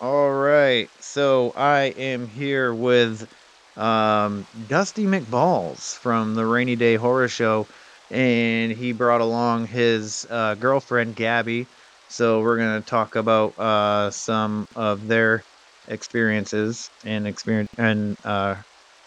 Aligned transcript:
All 0.00 0.30
right. 0.32 0.90
So 1.00 1.52
I 1.56 1.84
am 1.96 2.26
here 2.28 2.74
with 2.74 3.28
um, 3.76 4.46
Dusty 4.66 5.06
McBalls 5.06 5.96
from 5.98 6.34
the 6.34 6.46
Rainy 6.46 6.76
Day 6.76 6.96
Horror 6.96 7.28
Show, 7.28 7.68
and 8.10 8.72
he 8.72 8.92
brought 8.92 9.20
along 9.20 9.66
his 9.66 10.26
uh, 10.30 10.54
girlfriend 10.54 11.16
Gabby. 11.16 11.68
So 12.08 12.40
we're 12.40 12.58
gonna 12.58 12.80
talk 12.80 13.16
about 13.16 13.58
uh, 13.58 14.10
some 14.10 14.66
of 14.76 15.06
their 15.08 15.44
experiences 15.88 16.90
and 17.04 17.26
experience 17.26 17.68
and 17.76 18.16
uh, 18.24 18.56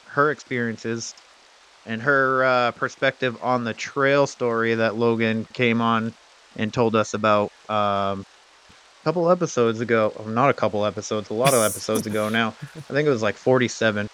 her 0.07 0.31
experiences 0.31 1.15
and 1.85 2.01
her 2.01 2.43
uh, 2.43 2.71
perspective 2.73 3.35
on 3.41 3.63
the 3.63 3.73
trail 3.73 4.27
story 4.27 4.75
that 4.75 4.95
Logan 4.95 5.45
came 5.53 5.81
on 5.81 6.13
and 6.55 6.73
told 6.73 6.95
us 6.95 7.13
about 7.13 7.51
um, 7.69 8.23
couple 9.03 9.29
episodes 9.29 9.79
ago. 9.79 10.13
oh, 10.19 10.23
Not 10.23 10.49
a 10.49 10.53
couple 10.53 10.85
episodes, 10.85 11.29
a 11.29 11.33
lot 11.33 11.53
of 11.53 11.61
episodes 11.61 12.07
ago 12.07 12.29
now. 12.29 12.55
I 12.75 12.93
think 12.93 13.07
it 13.07 13.11
was 13.11 13.21
like 13.21 13.35
47. 13.35 14.09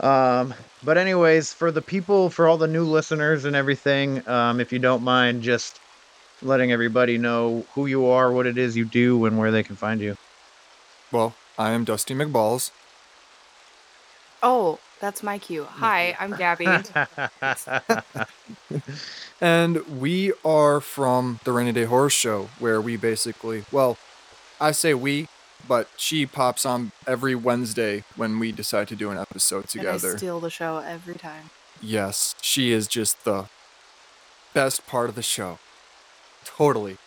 Um, 0.00 0.54
but 0.82 0.98
anyways, 0.98 1.52
for 1.52 1.70
the 1.70 1.82
people, 1.82 2.30
for 2.30 2.48
all 2.48 2.58
the 2.58 2.66
new 2.66 2.84
listeners 2.84 3.44
and 3.44 3.54
everything, 3.54 4.26
um, 4.28 4.60
if 4.60 4.72
you 4.72 4.78
don't 4.78 5.02
mind, 5.02 5.42
just 5.42 5.80
letting 6.40 6.72
everybody 6.72 7.18
know 7.18 7.64
who 7.74 7.86
you 7.86 8.06
are, 8.06 8.32
what 8.32 8.46
it 8.46 8.58
is 8.58 8.76
you 8.76 8.84
do, 8.84 9.24
and 9.26 9.38
where 9.38 9.50
they 9.50 9.62
can 9.62 9.76
find 9.76 10.00
you. 10.00 10.16
Well, 11.12 11.34
I 11.58 11.70
am 11.70 11.84
Dusty 11.84 12.14
McBalls. 12.14 12.70
Oh, 14.42 14.80
that's 14.98 15.22
my 15.22 15.38
cue. 15.38 15.64
Hi, 15.64 16.16
I'm 16.18 16.34
Gabby. 16.36 16.66
And 19.42 19.84
we 20.00 20.32
are 20.44 20.80
from 20.80 21.40
the 21.42 21.50
Rainy 21.50 21.72
Day 21.72 21.82
Horror 21.82 22.10
Show, 22.10 22.48
where 22.60 22.80
we 22.80 22.96
basically, 22.96 23.64
well, 23.72 23.98
I 24.60 24.70
say 24.70 24.94
we, 24.94 25.26
but 25.66 25.88
she 25.96 26.26
pops 26.26 26.64
on 26.64 26.92
every 27.08 27.34
Wednesday 27.34 28.04
when 28.14 28.38
we 28.38 28.52
decide 28.52 28.86
to 28.86 28.94
do 28.94 29.10
an 29.10 29.18
episode 29.18 29.66
together. 29.66 30.10
And 30.10 30.14
I 30.14 30.18
steal 30.18 30.38
the 30.38 30.48
show 30.48 30.78
every 30.78 31.16
time. 31.16 31.50
Yes, 31.80 32.36
she 32.40 32.70
is 32.70 32.86
just 32.86 33.24
the 33.24 33.46
best 34.54 34.86
part 34.86 35.08
of 35.08 35.16
the 35.16 35.22
show. 35.22 35.58
Totally. 36.44 36.98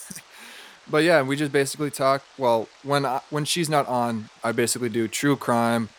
but 0.90 1.04
yeah, 1.04 1.20
we 1.20 1.36
just 1.36 1.52
basically 1.52 1.90
talk. 1.90 2.22
Well, 2.38 2.70
when 2.82 3.04
I, 3.04 3.20
when 3.28 3.44
she's 3.44 3.68
not 3.68 3.86
on, 3.86 4.30
I 4.42 4.52
basically 4.52 4.88
do 4.88 5.08
true 5.08 5.36
crime, 5.36 5.90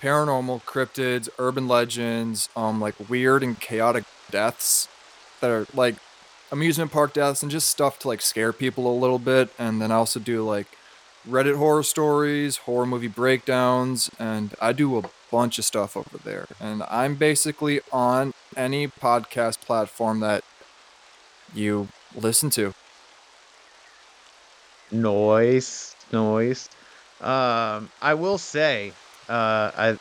paranormal, 0.00 0.62
cryptids, 0.62 1.28
urban 1.38 1.68
legends, 1.68 2.48
um, 2.56 2.80
like 2.80 2.94
weird 3.10 3.42
and 3.42 3.60
chaotic 3.60 4.04
deaths 4.30 4.88
that 5.44 5.50
are 5.50 5.66
like 5.74 5.96
amusement 6.50 6.90
park 6.90 7.12
deaths 7.12 7.42
and 7.42 7.52
just 7.52 7.68
stuff 7.68 7.98
to 7.98 8.08
like 8.08 8.22
scare 8.22 8.52
people 8.52 8.90
a 8.90 8.96
little 8.98 9.18
bit. 9.18 9.50
And 9.58 9.80
then 9.80 9.92
I 9.92 9.96
also 9.96 10.18
do 10.18 10.42
like 10.42 10.68
Reddit 11.28 11.56
horror 11.56 11.82
stories, 11.82 12.56
horror 12.58 12.86
movie 12.86 13.08
breakdowns, 13.08 14.10
and 14.18 14.54
I 14.60 14.72
do 14.72 14.98
a 14.98 15.02
bunch 15.30 15.58
of 15.58 15.66
stuff 15.66 15.96
over 15.96 16.18
there. 16.24 16.46
And 16.60 16.82
I'm 16.84 17.14
basically 17.16 17.80
on 17.92 18.32
any 18.56 18.88
podcast 18.88 19.60
platform 19.60 20.20
that 20.20 20.44
you 21.54 21.88
listen 22.14 22.48
to. 22.50 22.72
Noise, 24.90 25.94
noise. 26.10 26.70
Um, 27.20 27.90
I 28.00 28.14
will 28.14 28.38
say, 28.38 28.92
uh, 29.28 29.70
I 29.76 29.98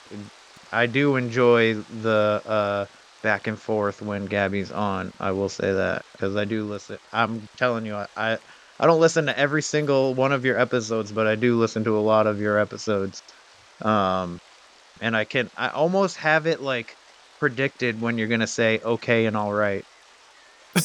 I 0.71 0.85
do 0.85 1.15
enjoy 1.17 1.75
the 1.75 2.41
uh 2.45 2.85
back 3.23 3.47
and 3.47 3.59
forth 3.59 4.03
when 4.03 4.25
Gabby's 4.28 4.72
on. 4.72 5.11
I 5.19 5.31
will 5.31 5.50
say 5.50 5.73
that 5.73 6.03
because 6.13 6.38
I 6.38 6.45
do 6.45 6.66
listen. 6.66 7.00
I'm 7.13 7.47
telling 7.57 7.85
you, 7.88 7.95
I, 7.95 8.07
I 8.17 8.39
I 8.79 8.88
don't 8.88 9.01
listen 9.01 9.28
to 9.28 9.39
every 9.39 9.63
single 9.63 10.16
one 10.16 10.34
of 10.34 10.45
your 10.45 10.59
episodes, 10.59 11.13
but 11.13 11.28
I 11.28 11.35
do 11.35 11.57
listen 11.59 11.85
to 11.85 11.97
a 11.97 12.01
lot 12.01 12.28
of 12.28 12.41
your 12.41 12.59
episodes. 12.59 13.23
Um, 13.81 14.39
and 15.01 15.16
I 15.17 15.25
can 15.25 15.50
I 15.57 15.69
almost 15.69 16.17
have 16.17 16.47
it 16.47 16.61
like 16.61 16.97
predicted 17.39 18.01
when 18.01 18.17
you're 18.19 18.29
gonna 18.29 18.47
say 18.47 18.79
okay 18.84 19.25
and 19.28 19.38
all 19.38 19.53
right. 19.53 19.85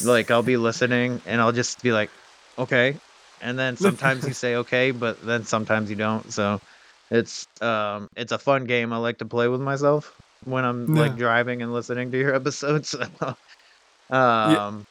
Like 0.02 0.30
I'll 0.30 0.42
be 0.42 0.56
listening 0.68 1.22
and 1.26 1.40
I'll 1.40 1.52
just 1.52 1.82
be 1.82 1.92
like, 1.92 2.10
okay, 2.58 2.98
and 3.40 3.58
then 3.58 3.76
sometimes 3.78 4.26
you 4.26 4.34
say 4.34 4.56
okay, 4.56 4.90
but 4.92 5.24
then 5.24 5.44
sometimes 5.44 5.90
you 5.90 5.96
don't. 5.96 6.32
So 6.32 6.60
it's 7.10 7.46
um 7.62 8.08
it's 8.16 8.32
a 8.32 8.38
fun 8.38 8.64
game 8.64 8.92
I 8.92 8.98
like 8.98 9.18
to 9.18 9.26
play 9.26 9.48
with 9.48 9.60
myself 9.60 10.14
when 10.44 10.64
I'm 10.64 10.90
like 10.94 11.16
driving 11.16 11.62
and 11.62 11.72
listening 11.72 12.10
to 12.12 12.18
your 12.18 12.34
episodes. 12.36 12.94
um 14.10 14.84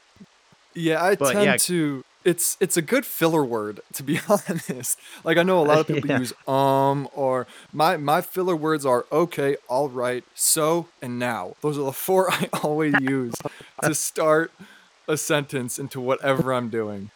Yeah, 0.76 1.04
I 1.04 1.16
tend 1.16 1.58
yeah. 1.58 1.60
to. 1.60 2.04
It's 2.26 2.58
it's 2.60 2.78
a 2.78 2.82
good 2.82 3.06
filler 3.06 3.46
word 3.46 3.82
to 3.94 4.04
be 4.04 4.20
honest. 4.30 5.00
Like 5.24 5.38
I 5.38 5.44
know 5.44 5.62
a 5.62 5.64
lot 5.66 5.80
of 5.80 5.88
people 5.88 6.10
Yeah. 6.10 6.20
use 6.20 6.34
um 6.48 7.08
or 7.14 7.48
my 7.72 7.98
my 7.98 8.22
filler 8.22 8.56
words 8.56 8.86
are 8.86 9.08
okay, 9.12 9.58
all 9.70 9.90
right, 9.90 10.24
so 10.36 10.92
and 11.02 11.20
now. 11.20 11.54
Those 11.62 11.78
are 11.78 11.86
the 11.86 11.94
four 11.94 12.32
I 12.32 12.50
always 12.64 12.96
use 12.96 13.42
to 13.82 13.96
start 13.96 14.54
a 15.08 15.18
sentence 15.18 15.80
into 15.80 16.02
whatever 16.02 16.54
I'm 16.54 16.70
doing. 16.70 17.12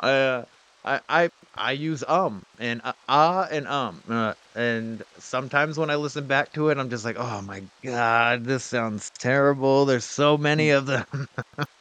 I 0.00 0.12
uh, 0.12 0.44
I 0.84 1.00
I 1.08 1.30
I 1.56 1.72
use 1.72 2.02
um 2.06 2.42
and 2.58 2.80
uh, 2.84 2.92
ah 3.08 3.46
and 3.50 3.66
um 3.68 4.02
uh, 4.08 4.34
and 4.54 5.02
sometimes 5.18 5.78
when 5.78 5.90
I 5.90 5.96
listen 5.96 6.26
back 6.26 6.52
to 6.54 6.68
it 6.70 6.78
I'm 6.78 6.88
just 6.90 7.04
like, 7.04 7.16
"Oh 7.18 7.42
my 7.42 7.64
god, 7.84 8.44
this 8.44 8.64
sounds 8.64 9.10
terrible. 9.18 9.84
There's 9.84 10.04
so 10.04 10.36
many 10.38 10.70
of 10.70 10.86
them." 10.86 11.06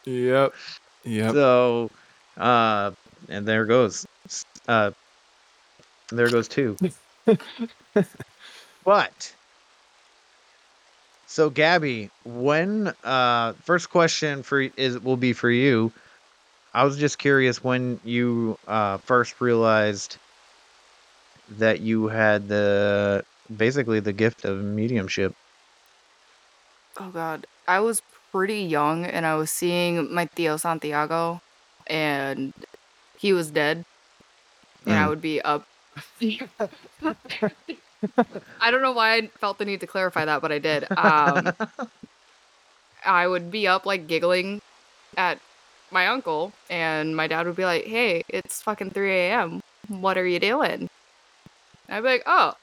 Yep. 0.05 0.53
Yep. 1.05 1.33
So, 1.33 1.91
uh, 2.37 2.91
and 3.29 3.47
there 3.47 3.65
goes, 3.65 4.05
uh, 4.67 4.91
there 6.11 6.29
goes 6.29 6.47
two. 6.47 6.77
but, 8.83 9.35
so 11.25 11.49
Gabby, 11.49 12.09
when 12.23 12.93
uh, 13.03 13.53
first 13.63 13.89
question 13.89 14.43
for 14.43 14.61
is 14.61 14.99
will 14.99 15.17
be 15.17 15.33
for 15.33 15.49
you. 15.49 15.93
I 16.73 16.83
was 16.83 16.97
just 16.97 17.17
curious 17.17 17.63
when 17.63 17.99
you 18.03 18.57
uh 18.67 18.97
first 19.05 19.39
realized 19.41 20.19
that 21.47 21.79
you 21.81 22.07
had 22.07 22.47
the 22.47 23.23
basically 23.55 23.99
the 23.99 24.13
gift 24.13 24.45
of 24.45 24.63
mediumship. 24.63 25.33
Oh 26.99 27.11
god. 27.11 27.45
I 27.67 27.79
was 27.79 28.01
pretty 28.31 28.61
young 28.63 29.05
and 29.05 29.25
I 29.25 29.35
was 29.35 29.51
seeing 29.51 30.13
my 30.13 30.27
Theo 30.35 30.57
Santiago 30.57 31.39
and 31.87 32.51
he 33.17 33.33
was 33.33 33.51
dead. 33.51 33.83
And 34.87 34.97
I 34.97 35.07
Mm. 35.07 35.09
would 35.09 35.21
be 35.21 35.41
up 35.41 35.65
I 38.59 38.71
don't 38.71 38.81
know 38.81 38.91
why 38.91 39.15
I 39.17 39.31
felt 39.39 39.57
the 39.57 39.65
need 39.65 39.81
to 39.81 39.87
clarify 39.87 40.25
that, 40.25 40.41
but 40.41 40.51
I 40.51 40.59
did. 40.59 40.87
Um 40.97 41.53
I 43.05 43.27
would 43.27 43.51
be 43.51 43.67
up 43.67 43.85
like 43.85 44.07
giggling 44.07 44.59
at 45.17 45.39
my 45.91 46.07
uncle 46.07 46.53
and 46.69 47.15
my 47.15 47.27
dad 47.27 47.45
would 47.45 47.55
be 47.55 47.65
like, 47.65 47.85
Hey, 47.85 48.23
it's 48.29 48.61
fucking 48.61 48.91
three 48.91 49.11
AM. 49.11 49.61
What 49.87 50.17
are 50.17 50.25
you 50.25 50.39
doing? 50.39 50.89
And 50.89 50.89
I'd 51.89 52.01
be 52.01 52.07
like, 52.07 52.23
Oh, 52.25 52.53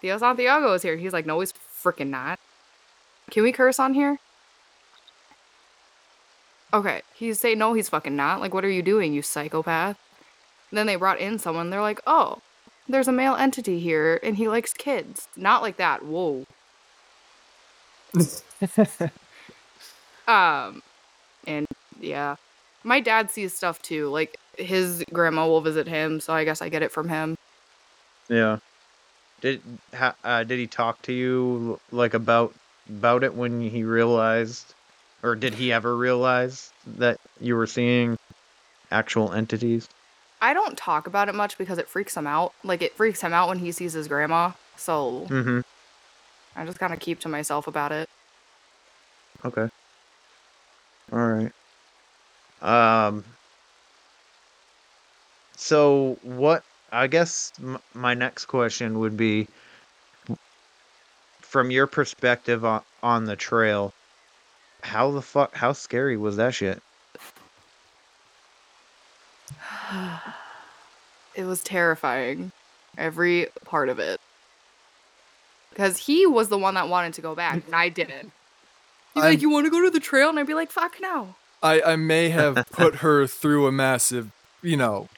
Theo 0.00 0.18
Santiago 0.18 0.72
is 0.74 0.82
here. 0.82 0.96
He's 0.96 1.12
like, 1.12 1.26
No, 1.26 1.40
he's 1.40 1.52
freaking 1.52 2.08
not. 2.10 2.38
Can 3.30 3.42
we 3.42 3.52
curse 3.52 3.78
on 3.78 3.94
here? 3.94 4.18
Okay. 6.72 7.02
He's 7.14 7.40
saying, 7.40 7.58
no, 7.58 7.72
he's 7.72 7.88
fucking 7.88 8.14
not. 8.14 8.40
Like, 8.40 8.52
what 8.52 8.64
are 8.64 8.70
you 8.70 8.82
doing, 8.82 9.12
you 9.14 9.22
psychopath? 9.22 9.96
then 10.70 10.86
they 10.86 10.96
brought 10.96 11.18
in 11.18 11.38
someone. 11.38 11.70
They're 11.70 11.80
like, 11.80 12.00
oh, 12.06 12.42
there's 12.86 13.08
a 13.08 13.12
male 13.12 13.34
entity 13.34 13.80
here 13.80 14.20
and 14.22 14.36
he 14.36 14.48
likes 14.48 14.74
kids. 14.74 15.28
Not 15.34 15.62
like 15.62 15.78
that. 15.78 16.04
Whoa. 16.04 16.46
Um, 20.28 20.82
and 21.46 21.66
yeah, 21.98 22.36
my 22.84 23.00
dad 23.00 23.30
sees 23.30 23.54
stuff 23.54 23.80
too. 23.82 24.08
Like, 24.08 24.38
his 24.56 25.04
grandma 25.12 25.46
will 25.46 25.60
visit 25.60 25.86
him, 25.86 26.20
so 26.20 26.32
I 26.32 26.44
guess 26.44 26.62
I 26.62 26.68
get 26.68 26.82
it 26.82 26.92
from 26.92 27.08
him. 27.08 27.36
Yeah. 28.28 28.58
Did 29.40 29.62
ha, 29.94 30.14
uh, 30.24 30.44
did 30.44 30.58
he 30.58 30.66
talk 30.66 31.00
to 31.02 31.12
you 31.12 31.78
like 31.92 32.14
about 32.14 32.54
about 32.88 33.22
it 33.22 33.34
when 33.34 33.60
he 33.60 33.84
realized, 33.84 34.74
or 35.22 35.36
did 35.36 35.54
he 35.54 35.72
ever 35.72 35.96
realize 35.96 36.72
that 36.86 37.20
you 37.40 37.54
were 37.54 37.66
seeing 37.66 38.16
actual 38.90 39.32
entities? 39.32 39.88
I 40.40 40.54
don't 40.54 40.76
talk 40.76 41.06
about 41.06 41.28
it 41.28 41.34
much 41.34 41.58
because 41.58 41.78
it 41.78 41.88
freaks 41.88 42.16
him 42.16 42.26
out. 42.26 42.52
Like, 42.64 42.82
it 42.82 42.94
freaks 42.96 43.20
him 43.20 43.32
out 43.32 43.48
when 43.48 43.58
he 43.58 43.72
sees 43.72 43.92
his 43.92 44.08
grandma. 44.08 44.52
So 44.76 45.26
Mm-hmm. 45.28 45.60
I 46.56 46.64
just 46.64 46.78
kind 46.80 46.92
of 46.92 46.98
keep 46.98 47.20
to 47.20 47.28
myself 47.28 47.68
about 47.68 47.92
it. 47.92 48.08
Okay. 49.44 49.68
All 52.62 52.68
right. 52.70 53.06
Um. 53.08 53.24
So 55.56 56.18
what? 56.22 56.62
I 56.92 57.06
guess 57.06 57.52
m- 57.60 57.78
my 57.94 58.14
next 58.14 58.46
question 58.46 58.98
would 59.00 59.16
be, 59.16 59.46
from 61.40 61.70
your 61.70 61.86
perspective 61.86 62.64
on 62.64 62.82
on 63.02 63.24
the 63.24 63.36
trail, 63.36 63.92
how 64.82 65.10
the 65.10 65.22
fuck? 65.22 65.54
How 65.54 65.72
scary 65.72 66.16
was 66.16 66.36
that 66.36 66.54
shit? 66.54 66.82
it 71.34 71.44
was 71.44 71.62
terrifying. 71.62 72.52
every 72.96 73.46
part 73.64 73.88
of 73.88 73.98
it. 73.98 74.20
Because 75.70 75.96
he 75.98 76.26
was 76.26 76.48
the 76.48 76.58
one 76.58 76.74
that 76.74 76.88
wanted 76.88 77.14
to 77.14 77.20
go 77.20 77.34
back, 77.34 77.62
and 77.66 77.74
I 77.74 77.88
didn't. 77.88 78.32
He's 79.14 79.22
I- 79.22 79.28
like, 79.30 79.42
"You 79.42 79.50
want 79.50 79.66
to 79.66 79.70
go 79.70 79.82
to 79.82 79.90
the 79.90 80.00
trail?" 80.00 80.28
And 80.28 80.38
I'd 80.38 80.46
be 80.46 80.54
like, 80.54 80.70
"Fuck 80.72 80.96
no." 81.00 81.34
I, 81.62 81.80
I 81.82 81.96
may 81.96 82.28
have 82.30 82.66
put 82.72 82.96
her 82.96 83.26
through 83.26 83.66
a 83.66 83.72
massive, 83.72 84.30
you 84.62 84.76
know, 84.76 85.08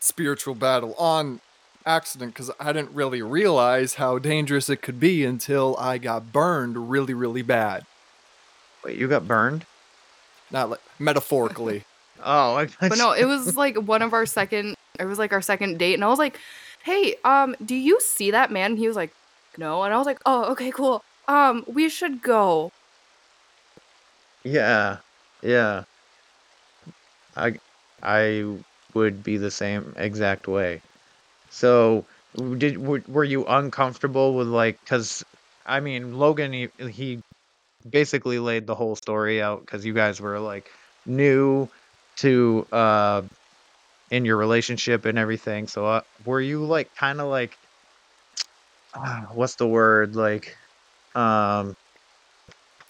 spiritual 0.00 0.54
battle 0.54 0.94
on 0.94 1.40
accident 1.86 2.34
because 2.34 2.50
I 2.60 2.72
didn't 2.72 2.94
really 2.94 3.22
realize 3.22 3.94
how 3.94 4.18
dangerous 4.18 4.68
it 4.68 4.82
could 4.82 5.00
be 5.00 5.24
until 5.24 5.76
I 5.78 5.98
got 5.98 6.32
burned 6.32 6.90
really, 6.90 7.14
really 7.14 7.42
bad. 7.42 7.84
Wait, 8.84 8.98
you 8.98 9.08
got 9.08 9.26
burned? 9.26 9.66
Not 10.50 10.70
like 10.70 10.80
metaphorically. 10.98 11.84
Oh, 12.22 12.56
I 12.56 12.68
But 12.80 12.98
no, 12.98 13.12
it 13.12 13.24
was 13.24 13.56
like 13.56 13.76
one 13.76 14.02
of 14.02 14.12
our 14.12 14.26
second. 14.26 14.76
It 14.98 15.06
was 15.06 15.18
like 15.18 15.32
our 15.32 15.40
second 15.40 15.78
date, 15.78 15.94
and 15.94 16.04
I 16.04 16.08
was 16.08 16.18
like, 16.18 16.38
"Hey, 16.82 17.14
um, 17.24 17.56
do 17.64 17.74
you 17.74 17.98
see 17.98 18.30
that 18.30 18.52
man?" 18.52 18.72
And 18.72 18.78
he 18.78 18.86
was 18.86 18.94
like, 18.94 19.14
"No," 19.56 19.84
and 19.84 19.94
I 19.94 19.96
was 19.96 20.04
like, 20.04 20.18
"Oh, 20.26 20.44
okay, 20.52 20.70
cool. 20.70 21.02
Um, 21.28 21.64
we 21.66 21.88
should 21.88 22.20
go." 22.20 22.72
Yeah, 24.44 24.98
yeah. 25.42 25.84
I 27.36 27.58
I 28.02 28.44
would 28.94 29.22
be 29.22 29.36
the 29.36 29.50
same 29.50 29.92
exact 29.96 30.46
way. 30.48 30.82
So, 31.50 32.06
did 32.58 32.78
were, 32.78 33.02
were 33.08 33.24
you 33.24 33.46
uncomfortable 33.46 34.34
with 34.36 34.48
like 34.48 34.78
cuz 34.86 35.24
I 35.66 35.80
mean, 35.80 36.14
Logan 36.14 36.52
he, 36.52 36.70
he 36.90 37.22
basically 37.88 38.38
laid 38.40 38.66
the 38.66 38.74
whole 38.76 38.96
story 38.96 39.42
out 39.42 39.66
cuz 39.66 39.84
you 39.86 39.94
guys 39.94 40.20
were 40.20 40.40
like 40.40 40.70
new 41.06 41.70
to 42.18 42.66
uh 42.72 43.22
in 44.10 44.24
your 44.26 44.36
relationship 44.38 45.04
and 45.06 45.18
everything. 45.18 45.68
So, 45.68 45.86
uh, 45.86 46.02
were 46.24 46.40
you 46.40 46.64
like 46.66 46.90
kind 46.96 47.20
of 47.20 47.28
like 47.28 47.58
uh, 48.94 49.22
what's 49.32 49.56
the 49.56 49.66
word 49.68 50.16
like 50.16 50.56
um 51.14 51.74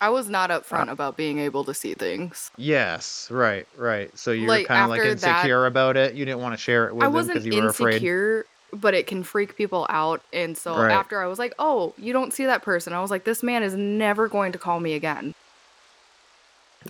I 0.00 0.08
was 0.08 0.28
not 0.28 0.50
upfront 0.50 0.88
uh, 0.88 0.92
about 0.92 1.16
being 1.16 1.38
able 1.38 1.64
to 1.64 1.74
see 1.74 1.94
things. 1.94 2.50
Yes, 2.56 3.28
right, 3.30 3.66
right. 3.76 4.16
So 4.18 4.32
you're 4.32 4.48
Like, 4.48 4.66
kind 4.66 4.82
of 4.84 4.88
like 4.88 4.98
after 5.00 5.14
that- 5.14 5.26
insecure 5.26 5.66
about 5.66 5.96
it. 5.96 6.14
You 6.14 6.24
didn't 6.24 6.40
want 6.40 6.54
to 6.54 6.58
share 6.58 6.86
it 6.88 6.94
with 6.94 7.04
I 7.04 7.10
them 7.10 7.26
because 7.26 7.44
you 7.46 7.54
were 7.54 7.68
afraid. 7.68 7.94
insecure, 7.96 8.46
but 8.72 8.94
it 8.94 9.06
can 9.06 9.22
freak 9.22 9.56
people 9.56 9.86
out. 9.90 10.22
And 10.32 10.56
so 10.56 10.74
Right. 10.76 10.90
after 10.92 11.22
I 11.22 11.26
was 11.26 11.38
like, 11.38 11.54
"Oh, 11.58 11.94
you 11.98 12.12
don't 12.12 12.32
see 12.32 12.46
that 12.46 12.62
person," 12.62 12.92
I 12.92 13.00
was 13.00 13.10
like, 13.10 13.24
"This 13.24 13.42
man 13.42 13.62
is 13.62 13.74
never 13.74 14.28
going 14.28 14.52
to 14.52 14.58
call 14.58 14.80
me 14.80 14.94
again." 14.94 15.32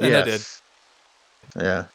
And 0.00 0.14
I 0.14 0.22
did. 0.22 0.26
Yes. 0.26 0.62
Yeah. 1.56 1.86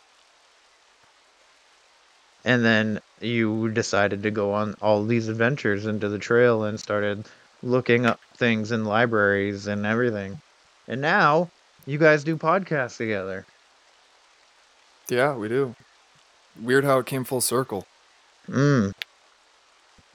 And 2.44 2.64
then 2.64 3.00
you 3.22 3.70
decided 3.72 4.22
to 4.24 4.32
go 4.32 4.54
on 4.54 4.76
all 4.82 5.04
these 5.04 5.30
adventures 5.30 5.86
into 5.86 6.10
the 6.10 6.20
trail 6.20 6.64
and 6.64 6.80
started 6.80 7.26
looking 7.64 8.06
up 8.06 8.20
things 8.38 8.72
in 8.72 8.86
libraries 8.86 9.66
and 9.66 9.86
everything. 9.86 10.40
And 10.88 11.02
now 11.02 11.50
you 11.86 11.98
guys 11.98 12.24
do 12.24 12.38
podcasts 12.38 12.98
together. 12.98 13.46
Yeah, 15.10 15.36
we 15.36 15.48
do. 15.50 15.76
Weird 16.62 16.84
how 16.84 17.00
it 17.00 17.06
came 17.06 17.24
full 17.24 17.42
circle. 17.42 17.86
Mm. 18.50 18.94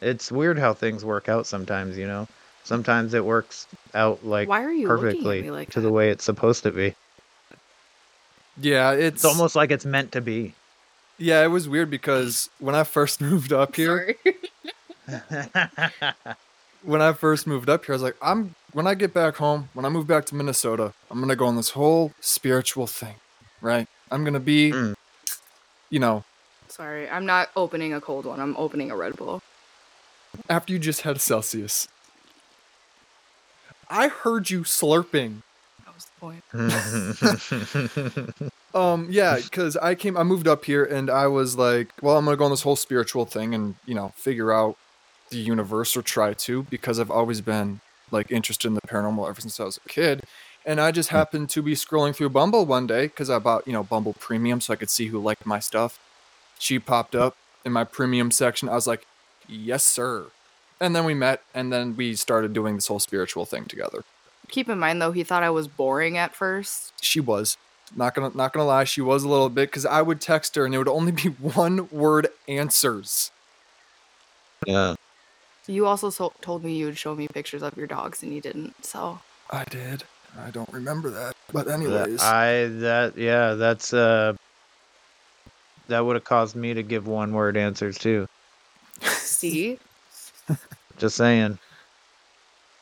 It's 0.01 0.33
weird 0.33 0.59
how 0.59 0.73
things 0.73 1.05
work 1.05 1.29
out 1.29 1.47
sometimes, 1.47 1.99
you 1.99 2.07
know. 2.07 2.27
Sometimes 2.65 3.15
it 3.15 3.25
works 3.25 3.67
out 3.95 4.25
like 4.25 4.49
Why 4.49 4.65
are 4.65 4.73
you 4.73 4.87
looking 4.89 5.07
at 5.09 5.13
perfectly 5.13 5.43
me 5.43 5.51
like 5.51 5.71
to 5.71 5.81
that? 5.81 5.87
the 5.87 5.93
way 5.93 6.11
it's 6.11 6.25
supposed 6.25 6.63
to 6.63 6.71
be. 6.71 6.95
Yeah, 8.61 8.93
it's, 8.93 9.17
It's 9.17 9.25
almost 9.25 9.57
like 9.57 9.71
it's 9.71 9.85
meant 9.85 10.13
to 10.13 10.21
be. 10.21 10.55
yeah. 11.19 11.43
It 11.43 11.49
was 11.49 11.69
weird 11.69 11.91
because 11.91 12.49
when 12.59 12.75
I 12.75 12.85
first 12.85 13.21
moved 13.23 13.53
up 13.53 13.75
here, 13.77 14.15
Sorry. 15.09 15.27
when 16.83 17.03
I 17.03 17.13
first 17.13 17.47
moved 17.47 17.69
up 17.69 17.85
here, 17.85 17.93
I 17.95 17.97
was 17.97 18.03
like, 18.03 18.17
I'm 18.23 18.55
when 18.73 18.87
I 18.87 18.95
get 18.95 19.13
back 19.13 19.37
home, 19.37 19.69
when 19.75 19.85
I 19.85 19.89
move 19.89 20.07
back 20.07 20.25
to 20.27 20.35
Minnesota, 20.35 20.93
I'm 21.11 21.21
gonna 21.21 21.37
go 21.37 21.47
on 21.47 21.57
this 21.57 21.71
whole 21.71 22.13
spiritual 22.21 22.87
thing, 22.87 23.17
right? 23.61 23.89
I'm 24.11 24.25
gonna 24.25 24.41
be, 24.41 24.73
Mm. 24.73 24.95
you 25.91 25.99
know, 25.99 26.25
Sorry, 26.69 27.09
I'm 27.11 27.27
not 27.27 27.51
opening 27.57 27.93
a 27.93 28.01
cold 28.01 28.25
one. 28.27 28.41
I'm 28.41 28.57
opening 28.57 28.91
a 28.91 28.97
Red 28.97 29.17
Bull. 29.17 29.43
after 30.49 30.73
you 30.73 30.79
just 30.79 31.03
had 31.03 31.17
a 31.17 31.19
Celsius. 31.19 31.89
I 33.89 34.09
heard 34.09 34.51
you 34.51 34.61
slurping. 34.61 35.43
That 35.85 35.95
was 35.95 36.07
the 36.07 36.13
point. 36.21 36.45
Um, 38.73 39.09
yeah, 39.11 39.35
because 39.43 39.77
I 39.77 39.97
came, 39.97 40.17
I 40.17 40.23
moved 40.23 40.47
up 40.47 40.65
here, 40.65 40.85
and 40.85 41.11
I 41.11 41.27
was 41.27 41.57
like, 41.57 41.89
well, 42.03 42.17
I'm 42.17 42.25
gonna 42.25 42.37
go 42.37 42.45
on 42.45 42.53
this 42.53 42.63
whole 42.63 42.77
spiritual 42.77 43.25
thing, 43.27 43.53
and 43.53 43.75
you 43.85 43.97
know, 43.97 44.13
figure 44.15 44.53
out 44.53 44.77
the 45.31 45.39
universe 45.39 45.97
or 45.97 46.03
try 46.03 46.35
to, 46.35 46.65
because 46.65 46.99
I've 46.99 47.11
always 47.11 47.41
been 47.41 47.81
like 48.11 48.31
interested 48.31 48.69
in 48.69 48.75
the 48.75 48.81
paranormal 48.83 49.29
ever 49.29 49.41
since 49.41 49.59
I 49.61 49.65
was 49.65 49.79
a 49.85 49.89
kid. 49.89 50.25
And 50.67 50.81
I 50.81 50.91
just 50.91 51.11
hmm. 51.11 51.17
happened 51.17 51.51
to 51.51 51.63
be 51.63 51.75
scrolling 51.75 52.15
through 52.15 52.31
Bumble 52.31 52.67
one 52.67 52.87
day 52.87 53.07
because 53.07 53.31
I 53.31 53.39
bought, 53.39 53.67
you 53.67 53.73
know, 53.73 53.83
Bumble 53.83 54.15
Premium 54.15 54.61
so 54.61 54.73
I 54.73 54.77
could 54.77 54.91
see 54.91 55.07
who 55.07 55.21
liked 55.21 55.47
my 55.47 55.59
stuff. 55.59 55.99
She 56.59 56.79
popped 56.79 57.15
up 57.15 57.37
in 57.65 57.73
my 57.73 57.85
premium 57.85 58.31
section. 58.31 58.69
I 58.69 58.75
was 58.75 58.87
like, 58.87 59.07
yes, 59.49 59.85
sir. 59.85 60.27
And 60.81 60.95
then 60.97 61.05
we 61.05 61.15
met, 61.15 61.43
and 61.55 61.73
then 61.73 61.97
we 61.97 62.15
started 62.15 62.53
doing 62.53 62.75
this 62.75 62.87
whole 62.87 62.99
spiritual 62.99 63.45
thing 63.45 63.67
together. 63.67 64.05
Keep 64.49 64.69
in 64.69 64.79
mind 64.79 65.01
though, 65.01 65.13
he 65.13 65.23
thought 65.23 65.43
I 65.43 65.51
was 65.51 65.69
boring 65.69 66.17
at 66.17 66.35
first. 66.35 66.93
She 67.03 67.21
was 67.21 67.57
not 67.95 68.15
gonna 68.15 68.31
not 68.35 68.53
gonna 68.53 68.67
lie, 68.67 68.85
she 68.85 69.01
was 69.01 69.23
a 69.23 69.29
little 69.29 69.49
bit 69.49 69.69
because 69.69 69.87
I 69.87 70.03
would 70.03 70.21
text 70.21 70.55
her 70.57 70.65
and 70.65 70.75
it 70.75 70.79
would 70.79 70.89
only 70.89 71.13
be 71.13 71.29
one 71.29 71.89
word 71.91 72.29
answers. 72.49 73.31
yeah. 74.67 74.95
You 75.71 75.87
also 75.87 76.11
so- 76.11 76.33
told 76.41 76.65
me 76.65 76.75
you 76.75 76.87
would 76.87 76.99
show 76.99 77.15
me 77.15 77.29
pictures 77.29 77.63
of 77.63 77.77
your 77.77 77.87
dogs, 77.87 78.25
and 78.25 78.35
you 78.35 78.41
didn't. 78.41 78.85
So 78.85 79.21
I 79.51 79.65
did. 79.65 80.03
I 80.39 80.51
don't 80.51 80.73
remember 80.73 81.11
that, 81.11 81.37
but 81.53 81.67
That- 81.67 81.75
anyways, 81.75 82.21
I 82.21 82.67
that 82.67 83.17
yeah, 83.17 83.55
that's 83.55 83.95
uh 83.95 84.35
that 85.87 86.01
would 86.01 86.17
have 86.17 86.25
caused 86.25 86.57
me 86.57 86.75
to 86.75 86.83
give 86.83 87.07
one 87.07 87.33
word 87.33 87.57
answers 87.57 87.99
too. 87.99 88.29
see, 89.03 89.79
Just 90.99 91.17
saying. 91.17 91.59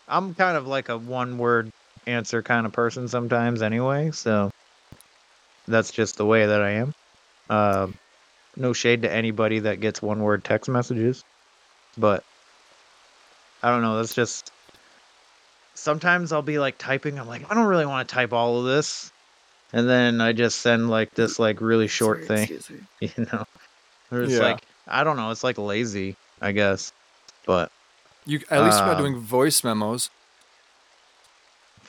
I'm 0.08 0.34
kind 0.34 0.56
of 0.56 0.66
like 0.66 0.88
a 0.88 0.96
one 0.96 1.36
word 1.36 1.70
answer 2.06 2.42
kind 2.42 2.64
of 2.64 2.72
person 2.72 3.06
sometimes 3.06 3.60
anyway, 3.60 4.10
so 4.12 4.50
that's 5.66 5.90
just 5.90 6.16
the 6.16 6.24
way 6.24 6.46
that 6.46 6.62
I 6.62 6.70
am. 6.70 6.94
Uh, 7.50 7.88
no 8.56 8.72
shade 8.72 9.02
to 9.02 9.12
anybody 9.12 9.58
that 9.58 9.80
gets 9.80 10.00
one 10.00 10.22
word 10.22 10.42
text 10.44 10.70
messages, 10.70 11.22
but 11.98 12.24
I 13.62 13.70
don't 13.70 13.82
know, 13.82 13.96
that's 13.96 14.14
just 14.14 14.52
sometimes 15.74 16.32
I'll 16.32 16.42
be 16.42 16.58
like 16.58 16.78
typing, 16.78 17.18
I'm 17.18 17.26
like, 17.26 17.50
I 17.50 17.54
don't 17.54 17.66
really 17.66 17.86
want 17.86 18.08
to 18.08 18.14
type 18.14 18.32
all 18.32 18.58
of 18.60 18.66
this. 18.66 19.12
And 19.72 19.88
then 19.88 20.20
I 20.20 20.32
just 20.32 20.60
send 20.60 20.88
like 20.88 21.14
this 21.14 21.38
like 21.38 21.60
really 21.60 21.88
short 21.88 22.24
Sorry, 22.24 22.46
thing, 22.46 22.56
excuse 22.56 22.70
me. 22.70 23.12
you 23.16 23.24
know. 23.32 23.44
Or 24.10 24.22
it's 24.22 24.32
Yeah. 24.34 24.40
like 24.40 24.62
I 24.86 25.04
don't 25.04 25.16
know, 25.16 25.30
it's 25.30 25.44
like 25.44 25.58
lazy, 25.58 26.16
I 26.40 26.52
guess. 26.52 26.92
But 27.46 27.70
you 28.26 28.40
at 28.50 28.62
least 28.62 28.78
you're 28.78 28.86
not 28.88 28.98
doing 28.98 29.18
voice 29.18 29.62
memos. 29.62 30.10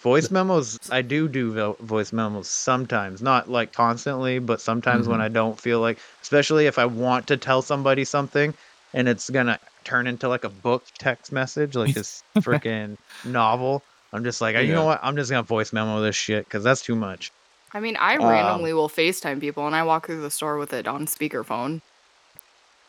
Voice 0.01 0.31
memos, 0.31 0.77
I 0.91 1.01
do 1.01 1.27
do 1.27 1.51
vo- 1.53 1.77
voice 1.81 2.13
memos 2.13 2.49
sometimes, 2.49 3.21
not 3.21 3.49
like 3.49 3.73
constantly, 3.73 4.39
but 4.39 4.61
sometimes 4.61 5.07
when 5.07 5.19
Mhm. 5.19 5.23
I 5.23 5.27
don't 5.27 5.59
feel 5.59 5.81
like, 5.81 5.99
especially 6.21 6.67
if 6.67 6.79
I 6.79 6.85
want 6.85 7.27
to 7.27 7.38
tell 7.38 7.61
somebody 7.61 8.05
something 8.05 8.53
and 8.93 9.08
it's 9.08 9.29
gonna 9.29 9.60
turn 9.84 10.08
into 10.08 10.27
like 10.27 10.43
a 10.43 10.50
book 10.50 10.86
text 10.98 11.31
message, 11.31 11.75
like 11.75 11.93
this 11.93 12.24
freaking 12.39 12.96
novel. 13.24 13.86
I'm 14.12 14.24
just 14.24 14.41
like, 14.41 14.55
you 14.55 14.67
Yeah. 14.67 14.74
know 14.75 14.86
what? 14.86 15.00
I'm 15.03 15.15
just 15.15 15.29
gonna 15.29 15.43
voice 15.43 15.72
memo 15.74 16.01
this 16.01 16.15
shit 16.15 16.46
because 16.46 16.63
that's 16.63 16.81
too 16.81 16.96
much. 16.96 17.31
I 17.72 17.79
mean, 17.79 17.96
I 17.98 18.17
Um, 18.17 18.27
randomly 18.27 18.74
will 18.74 18.89
FaceTime 18.89 19.39
people, 19.39 19.67
and 19.67 19.75
I 19.75 19.84
walk 19.84 20.08
through 20.08 20.22
the 20.22 20.31
store 20.31 20.58
with 20.58 20.74
it 20.74 20.88
on 20.88 21.05
speakerphone. 21.05 21.81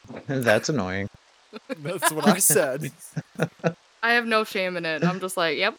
that's 0.26 0.68
annoying. 0.68 1.06
That's 1.82 2.10
what 2.12 2.26
I 2.26 2.38
said. 2.38 2.90
I 4.02 4.12
have 4.12 4.26
no 4.26 4.44
shame 4.44 4.76
in 4.76 4.84
it. 4.84 5.02
I'm 5.02 5.20
just 5.20 5.36
like, 5.36 5.58
yep. 5.58 5.74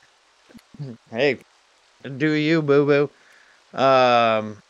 Hey, 1.09 1.39
do 2.17 2.31
you, 2.31 2.61
boo 2.61 2.85
boo? 3.73 3.77
Um, 3.77 4.61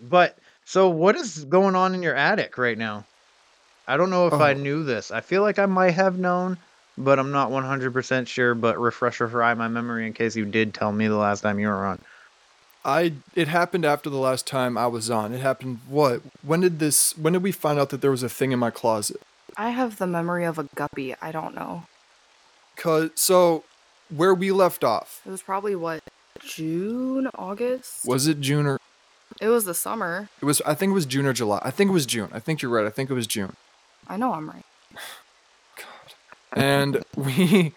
but 0.00 0.38
so 0.64 0.88
what 0.88 1.16
is 1.16 1.44
going 1.44 1.76
on 1.76 1.94
in 1.94 2.02
your 2.02 2.14
attic 2.14 2.58
right 2.58 2.76
now? 2.78 3.04
I 3.88 3.96
don't 3.96 4.10
know 4.10 4.26
if 4.28 4.34
I 4.34 4.52
Oh. 4.52 4.56
knew 4.56 4.84
this. 4.84 5.10
I 5.10 5.20
feel 5.20 5.42
like 5.42 5.58
I 5.58 5.66
might 5.66 5.90
have 5.92 6.18
known, 6.18 6.58
but 6.96 7.18
I'm 7.18 7.32
not 7.32 7.50
100% 7.50 8.28
sure. 8.28 8.54
But 8.54 8.78
refresh, 8.80 9.20
refresh 9.20 9.56
my 9.56 9.68
memory 9.68 10.06
in 10.06 10.12
case 10.12 10.36
you 10.36 10.44
did 10.44 10.72
tell 10.74 10.92
me 10.92 11.08
the 11.08 11.16
last 11.16 11.40
time 11.42 11.58
you 11.58 11.68
were 11.68 11.84
on. 11.86 12.00
I 12.84 13.12
it 13.36 13.46
happened 13.48 13.84
after 13.84 14.10
the 14.10 14.16
last 14.18 14.46
time 14.46 14.76
I 14.76 14.86
was 14.88 15.08
on. 15.10 15.32
It 15.32 15.40
happened 15.40 15.80
what? 15.88 16.20
When 16.42 16.60
did 16.60 16.78
this 16.80 17.16
when 17.16 17.32
did 17.34 17.42
we 17.42 17.52
find 17.52 17.78
out 17.78 17.90
that 17.90 18.00
there 18.00 18.10
was 18.10 18.22
a 18.24 18.28
thing 18.28 18.50
in 18.52 18.58
my 18.58 18.70
closet? 18.70 19.20
I 19.56 19.70
have 19.70 19.98
the 19.98 20.06
memory 20.06 20.44
of 20.44 20.58
a 20.58 20.64
guppy. 20.74 21.14
I 21.22 21.30
don't 21.30 21.54
know. 21.54 21.84
Cause 22.76 23.10
so 23.14 23.62
where 24.08 24.34
we 24.34 24.50
left 24.50 24.82
off. 24.82 25.20
It 25.24 25.30
was 25.30 25.42
probably 25.42 25.76
what 25.76 26.02
June, 26.44 27.28
August. 27.36 28.04
Was 28.06 28.26
it 28.26 28.40
June 28.40 28.66
or 28.66 28.80
It 29.40 29.48
was 29.48 29.64
the 29.64 29.74
summer. 29.74 30.28
it 30.40 30.44
was 30.44 30.60
I 30.62 30.74
think 30.74 30.90
it 30.90 30.94
was 30.94 31.06
June 31.06 31.26
or 31.26 31.32
July. 31.32 31.60
I 31.62 31.70
think 31.70 31.90
it 31.90 31.94
was 31.94 32.06
June. 32.06 32.30
I 32.32 32.40
think 32.40 32.62
you're 32.62 32.70
right. 32.72 32.86
I 32.86 32.90
think 32.90 33.10
it 33.10 33.14
was 33.14 33.26
June. 33.28 33.54
I 34.08 34.16
know 34.16 34.32
I'm 34.32 34.48
right. 34.48 34.64
God. 35.76 36.58
And 36.60 37.04
we 37.16 37.72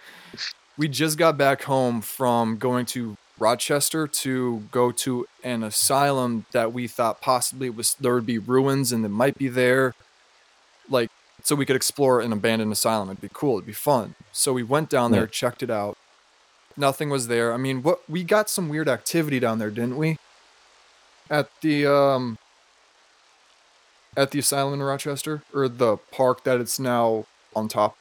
we 0.78 0.88
just 0.88 1.18
got 1.18 1.38
back 1.38 1.64
home 1.64 2.02
from 2.02 2.58
going 2.58 2.86
to 2.88 3.16
Rochester 3.38 4.08
to 4.08 4.64
go 4.72 4.92
to 4.92 5.26
an 5.44 5.64
asylum 5.64 6.46
that 6.52 6.72
we 6.74 6.88
thought 6.88 7.22
possibly 7.22 7.70
was 7.70 7.94
there 7.96 8.14
would 8.16 8.26
be 8.26 8.38
ruins 8.40 8.92
and 8.92 9.04
it 9.06 9.10
might 9.10 9.38
be 9.38 9.48
there, 9.50 9.94
like 10.90 11.10
so 11.44 11.56
we 11.56 11.66
could 11.66 11.76
explore 11.76 12.22
an 12.22 12.34
abandoned 12.34 12.72
asylum. 12.72 13.10
It'd 13.10 13.22
be 13.22 13.30
cool. 13.32 13.58
It'd 13.58 13.68
be 13.68 13.74
fun. 13.74 14.16
So 14.32 14.52
we 14.54 14.64
went 14.64 14.90
down 14.90 15.12
there, 15.12 15.22
Yeah. 15.24 15.28
checked 15.32 15.62
it 15.64 15.70
out. 15.70 15.98
Nothing 16.78 17.10
was 17.10 17.28
there. 17.28 17.54
I 17.54 17.58
mean, 17.58 17.84
what 17.84 18.10
we 18.10 18.24
got 18.24 18.50
some 18.50 18.68
weird 18.68 18.90
activity 18.90 19.40
down 19.40 19.60
there, 19.60 19.70
didn't 19.70 19.98
we? 19.98 20.18
At 21.30 21.50
the 21.62 21.86
um 21.88 22.38
at 24.18 24.32
the 24.32 24.40
asylum 24.40 24.76
in 24.76 24.84
Rochester 24.84 25.44
or 25.54 25.68
the 25.68 25.98
park 26.12 26.44
that 26.44 26.60
it's 26.60 26.80
now 26.80 27.26
on 27.56 27.68
top 27.68 27.98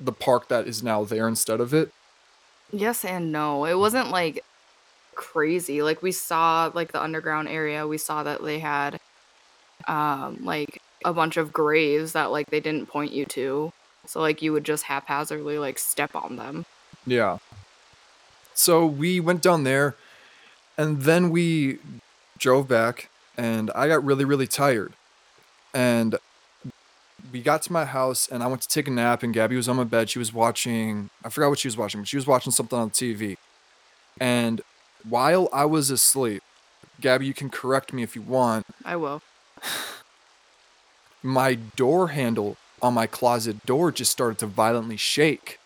the, 0.00 0.12
park 0.12 0.48
that 0.48 0.66
is 0.66 0.82
now 0.82 1.04
there 1.04 1.28
instead 1.28 1.60
of 1.60 1.74
it. 1.74 1.92
Yes 2.72 3.04
and 3.04 3.32
no. 3.32 3.64
It 3.64 3.78
wasn't 3.78 4.10
like 4.10 4.44
crazy. 5.14 5.82
Like 5.82 6.02
we 6.02 6.12
saw 6.12 6.70
like 6.74 6.92
the 6.92 7.02
underground 7.02 7.48
area. 7.48 7.86
We 7.86 7.98
saw 7.98 8.22
that 8.22 8.42
they 8.42 8.58
had 8.58 8.98
um 9.88 10.38
like 10.42 10.80
a 11.04 11.12
bunch 11.12 11.36
of 11.36 11.52
graves 11.52 12.12
that 12.12 12.30
like 12.30 12.50
they 12.50 12.60
didn't 12.60 12.86
point 12.86 13.12
you 13.12 13.24
to. 13.26 13.72
So 14.06 14.20
like 14.20 14.42
you 14.42 14.52
would 14.52 14.64
just 14.64 14.84
haphazardly 14.84 15.58
like 15.58 15.78
step 15.78 16.14
on 16.14 16.36
them. 16.36 16.64
Yeah. 17.06 17.38
So 18.54 18.86
we 18.86 19.20
went 19.20 19.42
down 19.42 19.64
there 19.64 19.96
and 20.78 21.02
then 21.02 21.30
we 21.30 21.78
drove 22.38 22.68
back 22.68 23.08
and 23.36 23.70
I 23.74 23.88
got 23.88 24.04
really 24.04 24.24
really 24.24 24.46
tired. 24.46 24.94
And 25.74 26.18
we 27.32 27.40
got 27.40 27.62
to 27.62 27.72
my 27.72 27.84
house 27.84 28.28
and 28.28 28.42
I 28.42 28.46
went 28.46 28.62
to 28.62 28.68
take 28.68 28.88
a 28.88 28.90
nap 28.90 29.22
and 29.22 29.32
Gabby 29.32 29.56
was 29.56 29.68
on 29.68 29.76
my 29.76 29.84
bed. 29.84 30.10
She 30.10 30.18
was 30.18 30.32
watching 30.32 31.10
I 31.24 31.28
forgot 31.28 31.50
what 31.50 31.58
she 31.58 31.68
was 31.68 31.76
watching, 31.76 32.00
but 32.00 32.08
she 32.08 32.16
was 32.16 32.26
watching 32.26 32.52
something 32.52 32.78
on 32.78 32.90
TV. 32.90 33.36
And 34.20 34.60
while 35.08 35.48
I 35.52 35.64
was 35.64 35.90
asleep, 35.90 36.42
Gabby, 37.00 37.26
you 37.26 37.34
can 37.34 37.50
correct 37.50 37.92
me 37.92 38.02
if 38.02 38.14
you 38.14 38.22
want. 38.22 38.66
I 38.84 38.96
will. 38.96 39.22
my 41.22 41.54
door 41.54 42.08
handle 42.08 42.56
on 42.80 42.94
my 42.94 43.06
closet 43.06 43.64
door 43.64 43.92
just 43.92 44.10
started 44.10 44.38
to 44.38 44.46
violently 44.46 44.96
shake. 44.96 45.58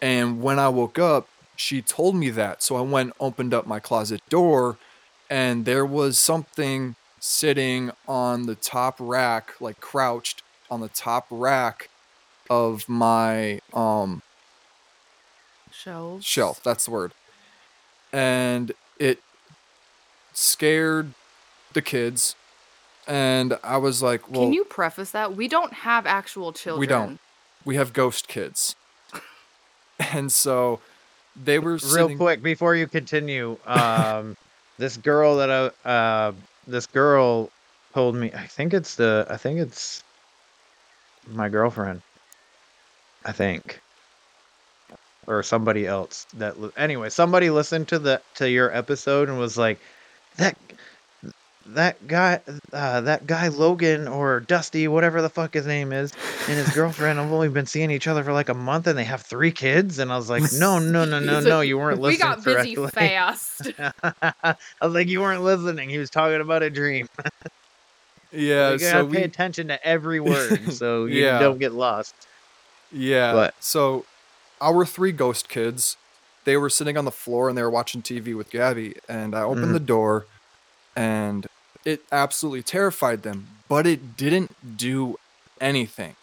And 0.00 0.42
when 0.42 0.58
I 0.58 0.68
woke 0.68 0.98
up, 0.98 1.28
she 1.56 1.80
told 1.80 2.16
me 2.16 2.30
that. 2.30 2.62
So 2.62 2.76
I 2.76 2.80
went 2.80 3.12
opened 3.20 3.54
up 3.54 3.66
my 3.66 3.80
closet 3.80 4.20
door 4.28 4.76
and 5.30 5.64
there 5.64 5.86
was 5.86 6.18
something 6.18 6.96
sitting 7.22 7.92
on 8.08 8.46
the 8.46 8.56
top 8.56 8.96
rack, 8.98 9.54
like 9.60 9.80
crouched 9.80 10.42
on 10.68 10.80
the 10.80 10.88
top 10.88 11.26
rack 11.30 11.88
of 12.50 12.88
my 12.88 13.60
um 13.72 14.22
shelf. 15.70 16.24
shelf. 16.24 16.60
That's 16.62 16.86
the 16.86 16.90
word. 16.90 17.12
And 18.12 18.72
it 18.98 19.20
scared 20.32 21.12
the 21.72 21.80
kids. 21.80 22.34
And 23.06 23.56
I 23.62 23.76
was 23.76 24.02
like, 24.02 24.28
well, 24.28 24.42
Can 24.42 24.52
you 24.52 24.64
preface 24.64 25.12
that? 25.12 25.36
We 25.36 25.46
don't 25.46 25.72
have 25.72 26.06
actual 26.06 26.52
children. 26.52 26.80
We 26.80 26.86
don't. 26.86 27.20
we 27.64 27.76
have 27.76 27.92
ghost 27.92 28.26
kids. 28.26 28.74
and 29.98 30.30
so 30.32 30.80
they 31.40 31.60
were 31.60 31.72
Real 31.72 31.78
sitting, 31.78 32.18
quick 32.18 32.42
before 32.42 32.74
you 32.74 32.88
continue, 32.88 33.58
um, 33.66 34.36
this 34.78 34.96
girl 34.96 35.36
that 35.36 35.72
I, 35.84 35.88
uh, 35.88 36.32
this 36.72 36.86
girl 36.86 37.50
told 37.94 38.16
me. 38.16 38.32
I 38.32 38.46
think 38.46 38.74
it's 38.74 38.96
the. 38.96 39.26
I 39.28 39.36
think 39.36 39.60
it's 39.60 40.02
my 41.28 41.48
girlfriend. 41.48 42.02
I 43.24 43.30
think, 43.32 43.80
or 45.26 45.42
somebody 45.42 45.86
else 45.86 46.26
that. 46.34 46.56
Anyway, 46.76 47.10
somebody 47.10 47.50
listened 47.50 47.88
to 47.88 47.98
the 48.00 48.20
to 48.36 48.50
your 48.50 48.74
episode 48.74 49.28
and 49.28 49.38
was 49.38 49.56
like, 49.56 49.78
that. 50.38 50.56
That 51.66 52.06
guy, 52.08 52.40
uh, 52.72 53.00
that 53.02 53.26
guy 53.26 53.48
Logan 53.48 54.08
or 54.08 54.40
Dusty, 54.40 54.88
whatever 54.88 55.22
the 55.22 55.30
fuck 55.30 55.54
his 55.54 55.66
name 55.66 55.92
is, 55.92 56.12
and 56.48 56.56
his 56.58 56.70
girlfriend 56.74 57.18
have 57.18 57.30
only 57.32 57.48
been 57.48 57.66
seeing 57.66 57.90
each 57.90 58.06
other 58.08 58.22
for 58.24 58.32
like 58.32 58.48
a 58.48 58.54
month, 58.54 58.86
and 58.86 58.98
they 58.98 59.04
have 59.04 59.22
three 59.22 59.52
kids. 59.52 59.98
And 59.98 60.12
I 60.12 60.16
was 60.16 60.28
like, 60.28 60.42
no, 60.52 60.78
no, 60.78 61.04
no, 61.04 61.18
no, 61.20 61.40
no, 61.48 61.60
you 61.60 61.78
weren't 61.78 62.00
listening. 62.00 62.28
We 62.28 62.34
listening 62.44 62.74
got 62.74 62.74
busy 62.74 62.74
correctly. 62.74 63.08
fast. 63.08 64.42
I 64.42 64.56
was 64.82 64.92
like, 64.94 65.08
you 65.08 65.20
weren't 65.20 65.42
listening. 65.42 65.88
He 65.88 65.98
was 65.98 66.10
talking 66.10 66.40
about 66.40 66.62
a 66.62 66.70
dream. 66.70 67.06
Yeah, 68.34 68.72
you 68.72 68.78
so 68.78 68.92
gotta 68.92 69.04
pay 69.04 69.18
we, 69.18 69.24
attention 69.24 69.68
to 69.68 69.86
every 69.86 70.18
word 70.18 70.72
so 70.72 71.04
you 71.04 71.22
Yeah. 71.22 71.38
don't 71.38 71.58
get 71.58 71.72
lost. 71.72 72.14
yeah. 72.90 73.34
What? 73.34 73.54
So 73.60 74.06
our 74.60 74.86
three 74.86 75.12
ghost 75.12 75.50
kids, 75.50 75.98
they 76.46 76.56
were 76.56 76.70
sitting 76.70 76.96
on 76.96 77.04
the 77.04 77.10
floor 77.10 77.50
and 77.50 77.58
they 77.58 77.62
were 77.62 77.68
watching 77.70 78.00
TV 78.00 78.34
with 78.34 78.50
Gabby. 78.50 78.94
And 79.06 79.34
I 79.34 79.42
opened 79.42 79.66
Mhm. 79.66 79.72
the 79.74 79.80
door 79.80 80.24
and 80.96 81.46
it 81.84 82.02
absolutely 82.10 82.62
terrified 82.62 83.22
them, 83.22 83.48
but 83.68 83.86
it 83.86 84.16
didn't 84.16 84.76
do 84.76 85.18
anything. 85.60 86.16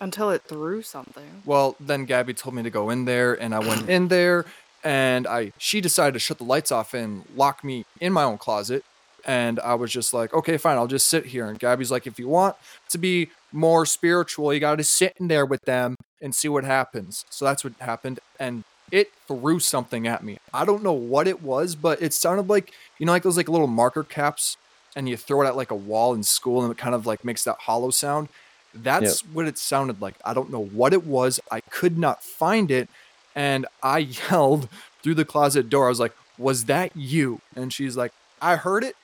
Until 0.00 0.30
it 0.30 0.42
threw 0.42 0.82
something. 0.82 1.42
Well, 1.44 1.76
then 1.78 2.06
Gabby 2.06 2.34
told 2.34 2.54
me 2.54 2.62
to 2.62 2.70
go 2.70 2.90
in 2.90 3.04
there, 3.04 3.34
and 3.34 3.54
I 3.54 3.58
went 3.58 3.88
in 3.88 4.08
there, 4.08 4.46
and 4.82 5.26
I 5.26 5.52
she 5.58 5.80
decided 5.80 6.14
to 6.14 6.18
shut 6.18 6.38
the 6.38 6.44
lights 6.44 6.72
off 6.72 6.94
and 6.94 7.24
lock 7.36 7.62
me 7.62 7.84
in 8.00 8.12
my 8.12 8.24
own 8.24 8.38
closet. 8.38 8.84
And 9.26 9.60
I 9.60 9.74
was 9.74 9.92
just 9.92 10.14
like, 10.14 10.32
okay, 10.32 10.56
fine, 10.56 10.78
I'll 10.78 10.86
just 10.86 11.06
sit 11.06 11.26
here. 11.26 11.44
And 11.44 11.58
Gabby's 11.58 11.90
like, 11.90 12.06
if 12.06 12.18
you 12.18 12.26
want 12.26 12.56
to 12.88 12.96
be 12.96 13.28
more 13.52 13.84
spiritual, 13.84 14.54
you 14.54 14.60
got 14.60 14.76
to 14.76 14.84
sit 14.84 15.14
in 15.20 15.28
there 15.28 15.44
with 15.44 15.60
them 15.66 15.96
and 16.22 16.34
see 16.34 16.48
what 16.48 16.64
happens. 16.64 17.26
So 17.28 17.44
that's 17.44 17.62
what 17.62 17.74
happened, 17.80 18.20
and 18.38 18.64
it 18.90 19.12
threw 19.28 19.60
something 19.60 20.06
at 20.06 20.24
me. 20.24 20.38
I 20.52 20.64
don't 20.64 20.82
know 20.82 20.92
what 20.92 21.28
it 21.28 21.42
was, 21.42 21.74
but 21.74 22.00
it 22.00 22.14
sounded 22.14 22.48
like 22.48 22.72
you 22.98 23.06
know, 23.06 23.12
like 23.12 23.22
those 23.22 23.36
like 23.36 23.48
little 23.48 23.66
marker 23.66 24.02
caps, 24.02 24.56
and 24.96 25.08
you 25.08 25.16
throw 25.16 25.42
it 25.42 25.46
at 25.46 25.56
like 25.56 25.70
a 25.70 25.76
wall 25.76 26.14
in 26.14 26.22
school, 26.22 26.62
and 26.62 26.70
it 26.70 26.78
kind 26.78 26.94
of 26.94 27.06
like 27.06 27.24
makes 27.24 27.44
that 27.44 27.56
hollow 27.60 27.90
sound. 27.90 28.28
That's 28.74 29.20
what 29.20 29.46
it 29.46 29.58
sounded 29.58 30.00
like. 30.00 30.14
I 30.24 30.32
don't 30.32 30.50
know 30.50 30.64
what 30.64 30.92
it 30.92 31.04
was. 31.04 31.40
I 31.50 31.60
could 31.60 31.98
not 31.98 32.22
find 32.22 32.70
it. 32.70 32.88
And 33.34 33.66
I 33.82 33.98
yelled 34.30 34.68
through 35.02 35.14
the 35.14 35.24
closet 35.24 35.68
door. 35.68 35.86
I 35.86 35.88
was 35.88 36.00
like, 36.00 36.14
Was 36.38 36.66
that 36.66 36.96
you? 36.96 37.40
And 37.56 37.72
she's 37.72 37.96
like, 37.96 38.12
I 38.40 38.56
heard 38.56 38.84
it, 38.84 38.96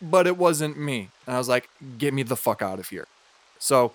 but 0.00 0.26
it 0.26 0.36
wasn't 0.36 0.78
me. 0.78 1.10
And 1.26 1.34
I 1.34 1.38
was 1.38 1.48
like, 1.48 1.68
Get 1.98 2.14
me 2.14 2.22
the 2.22 2.36
fuck 2.36 2.62
out 2.62 2.78
of 2.78 2.88
here. 2.88 3.06
So 3.58 3.92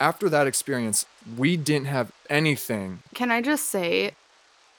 after 0.00 0.28
that 0.28 0.46
experience, 0.46 1.04
we 1.36 1.56
didn't 1.56 1.88
have 1.88 2.12
anything. 2.30 3.00
Can 3.14 3.32
I 3.32 3.42
just 3.42 3.66
say 3.66 4.12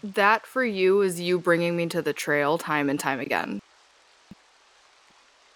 that 0.03 0.45
for 0.45 0.63
you 0.63 1.01
is 1.01 1.19
you 1.19 1.39
bringing 1.39 1.75
me 1.75 1.87
to 1.87 2.01
the 2.01 2.13
trail 2.13 2.57
time 2.57 2.89
and 2.89 2.99
time 2.99 3.19
again. 3.19 3.61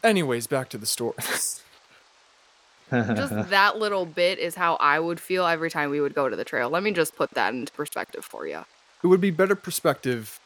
Anyways, 0.03 0.47
back 0.47 0.69
to 0.69 0.77
the 0.77 0.85
story. 0.85 1.15
Just 2.91 3.49
that 3.49 3.77
little 3.79 4.05
bit 4.05 4.37
is 4.37 4.53
how 4.55 4.75
I 4.75 4.99
would 4.99 5.19
feel 5.19 5.47
every 5.47 5.71
time 5.71 5.89
we 5.89 5.99
would 5.99 6.13
go 6.13 6.29
to 6.29 6.35
the 6.35 6.43
trail. 6.43 6.69
Let 6.69 6.83
me 6.83 6.91
just 6.91 7.15
put 7.15 7.31
that 7.31 7.51
into 7.53 7.71
perspective 7.73 8.23
for 8.23 8.45
you. 8.45 8.65
it 9.03 9.07
would 9.07 9.21
be 9.21 9.31
better 9.31 9.55
perspective. 9.55 10.39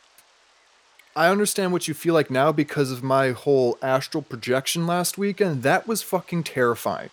I 1.14 1.28
understand 1.28 1.74
what 1.74 1.88
you 1.90 1.94
feel 1.94 2.14
like 2.14 2.30
now 2.32 2.52
because 2.54 2.90
of 2.92 3.04
my 3.04 3.32
whole 3.32 3.78
astral 3.82 4.22
projection 4.22 4.88
last 4.88 5.18
weekend. 5.18 5.64
That 5.64 5.88
was 5.88 6.02
fucking 6.04 6.44
terrifying. 6.44 7.10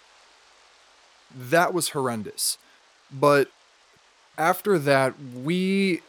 That 1.34 1.74
was 1.74 1.88
horrendous. 1.88 2.58
But 3.10 3.48
after 4.38 4.78
that, 4.78 5.14
we 5.20 6.02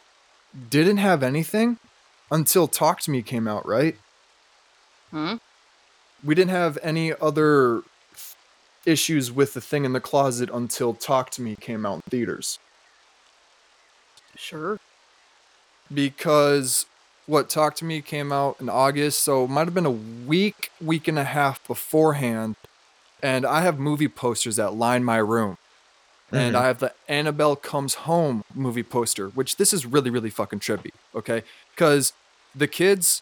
didn't 0.70 0.98
have 0.98 1.24
anything 1.24 1.78
until 2.30 2.68
Talk 2.68 3.00
to 3.02 3.12
Me 3.12 3.22
came 3.24 3.48
out, 3.48 3.66
right? 3.66 3.96
Hmm? 5.10 5.36
We 6.26 6.34
didn't 6.36 6.52
have 6.52 6.78
any 6.82 7.14
other 7.22 7.84
issues 8.86 9.32
with 9.32 9.54
the 9.54 9.62
thing 9.62 9.86
in 9.86 9.94
the 9.94 10.00
closet 10.00 10.50
until 10.52 10.94
Talk 10.94 11.30
to 11.32 11.42
Me 11.42 11.56
came 11.56 11.86
out 11.86 11.96
in 11.96 12.02
theaters. 12.10 12.60
Sure. 14.38 14.80
because 15.94 16.88
what 17.28 17.48
Talk 17.48 17.76
to 17.76 17.86
Me 17.86 18.02
came 18.02 18.32
out 18.32 18.58
in 18.60 18.70
August, 18.70 19.24
so 19.24 19.46
it 19.46 19.50
might 19.50 19.66
have 19.66 19.74
been 19.74 19.86
a 19.86 19.92
week, 19.92 20.72
week 20.82 21.08
and 21.08 21.18
a 21.20 21.24
half 21.24 21.66
beforehand. 21.68 22.56
And 23.22 23.46
I 23.46 23.62
have 23.62 23.78
movie 23.80 24.08
posters 24.08 24.56
that 24.58 24.74
line 24.74 25.04
my 25.04 25.18
room. 25.18 25.58
And 26.32 26.56
Mhm. 26.56 26.60
I 26.60 26.66
have 26.68 26.80
the 26.80 26.94
Annabelle 27.08 27.56
Comes 27.56 27.94
Home 28.10 28.44
movie 28.54 28.84
poster, 28.84 29.30
which 29.30 29.58
this 29.58 29.72
is 29.74 29.86
really, 29.86 30.10
really 30.10 30.32
fucking 30.32 30.60
trippy, 30.60 30.92
okay? 31.14 31.44
Because 31.76 32.14
the 32.56 32.68
kids, 32.68 33.22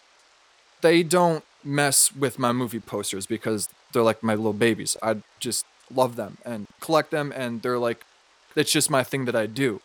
they 0.82 1.04
don't 1.04 1.44
mess 1.64 2.14
with 2.16 2.40
my 2.40 2.52
movie 2.52 2.80
posters 2.80 3.26
because 3.26 3.70
they're 3.92 4.04
like 4.04 4.24
my 4.24 4.36
little 4.36 4.54
babies. 4.54 4.98
I 5.02 5.18
just 5.40 5.66
love 5.94 6.16
them 6.16 6.38
and 6.46 6.68
collect 6.80 7.12
them, 7.12 7.34
and 7.36 7.62
they're 7.62 7.80
like, 7.80 8.06
it's 8.56 8.72
just 8.72 8.90
my 8.90 9.04
thing 9.04 9.26
that 9.26 9.36
I 9.36 9.46
do. 9.46 9.82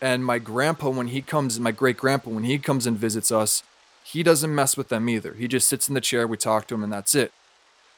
And 0.00 0.24
my 0.24 0.38
grandpa, 0.38 0.90
when 0.90 1.08
he 1.08 1.22
comes, 1.22 1.58
my 1.58 1.72
great 1.72 1.96
grandpa, 1.96 2.30
when 2.30 2.44
he 2.44 2.58
comes 2.58 2.86
and 2.86 2.98
visits 2.98 3.32
us, 3.32 3.62
he 4.04 4.22
doesn't 4.22 4.54
mess 4.54 4.76
with 4.76 4.88
them 4.88 5.08
either. 5.08 5.34
He 5.34 5.48
just 5.48 5.68
sits 5.68 5.88
in 5.88 5.94
the 5.94 6.00
chair, 6.00 6.26
we 6.26 6.36
talk 6.36 6.66
to 6.68 6.74
him, 6.74 6.84
and 6.84 6.92
that's 6.92 7.14
it. 7.14 7.32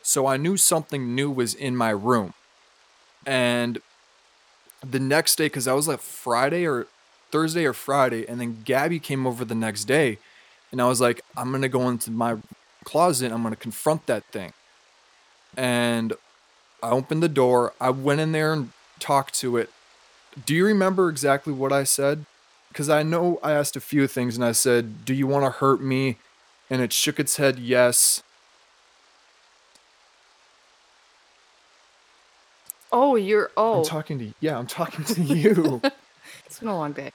So 0.03 0.27
I 0.27 0.37
knew 0.37 0.57
something 0.57 1.15
new 1.15 1.31
was 1.31 1.55
in 1.55 1.77
my 1.77 1.91
room. 1.91 2.35
And 3.27 3.81
the 4.81 5.01
next 5.01 5.37
day, 5.37 5.47
because 5.47 5.67
I 5.67 5.73
was 5.73 5.89
like 5.89 6.01
Friday 6.01 6.67
or 6.67 6.87
Thursday 7.31 7.67
or 7.67 7.73
Friday, 7.73 8.27
and 8.27 8.41
then 8.41 8.63
Gabby 8.65 9.01
came 9.01 9.27
over 9.27 9.45
the 9.45 9.55
next 9.55 9.85
day, 9.85 10.19
and 10.71 10.81
I 10.81 10.87
was 10.87 11.01
like, 11.01 11.21
I'm 11.37 11.51
gonna 11.51 11.69
go 11.69 11.89
into 11.89 12.11
my 12.11 12.37
closet, 12.89 13.31
I'm 13.31 13.43
gonna 13.43 13.55
confront 13.55 14.07
that 14.07 14.25
thing. 14.33 14.55
And 15.57 16.15
I 16.83 16.91
opened 16.91 17.23
the 17.23 17.29
door, 17.29 17.75
I 17.79 17.91
went 17.91 18.21
in 18.21 18.33
there 18.33 18.55
and 18.55 18.71
talked 18.99 19.35
to 19.41 19.59
it. 19.59 19.69
Do 20.47 20.55
you 20.55 20.65
remember 20.65 21.11
exactly 21.11 21.53
what 21.53 21.71
I 21.71 21.85
said? 21.85 22.25
Because 22.69 22.89
I 22.89 23.03
know 23.03 23.41
I 23.43 23.53
asked 23.53 23.77
a 23.77 23.81
few 23.81 24.07
things 24.07 24.37
and 24.37 24.45
I 24.45 24.53
said, 24.53 25.05
Do 25.05 25.13
you 25.13 25.27
want 25.27 25.45
to 25.45 25.51
hurt 25.51 25.83
me? 25.83 26.17
And 26.71 26.81
it 26.81 26.95
shook 26.95 27.21
its 27.21 27.37
head 27.37 27.59
yes. 27.59 28.23
Oh, 32.91 33.17
you're 33.17 33.51
oh. 33.55 33.81
I'm 33.81 33.85
talking 33.85 34.19
to 34.19 34.33
yeah, 34.41 34.59
I'm 34.59 34.67
talking 34.67 35.05
to 35.05 35.23
you. 35.23 35.83
it's 36.47 36.59
been 36.59 36.69
a 36.69 36.77
long 36.77 36.93
day. 36.93 37.13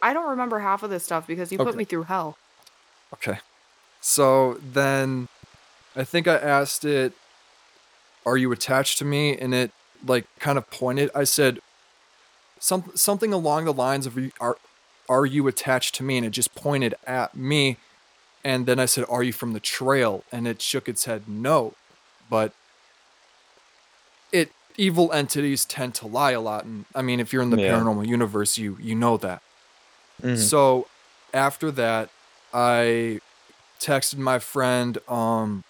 I 0.00 0.14
don't 0.14 0.30
remember 0.30 0.58
half 0.58 0.82
of 0.82 0.88
this 0.88 1.04
stuff 1.04 1.26
because 1.26 1.52
you 1.52 1.58
put 1.58 1.76
me 1.76 1.84
through 1.84 2.04
hell. 2.04 2.38
Okay. 3.14 3.38
So 4.00 4.54
then 4.62 5.28
I 5.94 6.04
think 6.04 6.28
I 6.28 6.36
asked 6.36 6.84
it, 6.84 7.12
Are 8.24 8.36
you 8.36 8.52
attached 8.52 8.98
to 8.98 9.04
me? 9.04 9.36
And 9.36 9.54
it 9.54 9.70
like 10.04 10.26
kind 10.38 10.58
of 10.58 10.70
pointed. 10.70 11.10
I 11.14 11.24
said 11.24 11.58
some, 12.58 12.90
something 12.94 13.32
along 13.32 13.64
the 13.66 13.72
lines 13.72 14.06
of 14.06 14.18
are, 14.40 14.56
are 15.08 15.26
you 15.26 15.46
attached 15.46 15.94
to 15.96 16.02
me? 16.02 16.16
And 16.16 16.26
it 16.26 16.30
just 16.30 16.54
pointed 16.54 16.94
at 17.06 17.36
me. 17.36 17.76
And 18.44 18.66
then 18.66 18.78
I 18.78 18.86
said, 18.86 19.04
Are 19.08 19.22
you 19.22 19.32
from 19.32 19.52
the 19.52 19.60
trail? 19.60 20.24
And 20.32 20.46
it 20.46 20.60
shook 20.62 20.88
its 20.88 21.04
head 21.04 21.28
no. 21.28 21.74
But 22.28 22.52
it 24.32 24.50
evil 24.76 25.12
entities 25.12 25.64
tend 25.64 25.94
to 25.96 26.06
lie 26.06 26.32
a 26.32 26.40
lot. 26.40 26.64
And 26.64 26.84
I 26.94 27.02
mean 27.02 27.20
if 27.20 27.32
you're 27.32 27.42
in 27.42 27.50
the 27.50 27.58
Yeah. 27.58 27.72
paranormal 27.72 28.06
universe, 28.06 28.58
you 28.58 28.76
you 28.80 28.94
know 28.94 29.16
that. 29.18 29.42
Mhm. 30.22 30.38
So 30.38 30.86
after 31.32 31.70
that, 31.72 32.10
I 32.52 33.20
texted 33.80 34.18
my 34.18 34.38
friend 34.38 34.98
um 35.08 35.64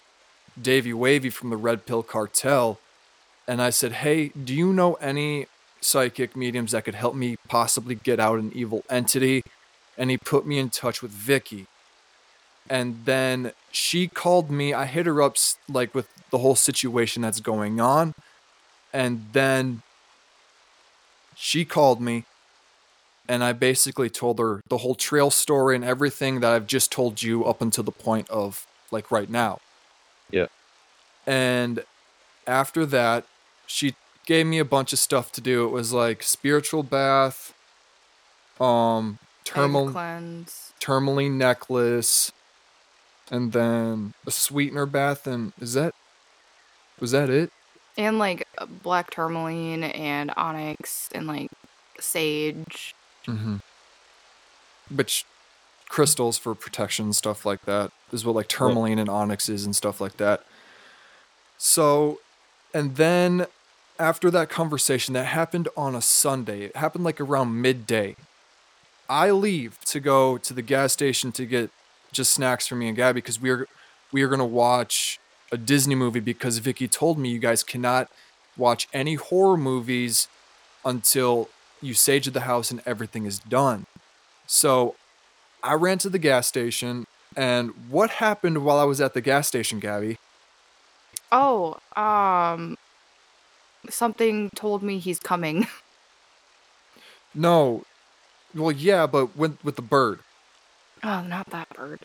Davey 0.59 0.93
Wavy 0.93 1.29
from 1.29 1.49
the 1.49 1.57
Red 1.57 1.85
Pill 1.85 2.03
Cartel 2.03 2.79
and 3.47 3.61
I 3.61 3.69
said, 3.69 3.93
"Hey, 3.93 4.29
do 4.29 4.53
you 4.53 4.73
know 4.73 4.95
any 4.95 5.47
psychic 5.81 6.35
mediums 6.35 6.71
that 6.71 6.83
could 6.85 6.95
help 6.95 7.15
me 7.15 7.37
possibly 7.47 7.95
get 7.95 8.19
out 8.19 8.39
an 8.39 8.51
evil 8.53 8.83
entity?" 8.89 9.43
And 9.97 10.09
he 10.09 10.17
put 10.17 10.45
me 10.45 10.59
in 10.59 10.69
touch 10.69 11.01
with 11.01 11.11
Vicky. 11.11 11.67
And 12.69 13.05
then 13.05 13.53
she 13.71 14.07
called 14.07 14.51
me. 14.51 14.73
I 14.73 14.85
hit 14.85 15.05
her 15.05 15.21
up 15.21 15.37
like 15.69 15.95
with 15.95 16.09
the 16.31 16.39
whole 16.39 16.55
situation 16.55 17.21
that's 17.21 17.39
going 17.39 17.79
on. 17.79 18.13
And 18.91 19.27
then 19.31 19.81
she 21.35 21.65
called 21.65 22.01
me 22.01 22.25
and 23.27 23.43
I 23.43 23.53
basically 23.53 24.09
told 24.09 24.39
her 24.39 24.61
the 24.67 24.77
whole 24.77 24.95
trail 24.95 25.29
story 25.29 25.75
and 25.75 25.83
everything 25.83 26.39
that 26.39 26.53
I've 26.53 26.67
just 26.67 26.91
told 26.91 27.21
you 27.21 27.45
up 27.45 27.61
until 27.61 27.83
the 27.83 27.91
point 27.91 28.29
of 28.29 28.65
like 28.91 29.11
right 29.11 29.29
now. 29.29 29.59
Yeah. 30.31 30.47
And 31.25 31.83
after 32.45 32.85
that, 32.85 33.25
she 33.65 33.95
gave 34.25 34.45
me 34.45 34.59
a 34.59 34.65
bunch 34.65 34.93
of 34.93 34.99
stuff 34.99 35.31
to 35.33 35.41
do. 35.41 35.65
It 35.65 35.71
was 35.71 35.91
like 35.91 36.23
spiritual 36.23 36.83
bath, 36.83 37.53
um, 38.59 39.19
Egg 39.47 39.53
termal 39.53 39.91
cleanse. 39.91 40.73
tourmaline 40.79 41.37
necklace, 41.37 42.31
and 43.29 43.51
then 43.51 44.13
a 44.25 44.31
sweetener 44.31 44.85
bath. 44.85 45.27
And 45.27 45.53
is 45.59 45.73
that 45.73 45.93
was 46.99 47.11
that 47.11 47.29
it? 47.29 47.51
And 47.97 48.19
like 48.19 48.47
uh, 48.57 48.65
black 48.65 49.11
tourmaline 49.11 49.83
and 49.83 50.31
onyx 50.37 51.09
and 51.13 51.27
like 51.27 51.49
sage. 51.99 52.95
Mm-hmm. 53.27 53.57
Which 54.95 55.25
crystals 55.89 56.37
for 56.37 56.55
protection, 56.55 57.13
stuff 57.13 57.45
like 57.45 57.65
that, 57.65 57.91
is 58.11 58.25
what 58.25 58.35
like 58.35 58.47
tourmaline 58.47 58.99
and 58.99 59.09
onyx 59.09 59.49
is 59.49 59.65
and 59.65 59.75
stuff 59.75 59.99
like 59.99 60.17
that. 60.17 60.43
So, 61.57 62.19
and 62.73 62.95
then 62.95 63.47
after 63.99 64.29
that 64.31 64.49
conversation, 64.49 65.13
that 65.13 65.25
happened 65.25 65.67
on 65.75 65.95
a 65.95 66.01
Sunday. 66.01 66.63
It 66.63 66.75
happened 66.75 67.03
like 67.03 67.19
around 67.19 67.61
midday. 67.61 68.15
I 69.09 69.31
leave 69.31 69.79
to 69.85 69.99
go 69.99 70.37
to 70.37 70.53
the 70.53 70.61
gas 70.61 70.93
station 70.93 71.31
to 71.33 71.45
get 71.45 71.71
just 72.11 72.33
snacks 72.33 72.67
for 72.67 72.75
me 72.75 72.87
and 72.87 72.95
Gabby 72.95 73.17
because 73.17 73.39
we 73.41 73.49
are 73.49 73.67
we 74.11 74.21
are 74.21 74.27
gonna 74.27 74.45
watch 74.45 75.19
a 75.51 75.57
Disney 75.57 75.95
movie 75.95 76.19
because 76.19 76.57
Vicky 76.59 76.87
told 76.87 77.17
me 77.17 77.29
you 77.29 77.39
guys 77.39 77.63
cannot 77.63 78.09
watch 78.57 78.87
any 78.93 79.15
horror 79.15 79.57
movies 79.57 80.27
until 80.83 81.49
you 81.81 81.93
sage 81.93 82.25
the 82.27 82.41
house 82.41 82.71
and 82.71 82.81
everything 82.85 83.25
is 83.25 83.39
done. 83.39 83.85
So 84.45 84.95
I 85.63 85.73
ran 85.73 85.97
to 85.99 86.09
the 86.09 86.19
gas 86.19 86.47
station 86.47 87.05
and 87.35 87.71
what 87.89 88.09
happened 88.09 88.63
while 88.63 88.77
I 88.79 88.83
was 88.83 88.99
at 89.01 89.13
the 89.13 89.21
gas 89.21 89.47
station, 89.47 89.79
Gabby? 89.79 90.17
Oh, 91.31 91.77
um 91.95 92.77
something 93.89 94.49
told 94.55 94.83
me 94.83 94.99
he's 94.99 95.19
coming. 95.19 95.67
No. 97.33 97.83
Well, 98.55 98.71
yeah, 98.71 99.05
but 99.05 99.37
with 99.37 99.63
with 99.63 99.75
the 99.75 99.81
bird. 99.83 100.19
Oh, 101.03 101.21
not 101.21 101.51
that 101.51 101.69
bird. 101.69 101.99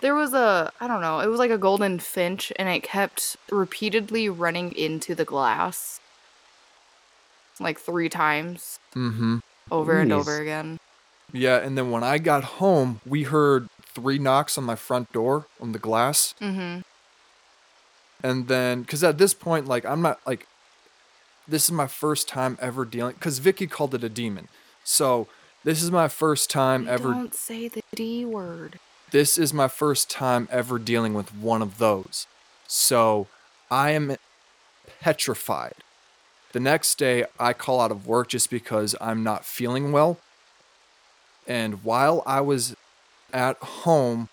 There 0.00 0.14
was 0.14 0.32
a 0.32 0.72
I 0.80 0.86
don't 0.86 1.02
know, 1.02 1.20
it 1.20 1.26
was 1.26 1.38
like 1.38 1.50
a 1.50 1.58
golden 1.58 1.98
finch 1.98 2.52
and 2.56 2.68
it 2.68 2.82
kept 2.82 3.36
repeatedly 3.50 4.28
running 4.30 4.72
into 4.72 5.14
the 5.14 5.24
glass. 5.26 6.00
Like 7.60 7.78
3 7.78 8.08
times 8.08 8.77
Mm-hmm. 8.94 9.38
over 9.70 9.98
and 10.00 10.12
over 10.12 10.40
again. 10.40 10.78
Yeah, 11.32 11.58
and 11.58 11.76
then 11.76 11.90
when 11.90 12.02
I 12.02 12.18
got 12.18 12.44
home, 12.44 13.00
we 13.06 13.24
heard 13.24 13.68
three 13.94 14.18
knocks 14.18 14.56
on 14.56 14.64
my 14.64 14.76
front 14.76 15.12
door 15.12 15.46
on 15.60 15.72
the 15.72 15.78
glass. 15.78 16.34
Mhm. 16.40 16.82
And 18.22 18.48
then, 18.48 18.82
because 18.82 19.04
at 19.04 19.18
this 19.18 19.34
point, 19.34 19.66
like, 19.66 19.84
I'm 19.84 20.00
not, 20.02 20.20
like, 20.26 20.46
this 21.46 21.64
is 21.64 21.72
my 21.72 21.86
first 21.86 22.28
time 22.28 22.58
ever 22.60 22.84
dealing, 22.84 23.14
because 23.14 23.38
Vicky 23.38 23.66
called 23.66 23.94
it 23.94 24.02
a 24.02 24.08
demon. 24.08 24.48
So, 24.84 25.28
this 25.64 25.82
is 25.82 25.90
my 25.90 26.08
first 26.08 26.50
time 26.50 26.88
ever, 26.88 27.12
Don't 27.12 27.34
say 27.34 27.68
the 27.68 27.82
D 27.94 28.24
word. 28.24 28.78
this 29.10 29.38
is 29.38 29.52
my 29.52 29.68
first 29.68 30.10
time 30.10 30.48
ever 30.50 30.78
dealing 30.78 31.14
with 31.14 31.34
one 31.34 31.62
of 31.62 31.78
those. 31.78 32.26
So, 32.66 33.28
I 33.70 33.90
am 33.90 34.16
petrified. 35.00 35.74
The 36.52 36.60
next 36.60 36.98
day, 36.98 37.26
I 37.38 37.52
call 37.52 37.80
out 37.80 37.90
of 37.90 38.06
work 38.06 38.28
just 38.28 38.50
because 38.50 38.96
I'm 39.00 39.22
not 39.22 39.44
feeling 39.44 39.92
well. 39.92 40.18
And 41.46 41.82
while 41.84 42.22
I 42.26 42.40
was 42.40 42.74
at 43.32 43.56
home, 43.58 44.28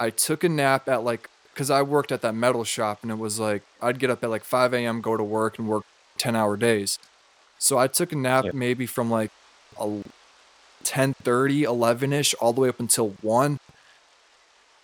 I 0.00 0.10
took 0.10 0.44
a 0.44 0.48
nap 0.48 0.88
at 0.88 1.04
like, 1.04 1.28
because 1.52 1.70
I 1.70 1.82
worked 1.82 2.12
at 2.12 2.22
that 2.22 2.34
metal 2.34 2.64
shop 2.64 3.00
and 3.02 3.10
it 3.10 3.18
was 3.18 3.38
like, 3.38 3.62
I'd 3.80 3.98
get 3.98 4.10
up 4.10 4.24
at 4.24 4.30
like 4.30 4.44
5 4.44 4.74
a.m., 4.74 5.00
go 5.00 5.16
to 5.16 5.24
work 5.24 5.58
and 5.58 5.68
work 5.68 5.84
10 6.18 6.34
hour 6.34 6.56
days. 6.56 6.98
So 7.58 7.78
I 7.78 7.86
took 7.86 8.12
a 8.12 8.16
nap 8.16 8.46
Yep. 8.46 8.54
maybe 8.54 8.86
from 8.86 9.10
like 9.10 9.30
a 9.78 10.02
10:30, 10.84 11.64
11ish, 11.64 12.34
all 12.40 12.52
the 12.52 12.60
way 12.62 12.68
up 12.68 12.80
until 12.80 13.10
1. 13.22 13.58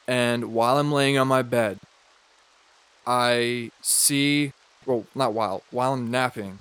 And 0.09 0.52
while 0.52 0.78
I'm 0.78 0.92
laying 0.92 1.18
on 1.18 1.28
my 1.28 1.42
bed, 1.42 1.78
I 3.06 3.70
see, 3.83 4.52
well, 4.90 5.07
not 5.14 5.33
while, 5.33 5.62
while 5.70 5.92
I'm 5.92 6.11
napping, 6.11 6.59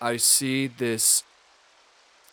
I 0.00 0.16
see 0.16 0.66
this 0.68 1.24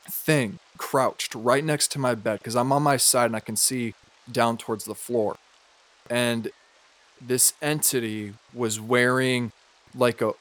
thing 0.10 0.60
crouched 0.78 1.34
right 1.36 1.64
next 1.64 1.92
to 1.94 2.00
my 2.00 2.16
bed 2.16 2.40
because 2.40 2.56
I'm 2.56 2.72
on 2.72 2.84
my 2.84 2.98
side 2.98 3.26
and 3.26 3.36
I 3.36 3.40
can 3.40 3.56
see 3.56 3.94
down 4.32 4.58
towards 4.58 4.86
the 4.86 4.96
floor. 4.96 5.38
And 6.10 6.52
this 7.20 7.54
entity 7.62 8.34
was 8.54 8.80
wearing 8.80 9.52
like 9.96 10.22
a 10.22 10.34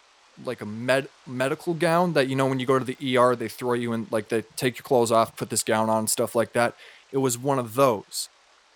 like 0.43 0.61
a 0.63 0.67
med 0.67 1.09
medical 1.27 1.75
gown 1.75 2.15
that 2.15 2.27
you 2.29 2.35
know 2.35 2.47
when 2.47 2.59
you 2.59 2.65
go 2.65 2.79
to 2.79 2.85
the 2.85 3.19
ER 3.19 3.37
they 3.37 3.49
throw 3.49 3.75
you 3.75 3.93
in 3.93 4.07
like 4.11 4.29
they 4.29 4.43
take 4.57 4.79
your 4.79 4.85
clothes 4.85 5.13
off, 5.13 5.37
put 5.37 5.51
this 5.51 5.63
gown 5.63 5.91
on, 5.91 5.99
and 5.99 6.11
stuff 6.11 6.35
like 6.35 6.53
that. 6.53 6.75
It 7.13 7.19
was 7.19 7.37
one 7.39 7.59
of 7.59 7.75
those. 7.75 8.29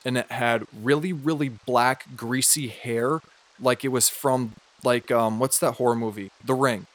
And 0.05 0.19
it 0.19 0.31
had 0.31 0.67
really, 0.79 1.15
really 1.15 1.49
black, 1.49 2.05
greasy 2.15 2.69
hair, 2.69 3.21
like 3.59 3.85
it 3.85 3.89
was 3.89 4.11
from 4.11 4.53
like 4.85 5.11
um 5.11 5.39
what's 5.39 5.59
that 5.59 5.73
horror 5.73 5.97
movie? 5.97 6.31
The 6.45 6.55
Ring. 6.55 6.87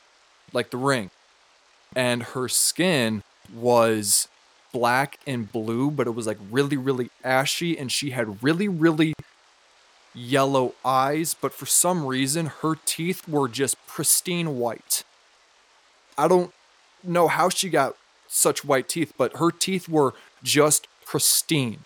Like 0.53 0.71
the 0.71 0.77
ring. 0.77 1.11
And 1.95 2.23
her 2.23 2.47
skin 2.47 3.23
was 3.53 4.27
black 4.71 5.19
and 5.25 5.51
blue, 5.51 5.91
but 5.91 6.07
it 6.07 6.11
was 6.11 6.27
like 6.27 6.37
really, 6.51 6.77
really 6.77 7.09
ashy, 7.23 7.77
and 7.77 7.91
she 7.91 8.11
had 8.11 8.43
really, 8.43 8.67
really 8.67 9.13
yellow 10.13 10.73
eyes, 10.83 11.35
but 11.39 11.53
for 11.53 11.65
some 11.65 12.05
reason 12.05 12.47
her 12.61 12.75
teeth 12.85 13.27
were 13.27 13.47
just 13.47 13.75
pristine 13.87 14.57
white. 14.57 15.03
I 16.17 16.27
don't 16.27 16.51
know 17.03 17.27
how 17.27 17.49
she 17.49 17.69
got 17.69 17.95
such 18.27 18.65
white 18.65 18.89
teeth, 18.89 19.13
but 19.17 19.37
her 19.37 19.51
teeth 19.51 19.87
were 19.87 20.13
just 20.43 20.87
pristine. 21.05 21.85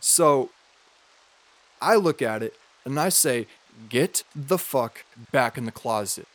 So 0.00 0.50
I 1.80 1.96
look 1.96 2.22
at 2.22 2.42
it 2.42 2.54
and 2.84 2.98
I 2.98 3.08
say, 3.08 3.46
Get 3.88 4.22
the 4.34 4.58
fuck 4.58 5.04
back 5.32 5.58
in 5.58 5.64
the 5.66 5.72
closet. 5.72 6.26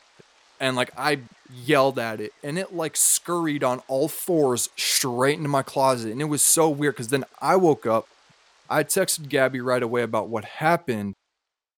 and 0.59 0.75
like 0.75 0.91
I 0.97 1.19
yelled 1.51 1.97
at 1.97 2.19
it 2.21 2.33
and 2.43 2.59
it 2.59 2.73
like 2.75 2.95
scurried 2.97 3.63
on 3.63 3.81
all 3.87 4.07
fours 4.07 4.69
straight 4.75 5.37
into 5.37 5.49
my 5.49 5.63
closet 5.63 6.11
and 6.11 6.21
it 6.21 6.25
was 6.25 6.43
so 6.43 6.69
weird 6.69 6.95
because 6.95 7.07
then 7.09 7.23
I 7.41 7.55
woke 7.55 7.85
up 7.85 8.07
I 8.69 8.83
texted 8.83 9.29
Gabby 9.29 9.61
right 9.61 9.81
away 9.81 10.01
about 10.03 10.27
what 10.29 10.45
happened 10.45 11.15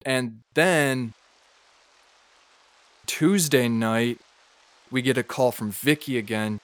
and 0.05 0.39
then 0.55 1.13
Tuesday 3.05 3.67
night 3.67 4.19
we 4.89 5.01
get 5.01 5.17
a 5.17 5.23
call 5.23 5.51
from 5.51 5.71
Vicky 5.71 6.17
again 6.17 6.59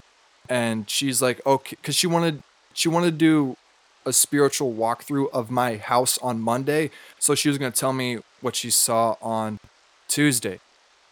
and 0.50 0.90
she's 0.90 1.22
like 1.22 1.40
okay 1.46 1.78
cuz 1.84 1.96
she 1.96 2.08
wanted 2.08 2.42
she 2.74 2.90
wanted 2.90 3.12
to 3.12 3.18
do 3.18 3.58
a 4.06 4.14
spiritual 4.14 4.74
walkthrough 4.74 5.30
of 5.32 5.52
my 5.52 5.78
house 5.78 6.18
on 6.20 6.40
Monday 6.40 6.90
so 7.20 7.36
she 7.36 7.50
was 7.50 7.58
going 7.58 7.72
to 7.72 7.80
tell 7.80 7.94
me 7.94 8.20
what 8.42 8.56
she 8.56 8.70
saw 8.70 9.16
on 9.22 9.60
Tuesday 10.08 10.60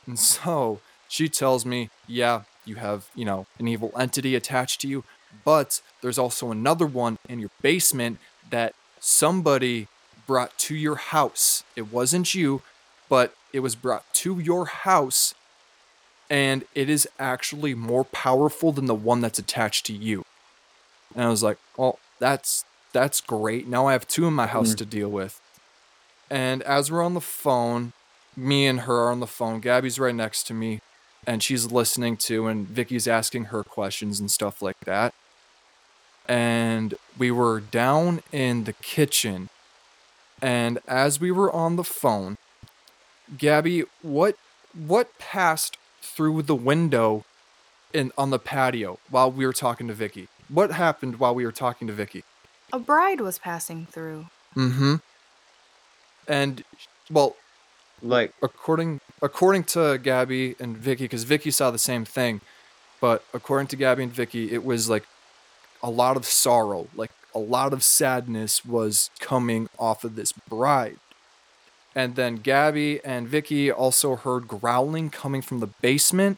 and 0.07 0.19
so 0.19 0.79
she 1.07 1.29
tells 1.29 1.65
me, 1.65 1.89
yeah, 2.07 2.43
you 2.65 2.75
have, 2.75 3.09
you 3.15 3.25
know, 3.25 3.45
an 3.59 3.67
evil 3.67 3.91
entity 3.97 4.35
attached 4.35 4.81
to 4.81 4.88
you, 4.88 5.03
but 5.43 5.81
there's 6.01 6.17
also 6.17 6.51
another 6.51 6.85
one 6.85 7.17
in 7.27 7.39
your 7.39 7.49
basement 7.61 8.17
that 8.49 8.73
somebody 8.99 9.88
brought 10.27 10.57
to 10.59 10.75
your 10.75 10.95
house. 10.95 11.63
It 11.75 11.91
wasn't 11.91 12.33
you, 12.35 12.61
but 13.09 13.33
it 13.53 13.59
was 13.59 13.75
brought 13.75 14.11
to 14.15 14.39
your 14.39 14.65
house 14.65 15.33
and 16.29 16.65
it 16.73 16.89
is 16.89 17.07
actually 17.19 17.75
more 17.75 18.03
powerful 18.03 18.71
than 18.71 18.85
the 18.85 18.95
one 18.95 19.21
that's 19.21 19.38
attached 19.38 19.85
to 19.85 19.93
you. 19.93 20.23
And 21.13 21.23
I 21.23 21.29
was 21.29 21.43
like, 21.43 21.57
"Oh, 21.77 21.99
that's 22.19 22.65
that's 22.93 23.21
great. 23.21 23.67
Now 23.67 23.85
I 23.88 23.91
have 23.91 24.07
two 24.07 24.25
in 24.25 24.33
my 24.33 24.47
house 24.47 24.73
Mm. 24.73 24.77
to 24.77 24.85
deal 24.85 25.09
with." 25.09 25.39
And 26.29 26.63
as 26.63 26.91
we're 26.91 27.03
on 27.03 27.13
the 27.13 27.21
phone, 27.21 27.93
me 28.35 28.67
and 28.67 28.81
her 28.81 29.03
are 29.03 29.11
on 29.11 29.19
the 29.19 29.27
phone. 29.27 29.59
Gabby's 29.59 29.99
right 29.99 30.15
next 30.15 30.43
to 30.47 30.53
me, 30.53 30.81
and 31.25 31.41
she's 31.41 31.71
listening 31.71 32.17
to, 32.17 32.47
and 32.47 32.67
Vicky's 32.67 33.07
asking 33.07 33.45
her 33.45 33.63
questions 33.63 34.19
and 34.19 34.29
stuff 34.29 34.61
like 34.61 34.79
that. 34.81 35.13
And 36.27 36.95
we 37.17 37.31
were 37.31 37.59
down 37.59 38.23
in 38.31 38.63
the 38.63 38.73
kitchen, 38.73 39.49
and 40.41 40.79
as 40.88 41.19
we 41.19 41.31
were 41.31 41.51
on 41.51 41.75
the 41.75 41.83
phone, 41.83 42.38
Gabby, 43.38 43.83
what 44.01 44.35
what 44.73 45.17
passed 45.19 45.77
through 46.01 46.41
the 46.41 46.55
window 46.55 47.25
in 47.93 48.11
on 48.17 48.29
the 48.29 48.39
patio 48.39 48.99
while 49.09 49.31
we 49.31 49.45
were 49.45 49.53
talking 49.53 49.88
to 49.88 49.93
Vicky? 49.93 50.27
What 50.49 50.71
happened 50.71 51.19
while 51.19 51.33
we 51.33 51.45
were 51.45 51.51
talking 51.51 51.88
to 51.88 51.93
Vicky? 51.93 52.23
A 52.73 52.79
bride 52.79 53.21
was 53.21 53.38
passing 53.38 53.85
through. 53.85 54.27
Mm-hmm. 54.55 54.95
And 56.27 56.63
well, 57.11 57.35
Like, 58.01 58.33
according 58.43 59.01
according 59.21 59.63
to 59.65 59.97
Gabby 59.97 60.55
and 60.59 60.77
Vicky, 60.77 61.05
because 61.05 61.23
Vicky 61.23 61.51
saw 61.51 61.71
the 61.71 61.79
same 61.79 62.05
thing, 62.05 62.41
but 63.01 63.23
according 63.33 63.67
to 63.67 63.75
Gabby 63.75 64.03
and 64.03 64.13
Vicky, 64.13 64.51
it 64.51 64.63
was 64.63 64.89
like 64.89 65.05
a 65.81 65.89
lot 65.89 66.17
of 66.17 66.25
sorrow, 66.25 66.88
like 66.95 67.11
a 67.33 67.39
lot 67.39 67.73
of 67.73 67.83
sadness 67.83 68.65
was 68.65 69.09
coming 69.19 69.69
off 69.79 70.03
of 70.03 70.15
this 70.15 70.31
bride. 70.31 70.97
And 71.95 72.15
then 72.15 72.35
Gabby 72.38 73.03
and 73.05 73.27
Vicky 73.27 73.71
also 73.71 74.15
heard 74.17 74.47
growling 74.47 75.09
coming 75.09 75.41
from 75.41 75.59
the 75.59 75.67
basement. 75.67 76.38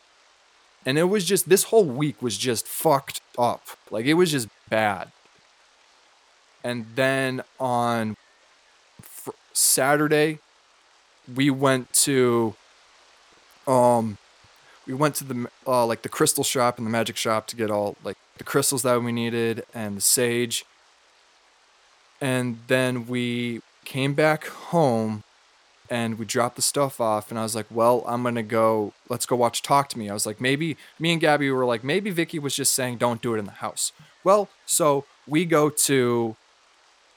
And 0.86 0.98
it 0.98 1.06
was 1.06 1.26
just 1.26 1.50
this 1.50 1.64
whole 1.66 1.86
week 1.86 2.22
was 2.22 2.38
just 2.38 2.68
fucked 2.68 3.22
up. 3.38 3.64
Like 3.92 4.06
it 4.06 4.14
was 4.14 4.32
just 4.32 4.48
bad. 4.70 5.12
And 6.64 6.86
then 6.96 7.42
on 7.60 8.16
Saturday, 9.58 10.40
we 11.34 11.50
went 11.50 11.92
to 11.94 12.56
um 13.66 14.18
we 14.86 14.94
went 14.94 15.16
to 15.16 15.24
the 15.24 15.50
uh 15.66 15.86
like 15.86 16.04
the 16.04 16.10
crystal 16.10 16.44
shop 16.44 16.78
and 16.78 16.86
the 16.86 16.92
magic 16.92 17.18
shop 17.18 17.48
to 17.48 17.56
get 17.56 17.70
all 17.70 17.98
like 18.04 18.18
the 18.38 18.44
crystals 18.44 18.84
that 18.84 19.02
we 19.02 19.12
needed 19.12 19.66
and 19.74 19.98
the 19.98 20.02
sage 20.02 20.64
and 22.22 22.60
then 22.68 23.08
we 23.08 23.62
came 23.84 24.14
back 24.14 24.46
home 24.48 25.24
and 25.90 26.20
we 26.20 26.26
dropped 26.26 26.56
the 26.56 26.62
stuff 26.62 27.00
off 27.00 27.30
and 27.30 27.40
I 27.40 27.44
was 27.44 27.56
like, 27.56 27.68
"Well, 27.70 28.04
I'm 28.08 28.24
to 28.36 28.44
go 28.44 28.94
let's 29.10 29.26
go 29.26 29.36
watch 29.36 29.62
Talk 29.62 29.90
to 29.90 29.98
Me." 29.98 30.10
I 30.10 30.14
was 30.14 30.26
like, 30.26 30.42
"Maybe 30.42 30.78
me 31.00 31.14
and 31.14 31.22
Gabby 31.22 31.50
were 31.50 31.66
like, 31.66 31.84
maybe 31.84 32.10
Vicky 32.10 32.40
was 32.40 32.56
just 32.56 32.74
saying 32.74 32.98
don't 32.98 33.22
do 33.22 33.34
it 33.34 33.40
in 33.40 33.46
the 33.46 33.52
house." 33.52 33.92
Well, 34.24 34.50
so 34.66 35.06
we 35.26 35.46
go 35.46 35.70
to 35.70 36.36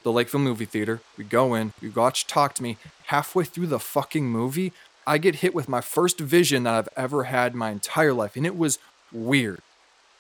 the 0.02 0.12
Lakeville 0.12 0.40
movie 0.40 0.64
theater. 0.64 1.00
We 1.16 1.24
go 1.24 1.54
in, 1.54 1.72
we 1.80 1.88
watch 1.88 2.26
Talk 2.26 2.54
to 2.54 2.62
Me. 2.62 2.76
Halfway 3.06 3.44
through 3.44 3.66
the 3.66 3.78
fucking 3.78 4.26
movie, 4.26 4.72
I 5.06 5.18
get 5.18 5.36
hit 5.36 5.54
with 5.54 5.68
my 5.68 5.80
first 5.80 6.20
vision 6.20 6.62
that 6.64 6.74
I've 6.74 6.88
ever 6.96 7.24
had 7.24 7.54
my 7.54 7.70
entire 7.70 8.12
life. 8.12 8.36
And 8.36 8.46
it 8.46 8.56
was 8.56 8.78
weird 9.12 9.60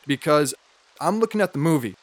because 0.06 0.54
I'm 1.00 1.20
looking 1.20 1.40
at 1.40 1.52
the 1.52 1.58
movie. 1.58 1.96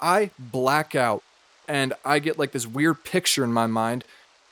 I 0.00 0.30
black 0.38 0.94
out 0.94 1.22
and 1.66 1.94
I 2.04 2.18
get 2.18 2.38
like 2.38 2.52
this 2.52 2.66
weird 2.66 3.04
picture 3.04 3.44
in 3.44 3.52
my 3.52 3.66
mind. 3.66 4.04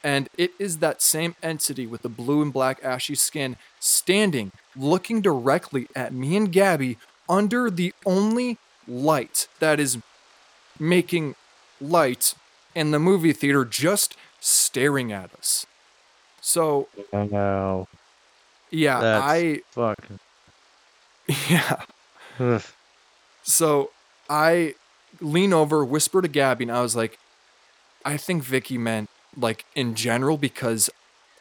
And 0.05 0.29
it 0.37 0.53
is 0.59 0.79
that 0.79 1.01
same 1.01 1.37
entity 1.43 1.87
with 1.87 2.03
the 2.03 2.09
blue 2.09 2.43
and 2.43 2.53
black 2.53 2.81
ashy 2.83 3.15
skin 3.15 3.57
standing, 3.79 4.51
looking 4.75 5.21
directly 5.21 5.87
at 5.95 6.13
me 6.13 6.37
and 6.37 6.51
Gabby 6.51 6.99
under 7.29 7.71
the 7.71 7.95
only 8.05 8.59
light 8.89 9.47
that 9.61 9.79
is 9.79 9.99
making 10.79 11.37
light 11.81 12.35
in 12.75 12.91
the 12.91 12.99
movie 12.99 13.33
theater 13.33 13.65
just 13.65 14.17
staring 14.41 15.13
at 15.13 15.33
us. 15.35 15.67
So, 16.41 16.89
oh 17.13 17.25
no, 17.25 17.89
yeah, 18.71 19.01
That's- 19.01 19.23
I 19.25 19.61
fucking. 19.71 20.19
yeah. 21.49 21.83
ugh. 22.39 22.63
So, 23.45 23.91
I 24.29 24.75
lean 25.21 25.53
over, 25.53 25.85
whisper 25.85 26.23
to 26.23 26.29
Gabby, 26.29 26.65
and 26.65 26.73
I 26.73 26.81
was 26.83 26.97
like, 26.97 27.19
I 28.05 28.17
think 28.17 28.43
Vicky 28.43 28.79
meant 28.79 29.09
like 29.37 29.65
in 29.75 29.95
general 29.95 30.37
because 30.37 30.91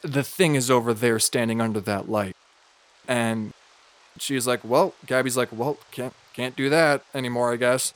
the 0.02 0.24
thing 0.24 0.56
is 0.56 0.70
over 0.72 0.94
there 0.94 1.20
standing 1.20 1.62
under 1.62 1.80
that 1.82 2.10
light. 2.10 2.36
And 3.08 3.54
she's 4.20 4.46
like, 4.48 4.62
"Well," 4.64 4.94
Gabby's 5.06 5.38
like, 5.38 5.50
"Well, 5.52 5.78
can't 5.92 6.14
can't 6.34 6.56
do 6.56 6.70
that 6.70 7.04
anymore, 7.14 7.52
I 7.54 7.56
guess." 7.56 7.94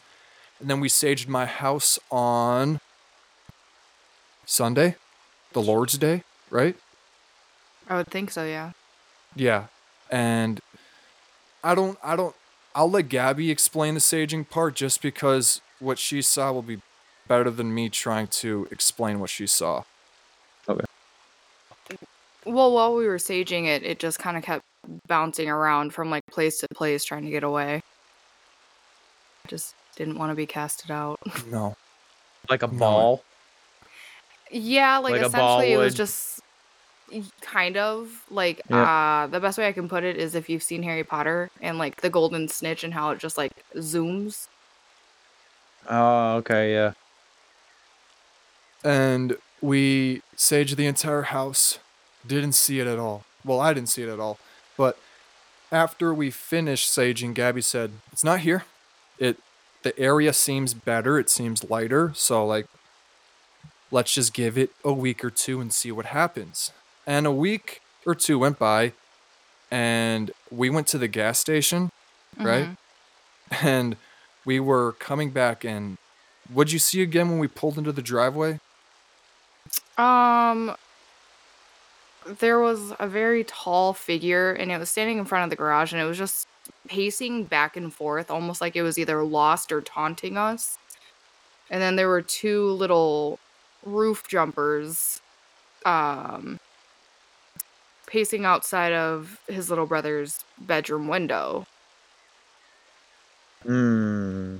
And 0.59 0.69
then 0.69 0.79
we 0.79 0.89
saged 0.89 1.27
my 1.27 1.45
house 1.45 1.99
on 2.09 2.79
Sunday, 4.45 4.95
the 5.53 5.61
Lord's 5.61 5.97
Day, 5.97 6.23
right? 6.49 6.75
I 7.89 7.97
would 7.97 8.07
think 8.07 8.31
so, 8.31 8.45
yeah. 8.45 8.71
Yeah. 9.35 9.65
And 10.09 10.59
I 11.63 11.75
don't 11.75 11.97
I 12.03 12.15
don't 12.15 12.35
I'll 12.73 12.89
let 12.89 13.09
Gabby 13.09 13.51
explain 13.51 13.93
the 13.93 13.99
saging 13.99 14.49
part 14.49 14.75
just 14.75 15.01
because 15.01 15.61
what 15.79 15.97
she 15.99 16.21
saw 16.21 16.51
will 16.51 16.61
be 16.61 16.81
better 17.27 17.49
than 17.49 17.73
me 17.73 17.89
trying 17.89 18.27
to 18.27 18.67
explain 18.71 19.19
what 19.19 19.29
she 19.29 19.47
saw. 19.47 19.83
Okay. 20.67 20.85
Well, 22.45 22.71
while 22.71 22.95
we 22.95 23.07
were 23.07 23.17
saging 23.17 23.65
it, 23.65 23.83
it 23.83 23.99
just 23.99 24.19
kind 24.19 24.37
of 24.37 24.43
kept 24.43 24.63
bouncing 25.07 25.49
around 25.49 25.93
from 25.93 26.09
like 26.11 26.25
place 26.27 26.59
to 26.59 26.67
place 26.69 27.03
trying 27.03 27.25
to 27.25 27.31
get 27.31 27.43
away. 27.43 27.81
Just 29.47 29.73
didn't 29.95 30.17
want 30.17 30.31
to 30.31 30.35
be 30.35 30.45
casted 30.45 30.91
out. 30.91 31.19
No. 31.47 31.75
like 32.49 32.61
a 32.63 32.67
No. 32.67 32.77
ball. 32.77 33.23
Yeah, 34.57 34.99
like, 34.99 35.11
Like 35.13 35.21
essentially 35.23 35.73
it 35.73 35.77
was 35.77 35.93
just 35.93 36.39
kind 37.41 37.77
of 37.77 38.23
like 38.31 38.61
Yeah. 38.69 39.23
uh 39.23 39.27
the 39.27 39.39
best 39.39 39.57
way 39.57 39.67
I 39.67 39.73
can 39.73 39.87
put 39.89 40.03
it 40.03 40.17
is 40.17 40.33
if 40.33 40.49
you've 40.49 40.63
seen 40.63 40.81
Harry 40.83 41.03
Potter 41.03 41.51
and 41.61 41.77
like 41.77 42.01
the 42.01 42.09
golden 42.09 42.47
snitch 42.47 42.83
and 42.83 42.93
how 42.93 43.11
it 43.11 43.19
just 43.19 43.37
like 43.37 43.51
zooms. 43.75 44.47
Oh, 45.89 46.37
okay, 46.37 46.71
yeah. 46.73 46.93
And 48.83 49.37
we 49.61 50.21
saged 50.37 50.75
the 50.77 50.87
entire 50.87 51.23
house. 51.23 51.79
Didn't 52.25 52.53
see 52.53 52.79
it 52.79 52.87
at 52.87 52.97
all. 52.97 53.23
Well, 53.43 53.59
I 53.59 53.73
didn't 53.73 53.89
see 53.89 54.03
it 54.03 54.09
at 54.09 54.19
all. 54.19 54.39
But 54.77 54.97
after 55.71 56.13
we 56.13 56.31
finished 56.31 56.89
saging, 56.89 57.33
Gabby 57.33 57.61
said, 57.61 57.91
"It's 58.11 58.23
not 58.23 58.39
here. 58.39 58.65
It 59.19 59.37
the 59.83 59.97
area 59.99 60.33
seems 60.33 60.73
better. 60.73 61.19
It 61.19 61.29
seems 61.29 61.69
lighter. 61.69 62.13
So 62.15 62.45
like 62.45 62.67
let's 63.91 64.13
just 64.13 64.33
give 64.33 64.57
it 64.57 64.71
a 64.83 64.93
week 64.93 65.23
or 65.23 65.29
two 65.29 65.61
and 65.61 65.73
see 65.73 65.91
what 65.91 66.07
happens." 66.07 66.71
And 67.07 67.25
a 67.27 67.31
week 67.31 67.81
or 68.05 68.15
two 68.15 68.39
went 68.39 68.59
by 68.59 68.93
and 69.71 70.31
we 70.51 70.69
went 70.69 70.87
to 70.87 70.97
the 70.97 71.07
gas 71.07 71.39
station, 71.39 71.89
right? 72.37 72.69
Mhm. 72.69 72.77
And 73.63 73.97
we 74.45 74.59
were 74.59 74.93
coming 74.93 75.31
back 75.31 75.63
and 75.63 75.97
what'd 76.51 76.71
you 76.73 76.79
see 76.79 77.01
again 77.01 77.29
when 77.29 77.39
we 77.39 77.47
pulled 77.47 77.77
into 77.77 77.91
the 77.91 78.01
driveway? 78.01 78.59
Um 79.97 80.75
there 82.25 82.59
was 82.59 82.91
a 82.99 83.07
very 83.07 83.43
tall 83.43 83.93
figure 83.93 84.51
and 84.51 84.71
it 84.71 84.79
was 84.79 84.89
standing 84.89 85.19
in 85.19 85.25
front 85.25 85.43
of 85.43 85.49
the 85.51 85.55
garage 85.55 85.93
and 85.93 86.01
it 86.01 86.05
was 86.05 86.17
just 86.17 86.47
pacing 86.87 87.43
back 87.45 87.77
and 87.77 87.93
forth 87.93 88.31
almost 88.31 88.61
like 88.61 88.75
it 88.75 88.81
was 88.81 88.97
either 88.97 89.23
lost 89.23 89.71
or 89.71 89.81
taunting 89.81 90.37
us. 90.37 90.77
And 91.69 91.81
then 91.81 91.95
there 91.95 92.07
were 92.07 92.21
two 92.21 92.71
little 92.71 93.39
roof 93.85 94.27
jumpers 94.27 95.21
um 95.85 96.59
pacing 98.07 98.45
outside 98.45 98.93
of 98.93 99.39
his 99.47 99.69
little 99.69 99.85
brother's 99.85 100.43
bedroom 100.59 101.07
window. 101.07 101.65
Hmm. 103.63 104.57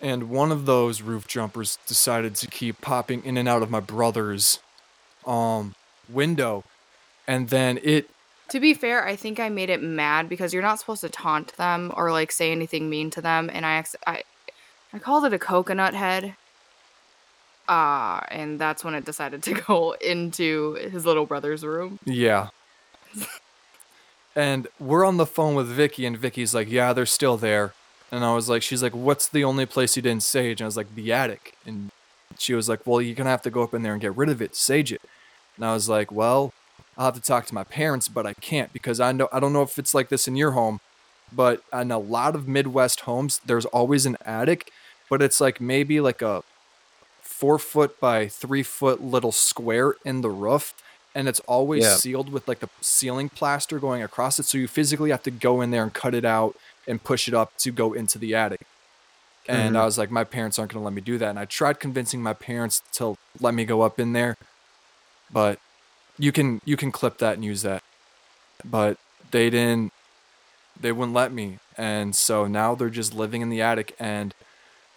And 0.00 0.30
one 0.30 0.50
of 0.50 0.66
those 0.66 1.02
roof 1.02 1.28
jumpers 1.28 1.78
decided 1.86 2.34
to 2.36 2.46
keep 2.48 2.80
popping 2.80 3.24
in 3.24 3.36
and 3.36 3.48
out 3.48 3.62
of 3.62 3.70
my 3.70 3.80
brother's 3.80 4.58
um 5.26 5.74
window. 6.08 6.64
And 7.26 7.48
then 7.50 7.78
it 7.82 8.10
To 8.50 8.60
be 8.60 8.74
fair, 8.74 9.06
I 9.06 9.16
think 9.16 9.40
I 9.40 9.48
made 9.48 9.70
it 9.70 9.82
mad 9.82 10.28
because 10.28 10.52
you're 10.52 10.62
not 10.62 10.78
supposed 10.78 11.00
to 11.02 11.08
taunt 11.08 11.56
them 11.56 11.92
or 11.96 12.10
like 12.12 12.32
say 12.32 12.52
anything 12.52 12.90
mean 12.90 13.10
to 13.10 13.20
them, 13.22 13.50
and 13.52 13.64
I 13.64 13.84
I, 14.06 14.22
I 14.92 14.98
called 14.98 15.24
it 15.24 15.32
a 15.32 15.38
coconut 15.38 15.94
head. 15.94 16.36
Uh, 17.72 18.20
and 18.28 18.58
that's 18.58 18.84
when 18.84 18.94
it 18.94 19.06
decided 19.06 19.42
to 19.42 19.54
go 19.66 19.92
into 19.92 20.74
his 20.74 21.06
little 21.06 21.24
brother's 21.24 21.64
room. 21.64 21.98
Yeah. 22.04 22.48
and 24.36 24.68
we're 24.78 25.06
on 25.06 25.16
the 25.16 25.24
phone 25.24 25.54
with 25.54 25.68
Vicky, 25.68 26.04
and 26.04 26.18
Vicky's 26.18 26.54
like, 26.54 26.70
"Yeah, 26.70 26.92
they're 26.92 27.06
still 27.06 27.38
there." 27.38 27.72
And 28.10 28.26
I 28.26 28.34
was 28.34 28.50
like, 28.50 28.60
"She's 28.60 28.82
like, 28.82 28.94
what's 28.94 29.26
the 29.26 29.42
only 29.42 29.64
place 29.64 29.96
you 29.96 30.02
didn't 30.02 30.22
sage?" 30.22 30.60
And 30.60 30.66
I 30.66 30.68
was 30.68 30.76
like, 30.76 30.94
"The 30.94 31.14
attic." 31.14 31.54
And 31.64 31.90
she 32.38 32.52
was 32.52 32.68
like, 32.68 32.86
"Well, 32.86 33.00
you're 33.00 33.14
gonna 33.14 33.30
have 33.30 33.40
to 33.42 33.50
go 33.50 33.62
up 33.62 33.72
in 33.72 33.82
there 33.82 33.92
and 33.92 34.02
get 34.02 34.14
rid 34.14 34.28
of 34.28 34.42
it, 34.42 34.54
sage 34.54 34.92
it." 34.92 35.00
And 35.56 35.64
I 35.64 35.72
was 35.72 35.88
like, 35.88 36.12
"Well, 36.12 36.52
I'll 36.98 37.06
have 37.06 37.14
to 37.14 37.22
talk 37.22 37.46
to 37.46 37.54
my 37.54 37.64
parents, 37.64 38.08
but 38.08 38.26
I 38.26 38.34
can't 38.34 38.70
because 38.74 39.00
I 39.00 39.12
know 39.12 39.30
I 39.32 39.40
don't 39.40 39.54
know 39.54 39.62
if 39.62 39.78
it's 39.78 39.94
like 39.94 40.10
this 40.10 40.28
in 40.28 40.36
your 40.36 40.50
home, 40.50 40.80
but 41.32 41.62
in 41.72 41.90
a 41.90 41.98
lot 41.98 42.34
of 42.34 42.46
Midwest 42.46 43.00
homes, 43.00 43.40
there's 43.46 43.64
always 43.66 44.04
an 44.04 44.18
attic, 44.26 44.70
but 45.08 45.22
it's 45.22 45.40
like 45.40 45.58
maybe 45.58 45.98
like 46.00 46.20
a 46.20 46.42
four 47.42 47.58
foot 47.58 47.98
by 47.98 48.28
three 48.28 48.62
foot 48.62 49.02
little 49.02 49.32
square 49.32 49.96
in 50.04 50.20
the 50.20 50.30
roof 50.30 50.74
and 51.12 51.26
it's 51.26 51.40
always 51.40 51.82
Yeah. 51.82 51.96
sealed 51.96 52.30
with 52.30 52.46
like 52.46 52.60
the 52.60 52.68
ceiling 52.80 53.28
plaster 53.28 53.80
going 53.80 54.00
across 54.00 54.38
it 54.38 54.44
so 54.44 54.58
you 54.58 54.68
physically 54.68 55.10
have 55.10 55.24
to 55.24 55.32
go 55.32 55.60
in 55.60 55.72
there 55.72 55.82
and 55.82 55.92
cut 55.92 56.14
it 56.14 56.24
out 56.24 56.54
and 56.86 57.02
push 57.02 57.26
it 57.26 57.34
up 57.34 57.50
to 57.58 57.72
go 57.72 57.94
into 57.94 58.16
the 58.16 58.32
attic 58.32 58.60
and 59.48 59.76
i 59.76 59.80
mm-hmm. 59.80 59.86
was 59.86 59.98
like 59.98 60.08
my 60.08 60.22
parents 60.22 60.56
aren't 60.56 60.72
going 60.72 60.80
to 60.80 60.84
let 60.84 60.94
me 60.94 61.00
do 61.00 61.18
that 61.18 61.30
and 61.30 61.38
i 61.40 61.44
tried 61.44 61.80
convincing 61.80 62.22
my 62.22 62.32
parents 62.32 62.80
to 62.92 63.16
let 63.40 63.54
me 63.54 63.64
go 63.64 63.80
up 63.80 63.98
in 63.98 64.12
there 64.12 64.36
but 65.28 65.58
you 66.20 66.30
can 66.30 66.60
you 66.64 66.76
can 66.76 66.92
clip 66.92 67.18
that 67.18 67.34
and 67.34 67.44
use 67.44 67.62
that 67.62 67.82
but 68.64 68.98
they 69.32 69.50
didn't 69.50 69.92
they 70.80 70.92
wouldn't 70.92 71.12
let 71.12 71.32
me 71.32 71.58
and 71.76 72.14
so 72.14 72.46
now 72.46 72.76
they're 72.76 72.88
just 72.88 73.12
living 73.12 73.42
in 73.42 73.50
the 73.50 73.60
attic 73.60 73.96
and 73.98 74.32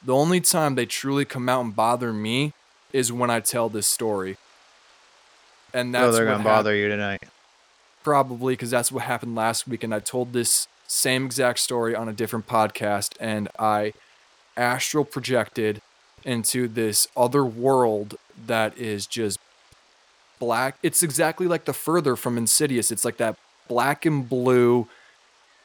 the 0.06 0.14
only 0.14 0.40
time 0.40 0.76
they 0.76 0.86
truly 0.86 1.26
come 1.26 1.50
out 1.50 1.66
and 1.66 1.76
bother 1.76 2.14
me 2.14 2.54
is 2.94 3.12
when 3.12 3.30
I 3.30 3.40
tell 3.40 3.70
this 3.70 3.88
story. 3.88 4.38
And 5.74 5.94
that's 5.94 6.06
oh, 6.06 6.12
they're 6.12 6.26
gonna 6.26 6.44
bother 6.44 6.76
you 6.76 6.88
tonight. 6.88 7.24
probably 8.04 8.54
because 8.54 8.70
that's 8.70 8.92
what 8.92 9.04
happened 9.04 9.36
last 9.36 9.68
week 9.68 9.84
and 9.84 9.94
I 9.94 10.00
told 10.00 10.32
this 10.32 10.68
same 10.88 11.26
exact 11.26 11.60
story 11.60 11.96
on 11.96 12.08
a 12.08 12.14
different 12.14 12.48
podcast 12.48 13.16
and 13.20 13.50
I 13.58 13.94
astral 14.56 15.04
projected 15.04 15.82
into 16.24 16.68
this 16.68 17.08
other 17.18 17.44
world 17.44 18.16
that 18.46 18.78
is 18.78 19.08
just 19.08 19.40
black. 20.40 20.78
It's 20.84 21.02
exactly 21.04 21.48
like 21.48 21.66
the 21.66 21.74
further 21.74 22.16
from 22.16 22.38
Insidious. 22.38 22.92
It's 22.92 23.04
like 23.04 23.18
that 23.18 23.36
black 23.68 24.06
and 24.06 24.30
blue 24.30 24.88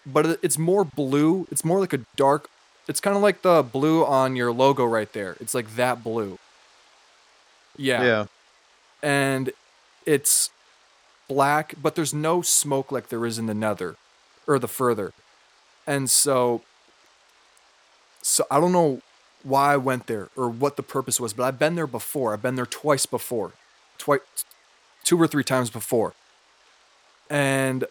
but 0.06 0.38
it's 0.42 0.58
more 0.58 0.84
blue. 0.84 1.46
It's 1.50 1.64
more 1.64 1.78
like 1.78 1.92
a 1.92 2.00
dark 2.16 2.48
it's 2.88 3.00
kind 3.00 3.16
of 3.16 3.22
like 3.22 3.42
the 3.42 3.62
blue 3.62 4.04
on 4.04 4.36
your 4.36 4.52
logo 4.52 4.84
right 4.84 5.12
there. 5.12 5.36
It's 5.40 5.54
like 5.54 5.76
that 5.76 6.02
blue. 6.02 6.38
Yeah 7.76 8.02
Yeah. 8.02 8.26
and 9.02 9.52
it's 10.06 10.50
black, 11.28 11.74
but 11.80 11.94
there's 11.94 12.12
no 12.12 12.42
smoke 12.42 12.90
like 12.90 13.08
there 13.08 13.24
is 13.24 13.38
in 13.38 13.46
the 13.46 13.54
nether 13.54 13.96
or 14.46 14.58
the 14.58 14.68
further. 14.68 15.12
And 15.86 16.10
so 16.10 16.62
so 18.22 18.44
I 18.50 18.60
don't 18.60 18.72
know 18.72 19.00
why 19.42 19.72
I 19.72 19.76
went 19.76 20.06
there 20.06 20.28
or 20.36 20.48
what 20.50 20.76
the 20.76 20.82
purpose 20.82 21.18
was, 21.18 21.32
but 21.32 21.44
I've 21.44 21.58
been 21.58 21.74
there 21.74 21.86
before. 21.86 22.32
I've 22.34 22.42
been 22.42 22.56
there 22.56 22.66
twice 22.66 23.06
before. 23.06 23.52
Twice 23.98 24.20
two 25.04 25.20
or 25.20 25.26
three 25.26 25.44
times 25.44 25.70
before. 25.70 26.12
And 27.30 27.84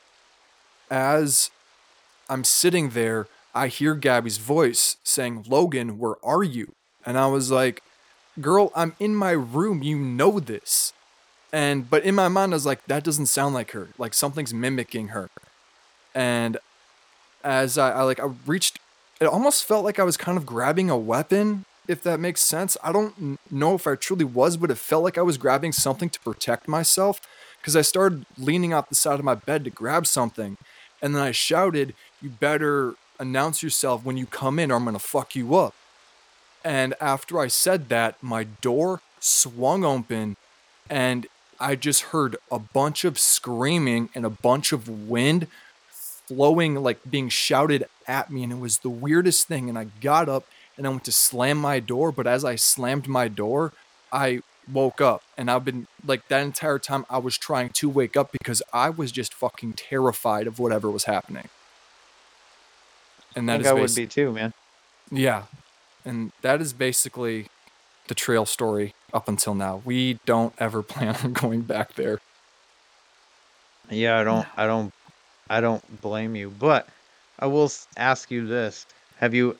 as 0.91 1.49
I'm 2.29 2.43
sitting 2.43 2.89
there, 2.91 3.27
I 3.53 3.67
hear 3.67 3.95
Gabby's 3.95 4.37
voice 4.37 4.97
saying, 5.03 5.45
"Logan, 5.47 5.97
where 5.97 6.15
are 6.23 6.43
you?" 6.43 6.73
And 7.05 7.17
I 7.17 7.27
was 7.27 7.49
like, 7.51 7.81
girl, 8.41 8.71
I'm 8.75 8.95
in 8.99 9.15
my 9.15 9.31
room. 9.31 9.83
You 9.83 9.97
know 9.97 10.39
this. 10.39 10.93
And 11.51 11.89
but 11.89 12.03
in 12.03 12.15
my 12.15 12.27
mind, 12.27 12.53
I 12.53 12.55
was 12.55 12.65
like, 12.65 12.85
that 12.85 13.03
doesn't 13.03 13.25
sound 13.27 13.55
like 13.55 13.71
her. 13.71 13.89
Like 13.97 14.13
something's 14.13 14.53
mimicking 14.53 15.09
her. 15.09 15.29
And 16.13 16.57
as 17.43 17.77
I, 17.77 17.91
I 17.91 18.01
like, 18.03 18.19
I 18.19 18.29
reached. 18.45 18.79
It 19.19 19.25
almost 19.25 19.65
felt 19.65 19.83
like 19.83 19.99
I 19.99 20.03
was 20.03 20.15
kind 20.15 20.37
of 20.37 20.45
grabbing 20.45 20.89
a 20.89 20.97
weapon, 20.97 21.65
if 21.89 22.01
that 22.03 22.21
makes 22.21 22.39
sense. 22.39 22.77
I 22.81 22.93
don't 22.93 23.37
know 23.51 23.75
if 23.75 23.85
I 23.85 23.95
truly 23.95 24.23
was, 24.23 24.55
but 24.55 24.71
it 24.71 24.77
felt 24.77 25.03
like 25.03 25.17
I 25.17 25.23
was 25.23 25.37
grabbing 25.37 25.73
something 25.73 26.09
to 26.09 26.19
protect 26.21 26.67
myself. 26.69 27.19
Because 27.59 27.75
I 27.75 27.81
started 27.81 28.25
leaning 28.37 28.71
out 28.71 28.87
the 28.87 28.95
side 28.95 29.19
of 29.19 29.25
my 29.25 29.35
bed 29.35 29.65
to 29.65 29.69
grab 29.69 30.07
something, 30.07 30.57
and 31.01 31.13
then 31.13 31.21
I 31.21 31.31
shouted, 31.31 31.93
"You 32.21 32.29
better 32.29 32.95
announce 33.19 33.61
yourself 33.61 34.03
when 34.03 34.17
you 34.17 34.25
come 34.25 34.59
in, 34.59 34.71
or 34.71 34.75
I'm 34.75 34.85
gonna 34.85 34.99
fuck 34.99 35.35
you 35.35 35.55
up." 35.55 35.75
And 36.63 36.93
after 36.99 37.39
I 37.39 37.47
said 37.47 37.89
that, 37.89 38.21
my 38.21 38.43
door 38.43 39.01
swung 39.19 39.83
open 39.83 40.37
and 40.89 41.27
I 41.59 41.75
just 41.75 42.01
heard 42.03 42.37
a 42.51 42.59
bunch 42.59 43.03
of 43.03 43.19
screaming 43.19 44.09
and 44.15 44.25
a 44.25 44.29
bunch 44.29 44.71
of 44.71 44.87
wind 44.87 45.47
flowing, 45.91 46.75
like 46.75 46.99
being 47.09 47.29
shouted 47.29 47.85
at 48.07 48.31
me. 48.31 48.43
And 48.43 48.53
it 48.53 48.59
was 48.59 48.79
the 48.79 48.89
weirdest 48.89 49.47
thing. 49.47 49.67
And 49.67 49.77
I 49.77 49.87
got 50.01 50.29
up 50.29 50.45
and 50.77 50.87
I 50.87 50.89
went 50.89 51.03
to 51.05 51.11
slam 51.11 51.57
my 51.57 51.79
door. 51.79 52.11
But 52.11 52.27
as 52.27 52.45
I 52.45 52.55
slammed 52.55 53.07
my 53.07 53.27
door, 53.27 53.73
I 54.11 54.41
woke 54.71 55.01
up. 55.01 55.23
And 55.37 55.51
I've 55.51 55.65
been 55.65 55.87
like 56.05 56.27
that 56.29 56.41
entire 56.41 56.79
time, 56.79 57.05
I 57.09 57.17
was 57.17 57.37
trying 57.37 57.69
to 57.69 57.89
wake 57.89 58.15
up 58.15 58.31
because 58.31 58.61
I 58.71 58.89
was 58.89 59.11
just 59.11 59.33
fucking 59.33 59.73
terrified 59.73 60.47
of 60.47 60.59
whatever 60.59 60.89
was 60.89 61.05
happening. 61.05 61.49
And 63.35 63.49
I 63.49 63.53
that 63.53 63.63
think 63.63 63.65
is 63.65 63.71
I 63.71 63.73
would 63.73 63.95
be 63.95 64.07
too, 64.07 64.31
man. 64.31 64.53
yeah. 65.11 65.43
And 66.05 66.31
that 66.41 66.61
is 66.61 66.73
basically 66.73 67.47
the 68.07 68.15
trail 68.15 68.45
story 68.45 68.93
up 69.13 69.27
until 69.27 69.53
now. 69.53 69.81
We 69.85 70.17
don't 70.25 70.53
ever 70.59 70.81
plan 70.93 71.15
on 71.23 71.33
going 71.33 71.61
back 71.61 71.93
there. 71.95 72.19
Yeah, 73.89 74.19
I 74.19 74.23
don't, 74.23 74.47
I 74.55 74.67
don't, 74.67 74.93
I 75.49 75.61
don't 75.61 76.01
blame 76.01 76.35
you. 76.35 76.49
But 76.49 76.87
I 77.39 77.47
will 77.47 77.71
ask 77.97 78.29
you 78.31 78.45
this: 78.47 78.85
Have 79.19 79.33
you? 79.33 79.57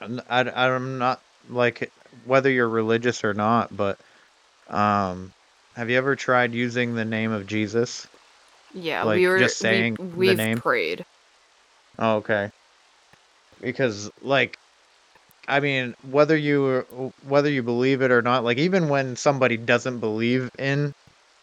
I'm- 0.00 0.20
I, 0.28 0.40
I'm 0.42 0.98
not 0.98 1.20
like 1.48 1.90
whether 2.26 2.50
you're 2.50 2.68
religious 2.68 3.24
or 3.24 3.32
not, 3.34 3.74
but 3.76 3.98
um, 4.68 5.32
have 5.76 5.88
you 5.90 5.96
ever 5.96 6.14
tried 6.16 6.52
using 6.52 6.94
the 6.94 7.04
name 7.04 7.32
of 7.32 7.46
Jesus? 7.46 8.06
Yeah, 8.74 9.04
Like, 9.04 9.16
we 9.16 9.26
were 9.26 9.38
just 9.38 9.58
saying 9.58 9.94
the 9.94 10.02
we, 10.02 10.28
we've 10.28 10.36
name? 10.36 10.58
prayed. 10.60 11.04
Oh, 11.98 12.16
okay. 12.16 12.50
Because 13.62 14.10
like 14.22 14.56
I 15.48 15.60
mean, 15.60 15.94
whether 16.10 16.36
you 16.36 17.12
whether 17.26 17.50
you 17.50 17.62
believe 17.62 18.02
it 18.02 18.10
or 18.12 18.22
not, 18.22 18.44
like 18.44 18.58
even 18.58 18.88
when 18.88 19.16
somebody 19.16 19.56
doesn't 19.56 20.00
believe 20.00 20.48
in 20.58 20.92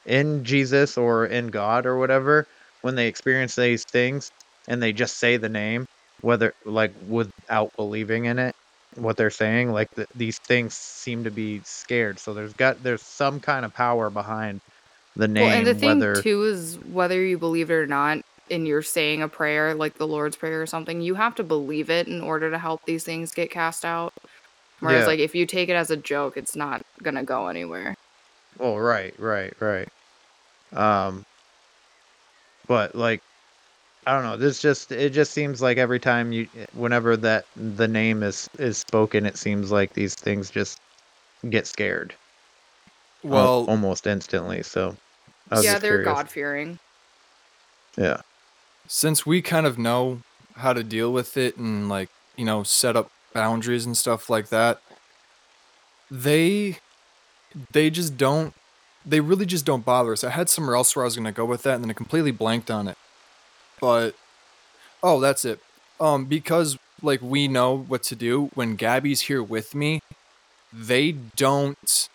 in 0.05 0.43
Jesus 0.43 0.97
or 0.97 1.25
in 1.25 1.47
God 1.47 1.86
or 1.86 1.97
whatever, 1.97 2.45
when 2.82 2.95
they 2.95 3.08
experience 3.08 3.55
these 3.55 3.84
things 3.91 4.32
and 4.67 4.82
they 4.82 4.93
just 4.93 5.17
say 5.19 5.38
the 5.38 5.49
name, 5.49 5.86
whether 6.21 6.53
like 6.65 6.93
without 7.08 7.71
believing 7.77 8.25
in 8.25 8.39
it, 8.39 8.55
what 8.95 9.17
they're 9.17 9.29
saying, 9.29 9.71
like 9.71 9.89
th- 9.95 10.08
these 10.15 10.39
things 10.47 10.75
seem 10.75 11.23
to 11.25 11.32
be 11.32 11.62
scared. 11.65 12.19
So 12.19 12.34
there's 12.34 12.53
got 12.53 12.82
there's 12.84 13.03
some 13.03 13.39
kind 13.39 13.65
of 13.65 13.73
power 13.73 14.10
behind 14.10 14.62
the 15.15 15.27
name, 15.27 15.45
Well, 15.45 15.58
and 15.58 15.67
the 15.67 15.73
thing 15.75 15.99
whether 15.99 16.21
too 16.23 16.43
is 16.43 16.79
whether 16.91 17.21
you 17.21 17.38
believe 17.38 17.69
it 17.69 17.73
or 17.75 17.88
not, 17.88 18.19
and 18.52 18.68
you're 18.68 18.82
saying 18.82 19.22
a 19.22 19.28
prayer 19.28 19.74
like 19.74 19.98
the 19.98 20.08
Lord's 20.08 20.36
Prayer 20.36 20.62
or 20.62 20.66
something, 20.66 21.02
you 21.02 21.16
have 21.16 21.36
to 21.36 21.44
believe 21.44 21.90
it 21.90 22.08
in 22.08 22.22
order 22.22 22.50
to 22.52 22.58
help 22.58 22.86
these 22.86 23.04
things 23.04 23.34
get 23.34 23.52
cast 23.52 23.86
out. 23.86 24.14
Whereas, 24.80 25.02
Yeah. 25.02 25.08
like, 25.08 25.20
if 25.20 25.36
you 25.36 25.46
take 25.46 25.70
it 25.70 25.74
as 25.74 25.92
a 25.92 25.98
joke, 25.98 26.38
it's 26.38 26.56
not 26.56 26.82
gonna 27.04 27.24
go 27.24 27.48
anywhere. 27.48 27.96
Oh, 28.60 28.78
right, 28.78 29.14
right, 29.20 29.54
right. 29.60 29.88
Um, 30.74 31.26
but 32.68 32.96
like, 32.96 33.22
I 34.06 34.14
don't 34.14 34.24
know. 34.24 34.38
This 34.38 34.62
just 34.62 34.92
it 34.92 35.12
just 35.12 35.34
seems 35.34 35.62
like 35.62 35.78
every 35.78 36.00
time 36.00 36.32
you, 36.32 36.48
whenever 36.74 37.18
that 37.18 37.46
the 37.56 37.88
name 37.88 38.24
is 38.24 38.50
is 38.58 38.78
spoken, 38.78 39.26
it 39.26 39.38
seems 39.38 39.72
like 39.72 39.94
these 39.94 40.16
things 40.16 40.50
just 40.50 40.80
get 41.50 41.68
scared. 41.68 42.14
Well, 43.24 43.66
almost 43.68 44.08
instantly. 44.08 44.64
So, 44.64 44.96
yeah, 45.62 45.78
they're. 45.78 46.04
God 46.04 46.30
fearing. 46.30 46.80
Yeah, 47.98 48.22
since 48.89 49.23
we 49.23 49.39
kind 49.41 49.67
of 49.67 49.78
know 49.78 50.21
how 50.56 50.73
to 50.73 50.84
deal 50.84 51.13
with 51.13 51.38
it 51.38 51.56
and 51.58 51.88
like, 51.88 52.10
you 52.36 52.43
know, 52.43 52.63
set 52.63 52.97
up 52.97 53.12
boundaries 53.34 53.86
and 53.86 53.95
stuff 53.95 54.30
like 54.32 54.49
that, 54.49 54.82
they 56.12 56.80
they 57.71 57.89
just 57.91 58.17
don't 58.17 58.54
they 59.06 59.19
really 59.19 59.45
just 59.45 59.63
don't 59.63 59.86
bother 59.86 60.12
us. 60.12 60.23
I 60.23 60.32
had 60.32 60.49
somewhere 60.49 60.75
else 60.75 60.95
where 60.95 61.06
I 61.06 61.08
was 61.08 61.15
gonna 61.15 61.32
go 61.32 61.45
with 61.45 61.63
that, 61.63 61.75
and 61.75 61.84
then 61.84 61.91
I 61.91 61.93
completely 61.93 62.32
blanked 62.32 62.71
on 62.71 62.88
it. 62.88 62.97
But 63.80 64.15
oh, 65.04 65.19
that's 65.19 65.45
it. 65.45 65.60
Um, 65.99 66.25
because 66.25 66.78
like 67.04 67.21
we 67.21 67.47
know 67.47 67.78
what 67.78 68.02
to 68.04 68.15
do 68.15 68.49
when 68.56 68.75
Gabby's 68.75 69.21
here 69.21 69.43
with 69.43 69.75
me, 69.75 70.02
they 70.73 71.12
don't 71.12 72.10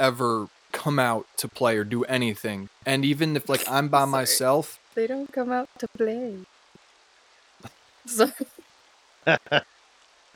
ever 0.00 0.48
come 0.72 0.98
out 0.98 1.26
to 1.36 1.46
play 1.46 1.76
or 1.76 1.84
do 1.84 2.04
anything. 2.04 2.70
And 2.86 3.04
even 3.04 3.36
if 3.36 3.50
like 3.50 3.68
I'm 3.70 3.88
by 3.88 4.00
Sorry. 4.00 4.10
myself, 4.10 4.78
They 4.98 5.06
don't 5.06 5.32
come 5.32 5.52
out 5.52 5.68
to 5.78 5.86
play. 5.86 6.38
So, 8.04 8.32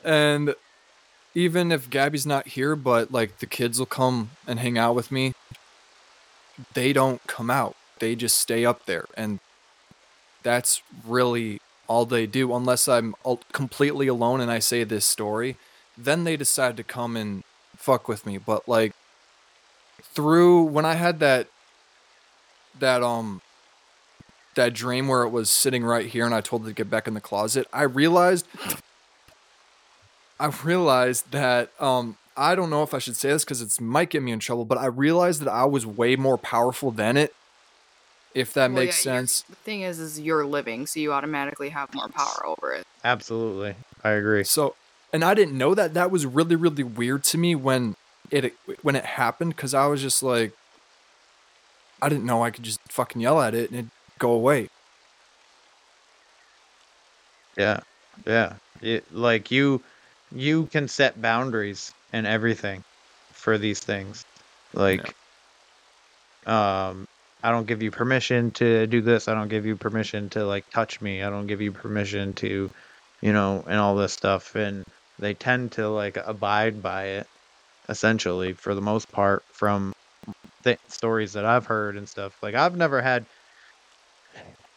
and 0.05 0.55
even 1.35 1.69
if 1.69 1.89
Gabby's 1.89 2.25
not 2.25 2.47
here, 2.47 2.77
but 2.77 3.11
like 3.11 3.39
the 3.39 3.45
kids 3.45 3.77
will 3.77 3.85
come 3.85 4.29
and 4.47 4.59
hang 4.59 4.77
out 4.77 4.95
with 4.95 5.11
me, 5.11 5.33
they 6.75 6.93
don't 6.93 7.21
come 7.27 7.49
out. 7.49 7.75
They 7.99 8.15
just 8.15 8.37
stay 8.37 8.63
up 8.63 8.85
there. 8.85 9.03
And 9.17 9.41
that's 10.43 10.81
really 11.05 11.59
all 11.89 12.05
they 12.05 12.25
do, 12.25 12.55
unless 12.55 12.87
I'm 12.87 13.15
completely 13.51 14.07
alone 14.07 14.39
and 14.39 14.49
I 14.49 14.59
say 14.59 14.85
this 14.85 15.03
story. 15.03 15.57
Then 15.97 16.23
they 16.23 16.37
decide 16.37 16.77
to 16.77 16.85
come 16.85 17.17
and 17.17 17.43
fuck 17.75 18.07
with 18.07 18.25
me. 18.25 18.37
But 18.37 18.69
like 18.69 18.93
through 20.01 20.63
when 20.63 20.85
I 20.85 20.93
had 20.93 21.19
that, 21.19 21.47
that, 22.79 23.03
um, 23.03 23.41
that 24.55 24.73
dream 24.73 25.07
where 25.07 25.23
it 25.23 25.29
was 25.29 25.49
sitting 25.49 25.83
right 25.83 26.05
here 26.05 26.25
and 26.25 26.33
I 26.33 26.41
told 26.41 26.63
it 26.63 26.67
to 26.67 26.73
get 26.73 26.89
back 26.89 27.07
in 27.07 27.13
the 27.13 27.21
closet, 27.21 27.67
I 27.73 27.83
realized 27.83 28.47
I 30.39 30.47
realized 30.63 31.31
that 31.31 31.69
um 31.81 32.17
I 32.35 32.55
don't 32.55 32.69
know 32.69 32.83
if 32.83 32.93
I 32.93 32.99
should 32.99 33.15
say 33.15 33.29
this 33.29 33.43
because 33.43 33.61
it 33.61 33.79
might 33.79 34.09
get 34.09 34.23
me 34.23 34.31
in 34.31 34.39
trouble, 34.39 34.65
but 34.65 34.77
I 34.77 34.85
realized 34.85 35.41
that 35.41 35.51
I 35.51 35.65
was 35.65 35.85
way 35.85 36.15
more 36.15 36.37
powerful 36.37 36.91
than 36.91 37.17
it. 37.17 37.33
If 38.33 38.53
that 38.53 38.71
well, 38.71 38.81
makes 38.81 39.05
yeah, 39.05 39.13
sense. 39.13 39.41
The 39.41 39.55
thing 39.55 39.81
is, 39.81 39.99
is 39.99 40.19
you're 40.19 40.43
living, 40.43 40.87
so 40.87 40.99
you 40.99 41.13
automatically 41.13 41.69
have 41.69 41.93
more 41.93 42.07
power 42.07 42.43
over 42.43 42.73
it. 42.73 42.83
Absolutely. 43.03 43.75
I 44.03 44.11
agree. 44.11 44.43
So, 44.43 44.75
and 45.11 45.23
I 45.23 45.35
didn't 45.35 45.55
know 45.55 45.75
that. 45.75 45.93
That 45.93 46.09
was 46.09 46.25
really, 46.25 46.55
really 46.55 46.81
weird 46.81 47.23
to 47.25 47.37
me 47.37 47.53
when 47.53 47.95
it 48.31 48.53
when 48.81 48.95
it 48.95 49.05
happened 49.05 49.55
because 49.55 49.75
I 49.75 49.85
was 49.85 50.01
just 50.01 50.23
like, 50.23 50.53
I 52.01 52.09
didn't 52.09 52.25
know 52.25 52.43
I 52.43 52.49
could 52.49 52.63
just 52.63 52.79
fucking 52.89 53.21
yell 53.21 53.39
at 53.39 53.53
it 53.53 53.69
and 53.69 53.79
it'd 53.79 53.91
go 54.23 54.31
away. 54.31 54.67
Yeah. 57.57 57.81
Yeah. 58.25 58.53
It, 58.81 59.13
like 59.13 59.51
you 59.51 59.83
you 60.31 60.65
can 60.67 60.87
set 60.87 61.21
boundaries 61.21 61.91
and 62.13 62.25
everything 62.25 62.81
for 63.33 63.57
these 63.57 63.79
things. 63.79 64.23
Like 64.73 65.13
um 66.45 67.05
I 67.43 67.51
don't 67.51 67.67
give 67.67 67.83
you 67.83 67.91
permission 67.91 68.51
to 68.51 68.87
do 68.87 69.01
this. 69.01 69.27
I 69.27 69.33
don't 69.33 69.49
give 69.49 69.65
you 69.65 69.75
permission 69.75 70.29
to 70.29 70.45
like 70.45 70.69
touch 70.71 71.01
me. 71.01 71.21
I 71.21 71.29
don't 71.29 71.47
give 71.47 71.61
you 71.61 71.71
permission 71.71 72.33
to 72.35 72.69
you 73.21 73.33
know 73.33 73.63
and 73.67 73.77
all 73.77 73.95
this 73.95 74.13
stuff 74.13 74.55
and 74.55 74.83
they 75.19 75.33
tend 75.33 75.73
to 75.73 75.89
like 75.89 76.17
abide 76.17 76.81
by 76.81 77.03
it 77.19 77.27
essentially 77.89 78.53
for 78.53 78.73
the 78.73 78.81
most 78.81 79.11
part 79.11 79.43
from 79.53 79.91
the 80.63 80.77
stories 80.87 81.33
that 81.33 81.45
I've 81.45 81.65
heard 81.65 81.97
and 81.97 82.07
stuff. 82.07 82.33
Like 82.41 82.55
I've 82.55 82.77
never 82.77 83.01
had 83.01 83.25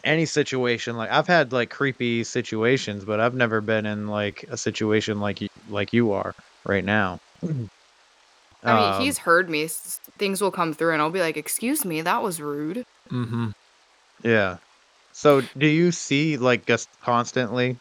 any 0.07 0.27
situation 0.27 0.97
like 0.97 1.11
I've 1.11 1.27
had 1.27 1.53
like 1.53 1.71
creepy 1.71 2.25
situations, 2.25 3.05
but 3.05 3.21
I've 3.21 3.35
never 3.35 3.61
been 3.61 3.87
in 3.87 4.07
like 4.09 4.45
a 4.49 4.57
situation 4.57 5.21
like 5.21 5.41
you 5.41 5.49
like 5.67 5.93
you 5.93 6.13
are 6.13 6.33
right 6.65 6.85
now. 6.85 7.19
I 8.65 8.75
mean, 8.75 8.93
Um, 8.93 9.03
he's 9.03 9.19
heard 9.19 9.49
me. 9.49 9.69
Things 10.19 10.41
will 10.41 10.51
come 10.51 10.73
through, 10.73 10.93
and 10.93 11.01
I'll 11.03 11.11
be 11.11 11.21
like, 11.21 11.37
"Excuse 11.37 11.85
me, 11.85 12.03
that 12.03 12.23
was 12.23 12.41
rude." 12.41 12.85
Mm-hmm. 13.13 13.47
yeah. 14.25 14.59
So 15.13 15.43
do 15.59 15.67
you 15.69 15.93
see 15.93 16.39
like 16.39 16.67
just 16.67 16.89
constantly 17.01 17.79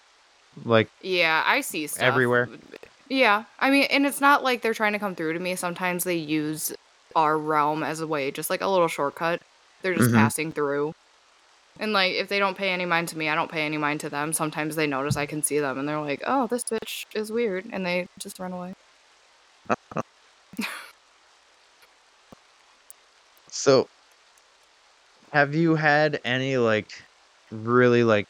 like 0.55 0.89
Yeah, 1.01 1.43
I 1.45 1.61
see 1.61 1.87
stuff 1.87 2.03
Everywhere? 2.03 2.49
Yeah, 3.09 3.45
I 3.59 3.71
mean, 3.71 3.85
and 3.91 4.05
it's 4.07 4.21
not 4.21 4.43
like 4.43 4.61
they're 4.61 4.73
trying 4.73 4.93
to 4.93 4.99
come 4.99 5.15
through 5.15 5.33
to 5.33 5.39
me. 5.39 5.55
Sometimes 5.55 6.03
they 6.03 6.15
use 6.15 6.73
our 7.15 7.37
realm 7.39 7.83
as 7.83 8.01
a 8.01 8.07
way, 8.07 8.31
just 8.31 8.49
like 8.49 8.61
a 8.61 8.67
little 8.67 8.87
shortcut. 8.87 9.41
They're 9.81 9.95
just 9.95 10.11
Mhm. 10.11 10.13
passing 10.13 10.51
through. 10.53 10.93
And 11.79 11.91
like, 11.93 12.13
if 12.13 12.29
they 12.29 12.39
don't 12.39 12.57
pay 12.57 12.69
any 12.69 12.85
mind 12.85 13.09
to 13.09 13.17
me, 13.17 13.27
I 13.29 13.35
don't 13.35 13.51
pay 13.51 13.65
any 13.65 13.77
mind 13.77 13.99
to 14.01 14.09
them. 14.09 14.31
Sometimes 14.33 14.75
they 14.75 14.87
notice 14.87 15.17
I 15.17 15.25
can 15.25 15.43
see 15.43 15.59
them, 15.59 15.77
and 15.77 15.87
they're 15.87 15.99
like, 15.99 16.23
"Oh, 16.25 16.47
this 16.47 16.63
bitch 16.63 17.05
is 17.13 17.31
weird," 17.31 17.65
and 17.71 17.85
they 17.85 18.07
just 18.17 18.39
run 18.39 18.53
away. 18.53 18.73
so 23.49 23.87
have 25.35 25.53
you 25.53 25.75
had 25.75 26.21
any 26.23 26.55
like 26.55 27.03
really 27.51 28.05
like 28.05 28.25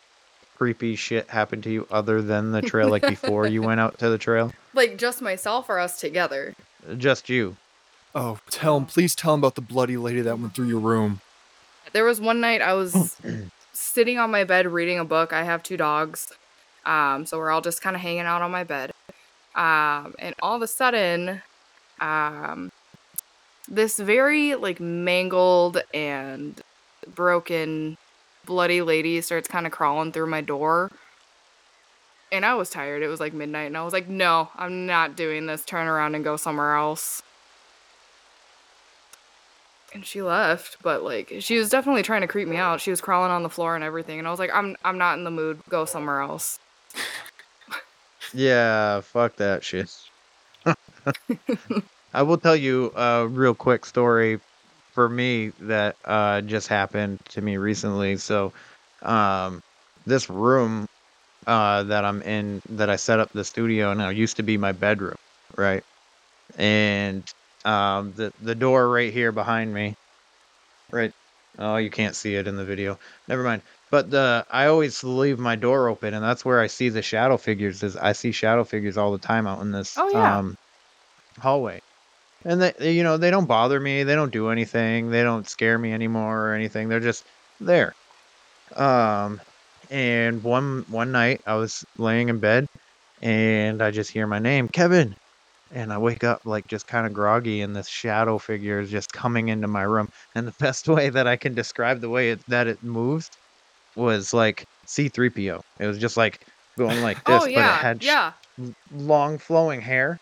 creepy 0.58 0.96
shit 0.96 1.30
happen 1.30 1.62
to 1.62 1.70
you 1.70 1.88
other 1.92 2.20
than 2.20 2.52
the 2.52 2.64
trail 2.64 2.90
like 2.90 3.04
before 3.04 3.46
you 3.46 3.62
went 3.62 3.80
out 3.80 4.00
to 4.00 4.10
the 4.10 4.18
trail? 4.18 4.52
Like 4.74 4.98
just 4.98 5.22
myself 5.22 5.70
or 5.70 5.80
us 5.80 6.02
together. 6.02 6.54
Just 6.98 7.30
you. 7.30 7.56
Oh, 8.14 8.40
tell 8.50 8.76
him, 8.76 8.86
please 8.86 9.16
tell 9.16 9.34
him 9.34 9.40
about 9.40 9.56
the 9.56 9.62
bloody 9.62 9.96
lady 9.96 10.20
that 10.20 10.38
went 10.38 10.54
through 10.54 10.68
your 10.68 10.82
room. 10.82 11.22
There 11.94 12.04
was 12.04 12.20
one 12.20 12.42
night 12.42 12.62
I 12.62 12.74
was 12.74 13.18
sitting 13.74 14.18
on 14.18 14.32
my 14.32 14.44
bed 14.44 14.68
reading 14.68 15.00
a 15.00 15.06
book. 15.06 15.34
I 15.34 15.44
have 15.44 15.64
two 15.64 15.78
dogs. 15.78 16.32
Um, 16.86 17.26
so 17.26 17.38
we're 17.38 17.52
all 17.52 17.62
just 17.62 17.82
kind 17.82 17.96
of 17.96 18.02
hanging 18.02 18.22
out 18.22 18.42
on 18.42 18.52
my 18.52 18.64
bed. 18.64 18.92
Um, 19.56 20.16
and 20.20 20.36
all 20.42 20.56
of 20.56 20.62
a 20.62 20.68
sudden, 20.68 21.42
um, 22.00 22.72
this 23.68 23.98
very 23.98 24.56
like 24.56 24.80
mangled 24.80 25.82
and 25.94 26.62
broken, 27.14 27.98
bloody 28.46 28.82
lady 28.82 29.22
starts 29.22 29.48
kind 29.48 29.66
of 29.66 29.72
crawling 29.72 30.12
through 30.12 30.28
my 30.28 30.42
door. 30.42 30.92
And 32.32 32.46
I 32.46 32.56
was 32.56 32.70
tired. 32.70 33.02
It 33.02 33.08
was 33.08 33.20
like 33.20 33.34
midnight, 33.34 33.68
and 33.68 33.78
I 33.78 33.84
was 33.84 33.94
like, 33.94 34.10
no, 34.10 34.50
I'm 34.56 34.86
not 34.86 35.16
doing 35.16 35.46
this. 35.46 35.64
Turn 35.64 35.88
around 35.88 36.16
and 36.16 36.24
go 36.24 36.36
somewhere 36.38 36.76
else. 36.76 37.22
And 39.96 40.06
she 40.06 40.22
left, 40.22 40.76
but 40.84 41.04
like 41.04 41.32
she 41.40 41.58
was 41.58 41.70
definitely 41.70 42.04
trying 42.04 42.20
to 42.20 42.28
creep 42.28 42.50
me 42.50 42.58
out. 42.58 42.82
She 42.82 42.90
was 42.90 43.00
crawling 43.00 43.32
on 43.32 43.44
the 43.44 43.50
floor 43.50 43.76
and 43.76 43.84
everything, 43.84 44.20
and 44.20 44.28
I 44.28 44.32
was 44.32 44.40
like, 44.40 44.52
I'm 44.54 44.76
I'm 44.84 44.98
not 44.98 45.18
in 45.18 45.24
the 45.24 45.32
mood. 45.32 45.62
Go 45.70 45.86
somewhere 45.86 46.20
else. 46.20 46.60
Yeah, 48.34 49.00
fuck 49.00 49.38
that 49.38 49.64
shit. 49.64 49.90
I 52.14 52.22
will 52.24 52.38
tell 52.38 52.58
you 52.58 52.92
a 52.94 53.26
real 53.26 53.56
quick 53.56 53.86
story 53.86 54.42
for 54.92 55.08
me 55.08 55.54
that 55.62 55.96
uh, 56.04 56.42
just 56.42 56.68
happened 56.68 57.20
to 57.30 57.42
me 57.42 57.56
recently. 57.56 58.18
So, 58.18 58.52
um, 59.02 59.62
this 60.06 60.30
room 60.30 60.88
uh, 61.48 61.84
that 61.84 62.04
I'm 62.04 62.22
in, 62.24 62.62
that 62.72 62.90
I 62.90 62.98
set 62.98 63.22
up 63.22 63.32
the 63.32 63.46
studio 63.46 63.94
now, 63.94 64.10
used 64.10 64.36
to 64.38 64.44
be 64.44 64.58
my 64.58 64.74
bedroom, 64.74 65.16
right? 65.56 65.84
And 66.58 67.24
um, 67.66 68.14
the 68.14 68.32
the 68.40 68.56
door 68.56 68.90
right 68.90 69.14
here 69.14 69.32
behind 69.34 69.74
me, 69.74 69.96
right? 70.92 71.12
Oh, 71.58 71.78
you 71.78 71.90
can't 71.90 72.16
see 72.16 72.36
it 72.36 72.48
in 72.48 72.58
the 72.58 72.66
video. 72.66 73.00
Never 73.28 73.44
mind. 73.44 73.64
But 73.92 74.10
the 74.12 74.46
I 74.50 74.68
always 74.68 75.04
leave 75.04 75.40
my 75.40 75.56
door 75.56 75.88
open, 75.90 76.14
and 76.14 76.24
that's 76.24 76.46
where 76.46 76.60
I 76.62 76.68
see 76.68 76.90
the 76.90 77.02
shadow 77.02 77.38
figures. 77.38 77.84
Is 77.84 77.96
I 77.98 78.14
see 78.14 78.32
shadow 78.32 78.64
figures 78.66 78.98
all 78.98 79.12
the 79.12 79.20
time 79.20 79.48
out 79.48 79.62
in 79.62 79.72
this 79.72 79.98
Oh, 79.98 80.10
yeah. 80.10 80.40
um, 80.40 80.56
hallway, 81.40 81.80
and 82.46 82.62
they 82.62 82.74
they- 82.80 82.92
you 82.94 83.04
know 83.04 83.18
they 83.18 83.32
don't 83.32 83.48
bother 83.48 83.80
me. 83.80 84.04
They 84.04 84.16
don't 84.16 84.34
do 84.34 84.50
anything. 84.50 85.10
They 85.12 85.24
don't 85.24 85.48
scare 85.50 85.78
me 85.80 85.94
anymore 85.94 86.50
or 86.50 86.54
anything. 86.56 86.90
They're 86.90 87.00
just 87.02 87.26
there. 87.60 87.94
Um, 88.76 89.42
and 89.90 90.44
one 90.44 90.86
one 90.88 91.12
night 91.12 91.42
I 91.46 91.56
was 91.56 91.86
laying 91.98 92.30
in 92.30 92.40
bed, 92.40 92.68
and 93.22 93.82
I 93.82 93.92
just 93.92 94.12
hear 94.12 94.28
my 94.28 94.40
name, 94.40 94.70
Kevin, 94.70 95.16
and 95.72 95.92
I 95.92 95.98
wake 95.98 96.24
up 96.24 96.42
like 96.46 96.68
just 96.68 96.88
kind 96.88 97.06
of 97.06 97.14
groggy, 97.14 97.62
and 97.62 97.76
this 97.76 97.88
shadow 97.88 98.38
figure 98.38 98.80
is 98.80 98.90
just 98.90 99.12
coming 99.12 99.50
into 99.50 99.68
my 99.68 99.84
room. 99.84 100.10
And 100.36 100.48
the 100.48 100.54
best 100.60 100.88
way 100.88 101.10
that 101.10 101.28
I 101.28 101.38
can 101.38 101.54
describe 101.54 102.02
the 102.02 102.10
way 102.10 102.32
it, 102.32 102.40
that 102.48 102.68
it 102.68 102.84
moves 102.84 103.32
was 103.96 104.34
like 104.34 104.66
C3PO. 104.86 105.62
It 105.80 105.88
was 105.88 105.98
just 105.98 106.18
like 106.18 106.46
going 106.78 107.02
like 107.02 107.18
oh, 107.26 107.34
this, 107.34 107.44
oh 107.44 107.46
but 107.46 107.50
it 107.50 107.54
yeah, 107.54 107.78
had 107.78 108.04
sh- 108.04 108.72
long 108.92 109.38
flowing 109.38 109.82
hair 109.82 110.20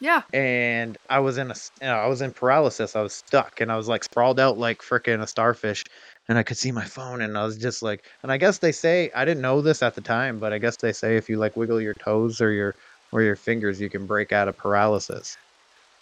yeah. 0.00 0.22
and 0.32 0.96
I 1.10 1.18
was 1.20 1.38
in 1.38 1.50
a, 1.50 1.54
you 1.80 1.88
know, 1.88 1.94
I 1.96 2.06
was 2.06 2.22
in 2.22 2.32
paralysis. 2.32 2.94
I 2.94 3.02
was 3.02 3.12
stuck 3.12 3.60
and 3.60 3.70
I 3.72 3.76
was 3.76 3.88
like 3.88 4.04
sprawled 4.04 4.38
out 4.38 4.58
like 4.58 4.80
frickin' 4.80 5.20
a 5.20 5.26
starfish 5.26 5.84
and 6.28 6.38
I 6.38 6.42
could 6.42 6.56
see 6.56 6.70
my 6.70 6.84
phone 6.84 7.20
and 7.20 7.36
I 7.36 7.44
was 7.44 7.56
just 7.56 7.82
like 7.82 8.04
and 8.22 8.30
I 8.30 8.36
guess 8.36 8.58
they 8.58 8.72
say 8.72 9.10
I 9.14 9.24
didn't 9.24 9.42
know 9.42 9.60
this 9.60 9.82
at 9.82 9.94
the 9.94 10.00
time, 10.00 10.38
but 10.38 10.52
I 10.52 10.58
guess 10.58 10.76
they 10.76 10.92
say 10.92 11.16
if 11.16 11.28
you 11.28 11.38
like 11.38 11.56
wiggle 11.56 11.80
your 11.80 11.94
toes 11.94 12.40
or 12.40 12.52
your 12.52 12.74
or 13.12 13.22
your 13.22 13.36
fingers 13.36 13.80
you 13.80 13.88
can 13.90 14.06
break 14.06 14.32
out 14.32 14.48
of 14.48 14.56
paralysis. 14.56 15.36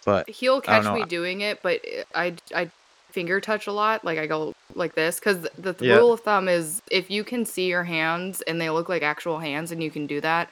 But 0.05 0.27
He'll 0.29 0.61
I 0.67 0.75
don't 0.75 0.83
catch 0.83 0.93
know. 0.93 0.99
me 0.99 1.05
doing 1.05 1.41
it, 1.41 1.61
but 1.63 1.81
I 2.13 2.35
I 2.53 2.69
finger 3.11 3.39
touch 3.39 3.67
a 3.67 3.71
lot. 3.71 4.03
Like 4.03 4.17
I 4.19 4.27
go 4.27 4.53
like 4.75 4.95
this 4.95 5.19
because 5.19 5.47
the 5.57 5.73
th- 5.73 5.89
Yeah. 5.89 5.97
rule 5.97 6.13
of 6.13 6.21
thumb 6.21 6.47
is 6.49 6.79
if 6.91 7.09
you 7.09 7.23
can 7.23 7.45
see 7.45 7.67
your 7.67 7.83
hands 7.83 8.41
and 8.41 8.59
they 8.59 8.69
look 8.69 8.89
like 8.89 9.03
actual 9.03 9.39
hands 9.39 9.71
and 9.71 9.81
you 9.81 9.89
can 9.91 10.07
do 10.07 10.19
that, 10.21 10.51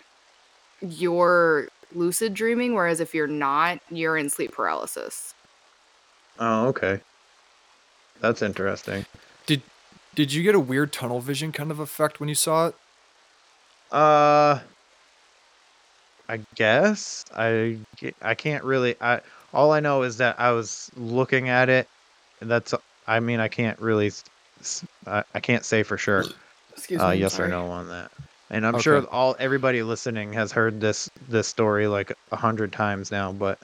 you're 0.81 1.67
lucid 1.93 2.33
dreaming. 2.33 2.73
Whereas 2.73 2.99
if 2.99 3.13
you're 3.13 3.27
not, 3.27 3.79
you're 3.91 4.17
in 4.17 4.29
sleep 4.29 4.53
paralysis. 4.53 5.33
Oh, 6.39 6.67
okay. 6.67 7.01
That's 8.19 8.41
interesting. 8.41 9.05
Did 9.45 9.61
did 10.15 10.33
you 10.33 10.43
get 10.43 10.55
a 10.55 10.59
weird 10.59 10.93
tunnel 10.93 11.19
vision 11.19 11.51
kind 11.51 11.71
of 11.71 11.79
effect 11.79 12.19
when 12.19 12.29
you 12.29 12.35
saw 12.35 12.67
it? 12.67 12.75
Uh, 13.91 14.59
I 16.29 16.39
guess 16.55 17.23
I 17.35 17.77
I 18.21 18.33
can't 18.35 18.63
really. 18.63 18.95
I 19.01 19.21
all 19.53 19.71
I 19.71 19.79
know 19.79 20.03
is 20.03 20.17
that 20.17 20.39
I 20.39 20.51
was 20.51 20.91
looking 20.95 21.49
at 21.49 21.69
it. 21.69 21.87
and 22.41 22.49
That's 22.49 22.73
I 23.07 23.19
mean 23.19 23.39
I 23.39 23.47
can't 23.47 23.79
really. 23.79 24.11
I, 25.05 25.23
I 25.33 25.39
can't 25.39 25.65
say 25.65 25.83
for 25.83 25.97
sure. 25.97 26.25
Excuse 26.75 27.01
Uh, 27.01 27.11
me. 27.11 27.17
yes 27.17 27.39
or 27.39 27.47
no 27.47 27.67
on 27.67 27.87
that. 27.89 28.11
And 28.49 28.65
I'm 28.65 28.79
sure 28.79 29.05
all 29.07 29.35
everybody 29.39 29.81
listening 29.81 30.33
has 30.33 30.51
heard 30.51 30.79
this 30.81 31.09
this 31.29 31.47
story 31.47 31.87
like 31.87 32.11
a 32.31 32.35
hundred 32.35 32.71
times 32.71 33.11
now, 33.11 33.31
but 33.31 33.57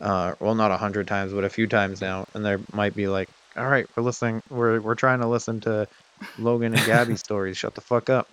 uh, 0.00 0.34
well, 0.40 0.54
not 0.54 0.70
a 0.70 0.76
hundred 0.76 1.06
times, 1.08 1.32
but 1.32 1.44
a 1.44 1.48
few 1.50 1.66
times 1.66 2.00
now, 2.00 2.26
and 2.34 2.44
there 2.44 2.60
might 2.72 2.94
be 2.94 3.08
like, 3.08 3.28
all 3.56 3.66
right, 3.66 3.86
we're 3.96 4.02
listening, 4.02 4.42
we're 4.50 4.80
we're 4.80 4.94
trying 4.94 5.20
to 5.20 5.26
listen 5.26 5.60
to 5.60 5.88
Logan 6.38 6.74
and 6.74 6.84
Gabby 6.86 7.16
stories. 7.26 7.56
Shut 7.56 7.74
the 7.74 7.80
fuck 7.80 8.10
up. 8.10 8.28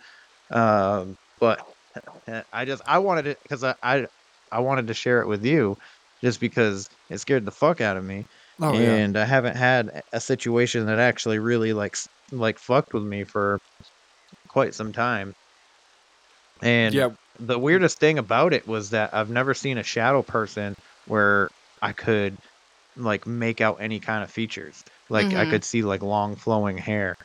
Um, 0.51 1.17
but 1.39 1.65
I 2.53 2.65
just 2.65 2.81
I 2.85 2.99
wanted 2.99 3.27
it 3.27 3.39
because 3.43 3.63
I, 3.63 3.75
I 3.83 4.07
I 4.51 4.59
wanted 4.59 4.87
to 4.87 4.93
share 4.93 5.21
it 5.21 5.27
with 5.27 5.45
you, 5.45 5.77
just 6.23 6.39
because 6.39 6.89
it 7.09 7.17
scared 7.19 7.45
the 7.45 7.51
fuck 7.51 7.81
out 7.81 7.97
of 7.97 8.03
me 8.03 8.27
Oh 8.59 8.79
yeah. 8.79 9.01
and 9.01 9.17
I 9.17 9.25
haven't 9.25 9.57
had 9.57 10.01
a 10.11 10.19
situation 10.21 10.85
that 10.87 10.99
actually 10.99 11.39
really 11.39 11.73
like 11.73 11.95
like 12.31 12.59
fucked 12.59 12.93
with 12.93 13.03
me 13.03 13.23
for 13.23 13.61
quite 14.49 14.75
some 14.75 14.93
time. 14.93 15.33
And 16.61 16.97
Yeah. 16.97 17.15
the 17.39 17.59
weirdest 17.59 17.99
thing 17.99 18.17
about 18.17 18.53
it 18.53 18.65
was 18.67 18.89
that 18.91 19.13
I've 19.13 19.29
never 19.29 19.53
seen 19.53 19.77
a 19.77 19.83
shadow 19.83 20.23
person 20.23 20.75
where 21.05 21.51
I 21.81 21.93
could 21.93 22.37
like 22.95 23.27
make 23.27 23.61
out 23.61 23.77
any 23.81 23.99
kind 23.99 24.23
of 24.23 24.31
features. 24.31 24.83
Like 25.09 25.33
I 25.35 25.45
Mhm. 25.45 25.45
could 25.45 25.63
see 25.63 25.83
like 25.83 26.03
long 26.03 26.35
flowing 26.37 26.77
hair. 26.77 27.15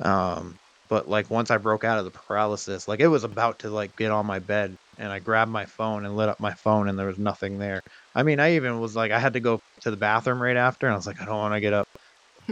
Um 0.00 0.58
but 0.88 1.08
like 1.08 1.30
once 1.30 1.50
I 1.50 1.56
broke 1.56 1.84
out 1.84 1.98
of 1.98 2.04
the 2.04 2.10
paralysis, 2.10 2.86
like 2.88 3.00
it 3.00 3.08
was 3.08 3.24
about 3.24 3.60
to 3.60 3.70
like 3.70 3.96
get 3.96 4.10
on 4.10 4.26
my 4.26 4.38
bed 4.38 4.76
and 4.98 5.10
I 5.10 5.18
grabbed 5.18 5.50
my 5.50 5.64
phone 5.66 6.04
and 6.04 6.16
lit 6.16 6.28
up 6.28 6.40
my 6.40 6.54
phone 6.54 6.88
and 6.88 6.98
there 6.98 7.06
was 7.06 7.18
nothing 7.18 7.58
there. 7.58 7.80
I 8.14 8.22
mean, 8.22 8.40
I 8.40 8.56
even 8.56 8.80
was 8.80 8.94
like 8.94 9.10
I 9.10 9.18
had 9.18 9.34
to 9.34 9.40
go 9.40 9.60
to 9.80 9.90
the 9.90 9.96
bathroom 9.96 10.40
right 10.40 10.56
after 10.56 10.86
and 10.86 10.94
I 10.94 10.96
was 10.96 11.06
like 11.06 11.20
I 11.20 11.24
don't 11.24 11.36
want 11.36 11.54
to 11.54 11.60
get 11.60 11.72
up. 11.72 11.88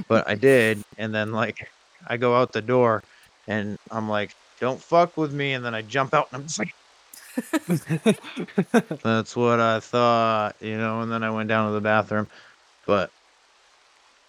But 0.08 0.28
I 0.28 0.34
did 0.34 0.82
and 0.98 1.14
then 1.14 1.32
like 1.32 1.56
I 2.06 2.16
go 2.16 2.34
out 2.36 2.52
the 2.52 2.62
door 2.62 3.02
and 3.46 3.76
I'm 3.90 4.08
like 4.08 4.34
don't 4.60 4.82
fuck 4.82 5.16
with 5.16 5.32
me 5.32 5.52
and 5.52 5.64
then 5.64 5.74
I 5.74 5.82
jump 5.82 6.14
out 6.14 6.28
and 6.32 6.42
I'm 6.42 6.46
just 6.46 6.58
like 6.58 6.72
that's 9.02 9.34
what 9.36 9.60
I 9.60 9.80
thought, 9.80 10.56
you 10.60 10.76
know, 10.76 11.00
and 11.00 11.10
then 11.10 11.22
I 11.22 11.30
went 11.30 11.48
down 11.48 11.68
to 11.68 11.74
the 11.74 11.80
bathroom. 11.80 12.28
But 12.86 13.10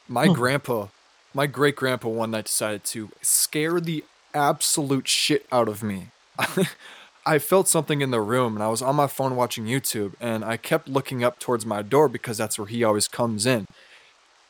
My 0.08 0.28
grandpa, 0.28 0.88
my 1.34 1.48
great 1.48 1.76
grandpa 1.76 2.10
one 2.10 2.32
night 2.32 2.46
decided 2.46 2.84
to 2.86 3.10
scare 3.22 3.80
the 3.80 4.04
absolute 4.34 5.08
shit 5.08 5.46
out 5.52 5.68
of 5.68 5.84
me. 5.84 6.08
I 7.26 7.40
felt 7.40 7.70
something 7.70 8.02
in 8.02 8.12
the 8.12 8.20
room 8.20 8.56
and 8.56 8.64
I 8.64 8.68
was 8.68 8.82
on 8.82 8.96
my 8.96 9.08
phone 9.08 9.36
watching 9.36 9.66
YouTube 9.66 10.14
and 10.20 10.44
I 10.44 10.58
kept 10.58 10.90
looking 10.90 11.24
up 11.24 11.40
towards 11.40 11.66
my 11.66 11.82
door 11.82 12.10
because 12.10 12.38
that's 12.38 12.60
where 12.60 12.68
he 12.68 12.84
always 12.84 13.08
comes 13.08 13.46
in. 13.46 13.66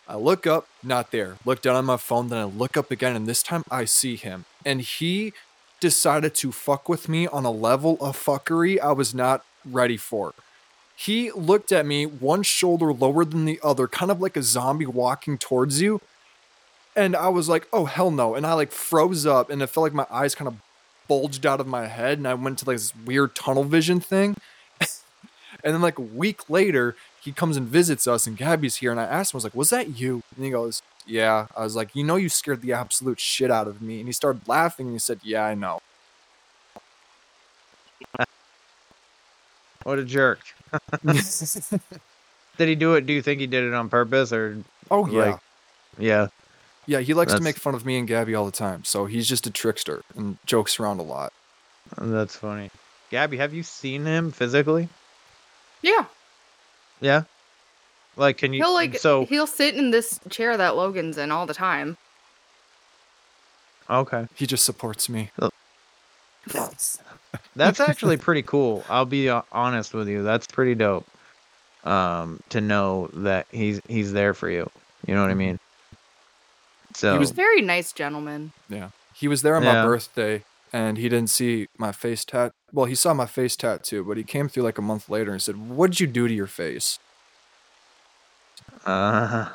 I 0.07 0.15
look 0.15 0.47
up, 0.47 0.67
not 0.81 1.11
there. 1.11 1.37
Look 1.45 1.61
down 1.61 1.75
on 1.75 1.85
my 1.85 1.97
phone, 1.97 2.29
then 2.29 2.39
I 2.39 2.43
look 2.45 2.75
up 2.75 2.91
again 2.91 3.15
and 3.15 3.27
this 3.27 3.43
time 3.43 3.63
I 3.69 3.85
see 3.85 4.15
him. 4.15 4.45
And 4.65 4.81
he 4.81 5.33
decided 5.79 6.33
to 6.35 6.51
fuck 6.51 6.89
with 6.89 7.07
me 7.07 7.27
on 7.27 7.45
a 7.45 7.51
level 7.51 7.97
of 8.01 8.17
fuckery 8.17 8.79
I 8.79 8.91
was 8.91 9.13
not 9.13 9.45
ready 9.65 9.97
for. 9.97 10.33
He 10.95 11.31
looked 11.31 11.71
at 11.71 11.85
me, 11.85 12.05
one 12.05 12.43
shoulder 12.43 12.93
lower 12.93 13.25
than 13.25 13.45
the 13.45 13.59
other, 13.63 13.87
kind 13.87 14.11
of 14.11 14.21
like 14.21 14.37
a 14.37 14.43
zombie 14.43 14.85
walking 14.85 15.37
towards 15.37 15.81
you. 15.81 16.01
And 16.95 17.15
I 17.15 17.29
was 17.29 17.49
like, 17.49 17.67
oh, 17.73 17.85
hell 17.85 18.11
no. 18.11 18.35
And 18.35 18.45
I 18.45 18.53
like 18.53 18.71
froze 18.71 19.25
up 19.25 19.49
and 19.49 19.61
it 19.61 19.67
felt 19.67 19.83
like 19.83 19.93
my 19.93 20.07
eyes 20.11 20.35
kind 20.35 20.47
of 20.47 20.55
bulged 21.07 21.45
out 21.45 21.59
of 21.59 21.67
my 21.67 21.87
head. 21.87 22.17
And 22.17 22.27
I 22.27 22.33
went 22.35 22.59
to 22.59 22.65
like 22.65 22.77
this 22.77 22.93
weird 22.95 23.35
tunnel 23.35 23.63
vision 23.63 23.99
thing. 23.99 24.35
and 25.63 25.73
then 25.73 25.81
like 25.81 25.97
a 25.97 26.03
week 26.03 26.49
later, 26.49 26.95
he 27.19 27.31
comes 27.31 27.57
and 27.57 27.67
visits 27.67 28.07
us 28.07 28.27
and 28.27 28.37
Gabby's 28.37 28.77
here. 28.77 28.91
And 28.91 28.99
I 28.99 29.05
asked 29.05 29.33
him, 29.33 29.37
I 29.37 29.39
was 29.39 29.43
like, 29.43 29.55
was 29.55 29.69
that 29.71 29.97
you? 29.99 30.21
And 30.35 30.45
he 30.45 30.51
goes, 30.51 30.81
yeah. 31.07 31.47
I 31.57 31.63
was 31.63 31.75
like, 31.75 31.95
you 31.95 32.03
know, 32.03 32.15
you 32.15 32.29
scared 32.29 32.61
the 32.61 32.73
absolute 32.73 33.19
shit 33.19 33.49
out 33.49 33.67
of 33.67 33.81
me. 33.81 33.99
And 33.99 34.07
he 34.07 34.13
started 34.13 34.47
laughing 34.47 34.87
and 34.87 34.95
he 34.95 34.99
said, 34.99 35.19
yeah, 35.23 35.43
I 35.43 35.55
know. 35.55 35.81
what 39.83 39.99
a 39.99 40.03
jerk. 40.05 40.39
Did 42.57 42.67
he 42.67 42.75
do 42.75 42.93
it? 42.93 43.05
Do 43.05 43.13
you 43.13 43.21
think 43.21 43.39
he 43.39 43.47
did 43.47 43.63
it 43.63 43.73
on 43.73 43.89
purpose 43.89 44.31
or 44.31 44.63
oh, 44.91 45.07
yeah. 45.07 45.31
Like- 45.31 45.39
yeah? 45.97 46.27
Yeah, 46.85 46.99
he 46.99 47.13
likes 47.13 47.33
to 47.33 47.41
make 47.41 47.57
fun 47.57 47.75
of 47.75 47.85
me 47.85 47.97
and 47.97 48.07
Gabby 48.07 48.35
all 48.35 48.45
the 48.45 48.51
time. 48.51 48.83
So 48.83 49.05
he's 49.05 49.27
just 49.27 49.47
a 49.47 49.51
trickster 49.51 50.03
and 50.15 50.37
jokes 50.45 50.79
around 50.79 50.99
a 50.99 51.03
lot. 51.03 51.33
That's 51.97 52.35
funny. 52.35 52.71
Gabby, 53.09 53.37
have 53.37 53.53
you 53.53 53.63
seen 53.63 54.05
him 54.05 54.31
physically? 54.31 54.89
Yeah. 55.81 56.05
Yeah. 56.99 57.23
Like, 58.15 58.37
can 58.37 58.53
you? 58.53 58.63
He'll 58.63 58.73
like 58.73 58.97
so 58.97 59.25
he'll 59.25 59.47
sit 59.47 59.75
in 59.75 59.91
this 59.91 60.19
chair 60.29 60.55
that 60.57 60.75
Logan's 60.75 61.17
in 61.17 61.31
all 61.31 61.45
the 61.45 61.53
time. 61.53 61.97
okay. 63.89 64.27
He 64.35 64.45
just 64.45 64.65
supports 64.65 65.09
me. 65.09 65.31
That's 67.55 67.79
actually 67.79 68.17
pretty 68.17 68.43
cool. 68.43 68.83
I'll 68.89 69.05
be 69.05 69.29
uh, 69.29 69.41
honest 69.51 69.93
with 69.93 70.07
you. 70.07 70.23
That's 70.23 70.47
pretty 70.47 70.75
dope. 70.75 71.07
Um, 71.83 72.39
to 72.49 72.61
know 72.61 73.09
that 73.13 73.47
he's 73.51 73.81
he's 73.87 74.13
there 74.13 74.33
for 74.33 74.49
you. 74.49 74.69
You 75.05 75.15
know 75.15 75.21
what 75.21 75.31
I 75.31 75.35
mean? 75.35 75.59
So 76.95 77.17
was- 77.17 77.31
Very 77.31 77.61
nice 77.61 77.91
gentleman. 77.91 78.51
Yeah. 78.69 78.89
He 79.13 79.27
was 79.27 79.41
there 79.41 79.55
on 79.55 79.63
Yeah. 79.63 79.73
my 79.81 79.85
birthday 79.85 80.43
and 80.71 80.97
he 80.97 81.07
didn't 81.09 81.29
see 81.29 81.67
my 81.77 81.91
face 81.91 82.25
tat. 82.25 82.51
Well, 82.71 82.85
he 82.85 82.95
saw 82.95 83.13
my 83.13 83.25
face 83.27 83.55
tattoo, 83.55 84.03
but 84.03 84.17
he 84.17 84.23
came 84.23 84.49
through 84.49 84.63
like 84.63 84.77
a 84.77 84.81
month 84.81 85.07
later 85.09 85.31
and 85.31 85.41
said, 85.41 85.69
What'd 85.69 85.99
you 85.99 86.07
do 86.07 86.27
to 86.27 86.33
your 86.33 86.47
face? 86.47 86.99
uh, 88.85 89.45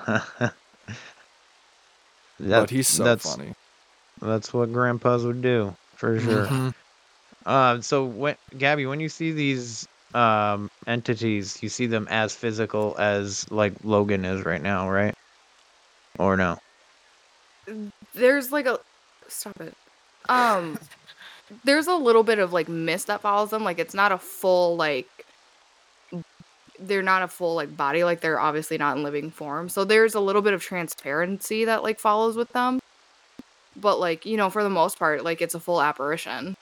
but 2.41 2.71
he's 2.71 2.89
so 2.89 3.05
that's, 3.05 3.35
funny. 3.35 3.55
That's 4.23 4.53
what 4.55 4.73
grandpas 4.73 5.25
would 5.25 5.43
do 5.43 5.77
for 5.97 6.19
sure. 6.19 6.47
Mhm. 6.47 6.75
Uh, 7.45 7.81
so 7.81 8.05
when 8.05 8.37
Gabby, 8.57 8.87
when 8.87 9.01
you 9.01 9.09
see 9.09 9.33
these 9.33 9.87
um 10.15 10.71
entities, 10.87 11.63
you 11.63 11.69
see 11.69 11.87
them 11.87 12.07
as 12.11 12.35
physical 12.35 12.95
as 12.99 13.51
like 13.51 13.75
Logan 13.85 14.25
is 14.25 14.45
right 14.47 14.63
now, 14.63 14.89
right? 14.89 15.15
Or 16.19 16.37
no? 16.37 16.59
There's 18.15 18.53
like 18.53 18.67
a 18.67 18.79
stop 19.29 19.61
it. 19.61 19.75
Um 20.29 20.79
there's 21.65 21.87
a 21.87 21.95
little 21.95 22.23
bit 22.23 22.39
of 22.39 22.53
like 22.53 22.69
mist 22.69 23.07
that 23.07 23.21
follows 23.21 23.51
them. 23.51 23.65
Like 23.65 23.79
it's 23.79 23.95
not 23.95 24.13
a 24.13 24.19
full 24.19 24.77
like 24.77 25.09
they're 26.81 27.03
not 27.03 27.23
a 27.23 27.29
full 27.29 27.55
like 27.55 27.77
body 27.77 28.05
like 28.05 28.21
they're 28.21 28.41
obviously 28.41 28.79
not 28.79 28.97
in 28.97 29.03
living 29.03 29.31
form. 29.31 29.69
So 29.69 29.85
there's 29.85 30.15
a 30.15 30.21
little 30.21 30.43
bit 30.43 30.53
of 30.53 30.63
transparency 30.63 31.65
that 31.65 31.83
like 31.83 31.99
follows 31.99 32.37
with 32.37 32.53
them. 32.53 32.81
But 33.77 34.01
like, 34.01 34.27
you 34.27 34.37
know, 34.37 34.51
for 34.51 34.63
the 34.63 34.71
most 34.71 34.99
part, 34.99 35.25
like 35.25 35.41
it's 35.41 35.55
a 35.55 35.61
full 35.61 35.81
apparition. 35.81 36.57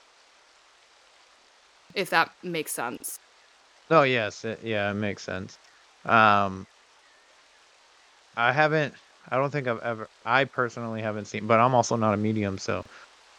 If 1.94 2.10
that 2.10 2.30
makes 2.42 2.72
sense. 2.72 3.18
Oh 3.90 4.02
yes, 4.02 4.44
it, 4.44 4.60
yeah, 4.62 4.90
it 4.90 4.94
makes 4.94 5.22
sense. 5.22 5.58
Um, 6.04 6.66
I 8.36 8.52
haven't. 8.52 8.94
I 9.30 9.36
don't 9.36 9.50
think 9.50 9.66
I've 9.66 9.80
ever. 9.80 10.08
I 10.24 10.44
personally 10.44 11.02
haven't 11.02 11.26
seen, 11.26 11.46
but 11.46 11.58
I'm 11.60 11.74
also 11.74 11.96
not 11.96 12.14
a 12.14 12.16
medium, 12.16 12.58
so. 12.58 12.84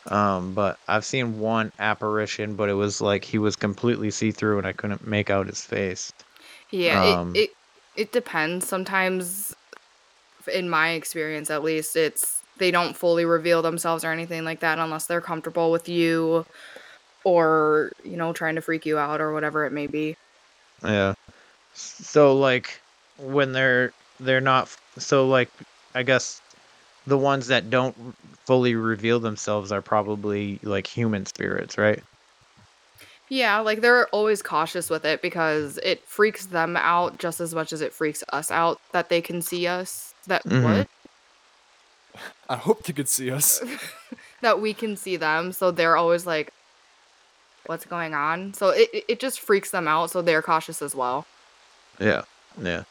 Um, 0.09 0.53
but 0.53 0.79
I've 0.87 1.03
seen 1.03 1.39
one 1.39 1.71
apparition, 1.79 2.55
but 2.55 2.69
it 2.69 2.73
was 2.73 3.01
like 3.01 3.25
he 3.25 3.37
was 3.37 3.55
completely 3.55 4.09
see 4.11 4.31
through, 4.31 4.57
and 4.57 4.65
I 4.67 4.71
couldn't 4.71 5.05
make 5.05 5.29
out 5.29 5.47
his 5.47 5.61
face. 5.65 6.13
Yeah, 6.71 7.03
Um, 7.03 7.35
it, 7.35 7.39
it 7.39 7.49
it 7.95 8.11
depends. 8.11 8.67
Sometimes, 8.67 9.55
in 10.53 10.69
my 10.69 10.91
experience 10.91 11.49
at 11.49 11.63
least, 11.63 11.95
it's 11.95 12.41
they 12.57 12.71
don't 12.71 12.95
fully 12.95 13.25
reveal 13.25 13.61
themselves 13.61 14.03
or 14.03 14.11
anything 14.11 14.43
like 14.43 14.61
that 14.61 14.79
unless 14.79 15.07
they're 15.07 15.21
comfortable 15.21 15.71
with 15.71 15.89
you, 15.89 16.45
or 17.23 17.91
you 18.03 18.15
know, 18.17 18.31
trying 18.33 18.55
to 18.55 18.61
freak 18.61 18.85
you 18.85 18.97
out 18.97 19.19
or 19.19 19.33
whatever 19.33 19.65
it 19.65 19.71
may 19.71 19.87
be. 19.87 20.15
Yeah. 20.83 21.15
So 21.73 22.35
like 22.35 22.79
when 23.17 23.51
they're 23.51 23.91
they're 24.19 24.41
not 24.41 24.75
so 24.97 25.27
like 25.27 25.49
I 25.97 26.03
guess 26.03 26.41
the 27.07 27.17
ones 27.17 27.47
that 27.47 27.69
don't 27.71 27.95
fully 28.45 28.75
reveal 28.75 29.19
themselves 29.19 29.71
are 29.71 29.81
probably 29.81 30.59
like 30.61 30.85
human 30.85 31.25
spirits, 31.25 31.75
right? 31.77 32.03
Yeah, 33.29 33.59
like 33.59 33.81
they're 33.81 34.07
always 34.09 34.41
cautious 34.43 34.89
with 34.89 35.03
it 35.05 35.21
because 35.23 35.79
it 35.83 36.05
freaks 36.05 36.45
them 36.45 36.77
out 36.77 37.17
just 37.17 37.39
as 37.41 37.53
much 37.55 37.73
as 37.73 37.81
it 37.81 37.93
freaks 37.93 38.23
us 38.31 38.51
out 38.51 38.79
that 38.91 39.09
they 39.09 39.21
can 39.21 39.41
see 39.41 39.65
us. 39.67 40.13
That 40.27 40.43
Mhm. 40.45 40.63
what? 40.63 40.87
I 42.49 42.55
hope 42.55 42.83
they 42.83 42.93
could 42.93 43.09
see 43.09 43.31
us. 43.31 43.59
that 44.41 44.61
we 44.61 44.73
can 44.73 44.95
see 44.95 45.17
them. 45.17 45.51
So 45.51 45.71
they're 45.71 45.97
always 45.97 46.25
like, 46.25 46.53
"What's 47.65 47.85
going 47.85 48.13
on?" 48.13 48.53
So 48.53 48.69
it 48.69 48.89
it- 48.93 49.05
it 49.07 49.19
just 49.19 49.39
freaks 49.39 49.71
them 49.71 49.87
out. 49.87 50.11
So 50.11 50.21
they're 50.21 50.41
cautious 50.43 50.81
as 50.81 50.93
well. 50.95 51.25
Yeah, 51.99 52.21
yeah. 52.61 52.83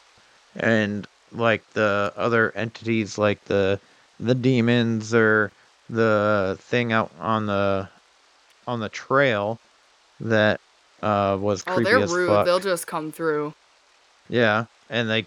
And 0.57 1.07
like 1.33 1.63
the 1.75 2.13
other 2.17 2.53
entities, 2.57 3.19
like 3.19 3.45
the 3.45 3.81
the 4.21 4.35
demons 4.35 5.15
or 5.15 5.51
the 5.91 6.57
thing 6.61 6.93
out 6.93 7.11
on 7.21 7.47
the 7.47 7.89
on 8.67 8.81
the 8.81 8.89
trail 8.89 9.59
that 10.21 10.61
uh 11.03 11.37
was 11.41 11.63
Oh, 11.67 11.75
creepy 11.75 11.91
they're 11.91 12.07
rude. 12.07 12.29
fuck. 12.29 12.47
They'll 12.47 12.61
just 12.61 12.87
come 12.87 13.13
through. 13.13 13.53
Yeah, 14.29 14.65
and 14.91 15.09
they 15.09 15.27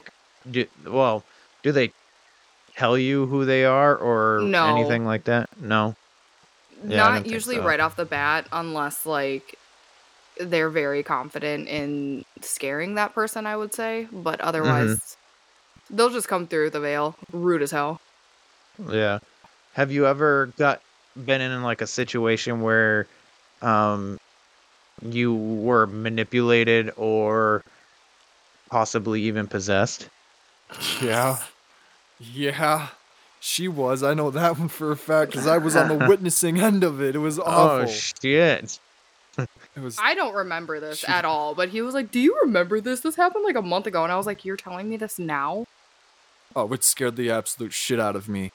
do 0.51 0.65
well. 0.85 1.23
Do 1.63 1.71
they 1.71 1.91
tell 2.75 2.97
you 2.97 3.25
who 3.27 3.45
they 3.45 3.65
are 3.65 3.95
or 3.95 4.41
No. 4.43 4.75
anything 4.75 5.05
like 5.05 5.25
that? 5.25 5.49
No. 5.61 5.95
Yeah, 6.87 7.13
didn't 7.13 7.31
usually 7.31 7.57
so. 7.57 7.65
right 7.65 7.79
off 7.79 7.95
the 7.97 8.05
bat, 8.05 8.47
unless 8.51 9.05
like 9.05 9.57
they're 10.39 10.69
very 10.69 11.03
confident 11.03 11.67
in 11.67 12.23
scaring 12.41 12.95
that 12.95 13.13
person. 13.13 13.45
I 13.45 13.57
would 13.57 13.73
say, 13.73 14.07
but 14.11 14.39
otherwise, 14.41 14.87
Mm-hmm. 14.87 15.18
They'll 15.89 16.09
just 16.09 16.27
come 16.27 16.47
through 16.47 16.69
the 16.71 16.79
veil, 16.79 17.15
rude 17.31 17.61
as 17.61 17.71
hell. 17.71 17.99
Yeah. 18.89 19.19
Have 19.73 19.91
you 19.91 20.05
ever 20.07 20.47
got 20.57 20.81
been 21.25 21.41
in 21.41 21.63
like 21.63 21.81
a 21.81 21.87
situation 21.87 22.61
where 22.61 23.07
um 23.61 24.19
you 25.01 25.33
were 25.33 25.87
manipulated 25.87 26.91
or 26.97 27.63
possibly 28.69 29.21
even 29.23 29.47
possessed? 29.47 30.09
Yeah. 31.01 31.37
Yeah. 32.19 32.89
She 33.41 33.67
was. 33.69 34.03
I 34.03 34.13
know 34.13 34.31
that 34.31 34.59
one 34.59 34.67
for 34.67 34.91
a 34.91 34.97
fact 34.97 35.31
because 35.31 35.47
I 35.47 35.57
was 35.57 35.75
on 35.75 35.87
the 35.87 36.05
witnessing 36.09 36.59
end 36.59 36.83
of 36.83 37.01
it. 37.01 37.15
It 37.15 37.19
was 37.19 37.39
awful. 37.39 37.83
Oh 37.83 37.85
shit. 37.87 38.79
it 39.37 39.47
was. 39.81 39.97
I 40.01 40.13
don't 40.15 40.33
remember 40.35 40.79
this 40.81 40.99
She- 40.99 41.07
at 41.07 41.23
all, 41.23 41.55
but 41.55 41.69
he 41.69 41.81
was 41.81 41.93
like, 41.93 42.11
"Do 42.11 42.19
you 42.19 42.37
remember 42.43 42.81
this? 42.81 42.99
This 42.99 43.15
happened 43.15 43.45
like 43.45 43.55
a 43.55 43.61
month 43.61 43.87
ago," 43.87 44.03
and 44.03 44.11
I 44.11 44.17
was 44.17 44.25
like, 44.25 44.43
"You're 44.43 44.57
telling 44.57 44.89
me 44.89 44.97
this 44.97 45.17
now?" 45.17 45.65
Oh, 46.55 46.71
it 46.73 46.83
scared 46.83 47.15
the 47.15 47.29
absolute 47.31 47.73
shit 47.73 47.99
out 47.99 48.15
of 48.15 48.27
me. 48.27 48.51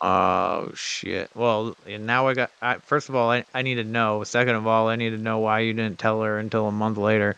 Oh 0.00 0.70
shit. 0.74 1.30
Well, 1.34 1.76
now 1.86 2.28
I 2.28 2.34
got 2.34 2.50
I, 2.60 2.76
first 2.78 3.08
of 3.08 3.14
all 3.14 3.30
I, 3.30 3.44
I 3.54 3.62
need 3.62 3.76
to 3.76 3.84
know. 3.84 4.22
Second 4.24 4.56
of 4.56 4.66
all, 4.66 4.88
I 4.88 4.96
need 4.96 5.10
to 5.10 5.18
know 5.18 5.38
why 5.38 5.60
you 5.60 5.72
didn't 5.72 5.98
tell 5.98 6.22
her 6.22 6.38
until 6.38 6.66
a 6.66 6.72
month 6.72 6.98
later. 6.98 7.36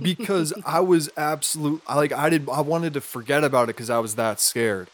because 0.00 0.54
I 0.66 0.80
was 0.80 1.10
absolute 1.16 1.82
I- 1.86 1.96
like 1.96 2.12
I 2.12 2.30
did 2.30 2.48
I 2.48 2.60
wanted 2.60 2.94
to 2.94 3.00
forget 3.00 3.44
about 3.44 3.64
it 3.64 3.76
because 3.76 3.90
I 3.90 3.98
was 3.98 4.14
that 4.14 4.40
scared. 4.40 4.88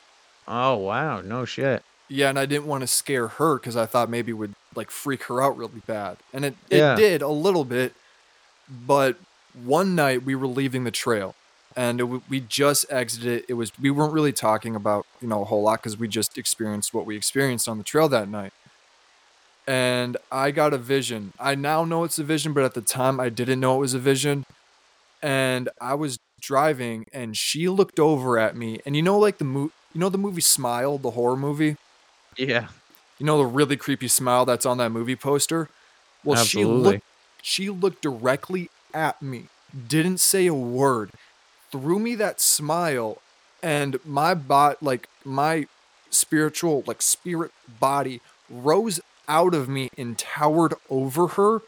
Oh 0.49 0.77
wow, 0.77 1.21
no 1.21 1.45
shit. 1.45 1.83
Yeah, 2.09 2.29
and 2.31 2.39
I 2.41 2.47
didn't 2.47 2.67
want 2.67 2.81
to 2.81 2.89
scare 2.89 3.29
her 3.29 3.57
because 3.57 3.77
I 3.77 3.87
thought 3.87 4.11
maybe 4.11 4.31
it 4.33 4.35
would 4.35 4.55
like 4.75 4.91
freak 4.91 5.25
her 5.25 5.41
out 5.41 5.57
really 5.57 5.83
bad, 5.87 6.17
and 6.33 6.45
it 6.45 6.57
it 6.71 6.79
Yeah. 6.79 6.97
did 6.97 7.23
a 7.23 7.29
little 7.29 7.65
bit. 7.65 7.95
But 8.69 9.17
one 9.63 9.95
night 9.95 10.25
we 10.25 10.35
were 10.35 10.47
leaving 10.49 10.83
the 10.85 10.91
trail, 10.91 11.35
and 11.81 11.99
it, 11.99 12.05
we 12.29 12.41
just 12.41 12.85
exited. 12.91 13.47
It 13.49 13.55
was 13.55 13.73
we 13.81 13.91
weren't 13.91 14.13
really 14.13 14.35
talking 14.35 14.77
about 14.77 15.07
you 15.23 15.27
know 15.27 15.41
a 15.41 15.45
whole 15.47 15.63
lot 15.63 15.79
because 15.81 15.97
we 15.97 16.09
just 16.09 16.37
experienced 16.37 16.93
what 16.93 17.07
we 17.07 17.17
experienced 17.17 17.67
on 17.69 17.79
the 17.79 17.85
trail 17.85 18.07
that 18.11 18.29
night. 18.29 18.53
And 19.67 20.19
I 20.31 20.51
got 20.51 20.75
a 20.75 20.79
vision. 20.79 21.33
I 21.41 21.55
now 21.55 21.85
know 21.87 22.05
it's 22.05 22.19
a 22.19 22.25
vision, 22.25 22.53
but 22.53 22.65
at 22.65 22.75
the 22.75 22.83
time 22.83 23.19
I 23.19 23.31
didn't 23.31 23.61
know 23.61 23.77
it 23.77 23.81
was 23.81 23.95
a 23.95 23.99
vision. 23.99 24.45
And 25.23 25.71
I 25.81 25.95
was 25.95 26.19
driving, 26.41 27.07
and 27.15 27.35
she 27.35 27.67
looked 27.69 27.99
over 27.99 28.39
at 28.39 28.55
me, 28.55 28.81
and 28.85 28.95
you 28.95 29.01
know 29.03 29.19
like 29.19 29.39
the 29.39 29.45
mo- 29.45 29.73
you 29.95 30.01
know 30.01 30.11
the 30.11 30.19
movie 30.19 30.43
Smile, 30.43 30.99
the 30.99 31.13
horror 31.13 31.37
movie. 31.37 31.77
Yeah. 32.37 32.69
You 33.19 33.25
know 33.25 33.39
the 33.39 33.47
really 33.47 33.79
creepy 33.79 34.09
smile 34.09 34.45
that's 34.45 34.67
on 34.67 34.77
that 34.79 34.91
movie 34.91 35.17
poster? 35.17 35.71
Well, 36.25 36.45
she 36.45 36.63
looked 36.67 37.05
she 37.41 37.71
looked 37.71 38.03
directly 38.03 38.69
at 38.93 39.23
me. 39.23 39.45
Didn't 39.89 40.19
say 40.19 40.47
a 40.47 40.55
word. 40.55 41.11
Threw 41.71 41.99
me 41.99 42.15
that 42.17 42.41
smile 42.41 43.19
and 43.63 43.99
my 44.05 44.35
bot 44.35 44.83
like 44.83 45.09
my 45.25 45.67
spiritual 46.11 46.83
like 46.87 47.03
spirit 47.03 47.53
body 47.79 48.21
rose 48.49 49.01
out 49.29 49.55
of 49.55 49.69
me 49.69 49.91
and 49.97 50.19
towered 50.19 50.75
over 50.89 51.29
her 51.29 51.63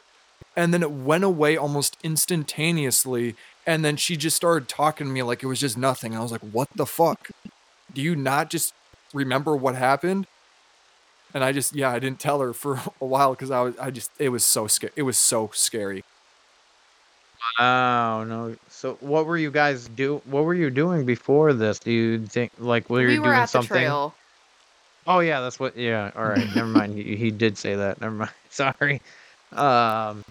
and 0.56 0.74
then 0.74 0.82
it 0.82 0.90
went 0.90 1.24
away 1.24 1.56
almost 1.56 1.96
instantaneously 2.02 3.36
and 3.66 3.84
then 3.84 3.96
she 3.96 4.16
just 4.16 4.36
started 4.36 4.68
talking 4.68 5.06
to 5.06 5.12
me 5.12 5.22
like 5.22 5.42
it 5.42 5.46
was 5.46 5.60
just 5.60 5.78
nothing. 5.78 6.16
I 6.16 6.20
was 6.20 6.32
like, 6.32 6.40
"What 6.40 6.68
the 6.74 6.86
fuck? 6.86 7.30
Do 7.94 8.02
you 8.02 8.16
not 8.16 8.50
just 8.50 8.74
remember 9.14 9.56
what 9.56 9.76
happened?" 9.76 10.26
and 11.34 11.44
I 11.44 11.52
just 11.52 11.74
yeah 11.74 11.90
I 11.90 11.98
didn't 11.98 12.20
tell 12.20 12.40
her 12.40 12.52
for 12.52 12.74
a 13.00 13.04
while 13.06 13.30
because 13.34 13.50
I 13.50 13.60
was 13.62 13.78
I 13.78 13.90
just 13.90 14.10
it 14.18 14.28
was 14.30 14.44
so 14.44 14.66
scary 14.66 14.92
it 14.96 15.02
was 15.02 15.16
so 15.16 15.50
scary. 15.54 16.04
Oh 17.58 18.24
no. 18.24 18.56
So 18.82 18.96
what 18.98 19.26
were 19.26 19.36
you 19.36 19.52
guys 19.52 19.86
do? 19.86 20.20
What 20.24 20.44
were 20.44 20.54
you 20.54 20.68
doing 20.68 21.06
before 21.06 21.52
this? 21.52 21.78
Do 21.78 21.92
you 21.92 22.26
think 22.26 22.50
like 22.58 22.90
were 22.90 22.98
we 22.98 23.14
you 23.14 23.22
were 23.22 23.28
doing 23.28 23.36
at 23.38 23.46
the 23.46 23.52
something? 23.52 23.68
trail. 23.68 24.12
Oh 25.06 25.20
yeah, 25.20 25.40
that's 25.40 25.60
what. 25.60 25.76
Yeah. 25.76 26.10
All 26.16 26.24
right. 26.24 26.52
Never 26.52 26.66
mind. 26.66 26.98
He, 26.98 27.14
he 27.14 27.30
did 27.30 27.56
say 27.56 27.76
that. 27.76 28.00
Never 28.00 28.16
mind. 28.16 28.32
Sorry. 28.50 29.00
Um. 29.52 30.24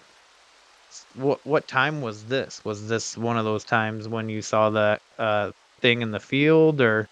What 1.16 1.39
what 1.45 1.66
time 1.70 2.02
was 2.02 2.26
this? 2.26 2.60
Was 2.66 2.89
this 2.89 3.18
one 3.18 3.38
of 3.38 3.45
those 3.45 3.64
times 3.64 4.10
when 4.10 4.28
you 4.28 4.41
saw 4.41 4.70
that 4.72 5.02
uh 5.18 5.52
thing 5.80 6.02
in 6.02 6.12
the 6.12 6.20
field 6.20 6.82
or? 6.82 7.08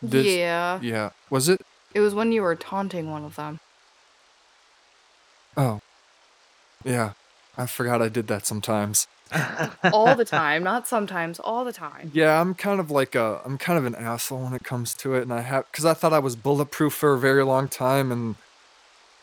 This- 0.00 0.24
yeah, 0.24 0.80
Yeah, 0.80 1.10
was 1.28 1.50
it? 1.50 1.60
it 1.92 2.00
was 2.00 2.14
when 2.14 2.32
you 2.32 2.40
were 2.40 2.54
taunting 2.54 3.10
one 3.10 3.26
of 3.26 3.36
them. 3.36 3.58
Oh, 5.58 5.80
yeah. 6.86 7.12
I 7.58 7.66
forgot 7.66 8.00
I 8.00 8.08
did 8.08 8.28
that 8.28 8.46
sometimes. 8.46 9.08
All 9.92 10.14
the 10.14 10.24
time, 10.40 10.62
not 10.62 10.86
sometimes, 10.86 11.38
all 11.40 11.64
the 11.64 11.72
time. 11.72 12.10
Yeah, 12.14 12.40
I'm 12.40 12.54
kind 12.54 12.78
of 12.80 12.90
like 12.90 13.14
a 13.14 13.42
I'm 13.44 13.58
kind 13.58 13.78
of 13.78 13.84
an 13.84 13.96
asshole 13.96 14.44
when 14.44 14.54
it 14.54 14.62
comes 14.62 14.94
to 14.94 15.14
it, 15.14 15.22
and 15.22 15.32
I 15.32 15.40
have 15.40 15.66
because 15.70 15.84
I 15.84 15.92
thought 15.92 16.12
I 16.12 16.20
was 16.20 16.36
bulletproof 16.36 16.94
for 16.94 17.12
a 17.12 17.18
very 17.18 17.44
long 17.44 17.68
time, 17.68 18.12
and 18.12 18.36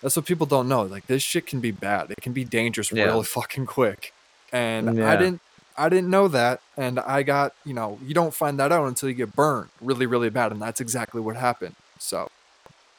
that's 0.01 0.15
what 0.15 0.25
people 0.25 0.45
don't 0.45 0.67
know. 0.67 0.83
Like 0.83 1.07
this 1.07 1.23
shit 1.23 1.47
can 1.47 1.61
be 1.61 1.71
bad. 1.71 2.11
It 2.11 2.21
can 2.21 2.33
be 2.33 2.43
dangerous 2.43 2.91
Yeah. 2.91 3.05
really 3.05 3.23
fucking 3.23 3.65
quick, 3.65 4.13
and 4.51 5.01
I 5.01 5.15
didn't 5.15 5.41
I 5.77 5.89
didn't 5.89 6.09
know 6.09 6.27
that, 6.27 6.59
and 6.77 6.99
I 6.99 7.23
got 7.23 7.53
you 7.65 7.73
know 7.73 7.97
you 8.05 8.13
don't 8.13 8.33
find 8.33 8.59
that 8.59 8.71
out 8.71 8.85
until 8.87 9.09
you 9.09 9.15
get 9.15 9.33
burned 9.35 9.69
really 9.81 10.05
really 10.05 10.29
bad, 10.29 10.51
and 10.51 10.61
that's 10.61 10.81
exactly 10.81 11.21
what 11.21 11.37
happened. 11.37 11.75
So, 11.97 12.29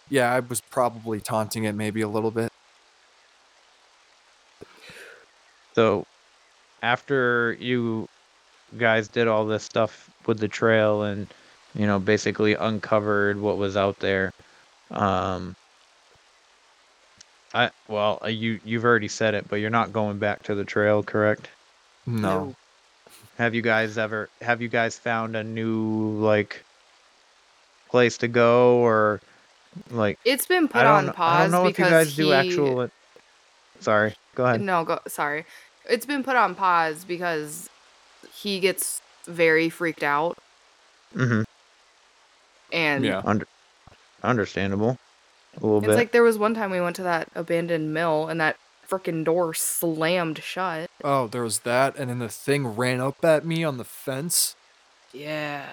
yeah, 0.09 0.33
I 0.33 0.41
was 0.41 0.63
probably 0.63 1.21
taunting 1.21 1.65
it 1.65 1.75
maybe 1.75 2.01
a 2.01 2.09
little 2.09 2.31
bit. 2.31 2.51
So, 5.77 6.07
after 6.83 7.53
you 7.61 8.09
guys 8.79 9.09
did 9.09 9.29
all 9.29 9.45
this 9.45 9.63
stuff 9.63 10.09
with 10.25 10.39
the 10.39 10.49
trail 10.49 11.03
and 11.03 11.27
you 11.75 11.87
know 11.87 11.99
basically 11.99 12.55
uncovered 12.55 13.39
what 13.39 13.59
was 13.59 13.77
out 13.77 13.99
there, 13.99 14.33
um, 14.91 15.55
I 17.53 17.71
well 17.89 18.21
uh, 18.25 18.29
you 18.29 18.59
you've 18.65 18.87
already 18.87 19.09
said 19.09 19.35
it, 19.35 19.51
but 19.51 19.57
you're 19.57 19.69
not 19.69 19.93
going 19.93 20.19
back 20.19 20.45
to 20.45 20.55
the 20.55 20.65
trail, 20.65 21.03
correct? 21.03 21.51
No. 22.07 22.57
Have 23.37 23.55
you 23.55 23.61
guys 23.61 23.99
ever 23.99 24.31
have 24.41 24.63
you 24.63 24.69
guys 24.69 24.97
found 24.99 25.37
a 25.37 25.45
new 25.45 26.13
like 26.13 26.65
place 27.91 28.17
to 28.19 28.29
go 28.29 28.79
or 28.79 29.21
like 29.91 30.19
It's 30.25 30.47
been 30.47 30.69
put 30.69 30.87
on 30.87 31.13
pause 31.13 31.19
I 31.19 31.43
don't 31.43 31.51
know 31.51 31.69
if 31.69 31.79
you 31.79 31.85
guys 31.85 32.17
he... 32.17 32.23
do 32.23 32.33
actual. 32.33 32.91
Sorry, 33.81 34.15
go 34.35 34.47
ahead. 34.47 34.61
No, 34.63 34.85
go. 34.85 35.01
Sorry, 35.07 35.45
it's 35.89 36.07
been 36.07 36.23
put 36.23 36.37
on 36.37 36.55
pause 36.55 37.05
because 37.05 37.69
he 38.35 38.61
gets 38.61 39.01
very 39.27 39.69
freaked 39.69 40.03
out, 40.03 40.39
hmm 41.15 41.43
and 42.73 43.05
Yeah. 43.05 43.23
Understandable. 44.23 44.99
A 45.57 45.61
little 45.61 45.79
it's 45.79 45.87
bit. 45.87 45.97
like 45.97 46.13
there 46.13 46.23
was 46.23 46.37
one 46.39 46.55
time 46.55 46.71
we 46.71 46.81
went 46.81 46.97
to 46.97 47.03
that 47.05 47.29
abandoned 47.35 47.95
mill 47.95 48.29
and 48.29 48.41
that 48.41 48.57
freaking 48.89 49.25
door 49.25 49.55
slammed 49.55 50.43
shut. 50.43 50.91
Oh, 51.03 51.27
there 51.29 51.43
was 51.43 51.61
that, 51.61 51.97
and 51.97 52.11
then 52.11 52.19
the 52.19 52.29
thing 52.29 52.67
ran 52.67 53.01
up 53.01 53.25
at 53.25 53.45
me 53.45 53.65
on 53.65 53.79
the 53.79 53.85
fence. 53.85 54.55
Yeah. 55.13 55.67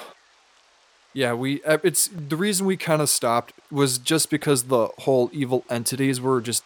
Yeah, 1.12 1.34
we. 1.34 1.62
uh, 1.64 1.80
It's 1.84 2.08
the 2.08 2.38
reason 2.38 2.68
we 2.68 2.78
kind 2.78 3.02
of 3.02 3.10
stopped 3.10 3.52
was 3.72 3.98
just 3.98 4.30
because 4.30 4.66
the 4.66 4.90
whole 5.00 5.32
evil 5.34 5.66
entities 5.68 6.22
were 6.22 6.40
just 6.40 6.64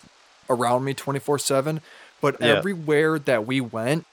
around 0.49 0.83
me 0.83 0.93
twenty 0.93 1.19
four 1.19 1.39
seven. 1.39 1.79
But 2.23 2.37
Yeah. 2.39 2.47
everywhere 2.57 3.19
that 3.19 3.45
we 3.45 3.59
went, 3.61 4.05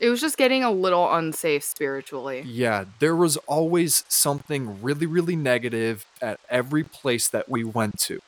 It 0.00 0.08
was 0.10 0.20
just 0.20 0.36
getting 0.36 0.64
a 0.64 0.70
little 0.70 1.12
unsafe 1.14 1.62
spiritually. 1.64 2.42
yeah, 2.46 2.84
there 2.98 3.14
was 3.14 3.36
always 3.46 4.04
something 4.08 4.82
really, 4.82 5.06
really 5.06 5.36
negative 5.36 6.04
at 6.20 6.40
every 6.50 6.82
place 6.82 7.28
that 7.28 7.48
we 7.48 7.62
went 7.62 7.98
to. 8.00 8.20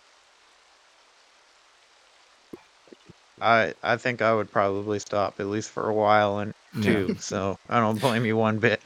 I 3.40 3.74
I 3.82 3.96
think 3.96 4.20
I 4.20 4.34
would 4.34 4.50
probably 4.50 4.98
stop 4.98 5.38
at 5.40 5.46
least 5.46 5.70
for 5.70 5.88
a 5.88 5.94
while 5.94 6.38
and 6.38 6.54
too. 6.82 7.16
So 7.18 7.58
I 7.68 7.80
don't 7.80 8.00
blame 8.00 8.24
you 8.26 8.36
one 8.36 8.58
bit. 8.58 8.80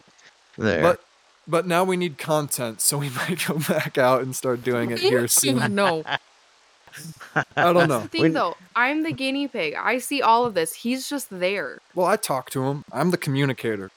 There. 0.59 0.83
But 0.83 1.01
but 1.49 1.67
now 1.67 1.85
we 1.85 1.97
need 1.97 2.19
content, 2.19 2.81
so 2.81 2.99
we 2.99 3.09
might 3.21 3.45
go 3.47 3.59
back 3.59 3.97
out 3.99 4.23
and 4.23 4.37
start 4.37 4.63
doing 4.63 4.91
it 4.91 5.01
here 5.01 5.27
soon. 5.29 5.75
no. 5.75 6.05
I 7.57 7.73
don't 7.73 7.89
know. 7.89 8.01
Thing 8.03 8.23
We- 8.23 8.29
though, 8.31 8.57
I'm 8.77 9.03
the 9.03 9.13
guinea 9.13 9.49
pig. 9.49 9.75
I 9.75 9.99
see 9.99 10.21
all 10.23 10.45
of 10.47 10.55
this. 10.55 10.75
He's 10.75 11.09
just 11.09 11.29
there. 11.31 11.79
Well, 11.95 12.07
I 12.07 12.17
talk 12.17 12.51
to 12.51 12.65
him. 12.65 12.85
I'm 12.93 13.11
the 13.11 13.17
communicator. 13.17 13.91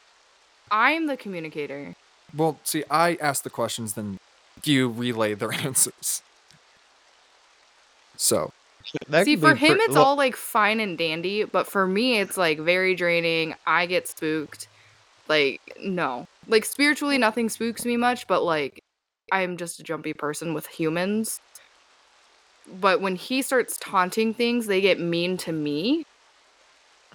I'm 0.71 1.07
the 1.07 1.17
communicator. 1.17 1.95
Well, 2.35 2.59
see, 2.63 2.83
I 2.89 3.17
ask 3.21 3.43
the 3.43 3.49
questions, 3.49 3.93
then 3.93 4.19
you 4.63 4.89
relay 4.89 5.33
their 5.33 5.51
answers. 5.67 6.21
So, 8.17 8.51
See, 9.23 9.35
for 9.35 9.55
him, 9.55 9.75
pre- 9.75 9.83
it's 9.83 9.93
look, 9.93 10.05
all 10.05 10.15
like 10.15 10.35
fine 10.35 10.79
and 10.79 10.97
dandy, 10.97 11.43
but 11.43 11.67
for 11.67 11.87
me, 11.87 12.19
it's 12.19 12.37
like 12.37 12.59
very 12.59 12.95
draining. 12.95 13.55
I 13.65 13.85
get 13.87 14.07
spooked. 14.07 14.67
Like, 15.27 15.59
no. 15.81 16.27
Like, 16.47 16.65
spiritually, 16.65 17.17
nothing 17.17 17.49
spooks 17.49 17.83
me 17.83 17.97
much, 17.97 18.27
but 18.27 18.43
like, 18.43 18.83
I'm 19.31 19.57
just 19.57 19.79
a 19.79 19.83
jumpy 19.83 20.13
person 20.13 20.53
with 20.53 20.67
humans. 20.67 21.41
But 22.67 23.01
when 23.01 23.15
he 23.15 23.41
starts 23.41 23.77
taunting 23.79 24.33
things, 24.33 24.67
they 24.67 24.81
get 24.81 24.99
mean 24.99 25.37
to 25.37 25.51
me, 25.51 26.03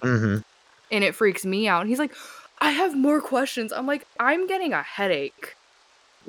Mhm. 0.03 0.41
and 0.91 1.03
it 1.03 1.15
freaks 1.15 1.45
me 1.45 1.67
out. 1.67 1.81
And 1.81 1.89
he's 1.89 1.99
like, 1.99 2.15
I 2.59 2.71
have 2.71 2.95
more 2.95 3.21
questions. 3.21 3.71
I'm 3.73 3.87
like, 3.87 4.05
I'm 4.19 4.47
getting 4.47 4.73
a 4.73 4.83
headache. 4.83 5.55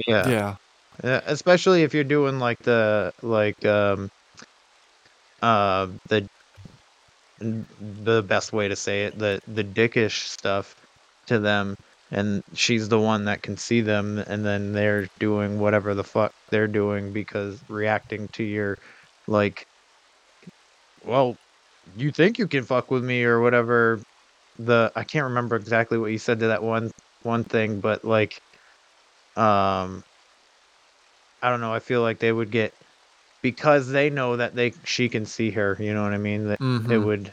Yeah. 0.07 0.29
yeah. 0.29 0.55
Yeah, 1.03 1.21
especially 1.27 1.83
if 1.83 1.95
you're 1.95 2.05
doing 2.05 2.39
like 2.39 2.59
the 2.61 3.13
like 3.23 3.65
um 3.65 4.09
uh 5.43 5.89
the 6.09 6.29
the 7.41 8.23
best 8.23 8.53
way 8.53 8.69
to 8.69 8.77
say 8.77 9.05
it 9.05 9.19
the 9.19 9.41
the 9.49 9.65
dickish 9.65 10.29
stuff 10.29 10.75
to 11.27 11.39
them 11.39 11.75
and 12.11 12.43
she's 12.55 12.89
the 12.89 13.01
one 13.01 13.25
that 13.25 13.43
can 13.43 13.57
see 13.57 13.81
them 13.81 14.19
and 14.19 14.45
then 14.45 14.73
they're 14.73 15.09
doing 15.19 15.59
whatever 15.59 15.95
the 15.95 16.05
fuck 16.05 16.33
they're 16.51 16.69
doing 16.69 17.13
because 17.13 17.59
reacting 17.69 18.29
to 18.29 18.45
your 18.45 18.79
like 19.27 19.67
well 21.05 21.37
you 21.97 22.11
think 22.11 22.39
you 22.39 22.47
can 22.47 22.65
fuck 22.65 22.91
with 22.91 23.05
me 23.05 23.25
or 23.25 23.41
whatever 23.41 24.01
the 24.59 24.93
I 24.97 25.05
can't 25.05 25.25
remember 25.25 25.57
exactly 25.57 25.99
what 25.99 26.13
you 26.13 26.19
said 26.19 26.41
to 26.41 26.49
that 26.49 26.63
one 26.63 26.91
one 27.23 27.45
thing 27.45 27.81
but 27.81 28.05
like 28.05 28.39
um 29.37 30.03
I 31.43 31.51
don't 31.51 31.61
know. 31.61 31.73
I 31.73 31.81
feel 31.81 32.03
like 32.03 32.19
they 32.21 32.33
would 32.33 32.51
get 32.51 32.73
because 33.43 33.89
they 33.89 34.11
know 34.11 34.37
that 34.37 34.55
they 34.55 34.73
she 34.85 35.09
can 35.09 35.25
see 35.27 35.51
her. 35.51 35.77
You 35.81 35.95
know 35.95 36.03
what 36.03 36.13
I 36.13 36.19
mean? 36.19 36.49
That 36.49 36.59
it 36.91 36.99
Mhm. 36.99 37.05
would 37.05 37.33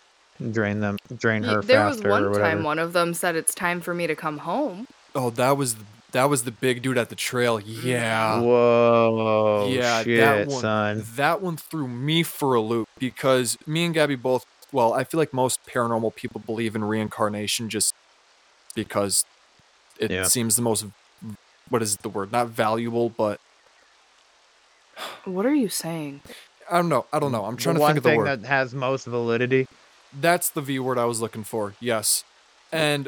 drain 0.52 0.80
them, 0.80 0.98
drain 1.18 1.44
her 1.44 1.62
there 1.68 1.86
was 1.86 2.02
one 2.04 2.26
or 2.26 2.40
time 2.40 2.64
one 2.64 2.80
of 2.80 2.94
them 2.94 3.14
said 3.14 3.36
it's 3.36 3.54
time 3.54 3.82
for 3.82 3.94
me 3.94 4.08
to 4.08 4.16
come 4.16 4.40
home. 4.40 4.86
Oh, 5.16 5.30
that 5.32 5.58
was 5.58 5.76
that 6.12 6.30
was 6.30 6.44
the 6.44 6.52
big 6.52 6.82
dude 6.82 6.98
at 6.98 7.10
the 7.10 7.16
trail. 7.16 7.60
Yeah. 7.60 8.40
Whoa! 8.42 9.68
yeah, 9.70 10.04
shit, 10.04 10.20
that 10.20 10.48
one, 10.48 10.62
son. 10.62 11.04
That 11.16 11.42
one 11.42 11.58
threw 11.58 11.88
me 11.88 12.24
for 12.24 12.54
a 12.56 12.62
loop 12.62 12.88
because 12.98 13.58
me 13.68 13.86
and 13.86 13.94
Gabby 13.94 14.16
both. 14.16 14.46
Well, 14.72 14.94
I 14.94 15.04
feel 15.04 15.20
like 15.20 15.34
most 15.34 15.60
paranormal 15.66 16.16
people 16.16 16.42
believe 16.46 16.76
in 16.76 16.84
reincarnation 16.84 17.70
just 17.70 17.94
because 18.76 19.26
it 20.00 20.12
Yeah. 20.12 20.24
seems 20.24 20.56
the 20.56 20.62
most. 20.62 20.86
What 21.70 21.82
is 21.82 21.98
the 21.98 22.10
word? 22.10 22.32
Not 22.32 22.48
valuable, 22.50 23.10
but 23.10 23.40
What 25.26 25.46
are 25.46 25.54
you 25.56 25.70
saying? 25.70 26.22
I 26.70 26.76
don't 26.78 26.90
know. 26.90 27.06
I 27.14 27.20
don't 27.20 27.32
know. 27.32 27.46
I'm 27.46 27.56
trying 27.58 27.76
the 27.76 27.80
to 27.80 27.82
one 27.82 27.90
think 27.94 27.98
of 27.98 28.04
the 28.04 28.10
thing 28.10 28.18
word. 28.20 28.42
that 28.44 28.48
has 28.48 28.74
most 28.74 29.06
validity. 29.06 29.68
That's 30.14 30.50
the 30.50 30.62
V 30.62 30.80
word 30.80 30.98
I 30.98 31.06
was 31.06 31.22
looking 31.22 31.44
for. 31.44 31.74
Yes. 31.80 32.24
And 32.72 33.08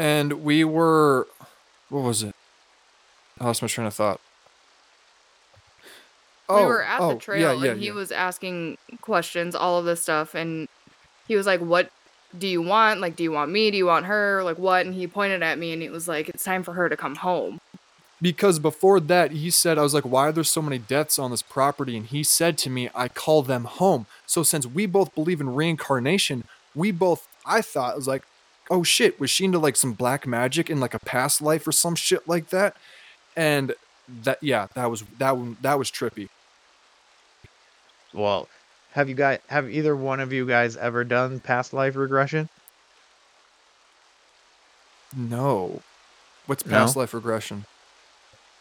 and 0.00 0.42
we 0.42 0.64
were 0.64 1.28
what 1.90 2.00
was 2.00 2.22
it? 2.22 2.34
I 3.38 3.44
lost 3.44 3.60
my 3.60 3.68
train 3.68 3.86
of 3.86 3.94
thought. 3.94 4.18
Oh, 6.48 6.62
we 6.62 6.66
were 6.66 6.82
at 6.82 7.00
oh, 7.00 7.14
the 7.14 7.20
trail 7.20 7.54
yeah, 7.54 7.64
yeah, 7.64 7.72
and 7.72 7.80
he 7.80 7.88
yeah. 7.88 7.92
was 7.92 8.10
asking 8.10 8.78
questions, 9.02 9.54
all 9.54 9.78
of 9.78 9.84
this 9.84 10.00
stuff, 10.00 10.34
and 10.34 10.68
he 11.28 11.36
was 11.36 11.46
like, 11.46 11.60
"What 11.60 11.90
do 12.36 12.48
you 12.48 12.62
want? 12.62 13.00
Like, 13.00 13.14
do 13.14 13.22
you 13.22 13.30
want 13.30 13.50
me? 13.50 13.70
Do 13.70 13.76
you 13.76 13.86
want 13.86 14.06
her? 14.06 14.42
Like, 14.42 14.58
what?" 14.58 14.86
And 14.86 14.94
he 14.94 15.06
pointed 15.06 15.42
at 15.42 15.58
me 15.58 15.72
and 15.72 15.82
it 15.82 15.92
was 15.92 16.08
like, 16.08 16.30
"It's 16.30 16.44
time 16.44 16.62
for 16.62 16.72
her 16.72 16.88
to 16.88 16.96
come 16.96 17.16
home." 17.16 17.60
Because 18.22 18.58
before 18.58 19.00
that, 19.00 19.32
he 19.32 19.50
said, 19.50 19.78
I 19.78 19.82
was 19.82 19.94
like, 19.94 20.04
why 20.04 20.28
are 20.28 20.32
there 20.32 20.44
so 20.44 20.60
many 20.60 20.76
deaths 20.76 21.18
on 21.18 21.30
this 21.30 21.40
property? 21.40 21.96
And 21.96 22.04
he 22.04 22.22
said 22.22 22.58
to 22.58 22.68
me, 22.68 22.90
I 22.94 23.08
call 23.08 23.40
them 23.40 23.64
home. 23.64 24.04
So 24.26 24.42
since 24.42 24.66
we 24.66 24.84
both 24.84 25.14
believe 25.14 25.40
in 25.40 25.54
reincarnation, 25.54 26.44
we 26.74 26.90
both, 26.90 27.26
I 27.46 27.62
thought, 27.62 27.94
it 27.94 27.96
was 27.96 28.06
like, 28.06 28.24
oh 28.70 28.82
shit, 28.84 29.18
was 29.20 29.30
she 29.30 29.44
into 29.44 29.58
like 29.58 29.76
some 29.76 29.92
black 29.92 30.26
magic 30.26 30.70
in 30.70 30.78
like 30.80 30.94
a 30.94 30.98
past 31.00 31.42
life 31.42 31.66
or 31.66 31.72
some 31.72 31.94
shit 31.96 32.26
like 32.28 32.48
that? 32.50 32.76
And 33.36 33.74
that, 34.22 34.38
yeah, 34.42 34.68
that 34.74 34.90
was, 34.90 35.02
that 35.18 35.36
one, 35.36 35.56
that 35.60 35.78
was 35.78 35.90
trippy. 35.90 36.28
Well, 38.12 38.48
have 38.92 39.08
you 39.08 39.14
guys 39.14 39.38
have 39.48 39.68
either 39.70 39.94
one 39.94 40.20
of 40.20 40.32
you 40.32 40.46
guys 40.46 40.76
ever 40.76 41.04
done 41.04 41.40
past 41.40 41.72
life 41.72 41.94
regression? 41.96 42.48
No. 45.16 45.82
What's 46.46 46.64
No? 46.66 46.72
past 46.78 46.96
life 46.96 47.14
regression? 47.14 47.64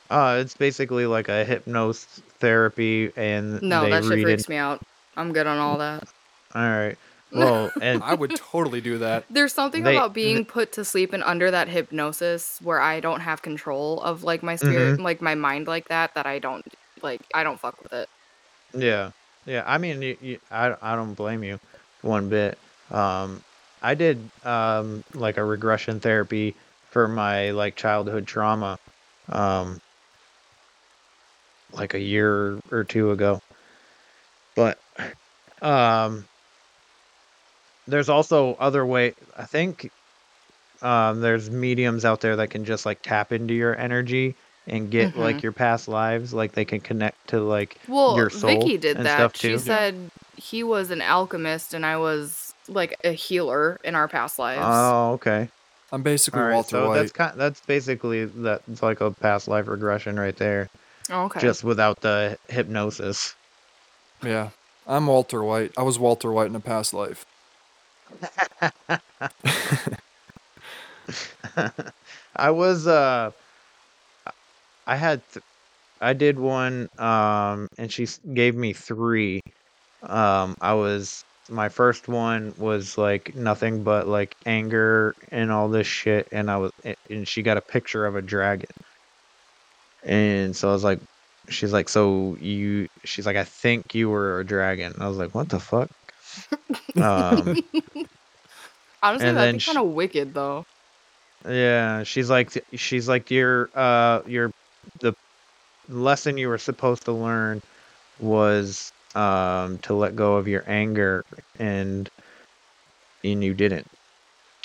Uh, 0.09 0.39
it's 0.41 0.55
basically 0.55 1.05
like 1.05 1.29
a 1.29 1.45
hypnosis 1.45 2.21
therapy, 2.39 3.11
and 3.15 3.61
No, 3.61 3.83
they 3.83 3.91
that 3.91 4.03
shit 4.03 4.11
read 4.11 4.23
freaks 4.23 4.43
it. 4.43 4.49
me 4.49 4.55
out. 4.55 4.81
I'm 5.15 5.33
good 5.33 5.45
on 5.45 5.57
all 5.59 5.77
that. 5.77 6.07
All 6.55 6.61
right. 6.63 6.97
Well, 7.31 7.71
and 7.81 8.01
I 8.03 8.13
would 8.15 8.35
totally 8.35 8.81
do 8.81 8.97
that. 8.99 9.25
There's 9.29 9.53
something 9.53 9.83
They- 9.83 9.95
about 9.95 10.13
being 10.13 10.45
put 10.45 10.71
to 10.73 10.85
sleep 10.85 11.13
and 11.13 11.23
under 11.23 11.51
that 11.51 11.67
hypnosis 11.67 12.59
where 12.63 12.81
I 12.81 12.99
don't 12.99 13.19
have 13.21 13.41
control 13.41 14.01
of 14.01 14.23
like 14.23 14.41
my 14.43 14.55
spirit, 14.55 14.93
Mm-hmm. 14.95 15.03
like 15.03 15.21
my 15.21 15.35
mind 15.35 15.67
like 15.67 15.87
that. 15.89 16.13
That 16.15 16.25
I 16.25 16.39
don't 16.39 16.65
like. 17.01 17.21
I 17.33 17.43
don't 17.43 17.59
fuck 17.59 17.81
with 17.83 17.93
it. 17.93 18.09
Yeah, 18.73 19.11
yeah. 19.45 19.63
I 19.65 19.77
mean, 19.77 20.01
you, 20.01 20.17
you, 20.21 20.39
I 20.51 20.75
I 20.81 20.95
don't 20.95 21.13
blame 21.13 21.43
you 21.43 21.59
one 22.01 22.29
bit. 22.29 22.57
Um, 22.91 23.43
I 23.81 23.93
did 23.95 24.17
um 24.43 25.03
like 25.13 25.37
a 25.37 25.43
regression 25.43 25.99
therapy 25.99 26.55
for 26.91 27.07
my 27.07 27.51
like 27.51 27.75
childhood 27.75 28.25
trauma, 28.27 28.79
um, 29.29 29.79
like 31.73 31.93
a 31.93 31.99
year 31.99 32.59
or 32.71 32.83
two 32.83 33.11
ago. 33.11 33.41
But 34.55 34.79
um, 35.61 36.25
there's 37.89 38.09
also 38.09 38.55
other 38.59 38.85
way. 38.85 39.13
I 39.37 39.45
think 39.45 39.91
um 40.81 41.19
there's 41.21 41.49
mediums 41.49 42.05
out 42.05 42.21
there 42.21 42.35
that 42.37 42.49
can 42.49 42.63
just 42.65 42.85
like 42.85 43.01
tap 43.01 43.31
into 43.33 43.53
your 43.53 43.77
energy 43.77 44.35
and 44.67 44.89
get 44.91 45.09
Mm-hmm. 45.09 45.19
like 45.19 45.43
your 45.43 45.51
past 45.51 45.87
lives 45.87 46.33
like 46.33 46.53
they 46.53 46.65
can 46.65 46.79
connect 46.79 47.29
to 47.29 47.39
like 47.41 47.77
Well, 47.87 48.15
your 48.15 48.29
soul 48.29 48.49
Vicky 48.61 48.77
did 48.77 48.97
and 48.97 49.05
that. 49.05 49.15
stuff 49.15 49.35
She 49.35 49.49
too. 49.49 49.57
said 49.57 49.95
he 50.37 50.63
was 50.63 50.91
an 50.91 51.01
alchemist 51.01 51.73
and 51.73 51.85
I 51.85 51.97
was 51.97 52.53
like 52.67 52.95
a 53.03 53.11
healer 53.11 53.79
in 53.83 53.95
our 53.95 54.07
past 54.07 54.37
lives. 54.39 54.61
Oh, 54.63 55.13
okay. 55.13 55.49
I'm 55.91 56.03
basically 56.03 56.39
All 56.41 56.47
right. 56.47 56.53
Walter 56.55 56.69
So 56.69 56.87
White. 56.89 56.97
that's 56.99 57.11
kind. 57.11 57.33
That's 57.39 57.61
basically 57.61 58.25
that. 58.25 58.61
It's 58.71 58.83
like 58.83 59.01
a 59.01 59.09
past 59.11 59.47
life 59.47 59.67
regression 59.67 60.19
right 60.19 60.37
there, 60.37 60.69
Oh, 61.09 61.23
okay. 61.23 61.39
just 61.39 61.63
without 61.63 61.99
the 62.01 62.37
hypnosis. 62.47 63.33
Yeah. 64.23 64.49
I'm 64.87 65.07
Walter 65.07 65.43
White. 65.43 65.71
I 65.77 65.81
was 65.83 65.97
Walter 65.97 66.31
White 66.31 66.47
in 66.47 66.55
a 66.55 66.59
past 66.59 66.93
life. 66.93 67.25
I 72.35 72.51
was. 72.51 72.87
Uh, 72.87 73.31
I 74.87 74.95
had. 74.95 75.21
Th- 75.31 75.43
I 76.01 76.13
did 76.13 76.39
one. 76.39 76.87
Um, 76.99 77.67
and 77.77 77.91
she 77.91 78.07
gave 78.33 78.55
me 78.55 78.73
three. 78.73 79.41
Um, 80.03 80.55
I 80.61 80.73
was. 80.73 81.23
My 81.49 81.69
first 81.69 82.07
one 82.07 82.53
was 82.57 82.97
like 82.97 83.35
nothing 83.35 83.83
but 83.83 84.07
like 84.07 84.35
anger 84.45 85.13
and 85.31 85.51
all 85.51 85.69
this 85.69 85.87
shit, 85.87 86.27
and 86.31 86.49
I 86.51 86.57
was. 86.57 86.71
And 87.09 87.27
she 87.27 87.41
got 87.43 87.57
a 87.57 87.61
picture 87.61 88.05
of 88.05 88.15
a 88.15 88.21
dragon. 88.21 88.67
And 90.03 90.55
so 90.55 90.69
I 90.69 90.73
was 90.73 90.83
like, 90.83 90.99
she's 91.49 91.73
like, 91.73 91.89
so 91.89 92.35
you, 92.39 92.87
she's 93.05 93.25
like, 93.25 93.35
I 93.35 93.43
think 93.43 93.93
you 93.93 94.09
were 94.09 94.39
a 94.39 94.45
dragon. 94.45 94.93
I 94.99 95.07
was 95.07 95.17
like, 95.17 95.33
what 95.35 95.49
the 95.49 95.59
fuck? 95.59 95.89
Um, 96.97 97.55
Honestly, 99.01 99.27
and 99.29 99.37
that'd 99.37 99.53
be 99.53 99.59
sh- 99.59 99.65
kind 99.65 99.77
of 99.77 99.87
wicked 99.87 100.33
though. 100.33 100.63
yeah, 101.47 102.03
she's 102.03 102.29
like, 102.29 102.51
she's 102.73 103.07
like, 103.07 103.31
your, 103.31 103.69
uh, 103.73 104.21
your, 104.27 104.51
the 104.99 105.13
lesson 105.87 106.37
you 106.37 106.49
were 106.49 106.57
supposed 106.57 107.05
to 107.05 107.11
learn 107.13 107.61
was, 108.19 108.91
um, 109.15 109.77
to 109.79 109.93
let 109.93 110.15
go 110.15 110.35
of 110.35 110.47
your 110.47 110.63
anger, 110.67 111.23
and, 111.57 112.09
and 113.23 113.43
you 113.43 113.53
didn't. 113.53 113.87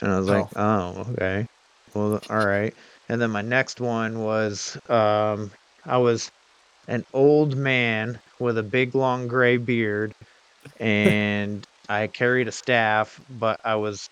And 0.03 0.13
I 0.13 0.19
was 0.19 0.29
like, 0.29 0.47
oh, 0.57 1.07
okay, 1.13 1.47
well, 1.95 2.21
all 2.29 2.45
right. 2.45 2.75
And 3.09 3.21
then 3.21 3.31
my 3.31 3.43
next 3.43 3.81
one 3.81 4.21
was, 4.21 4.77
um, 4.89 5.51
I 5.87 5.99
was 5.99 6.31
an 6.89 7.05
old 7.15 7.57
man 7.57 8.19
with 8.41 8.59
a 8.59 8.63
big 8.63 8.95
long 8.95 9.29
gray 9.29 9.57
beard, 9.57 10.13
and 10.81 11.65
I 11.89 12.07
carried 12.07 12.49
a 12.49 12.53
staff, 12.53 13.21
but 13.39 13.61
I 13.65 13.77
was 13.77 14.09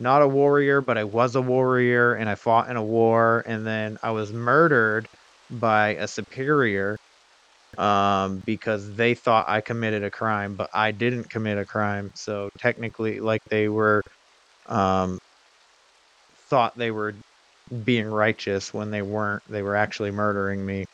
not 0.00 0.22
a 0.22 0.28
warrior, 0.28 0.80
but 0.80 0.98
I 0.98 1.04
was 1.04 1.36
a 1.36 1.42
warrior, 1.42 2.14
and 2.14 2.28
I 2.28 2.34
fought 2.34 2.70
in 2.70 2.76
a 2.76 2.84
war, 2.84 3.42
and 3.46 3.66
then 3.66 3.98
I 4.02 4.10
was 4.10 4.32
murdered 4.32 5.08
by 5.50 5.90
a 5.96 6.06
superior 6.08 6.96
um, 7.78 8.42
because 8.44 8.94
they 8.94 9.14
thought 9.14 9.48
I 9.48 9.60
committed 9.60 10.04
a 10.04 10.10
crime, 10.10 10.54
but 10.54 10.70
I 10.74 10.92
didn't 10.92 11.30
commit 11.30 11.58
a 11.58 11.64
crime. 11.64 12.10
So 12.14 12.50
technically, 12.58 13.20
like 13.20 13.42
they 13.48 13.68
were 13.68 14.02
um, 14.66 15.18
thought 16.48 16.76
they 16.76 16.90
were 16.90 17.14
being 17.84 18.06
righteous 18.06 18.72
when 18.72 18.90
they 18.90 19.02
weren't. 19.02 19.42
They 19.48 19.62
were 19.62 19.76
actually 19.76 20.10
murdering 20.10 20.64
me. 20.64 20.84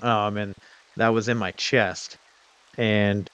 Um, 0.00 0.36
and 0.36 0.54
that 0.96 1.08
was 1.08 1.28
in 1.28 1.36
my 1.36 1.50
chest. 1.52 2.16
And 2.78 3.28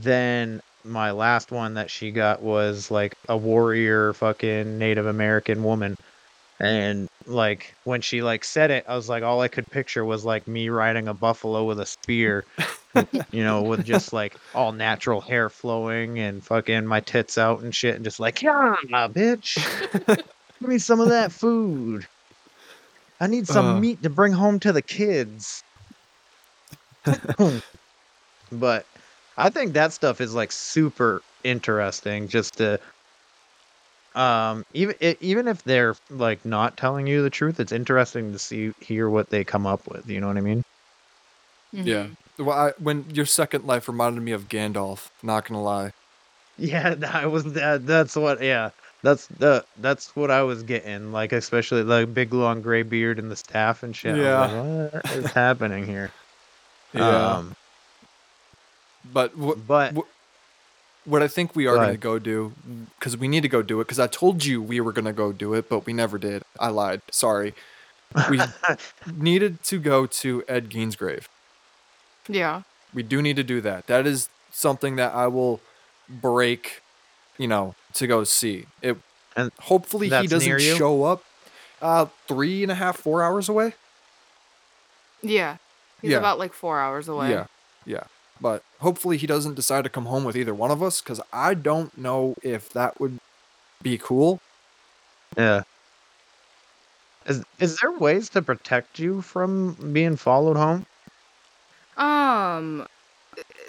then 0.00 0.60
my 0.84 1.10
last 1.10 1.52
one 1.52 1.74
that 1.74 1.90
she 1.90 2.10
got 2.10 2.42
was 2.42 2.90
like 2.90 3.14
a 3.28 3.36
warrior 3.36 4.12
fucking 4.14 4.78
Native 4.78 5.06
American 5.06 5.62
woman. 5.62 5.96
And 6.58 7.08
like 7.26 7.74
when 7.84 8.00
she 8.00 8.22
like 8.22 8.44
said 8.44 8.70
it, 8.70 8.84
I 8.88 8.94
was 8.96 9.08
like 9.08 9.22
all 9.22 9.40
I 9.40 9.48
could 9.48 9.66
picture 9.70 10.04
was 10.04 10.24
like 10.24 10.46
me 10.46 10.68
riding 10.68 11.08
a 11.08 11.14
buffalo 11.14 11.64
with 11.64 11.80
a 11.80 11.86
spear, 11.86 12.44
you 13.32 13.42
know, 13.44 13.62
with 13.62 13.84
just 13.84 14.12
like 14.12 14.36
all 14.54 14.72
natural 14.72 15.20
hair 15.20 15.48
flowing 15.48 16.18
and 16.18 16.44
fucking 16.44 16.86
my 16.86 17.00
tits 17.00 17.36
out 17.38 17.60
and 17.60 17.74
shit 17.74 17.96
and 17.96 18.04
just 18.04 18.20
like, 18.20 18.42
yeah, 18.42 18.76
bitch. 18.90 19.56
Give 20.06 20.68
me 20.68 20.78
some 20.78 21.00
of 21.00 21.08
that 21.08 21.32
food. 21.32 22.06
I 23.20 23.26
need 23.26 23.46
some 23.46 23.66
Uh. 23.66 23.80
meat 23.80 24.02
to 24.02 24.10
bring 24.10 24.32
home 24.32 24.60
to 24.60 24.72
the 24.72 24.82
kids. 24.82 25.62
but 28.52 28.86
I 29.36 29.50
think 29.50 29.72
that 29.74 29.92
stuff 29.92 30.20
is 30.20 30.34
like 30.34 30.52
super 30.52 31.22
interesting 31.44 32.28
just 32.28 32.54
to 32.58 32.78
um 34.14 34.62
even 34.74 34.94
i- 35.02 35.16
even 35.20 35.48
if 35.48 35.62
they're 35.64 35.94
like 36.10 36.44
not 36.44 36.76
telling 36.76 37.06
you 37.06 37.22
the 37.22 37.30
truth, 37.30 37.60
it's 37.60 37.72
interesting 37.72 38.32
to 38.32 38.38
see 38.38 38.72
hear 38.80 39.08
what 39.08 39.30
they 39.30 39.44
come 39.44 39.66
up 39.66 39.86
with, 39.88 40.08
you 40.08 40.20
know 40.20 40.28
what 40.28 40.36
I 40.36 40.42
mean? 40.42 40.62
Yeah. 41.72 42.04
Mhm. 42.04 42.14
Well, 42.38 42.58
I, 42.58 42.72
when 42.78 43.08
your 43.10 43.26
second 43.26 43.64
life 43.64 43.88
reminded 43.88 44.22
me 44.22 44.32
of 44.32 44.48
Gandalf. 44.48 45.06
Not 45.22 45.46
gonna 45.48 45.62
lie. 45.62 45.90
Yeah, 46.58 46.94
I 47.12 47.26
was 47.26 47.44
that 47.54 47.86
that's 47.86 48.16
what 48.16 48.42
yeah. 48.42 48.70
That's 49.02 49.26
the 49.28 49.64
that's 49.78 50.14
what 50.14 50.30
I 50.30 50.42
was 50.42 50.62
getting, 50.62 51.10
like 51.12 51.32
especially 51.32 51.82
the 51.82 52.06
big 52.06 52.32
long 52.34 52.60
gray 52.62 52.82
beard 52.82 53.18
and 53.18 53.30
the 53.30 53.36
staff 53.36 53.82
and 53.82 53.96
shit. 53.96 54.14
yeah 54.16 54.46
was 54.46 54.92
like, 54.92 55.02
what 55.02 55.18
is 55.18 55.32
happening 55.32 55.86
here? 55.86 56.10
Yeah. 56.94 57.36
Um, 57.38 57.54
but 59.04 59.36
what 59.36 59.66
but 59.66 59.94
wh- 59.94 61.08
what 61.08 61.22
I 61.22 61.28
think 61.28 61.56
we 61.56 61.66
are 61.66 61.74
gonna 61.76 61.96
go 61.96 62.18
do 62.18 62.52
because 62.98 63.16
we 63.16 63.26
need 63.28 63.42
to 63.42 63.48
go 63.48 63.62
do 63.62 63.80
it 63.80 63.84
because 63.84 63.98
I 63.98 64.06
told 64.06 64.44
you 64.44 64.62
we 64.62 64.80
were 64.80 64.92
gonna 64.92 65.12
go 65.12 65.32
do 65.32 65.54
it, 65.54 65.68
but 65.68 65.86
we 65.86 65.92
never 65.92 66.18
did. 66.18 66.42
I 66.60 66.68
lied. 66.68 67.02
Sorry. 67.10 67.54
We 68.30 68.40
needed 69.16 69.62
to 69.64 69.78
go 69.78 70.06
to 70.06 70.44
Ed 70.48 70.68
Gein's 70.68 70.96
grave. 70.96 71.28
Yeah. 72.28 72.62
We 72.94 73.02
do 73.02 73.22
need 73.22 73.36
to 73.36 73.42
do 73.44 73.60
that. 73.62 73.86
That 73.86 74.06
is 74.06 74.28
something 74.50 74.96
that 74.96 75.14
I 75.14 75.26
will 75.28 75.60
break, 76.08 76.82
you 77.38 77.48
know, 77.48 77.74
to 77.94 78.06
go 78.06 78.22
see. 78.24 78.66
It 78.82 78.98
And 79.34 79.50
hopefully 79.60 80.08
he 80.10 80.26
doesn't 80.26 80.60
show 80.60 81.04
up. 81.04 81.24
Uh, 81.80 82.06
three 82.28 82.62
and 82.62 82.70
a 82.70 82.74
half, 82.76 82.98
four 82.98 83.22
hours 83.22 83.48
away. 83.48 83.72
Yeah. 85.22 85.56
He's 86.00 86.10
Yeah. 86.12 86.18
about 86.18 86.38
like 86.38 86.52
four 86.52 86.78
hours 86.80 87.08
away. 87.08 87.30
Yeah, 87.30 87.46
yeah. 87.86 88.04
But 88.42 88.64
hopefully 88.80 89.16
he 89.16 89.28
doesn't 89.28 89.54
decide 89.54 89.84
to 89.84 89.90
come 89.90 90.06
home 90.06 90.24
with 90.24 90.36
either 90.36 90.52
one 90.52 90.72
of 90.72 90.82
us 90.82 91.00
because 91.00 91.20
I 91.32 91.54
don't 91.54 91.96
know 91.96 92.34
if 92.42 92.72
that 92.72 93.00
would 93.00 93.18
be 93.82 93.96
cool. 93.98 94.40
yeah. 95.36 95.62
Is 97.26 97.44
is 97.60 97.78
there 97.78 97.92
ways 97.92 98.28
to 98.30 98.42
protect 98.42 98.98
you 98.98 99.22
from 99.22 99.74
being 99.92 100.16
followed 100.16 100.56
home? 100.56 100.86
Um, 101.96 102.88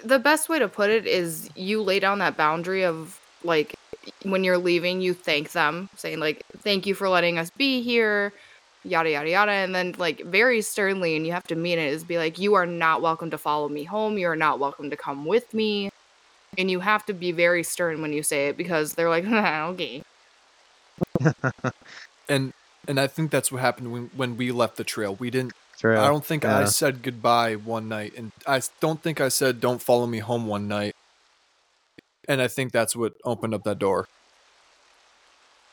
the 0.04 0.18
best 0.18 0.48
way 0.48 0.58
to 0.58 0.66
put 0.66 0.90
it 0.90 1.06
is 1.06 1.48
you 1.54 1.80
lay 1.80 2.00
down 2.00 2.18
that 2.18 2.36
boundary 2.36 2.84
of 2.84 3.20
like 3.44 3.76
when 4.24 4.42
you're 4.42 4.58
leaving, 4.58 5.00
you 5.00 5.14
thank 5.14 5.52
them, 5.52 5.88
saying 5.96 6.18
like, 6.18 6.42
"Thank 6.58 6.84
you 6.86 6.96
for 6.96 7.08
letting 7.08 7.38
us 7.38 7.50
be 7.50 7.80
here," 7.80 8.32
yada 8.84 9.10
yada 9.10 9.30
yada, 9.30 9.52
and 9.52 9.74
then 9.74 9.94
like 9.98 10.22
very 10.24 10.60
sternly, 10.62 11.16
and 11.16 11.26
you 11.26 11.32
have 11.32 11.46
to 11.48 11.56
mean 11.56 11.78
it, 11.78 11.92
is 11.92 12.04
be 12.04 12.18
like, 12.18 12.38
"You 12.38 12.54
are 12.54 12.66
not 12.66 13.02
welcome 13.02 13.30
to 13.30 13.38
follow 13.38 13.68
me 13.68 13.84
home. 13.84 14.18
You 14.18 14.28
are 14.28 14.36
not 14.36 14.58
welcome 14.58 14.90
to 14.90 14.96
come 14.96 15.24
with 15.24 15.52
me." 15.54 15.90
And 16.56 16.70
you 16.70 16.80
have 16.80 17.04
to 17.06 17.12
be 17.12 17.32
very 17.32 17.62
stern 17.64 18.00
when 18.00 18.12
you 18.12 18.22
say 18.22 18.48
it 18.48 18.56
because 18.56 18.94
they're 18.94 19.08
like, 19.08 19.24
okay. 19.26 20.02
And 22.28 22.54
and 22.88 22.98
I 22.98 23.06
think 23.06 23.30
that's 23.30 23.52
what 23.52 23.60
happened 23.60 23.92
when 23.92 24.10
when 24.16 24.36
we 24.36 24.50
left 24.52 24.76
the 24.76 24.84
trail. 24.84 25.14
We 25.14 25.30
didn't. 25.30 25.52
True. 25.78 25.98
I 25.98 26.06
don't 26.06 26.24
think 26.24 26.44
I 26.44 26.64
said 26.64 27.02
goodbye 27.02 27.56
one 27.56 27.88
night, 27.88 28.14
and 28.16 28.32
i 28.46 28.62
don't 28.80 29.02
think 29.02 29.20
I 29.20 29.28
said 29.28 29.60
don't 29.60 29.82
follow 29.82 30.06
me 30.06 30.20
home 30.20 30.46
one 30.46 30.68
night. 30.68 30.94
And 32.26 32.40
I 32.40 32.48
think 32.48 32.72
that's 32.72 32.96
what 32.96 33.12
opened 33.24 33.52
up 33.52 33.64
that 33.64 33.78
door. 33.78 34.08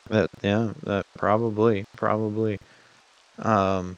That 0.10 0.30
yeah, 0.42 0.74
that 0.84 1.06
probably 1.18 1.86
probably. 1.96 2.60
Um. 3.42 3.98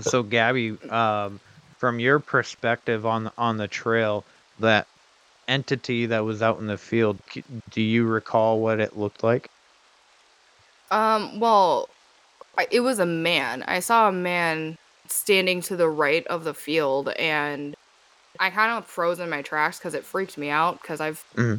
So 0.00 0.22
Gabby, 0.22 0.76
um, 0.90 1.40
from 1.78 2.00
your 2.00 2.18
perspective 2.18 3.06
on 3.06 3.30
on 3.38 3.56
the 3.56 3.68
trail, 3.68 4.24
that 4.60 4.86
entity 5.48 6.06
that 6.06 6.24
was 6.24 6.42
out 6.42 6.58
in 6.58 6.66
the 6.66 6.76
field, 6.76 7.18
do 7.70 7.80
you 7.80 8.04
recall 8.04 8.60
what 8.60 8.80
it 8.80 8.96
looked 8.96 9.22
like? 9.22 9.48
Um, 10.90 11.40
well, 11.40 11.88
it 12.70 12.80
was 12.80 12.98
a 12.98 13.06
man. 13.06 13.62
I 13.64 13.80
saw 13.80 14.08
a 14.08 14.12
man 14.12 14.76
standing 15.08 15.60
to 15.62 15.76
the 15.76 15.88
right 15.88 16.26
of 16.26 16.44
the 16.44 16.54
field, 16.54 17.10
and 17.10 17.74
I 18.38 18.50
kind 18.50 18.72
of 18.72 18.86
froze 18.86 19.18
in 19.20 19.30
my 19.30 19.42
tracks 19.42 19.78
because 19.78 19.94
it 19.94 20.04
freaked 20.04 20.38
me 20.38 20.50
out. 20.50 20.80
Because 20.80 21.00
I've, 21.00 21.24
Mhm. 21.36 21.58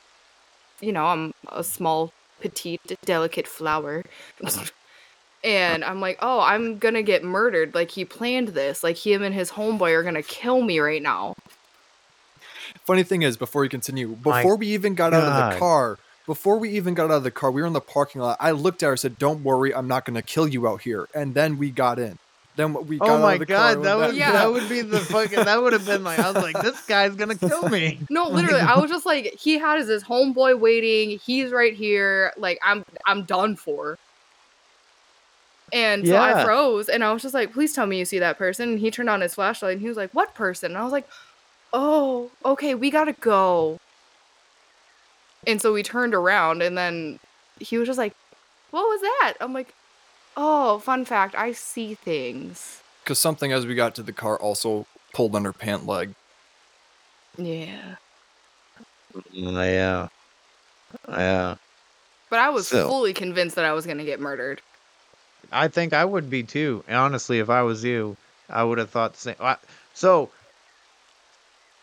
you 0.81 0.91
know, 0.91 1.05
I'm 1.05 1.31
a 1.49 1.63
small, 1.63 2.11
petite, 2.39 2.81
delicate 3.05 3.47
flower. 3.47 4.03
and 5.43 5.83
I'm 5.83 6.01
like, 6.01 6.17
oh, 6.21 6.39
I'm 6.39 6.77
gonna 6.77 7.03
get 7.03 7.23
murdered. 7.23 7.73
Like, 7.75 7.91
he 7.91 8.05
planned 8.05 8.49
this. 8.49 8.83
Like, 8.83 8.97
him 8.97 9.23
and 9.23 9.33
his 9.33 9.51
homeboy 9.51 9.91
are 9.93 10.03
gonna 10.03 10.23
kill 10.23 10.61
me 10.61 10.79
right 10.79 11.01
now. 11.01 11.35
Funny 12.85 13.03
thing 13.03 13.21
is, 13.21 13.38
before 13.38 13.63
you 13.63 13.69
continue, 13.69 14.17
My 14.23 14.41
before 14.41 14.55
we 14.55 14.67
even 14.67 14.95
got 14.95 15.13
out 15.13 15.23
of 15.23 15.53
the 15.53 15.59
car, 15.59 15.97
before 16.25 16.57
we 16.57 16.69
even 16.71 16.93
got 16.93 17.05
out 17.05 17.17
of 17.17 17.23
the 17.23 17.31
car, 17.31 17.51
we 17.51 17.61
were 17.61 17.67
in 17.67 17.73
the 17.73 17.81
parking 17.81 18.21
lot. 18.21 18.38
I 18.39 18.51
looked 18.51 18.83
at 18.83 18.88
her, 18.88 18.91
and 18.93 18.99
said, 18.99 19.17
"Don't 19.19 19.43
worry, 19.43 19.73
I'm 19.73 19.88
not 19.88 20.05
going 20.05 20.15
to 20.15 20.21
kill 20.21 20.47
you 20.47 20.67
out 20.67 20.81
here." 20.81 21.07
And 21.13 21.33
then 21.33 21.57
we 21.57 21.69
got 21.71 21.99
in. 21.99 22.17
Then 22.55 22.73
we 22.88 22.95
oh 22.99 23.05
got 23.05 23.09
Oh 23.09 23.13
out 23.15 23.21
my 23.21 23.33
of 23.33 23.39
the 23.39 23.45
god, 23.45 23.75
and 23.77 23.85
that 23.85 23.97
would 23.97 24.07
back- 24.09 24.15
Yeah. 24.15 24.31
that 24.31 24.51
would 24.51 24.67
be 24.67 24.81
the 24.81 24.99
fucking 24.99 25.45
that 25.45 25.61
would 25.61 25.73
have 25.73 25.85
been 25.85 26.03
like 26.03 26.17
I 26.19 26.31
was 26.31 26.41
like 26.43 26.59
this 26.61 26.81
guy's 26.88 27.15
gonna 27.15 27.35
kill 27.49 27.69
me. 27.69 27.99
No, 28.09 28.27
literally, 28.29 28.59
I 28.61 28.79
was 28.79 28.89
just 28.89 29.05
like, 29.05 29.35
he 29.39 29.59
has 29.59 29.88
his 29.88 30.03
homeboy 30.03 30.59
waiting. 30.59 31.19
He's 31.19 31.51
right 31.51 31.73
here. 31.73 32.33
Like, 32.38 32.57
I'm, 32.65 32.83
I'm 33.05 33.23
done 33.23 33.55
for. 33.55 33.97
And 35.74 36.07
so 36.07 36.18
I 36.18 36.43
froze, 36.45 36.88
and 36.89 37.03
I 37.03 37.11
was 37.11 37.22
just 37.22 37.34
like, 37.34 37.51
"Please 37.53 37.74
tell 37.74 37.86
me 37.86 37.99
you 37.99 38.05
see 38.05 38.20
that 38.20 38.38
person." 38.38 38.70
And 38.70 38.80
he 38.80 38.89
turned 38.89 39.09
on 39.09 39.22
his 39.22 39.36
flashlight, 39.36 39.74
and 39.74 39.82
he 39.82 39.88
was 39.88 39.97
like, 39.97 40.11
"What 40.11 40.34
person?" 40.34 40.72
And 40.72 40.78
I 40.78 40.84
was 40.84 40.93
like, 40.93 41.07
"Oh, 41.74 42.32
okay, 42.45 42.74
we 42.74 42.89
gotta 42.89 43.13
go." 43.13 43.80
And 45.45 45.61
so 45.61 45.74
we 45.74 45.84
turned 45.84 46.13
around, 46.13 46.61
and 46.61 46.78
then 46.78 47.20
he 47.59 47.78
was 47.78 47.88
just 47.88 47.97
like, 47.97 48.13
"What 48.72 48.88
was 48.88 49.01
that?" 49.01 49.34
I'm 49.41 49.53
like, 49.53 49.74
"Oh, 50.38 50.80
fun 50.80 51.03
fact, 51.05 51.36
I 51.36 51.51
see 51.51 51.95
things." 51.95 52.82
because 53.03 53.20
something 53.20 53.53
as 53.53 53.65
we 53.65 53.74
got 53.74 53.95
to 53.95 54.03
the 54.03 54.11
car 54.11 54.38
also 54.38 54.86
pulled 55.13 55.34
on 55.34 55.45
her 55.45 55.53
pant 55.53 55.86
leg. 55.88 56.13
Yeah, 57.38 57.95
Yeah. 59.32 60.07
Yeah. 61.07 61.55
but 62.30 62.39
I 62.39 62.49
was 62.49 62.68
So- 62.68 62.86
fully 62.89 63.13
convinced 63.13 63.55
that 63.55 63.63
I 63.63 63.72
was 63.72 63.86
gonna 63.86 64.03
get 64.03 64.20
murdered. 64.20 64.61
I 65.51 65.67
think 65.67 65.93
I 65.93 66.05
would 66.05 66.29
be 66.29 66.43
too. 66.43 66.83
Honestly, 66.89 67.39
if 67.39 67.49
I 67.49 67.61
was 67.61 67.83
you, 67.83 68.15
I 68.49 68.63
would 68.63 68.77
have 68.77 68.89
thought 68.89 69.13
the 69.13 69.19
same. 69.19 69.35
So, 69.93 70.31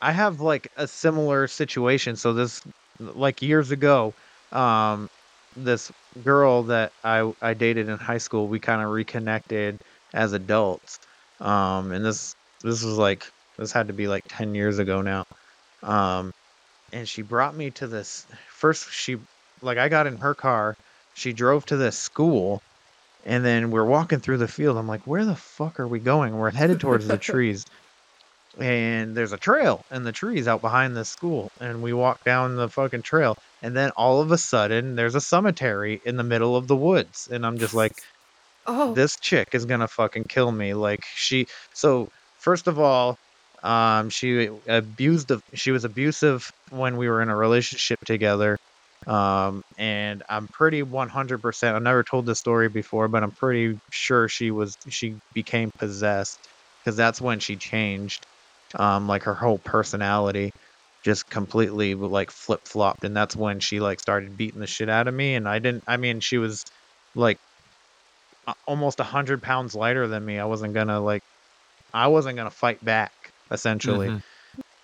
I 0.01 0.13
have 0.13 0.41
like 0.41 0.69
a 0.77 0.87
similar 0.87 1.47
situation. 1.47 2.17
So 2.17 2.33
this, 2.33 2.61
like 2.99 3.43
years 3.43 3.71
ago, 3.71 4.15
um, 4.53 5.09
this 5.57 5.91
girl 6.23 6.65
that 6.65 6.93
I 7.03 7.33
I 7.41 7.55
dated 7.55 7.89
in 7.89 7.99
high 7.99 8.19
school, 8.19 8.49
we 8.49 8.59
kind 8.61 8.83
of 8.83 8.91
reconnected 8.91 9.81
as 10.13 10.33
adults. 10.33 10.99
Um, 11.41 11.93
and 11.93 12.05
this 12.05 12.35
this 12.63 12.85
was 12.85 12.99
like 12.99 13.27
this 13.59 13.73
had 13.73 13.89
to 13.89 13.95
be 13.95 14.07
like 14.09 14.25
ten 14.29 14.55
years 14.55 14.79
ago 14.79 15.01
now. 15.01 15.25
Um, 15.83 16.31
and 16.93 17.09
she 17.09 17.23
brought 17.23 17.57
me 17.57 17.71
to 17.73 17.87
this 17.87 18.27
first. 18.51 18.91
She 18.93 19.17
like 19.63 19.79
I 19.79 19.89
got 19.89 20.07
in 20.07 20.19
her 20.19 20.35
car. 20.35 20.77
She 21.15 21.33
drove 21.33 21.65
to 21.67 21.77
this 21.77 21.99
school 21.99 22.61
and 23.25 23.45
then 23.45 23.71
we're 23.71 23.85
walking 23.85 24.21
through 24.21 24.39
the 24.39 24.49
field. 24.49 24.77
I'm 24.77 24.89
like, 24.89 25.07
where 25.07 25.25
the 25.25 25.37
fuck 25.37 25.81
are 25.81 25.89
we 25.89 25.99
going? 25.99 26.37
We're 26.37 26.51
headed 26.51 26.81
towards 26.81 27.07
the 27.07 27.19
trees. 27.33 27.67
And 28.59 29.17
there's 29.17 29.33
a 29.33 29.37
trail 29.37 29.85
in 29.91 30.05
the 30.05 30.13
trees 30.13 30.47
out 30.47 30.61
behind 30.61 30.97
the 30.97 31.05
school. 31.05 31.51
And 31.61 31.83
we 31.83 31.93
walk 31.93 32.23
down 32.23 32.55
the 32.55 32.69
fucking 32.69 33.03
trail. 33.03 33.37
And 33.63 33.77
then 33.77 33.91
all 33.97 34.21
of 34.21 34.31
a 34.31 34.39
sudden, 34.39 34.95
there's 34.95 35.17
a 35.17 35.21
cemetery 35.21 36.01
in 36.05 36.17
the 36.17 36.23
middle 36.23 36.55
of 36.55 36.69
the 36.69 36.77
woods. 36.77 37.29
And 37.33 37.45
I'm 37.45 37.59
just 37.59 37.75
like, 37.75 37.95
Oh, 38.67 38.95
this 38.95 39.17
chick 39.17 39.51
is 39.53 39.65
gonna 39.67 39.89
fucking 39.89 40.25
kill 40.25 40.51
me. 40.51 40.75
Like 40.75 41.05
she. 41.05 41.47
So 41.73 42.11
first 42.39 42.67
of 42.67 42.79
all, 42.79 43.19
um, 43.63 44.11
she 44.11 44.51
abused. 44.67 45.31
Of, 45.31 45.43
she 45.53 45.71
was 45.71 45.85
abusive 45.85 46.51
when 46.71 46.97
we 46.97 47.09
were 47.09 47.23
in 47.23 47.29
a 47.29 47.37
relationship 47.37 48.01
together. 48.05 48.59
Um, 49.07 49.63
and 49.77 50.23
I'm 50.29 50.49
pretty 50.53 50.83
100%. 50.83 51.77
I've 51.77 51.83
never 51.83 52.03
told 52.05 52.27
this 52.27 52.39
story 52.39 52.69
before, 52.69 53.09
but 53.09 53.23
I'm 53.23 53.33
pretty 53.33 53.75
sure 53.91 54.29
she 54.29 54.51
was 54.51 54.77
she 54.89 55.19
became 55.33 55.71
possessed 55.79 56.49
because 56.85 56.97
that's 56.97 57.21
when 57.21 57.41
she 57.41 57.57
changed. 57.57 58.27
Um, 58.77 59.07
like 59.07 59.23
her 59.25 59.35
whole 59.37 59.59
personality 59.61 60.51
just 61.05 61.29
completely 61.29 61.95
like 61.95 62.31
flip 62.31 62.61
flopped, 62.67 63.05
and 63.05 63.17
that's 63.17 63.37
when 63.37 63.61
she 63.61 63.81
like 63.81 64.01
started 64.01 64.37
beating 64.37 64.61
the 64.61 64.67
shit 64.67 64.89
out 64.89 65.09
of 65.09 65.15
me. 65.15 65.35
And 65.35 65.49
I 65.49 65.59
didn't. 65.61 65.85
I 65.87 65.97
mean, 65.99 66.21
she 66.21 66.39
was 66.39 66.65
like 67.15 67.39
almost 68.67 69.01
a 69.01 69.05
hundred 69.05 69.43
pounds 69.43 69.75
lighter 69.75 70.07
than 70.07 70.25
me. 70.25 70.39
I 70.39 70.45
wasn't 70.45 70.75
gonna 70.75 71.01
like. 71.01 71.23
I 71.95 72.09
wasn't 72.09 72.37
gonna 72.37 72.51
fight 72.51 72.85
back 72.85 73.13
essentially. 73.53 74.09
Mhm. 74.09 74.21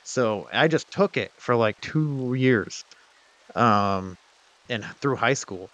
So 0.05 0.49
I 0.53 0.68
just 0.68 0.87
took 0.91 1.16
it 1.16 1.33
for 1.41 1.57
like 1.57 1.77
two 1.83 2.35
years, 2.37 2.85
um, 3.57 4.17
and 4.69 4.85
through 5.01 5.17
high 5.17 5.35
school. 5.35 5.69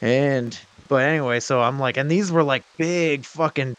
And 0.00 0.58
but 0.88 1.02
anyway, 1.02 1.40
so 1.40 1.60
I'm 1.62 1.78
like, 1.78 1.96
and 1.96 2.10
these 2.10 2.30
were 2.30 2.42
like 2.42 2.62
big 2.76 3.24
fucking, 3.24 3.76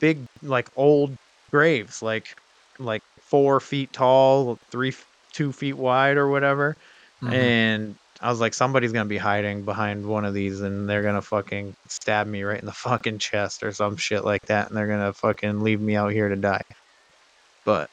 big 0.00 0.18
like 0.42 0.68
old 0.76 1.16
graves, 1.50 2.02
like 2.02 2.36
like 2.78 3.02
four 3.20 3.60
feet 3.60 3.92
tall, 3.92 4.58
three, 4.70 4.94
two 5.32 5.52
feet 5.52 5.74
wide 5.74 6.16
or 6.16 6.28
whatever. 6.28 6.76
Mhm. 7.22 7.32
And 7.32 7.94
I 8.20 8.30
was 8.30 8.40
like, 8.40 8.54
somebody's 8.54 8.92
gonna 8.92 9.04
be 9.04 9.18
hiding 9.18 9.62
behind 9.62 10.04
one 10.06 10.24
of 10.24 10.34
these, 10.34 10.60
and 10.60 10.88
they're 10.88 11.02
gonna 11.02 11.22
fucking 11.22 11.74
stab 11.86 12.26
me 12.26 12.42
right 12.42 12.58
in 12.58 12.66
the 12.66 12.72
fucking 12.86 13.18
chest 13.18 13.62
or 13.62 13.72
some 13.72 13.96
shit 13.96 14.24
like 14.24 14.42
that, 14.46 14.68
and 14.68 14.76
they're 14.76 14.88
gonna 14.88 15.12
fucking 15.12 15.60
leave 15.60 15.80
me 15.80 15.94
out 15.94 16.12
here 16.12 16.28
to 16.28 16.36
die. 16.36 16.64
But 17.64 17.90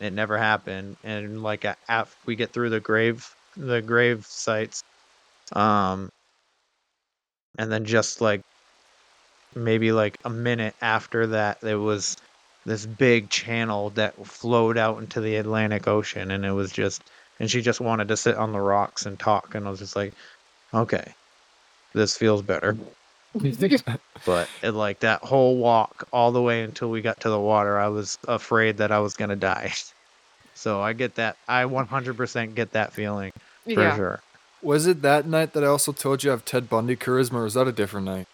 it 0.00 0.12
never 0.12 0.36
happened, 0.36 0.96
and 1.04 1.42
like 1.42 1.64
after 1.88 2.16
we 2.26 2.34
get 2.34 2.52
through 2.52 2.70
the 2.70 2.80
grave, 2.80 3.32
the 3.66 3.82
grave 3.82 4.26
sites, 4.26 4.82
um, 5.52 6.10
and 7.58 7.70
then 7.70 7.84
just 7.84 8.20
like 8.20 8.40
maybe 9.54 9.92
like 9.92 10.16
a 10.24 10.30
minute 10.30 10.74
after 10.80 11.26
that, 11.28 11.60
there 11.60 11.78
was 11.78 12.16
this 12.66 12.86
big 12.86 13.30
channel 13.30 13.90
that 13.90 14.26
flowed 14.26 14.78
out 14.78 14.98
into 14.98 15.20
the 15.20 15.36
Atlantic 15.36 15.88
Ocean, 15.88 16.30
and 16.30 16.44
it 16.44 16.52
was 16.52 16.72
just 16.72 17.02
and 17.40 17.50
she 17.50 17.62
just 17.62 17.80
wanted 17.80 18.08
to 18.08 18.16
sit 18.16 18.36
on 18.36 18.52
the 18.52 18.60
rocks 18.60 19.06
and 19.06 19.18
talk 19.18 19.54
and 19.54 19.66
i 19.66 19.70
was 19.70 19.80
just 19.80 19.96
like 19.96 20.12
okay 20.74 21.12
this 21.94 22.16
feels 22.16 22.42
better. 22.42 22.76
But 24.26 24.48
it, 24.62 24.72
like 24.72 25.00
that 25.00 25.22
whole 25.22 25.56
walk 25.56 26.06
all 26.12 26.30
the 26.30 26.42
way 26.42 26.62
until 26.62 26.90
we 26.90 27.00
got 27.00 27.20
to 27.20 27.30
the 27.30 27.40
water 27.40 27.78
i 27.78 27.88
was 27.88 28.18
afraid 28.28 28.76
that 28.78 28.92
i 28.92 28.98
was 28.98 29.14
going 29.14 29.30
to 29.30 29.36
die. 29.36 29.72
So 30.52 30.82
i 30.82 30.92
get 30.92 31.14
that 31.14 31.36
i 31.48 31.64
100% 31.64 32.54
get 32.54 32.72
that 32.72 32.92
feeling 32.92 33.30
for 33.64 33.70
yeah. 33.70 33.96
sure 33.96 34.20
Was 34.62 34.86
it 34.86 35.02
that 35.02 35.26
night 35.26 35.52
that 35.54 35.64
I 35.64 35.66
also 35.68 35.92
told 35.92 36.22
you 36.22 36.30
I 36.30 36.34
have 36.34 36.44
Ted 36.44 36.68
Bundy 36.68 36.96
charisma, 36.96 37.34
or 37.34 37.44
was 37.44 37.54
that 37.54 37.66
a 37.68 37.72
different 37.72 38.06
night? 38.06 38.26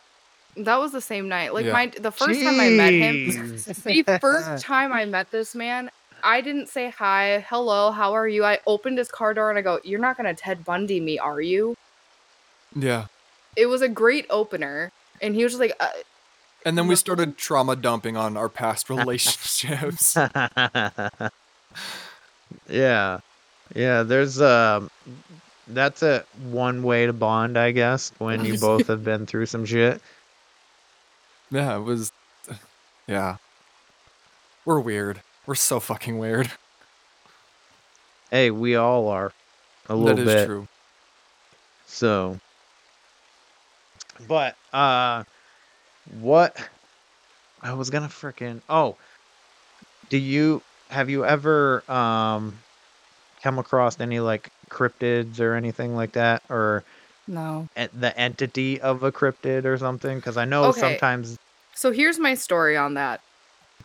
That 0.57 0.77
was 0.77 0.93
the 0.93 1.01
same 1.01 1.29
night. 1.29 1.53
Like 1.55 1.67
Yeah. 1.67 1.73
my 1.73 1.87
the 1.87 2.11
first 2.11 2.41
time 2.43 2.59
I 2.61 2.71
met 2.71 2.93
him, 2.93 3.29
the 3.29 4.19
first 4.21 4.65
time 4.65 4.93
I 4.93 5.05
met 5.05 5.31
this 5.31 5.55
man, 5.55 5.91
I 6.23 6.41
didn't 6.41 6.69
say 6.69 6.91
hi, 6.91 7.45
hello, 7.49 7.91
how 7.91 8.15
are 8.15 8.27
you? 8.27 8.45
I 8.45 8.59
opened 8.67 8.99
his 8.99 9.09
car 9.09 9.35
door 9.35 9.51
and 9.51 9.59
I 9.59 9.63
go, 9.63 9.81
"You're 9.85 10.01
not 10.01 10.17
gonna 10.17 10.35
Ted 10.35 10.65
Bundy 10.65 10.99
me, 11.01 11.19
are 11.19 11.41
you?" 11.41 11.77
Yeah. 12.75 13.07
It 13.57 13.67
was 13.67 13.83
a 13.83 13.89
great 13.89 14.27
opener, 14.29 14.93
and 15.23 15.35
he 15.35 15.43
was 15.45 15.53
just 15.53 15.61
like, 15.61 15.73
uh, 15.81 15.89
And 16.65 16.77
then 16.77 16.89
we 16.89 16.97
started 16.97 17.39
trauma 17.39 17.77
dumping 17.77 18.17
on 18.17 18.37
our 18.37 18.49
past 18.49 18.91
relationships. 18.97 20.17
yeah 22.69 23.21
yeah 23.75 24.03
there's 24.03 24.41
um 24.41 24.91
that's 25.69 26.03
a 26.03 26.25
one 26.51 26.83
way 26.83 27.07
to 27.07 27.13
bond 27.13 27.59
i 27.59 27.71
guess 27.73 28.13
when 28.19 28.45
you 28.45 28.59
both 28.61 28.87
have 28.87 29.03
been 29.05 29.27
through 29.27 29.47
some 29.47 29.65
shit 29.65 30.01
yeah, 31.51 31.77
it 31.77 31.81
was. 31.81 32.11
Yeah. 33.07 33.37
We're 34.65 34.81
weird. 34.81 35.23
We're 35.47 35.55
so 35.55 35.79
fucking 35.79 36.19
weird. 36.19 36.51
hey 38.33 38.51
we 38.51 38.75
all 38.75 39.09
are 39.09 39.33
a 39.89 39.93
That 39.93 39.97
little 39.97 40.29
is 40.29 40.35
bit 40.35 40.47
true. 40.47 40.69
So, 41.87 42.41
but 44.27 44.57
uh, 44.73 45.23
what 46.19 46.57
I 47.63 47.75
was 47.75 47.91
gonna 47.91 48.09
frickin' 48.09 48.61
oh, 48.69 48.97
do 50.09 50.19
you 50.19 50.63
have 50.91 51.09
you 51.09 51.25
ever 51.25 51.89
um 51.89 52.59
come 53.43 53.59
across 53.59 54.01
any 54.01 54.21
like 54.21 54.51
cryptids 54.71 55.41
or 55.41 55.55
anything 55.55 55.95
like 55.97 56.13
that, 56.13 56.43
or 56.49 56.85
"No." 57.27 57.69
en- 57.77 57.91
the 57.93 58.17
entity 58.19 58.81
of 58.81 59.03
a 59.03 59.13
cryptid 59.13 59.65
or 59.65 59.79
something? 59.79 60.17
Because 60.17 60.37
I 60.37 60.45
know 60.45 60.65
Okay. 60.67 60.81
sometimes. 60.81 61.39
So 61.75 61.93
here's 61.93 62.19
my 62.19 62.35
story 62.35 62.77
on 62.77 62.95
that. 62.95 63.21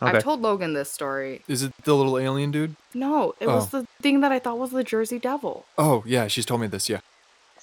Okay. 0.00 0.16
I've 0.16 0.22
told 0.22 0.40
Logan 0.40 0.72
this 0.72 0.90
story. 0.90 1.42
Is 1.46 1.62
it 1.62 1.72
the 1.84 1.94
little 1.94 2.18
alien 2.18 2.50
dude? 2.50 2.74
No, 2.94 3.34
it 3.38 3.46
was 3.46 3.72
oh. 3.72 3.80
the 3.80 3.86
thing 4.00 4.20
that 4.20 4.32
I 4.32 4.38
thought 4.38 4.58
was 4.58 4.70
the 4.70 4.82
Jersey 4.82 5.18
Devil. 5.18 5.64
Oh, 5.78 6.02
yeah, 6.06 6.26
she's 6.26 6.46
told 6.46 6.60
me 6.60 6.66
this. 6.66 6.88
Yeah. 6.88 7.00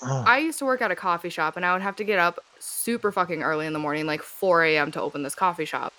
Oh, 0.01 0.23
I 0.25 0.37
used 0.37 0.59
to 0.59 0.65
work 0.65 0.81
at 0.81 0.91
a 0.91 0.95
coffee 0.95 1.29
shop 1.29 1.57
and 1.57 1.65
I 1.65 1.73
would 1.73 1.81
have 1.81 1.97
to 1.97 2.05
get 2.05 2.19
up 2.19 2.39
super 2.59 3.11
fucking 3.11 3.43
early 3.43 3.65
in 3.65 3.73
the 3.73 3.79
morning, 3.79 4.05
like 4.05 4.21
4 4.21 4.63
a.m., 4.63 4.91
to 4.91 5.01
open 5.01 5.23
this 5.23 5.35
coffee 5.35 5.65
shop. 5.65 5.93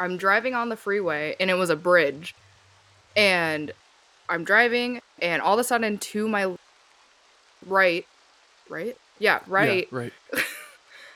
I'm 0.00 0.16
driving 0.16 0.54
on 0.54 0.68
the 0.68 0.76
freeway 0.76 1.36
and 1.38 1.50
it 1.50 1.54
was 1.54 1.70
a 1.70 1.76
bridge. 1.76 2.34
And 3.16 3.72
I'm 4.28 4.44
driving, 4.44 5.00
and 5.20 5.42
all 5.42 5.54
of 5.54 5.60
a 5.60 5.64
sudden, 5.64 5.98
to 5.98 6.28
my 6.28 6.54
right, 7.66 8.04
right? 8.68 8.96
Yeah, 9.18 9.40
right. 9.46 9.88
Yeah, 9.90 9.98
right. 9.98 10.12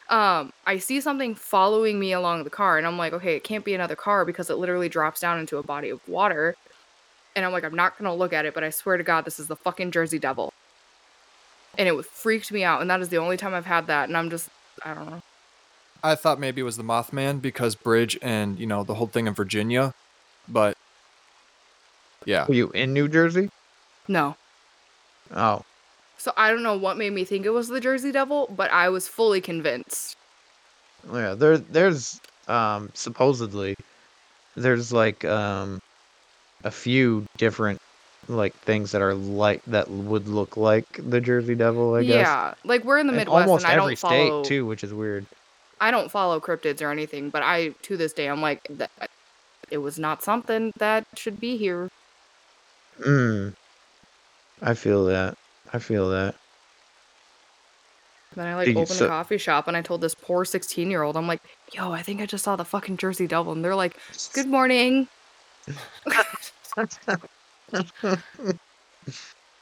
Um, 0.09 0.53
I 0.67 0.77
see 0.77 1.01
something 1.01 1.35
following 1.35 1.99
me 1.99 2.13
along 2.13 2.45
the 2.45 2.51
car, 2.51 2.77
and 2.77 2.87
I'm 2.87 2.99
like, 2.99 3.15
okay, 3.15 3.35
it 3.35 3.45
can't 3.45 3.65
be 3.65 3.73
another 3.73 3.97
car 3.97 4.27
because 4.27 4.51
it 4.51 4.59
literally 4.59 4.91
drops 4.91 5.21
down 5.21 5.41
into 5.41 5.57
a 5.57 5.63
body 5.63 5.89
of 5.89 6.07
water. 6.07 6.55
And 7.35 7.47
I'm 7.47 7.53
like, 7.53 7.65
I'm 7.65 7.75
not 7.75 7.97
gonna 7.97 8.15
look 8.15 8.35
at 8.35 8.45
it, 8.45 8.53
but 8.53 8.63
I 8.63 8.69
swear 8.69 8.99
to 8.99 9.03
God, 9.03 9.25
this 9.25 9.41
is 9.41 9.47
the 9.47 9.57
fucking 9.57 9.91
Jersey 9.91 10.19
Devil. 10.19 10.53
And 11.79 11.89
it 11.89 12.05
freaked 12.05 12.53
me 12.53 12.63
out, 12.63 12.83
and 12.83 12.91
that 12.91 13.01
is 13.01 13.09
the 13.09 13.17
only 13.17 13.39
time 13.39 13.55
I've 13.55 13.65
had 13.65 13.87
that, 13.87 14.09
and 14.09 14.17
I'm 14.19 14.29
just, 14.29 14.51
I 14.85 14.93
don't 14.93 15.09
know. 15.09 15.23
I 16.03 16.15
thought 16.15 16.39
maybe 16.39 16.61
it 16.61 16.65
was 16.65 16.77
the 16.77 16.83
Mothman 16.83 17.41
because 17.41 17.75
Bridge 17.75 18.19
and, 18.21 18.59
you 18.59 18.67
know, 18.67 18.85
the 18.85 18.95
whole 18.95 19.07
thing 19.07 19.27
in 19.27 19.33
Virginia. 19.33 19.95
But 20.47 20.77
yeah. 22.27 22.47
were 22.47 22.55
you 22.55 22.71
in 22.71 22.93
New 22.93 23.09
Jersey? 23.09 23.51
No. 24.09 24.37
Oh, 25.35 25.63
So 26.19 26.33
I 26.37 26.51
don't 26.51 26.63
know 26.63 26.77
what 26.77 26.97
made 26.99 27.13
me 27.13 27.25
think 27.25 27.47
it 27.47 27.51
was 27.51 27.69
the 27.69 27.81
Jersey 27.81 28.13
Devil, 28.13 28.49
but 28.55 28.71
I 28.71 28.89
was 28.89 29.09
fully 29.09 29.41
convinced. 29.41 30.17
yeah. 31.13 31.35
There, 31.35 31.59
there's 31.59 32.21
um 32.49 32.91
supposedly 32.95 33.77
there's 34.57 34.93
like 34.93 35.25
um 35.25 35.81
a 36.65 36.71
few 36.71 37.25
different 37.39 37.81
like 38.29 38.55
things 38.55 38.93
that 38.93 39.01
are 39.03 39.15
like 39.15 39.63
that 39.67 39.89
would 39.91 40.29
look 40.29 40.57
like 40.57 40.87
the 40.99 41.21
Jersey 41.21 41.55
Devil. 41.55 41.95
I 41.95 42.03
guess. 42.05 42.15
yeah, 42.27 42.55
like 42.65 42.85
we're 42.85 42.99
in 42.99 43.07
the 43.07 43.13
In 43.13 43.19
Midwest, 43.19 43.49
almost 43.49 43.65
and 43.65 43.73
I 43.73 43.77
every 43.77 43.95
don't 43.95 43.99
follow. 43.99 44.43
state 44.43 44.49
too, 44.49 44.67
which 44.67 44.85
is 44.85 44.93
weird. 44.93 45.27
I 45.81 45.91
don't 45.91 46.11
follow 46.11 46.39
cryptids 46.41 46.81
or 46.83 46.91
anything, 46.93 47.31
but 47.31 47.43
I 47.43 47.71
to 47.83 47.97
this 47.97 48.13
day 48.13 48.27
I'm 48.29 48.41
like 48.43 48.61
that. 48.71 48.91
It 49.71 49.79
was 49.79 49.99
not 49.99 50.23
something 50.23 50.73
that 50.79 51.05
should 51.17 51.41
be 51.41 51.57
here. 51.57 51.89
Mm. 53.01 53.55
I 54.61 54.75
feel 54.75 55.05
that. 55.07 55.37
I 55.73 55.79
feel 55.79 56.11
that. 56.11 56.35
Then 58.35 58.47
I 58.47 58.55
like 58.55 58.69
opened 58.69 58.89
so- 58.89 59.07
a 59.07 59.09
coffee 59.09 59.39
shop 59.39 59.69
and 59.69 59.77
I 59.77 59.83
told 59.83 60.01
this 60.01 60.15
poor 60.15 60.45
16 60.45 60.91
year 60.91 61.03
old, 61.03 61.17
I'm 61.17 61.27
like, 61.27 61.43
yo, 61.73 61.93
I 61.93 62.03
think 62.03 62.21
I 62.21 62.27
just 62.27 62.45
saw 62.45 62.57
the 62.57 62.65
fucking 62.65 62.97
Jersey 62.97 63.27
Devil. 63.27 63.53
And 63.53 63.65
they're 63.65 63.75
like, 63.75 63.97
good 64.33 64.47
morning. 64.47 65.09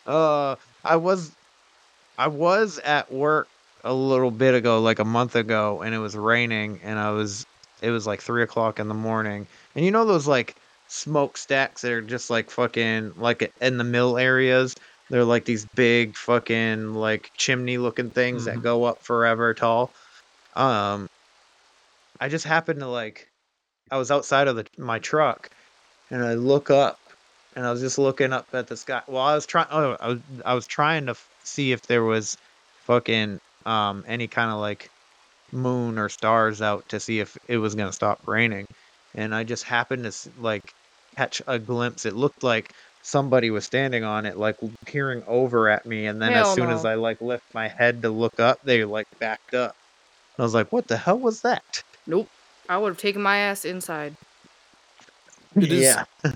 uh, 0.06 0.56
I 0.84 0.96
was, 0.96 1.32
I 2.18 2.28
was 2.28 2.78
at 2.80 3.12
work 3.12 3.48
a 3.84 3.92
little 3.92 4.30
bit 4.30 4.54
ago, 4.54 4.80
like 4.80 4.98
a 4.98 5.04
month 5.04 5.36
ago, 5.36 5.82
and 5.82 5.94
it 5.94 5.98
was 5.98 6.16
raining, 6.16 6.80
and 6.82 6.98
I 6.98 7.10
was, 7.10 7.46
it 7.82 7.90
was 7.90 8.06
like 8.06 8.20
three 8.20 8.42
o'clock 8.42 8.78
in 8.78 8.88
the 8.88 8.94
morning, 8.94 9.46
and 9.74 9.84
you 9.84 9.90
know 9.90 10.04
those 10.04 10.26
like 10.26 10.56
smokestacks 10.90 11.82
that 11.82 11.92
are 11.92 12.02
just 12.02 12.30
like 12.30 12.50
fucking 12.50 13.12
like 13.16 13.50
in 13.60 13.78
the 13.78 13.84
mill 13.84 14.18
areas. 14.18 14.74
They're 15.08 15.24
like 15.24 15.44
these 15.44 15.66
big 15.74 16.16
fucking 16.16 16.94
like 16.94 17.30
chimney 17.36 17.78
looking 17.78 18.10
things 18.10 18.44
that 18.44 18.58
Mhm. 18.58 18.62
go 18.62 18.84
up 18.84 19.02
forever 19.02 19.54
tall. 19.54 19.92
Um, 20.54 21.06
I 22.20 22.28
just 22.28 22.44
happened 22.44 22.80
to 22.80 22.86
like, 22.86 23.28
I 23.90 23.96
was 23.96 24.10
outside 24.10 24.48
of 24.48 24.56
the 24.56 24.66
my 24.78 24.98
truck, 24.98 25.48
and 26.10 26.22
I 26.24 26.34
look 26.34 26.70
up, 26.70 26.98
and 27.56 27.66
I 27.66 27.70
was 27.70 27.80
just 27.80 27.98
looking 27.98 28.32
up 28.32 28.46
at 28.52 28.66
the 28.66 28.76
sky. 28.76 29.02
Well, 29.08 29.22
I 29.22 29.34
was 29.34 29.46
trying. 29.46 29.68
Oh, 29.70 29.96
I 30.00 30.08
was 30.08 30.18
I 30.44 30.54
was 30.54 30.66
trying 30.66 31.06
to 31.06 31.12
f- 31.12 31.28
see 31.44 31.72
if 31.72 31.82
there 31.82 32.04
was 32.04 32.36
fucking 32.86 33.38
um 33.66 34.04
any 34.06 34.28
kind 34.28 34.50
of 34.50 34.58
like 34.60 34.90
moon 35.52 35.98
or 35.98 36.08
stars 36.08 36.62
out 36.62 36.88
to 36.90 37.00
see 37.00 37.20
if 37.20 37.36
it 37.48 37.58
was 37.58 37.74
gonna 37.74 37.92
stop 37.92 38.20
raining, 38.26 38.66
and 39.14 39.34
I 39.34 39.44
just 39.44 39.64
happened 39.64 40.04
to 40.04 40.30
like 40.38 40.72
catch 41.20 41.42
a 41.46 41.58
glimpse. 41.58 42.06
It 42.06 42.14
looked 42.16 42.42
like 42.42 42.72
somebody 43.02 43.50
was 43.50 43.66
standing 43.66 44.04
on 44.04 44.24
it, 44.24 44.38
like 44.38 44.56
peering 44.86 45.22
over 45.26 45.68
at 45.68 45.84
me, 45.84 46.06
and 46.06 46.20
then 46.20 46.32
as 46.32 46.46
Hell 46.46 46.54
soon 46.54 46.70
as. 46.70 46.84
I 46.86 46.94
like 46.94 47.20
lift 47.20 47.44
my 47.52 47.68
head 47.68 48.00
to 48.02 48.10
look 48.10 48.40
up, 48.40 48.60
they 48.64 48.84
like 48.84 49.06
backed 49.18 49.52
up. 49.54 49.76
I 50.38 50.42
was 50.42 50.54
like, 50.54 50.72
"What 50.72 50.88
the 50.88 50.96
hell 50.96 51.18
was 51.18 51.42
that?" 51.42 51.82
Nope. 52.06 52.30
I 52.70 52.78
would 52.78 52.88
have 52.88 52.98
taken 52.98 53.20
my 53.20 53.36
ass 53.36 53.64
inside. 53.66 54.16
It 55.56 55.70
is- 55.70 55.82
yeah. 55.82 56.04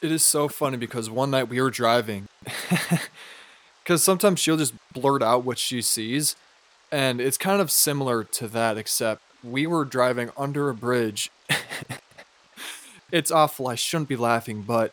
It 0.00 0.10
is 0.10 0.24
so 0.24 0.48
funny 0.48 0.76
because 0.76 1.08
one 1.08 1.30
night 1.30 1.48
we 1.48 1.60
were 1.62 1.70
driving, 1.70 2.26
because 3.84 4.02
sometimes 4.02 4.40
she'll 4.40 4.56
just 4.56 4.74
blurt 4.92 5.22
out 5.22 5.44
what 5.44 5.58
she 5.58 5.80
sees, 5.80 6.34
and 6.90 7.20
it's 7.20 7.38
kind 7.38 7.60
of 7.60 7.70
similar 7.70 8.24
to 8.24 8.48
that, 8.48 8.76
except 8.76 9.22
we 9.44 9.64
were 9.64 9.84
driving 9.84 10.30
under 10.36 10.68
a 10.68 10.74
bridge. 10.74 11.30
It's 13.12 13.30
awful. 13.30 13.68
I 13.68 13.76
shouldn't 13.76 14.08
be 14.08 14.16
laughing, 14.16 14.62
but 14.62 14.92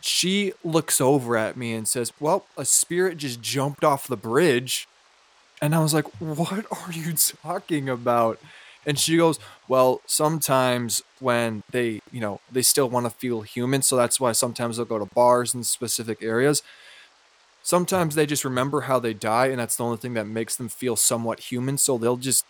she 0.00 0.52
looks 0.64 1.00
over 1.00 1.36
at 1.36 1.56
me 1.56 1.74
and 1.74 1.86
says, 1.86 2.12
"Well, 2.18 2.46
a 2.56 2.64
spirit 2.64 3.18
just 3.18 3.40
jumped 3.40 3.84
off 3.84 4.08
the 4.08 4.16
bridge," 4.16 4.88
and 5.62 5.74
I 5.74 5.80
was 5.80 5.94
like, 5.94 6.06
"What 6.20 6.66
are 6.70 6.92
you 6.92 7.12
talking 7.12 7.88
about?" 7.88 8.40
And 8.86 8.98
she 8.98 9.16
goes, 9.16 9.40
well, 9.66 10.00
sometimes 10.06 11.02
when 11.18 11.64
they, 11.72 12.00
you 12.12 12.20
know, 12.20 12.40
they 12.50 12.62
still 12.62 12.88
want 12.88 13.04
to 13.04 13.10
feel 13.10 13.42
human, 13.42 13.82
so 13.82 13.96
that's 13.96 14.20
why 14.20 14.30
sometimes 14.30 14.76
they'll 14.76 14.86
go 14.86 15.00
to 15.00 15.06
bars 15.06 15.54
in 15.54 15.64
specific 15.64 16.22
areas. 16.22 16.62
Sometimes 17.64 18.14
they 18.14 18.26
just 18.26 18.44
remember 18.44 18.82
how 18.82 19.00
they 19.00 19.12
die, 19.12 19.46
and 19.46 19.58
that's 19.58 19.74
the 19.74 19.82
only 19.82 19.96
thing 19.96 20.14
that 20.14 20.28
makes 20.28 20.54
them 20.54 20.68
feel 20.68 20.94
somewhat 20.94 21.40
human. 21.40 21.78
So 21.78 21.98
they'll 21.98 22.16
just, 22.16 22.44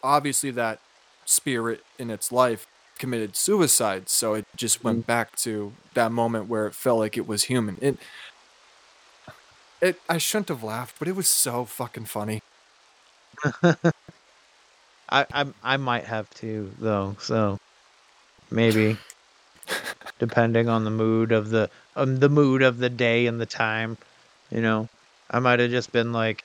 obviously, 0.00 0.52
that 0.52 0.78
spirit 1.24 1.82
in 1.98 2.08
its 2.08 2.30
life 2.30 2.68
committed 2.98 3.36
suicide. 3.36 4.08
So 4.08 4.34
it 4.34 4.44
just 4.56 4.84
went 4.84 5.06
back 5.06 5.36
to 5.36 5.72
that 5.94 6.12
moment 6.12 6.48
where 6.48 6.66
it 6.66 6.74
felt 6.74 6.98
like 6.98 7.16
it 7.16 7.26
was 7.26 7.44
human. 7.44 7.78
It, 7.80 7.98
it, 9.80 10.00
I 10.08 10.18
shouldn't 10.18 10.48
have 10.48 10.62
laughed, 10.62 10.96
but 10.98 11.08
it 11.08 11.16
was 11.16 11.28
so 11.28 11.64
fucking 11.64 12.06
funny. 12.06 12.40
I, 13.62 15.26
I 15.32 15.46
I 15.62 15.76
might 15.76 16.04
have 16.04 16.30
to 16.36 16.72
though, 16.78 17.16
so 17.20 17.58
maybe 18.50 18.96
depending 20.18 20.68
on 20.68 20.84
the 20.84 20.90
mood 20.90 21.32
of 21.32 21.50
the 21.50 21.70
um 21.96 22.18
the 22.18 22.28
mood 22.28 22.62
of 22.62 22.78
the 22.78 22.90
day 22.90 23.26
and 23.26 23.40
the 23.40 23.46
time, 23.46 23.98
you 24.50 24.60
know, 24.60 24.88
I 25.30 25.38
might 25.40 25.60
have 25.60 25.70
just 25.70 25.92
been 25.92 26.12
like, 26.12 26.44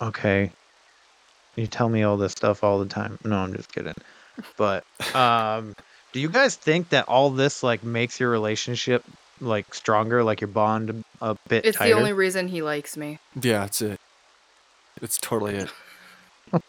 okay, 0.00 0.50
you 1.56 1.66
tell 1.66 1.88
me 1.88 2.02
all 2.02 2.16
this 2.16 2.32
stuff 2.32 2.62
all 2.64 2.78
the 2.78 2.86
time. 2.86 3.18
No, 3.24 3.36
I'm 3.38 3.54
just 3.54 3.72
kidding. 3.72 3.94
But 4.56 4.84
um, 5.14 5.74
do 6.12 6.20
you 6.20 6.28
guys 6.28 6.56
think 6.56 6.88
that 6.90 7.06
all 7.08 7.30
this 7.30 7.62
like 7.62 7.82
makes 7.84 8.18
your 8.20 8.30
relationship 8.30 9.04
like 9.40 9.74
stronger, 9.74 10.22
like 10.24 10.40
your 10.40 10.48
bond 10.48 11.04
a 11.20 11.36
bit 11.48 11.64
It's 11.64 11.78
tighter? 11.78 11.94
the 11.94 11.98
only 11.98 12.12
reason 12.12 12.48
he 12.48 12.62
likes 12.62 12.96
me. 12.96 13.18
Yeah, 13.40 13.60
that's 13.60 13.80
it. 13.82 14.00
It's 15.02 15.18
totally 15.18 15.56
it. 15.56 15.70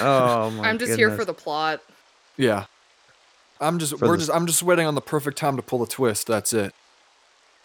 Oh 0.00 0.50
my 0.50 0.68
I'm 0.68 0.78
just 0.78 0.96
here 0.96 1.14
for 1.16 1.24
the 1.24 1.34
plot. 1.34 1.80
Yeah. 2.36 2.64
I'm 3.60 3.78
just 3.78 3.96
For 3.98 4.06
we're 4.06 4.12
the- 4.12 4.18
just 4.18 4.30
I'm 4.32 4.46
just 4.46 4.62
waiting 4.62 4.86
on 4.86 4.94
the 4.94 5.00
perfect 5.00 5.38
time 5.38 5.56
to 5.56 5.62
pull 5.62 5.78
the 5.78 5.86
twist. 5.86 6.26
That's 6.26 6.52
it. 6.52 6.74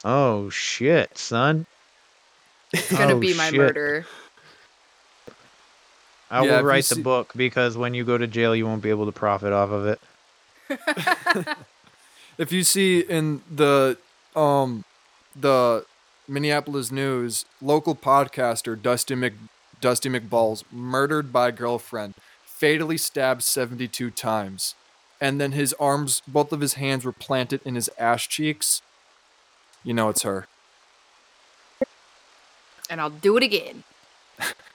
Oh 0.06 0.50
shit, 0.50 1.18
son. 1.18 1.66
It's 2.72 2.92
gonna 2.92 3.16
Oh, 3.16 3.20
be 3.20 3.34
my 3.36 3.50
shit. 3.50 3.58
murder. 3.60 4.06
I 6.34 6.44
Yeah, 6.44 6.52
will 6.54 6.60
you 6.62 6.66
write 6.68 6.86
the 6.86 6.96
see- 6.96 7.02
book 7.02 7.32
because 7.36 7.78
when 7.78 7.94
you 7.94 8.04
go 8.04 8.18
to 8.18 8.26
jail, 8.28 8.56
you 8.56 8.66
won't 8.66 8.82
be 8.82 8.90
able 8.90 9.06
to 9.06 9.12
profit 9.12 9.54
off 9.54 9.70
of 9.70 9.86
it. 9.86 10.00
If 12.38 12.52
you 12.52 12.64
see 12.64 13.00
in 13.02 13.44
the 13.50 13.98
um 14.36 14.86
the 15.36 15.86
Minneapolis 16.28 16.92
news, 16.92 17.46
local 17.62 17.96
podcaster 17.96 18.82
Dusty 18.82 19.14
Mc 19.16 19.34
Dusty 19.80 20.10
McBalls 20.10 20.64
murdered 20.72 21.32
by 21.32 21.52
girlfriend, 21.52 22.16
fatally 22.46 22.98
stabbed 22.98 23.44
72 23.44 24.10
times. 24.12 24.74
And 25.22 25.40
then 25.40 25.52
his 25.52 25.74
arms, 25.74 26.22
both 26.28 26.52
of 26.52 26.62
his 26.62 26.74
hands 26.74 27.06
were 27.06 27.12
planted 27.12 27.62
in 27.66 27.76
his 27.76 27.90
ass 28.00 28.26
cheeks. 28.26 28.82
You 29.84 29.94
know 29.94 30.10
it's 30.10 30.24
her. 30.24 30.48
and 32.90 33.00
I'll 33.00 33.10
do 33.12 33.38
it 33.38 33.44
again. 33.44 33.84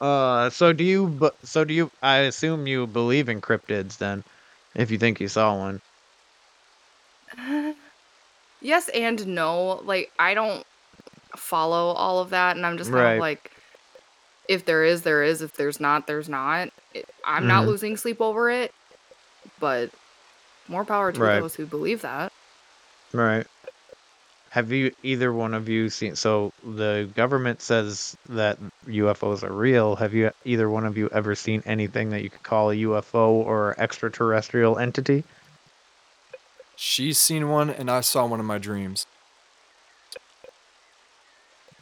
Uh, 0.00 0.50
so 0.50 0.72
do 0.72 0.84
you? 0.84 1.18
So 1.44 1.64
do 1.64 1.74
you? 1.74 1.90
I 2.02 2.18
assume 2.18 2.66
you 2.66 2.86
believe 2.86 3.28
in 3.28 3.40
cryptids 3.40 3.98
then, 3.98 4.24
if 4.74 4.90
you 4.90 4.98
think 4.98 5.20
you 5.20 5.28
saw 5.28 5.56
one. 5.56 5.80
yes 8.60 8.88
and 8.90 9.26
no. 9.28 9.80
Like 9.84 10.10
I 10.18 10.34
don't 10.34 10.64
follow 11.36 11.94
all 11.94 12.20
of 12.20 12.30
that, 12.30 12.56
and 12.56 12.66
I'm 12.66 12.78
just 12.78 12.92
kind 12.92 13.06
Right. 13.06 13.16
of 13.16 13.18
like, 13.18 13.50
if 14.48 14.64
there 14.64 14.84
is, 14.84 15.02
there 15.02 15.22
is. 15.22 15.42
If 15.42 15.52
there's 15.54 15.80
not, 15.80 16.06
there's 16.06 16.28
not. 16.28 16.68
It, 16.92 17.06
I'm 17.24 17.46
not 17.46 17.66
Mhm. 17.66 17.68
losing 17.68 17.96
sleep 17.96 18.18
over 18.20 18.50
it, 18.50 18.70
but 19.58 19.90
more 20.68 20.84
power 20.86 21.12
to 21.12 21.28
Right. 21.28 21.44
those 21.44 21.54
who 21.56 21.66
believe 21.66 22.02
that. 22.02 22.30
Right. 23.12 23.46
Have 24.54 24.70
you 24.70 24.94
either 25.02 25.32
one 25.32 25.52
of 25.52 25.68
you 25.68 25.90
seen? 25.90 26.14
So 26.14 26.52
the 26.64 27.10
government 27.16 27.60
says 27.60 28.16
that 28.28 28.56
UFOs 28.86 29.42
are 29.42 29.52
real. 29.52 29.96
Have 29.96 30.14
you 30.14 30.30
either 30.44 30.70
one 30.70 30.86
of 30.86 30.96
you 30.96 31.08
ever 31.10 31.34
seen 31.34 31.60
anything 31.66 32.10
that 32.10 32.22
you 32.22 32.30
could 32.30 32.44
call 32.44 32.70
a 32.70 32.74
UFO 32.76 33.30
or 33.30 33.74
extraterrestrial 33.78 34.78
entity? 34.78 35.24
She's 36.76 37.18
seen 37.18 37.48
one 37.48 37.68
and 37.68 37.90
I 37.90 38.00
saw 38.00 38.26
one 38.26 38.38
in 38.38 38.46
my 38.46 38.58
dreams. 38.58 39.06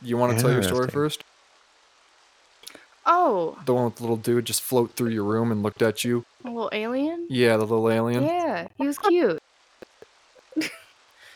You 0.00 0.16
want 0.16 0.34
to 0.34 0.42
tell 0.42 0.50
your 0.50 0.62
story 0.62 0.88
first? 0.88 1.24
Oh, 3.04 3.58
The 3.66 3.74
one 3.74 3.84
with 3.84 3.96
the 3.96 4.02
little 4.04 4.16
dude 4.16 4.46
just 4.46 4.62
float 4.62 4.92
through 4.92 5.10
your 5.10 5.24
room 5.24 5.52
and 5.52 5.62
looked 5.62 5.82
at 5.82 6.04
you? 6.04 6.24
a 6.42 6.48
little 6.48 6.70
alien. 6.72 7.26
Yeah, 7.28 7.58
the 7.58 7.64
little 7.66 7.90
alien. 7.90 8.24
Yeah, 8.24 8.68
he 8.78 8.86
was 8.86 8.96
cute. 8.96 9.42
What- 10.54 10.70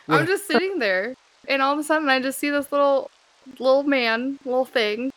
I'm 0.21 0.25
just 0.25 0.47
sitting 0.47 0.79
there, 0.79 1.15
and 1.47 1.61
all 1.61 1.73
of 1.73 1.79
a 1.79 1.83
sudden 1.83 2.09
I 2.09 2.19
just 2.21 2.39
see 2.39 2.49
this 2.49 2.71
little, 2.71 3.09
little 3.59 3.83
man, 3.83 4.39
little 4.45 4.65
thing, 4.65 5.11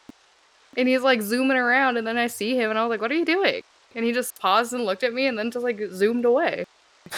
and 0.77 0.89
he's 0.89 1.03
like 1.03 1.23
zooming 1.23 1.57
around, 1.57 1.97
and 1.97 2.07
then 2.07 2.17
I 2.17 2.27
see 2.29 2.57
him, 2.57 2.71
and 2.71 2.79
I 2.79 2.83
was 2.83 2.91
like, 2.91 3.01
"What 3.01 3.11
are 3.11 3.17
you 3.17 3.25
doing?" 3.25 3.63
And 3.95 4.05
he 4.05 4.13
just 4.13 4.39
paused 4.39 4.73
and 4.73 4.85
looked 4.85 5.03
at 5.03 5.13
me, 5.13 5.27
and 5.27 5.39
then 5.39 5.51
just 5.51 5.65
like 5.65 5.81
zoomed 5.91 6.25
away. 6.25 6.65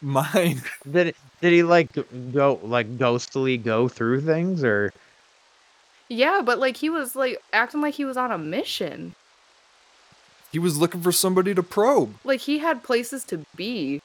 Mine. 0.00 0.62
Did 0.90 1.14
did 1.40 1.52
he 1.52 1.62
like 1.62 1.90
go 2.32 2.60
like 2.62 2.98
ghostly 2.98 3.56
go 3.56 3.88
through 3.88 4.20
things 4.20 4.62
or? 4.62 4.92
Yeah, 6.08 6.42
but 6.44 6.58
like 6.58 6.76
he 6.76 6.90
was 6.90 7.16
like 7.16 7.42
acting 7.52 7.80
like 7.80 7.94
he 7.94 8.04
was 8.04 8.16
on 8.16 8.30
a 8.30 8.38
mission. 8.38 9.14
He 10.52 10.58
was 10.60 10.78
looking 10.78 11.02
for 11.02 11.10
somebody 11.10 11.54
to 11.54 11.62
probe. 11.62 12.14
Like 12.22 12.40
he 12.40 12.58
had 12.58 12.84
places 12.84 13.24
to 13.24 13.44
be. 13.56 14.00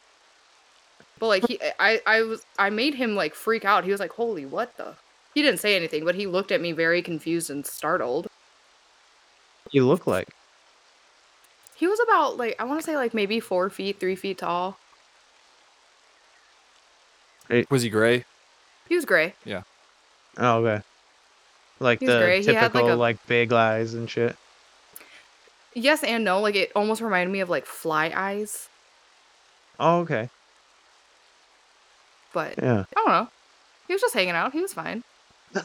But 1.20 1.28
like 1.28 1.48
he, 1.48 1.60
I, 1.80 2.02
I 2.06 2.22
was, 2.22 2.46
I 2.58 2.70
made 2.70 2.96
him 2.96 3.16
like 3.16 3.36
freak 3.36 3.66
out. 3.66 3.84
He 3.84 3.92
was 3.92 4.00
like, 4.00 4.14
"Holy, 4.14 4.46
what 4.46 4.76
the?" 4.78 4.96
He 5.36 5.42
didn't 5.42 5.60
say 5.60 5.76
anything, 5.76 6.06
but 6.06 6.16
he 6.16 6.26
looked 6.26 6.52
at 6.52 6.62
me 6.62 6.72
very 6.72 7.02
confused 7.02 7.50
and 7.50 7.66
startled. 7.66 8.28
You 9.72 9.86
look 9.86 10.08
like. 10.08 10.30
He 11.76 11.88
was 11.88 12.00
about 12.00 12.38
like 12.38 12.56
I 12.60 12.64
want 12.64 12.80
to 12.80 12.86
say 12.86 12.96
like 12.96 13.14
maybe 13.14 13.40
four 13.40 13.70
feet, 13.70 14.00
three 14.00 14.16
feet 14.16 14.40
tall. 14.40 14.78
Hey. 17.48 17.66
Was 17.70 17.84
he 17.84 17.90
gray? 17.90 18.26
He 18.88 18.96
was 18.96 19.06
gray. 19.06 19.34
Yeah. 19.44 19.64
Oh, 20.38 20.64
okay. 20.64 20.84
Like 21.80 22.00
the 22.00 22.06
gray. 22.06 22.42
He 22.44 22.54
had, 22.54 22.62
like, 22.64 22.74
typical 22.74 22.94
a- 22.94 22.96
like 22.96 23.26
big 23.28 23.52
eyes 23.54 23.94
and 23.94 24.10
shit. 24.10 24.36
Yes 25.74 26.04
and 26.04 26.24
no. 26.24 26.40
Like 26.42 26.56
it 26.56 26.72
almost 26.76 27.02
reminded 27.02 27.32
me 27.32 27.40
of 27.40 27.50
like 27.50 27.66
fly 27.66 28.12
eyes, 28.16 28.70
Oh, 29.80 30.00
okay. 30.00 30.30
But 32.34 32.58
Yeah. 32.58 32.86
I 32.92 32.94
don't 32.96 33.08
know. 33.10 33.28
He 33.88 33.94
was 33.94 34.02
just 34.02 34.14
hanging 34.14 34.36
out. 34.36 34.54
He 34.54 34.62
was 34.62 34.74
fine. 34.74 35.04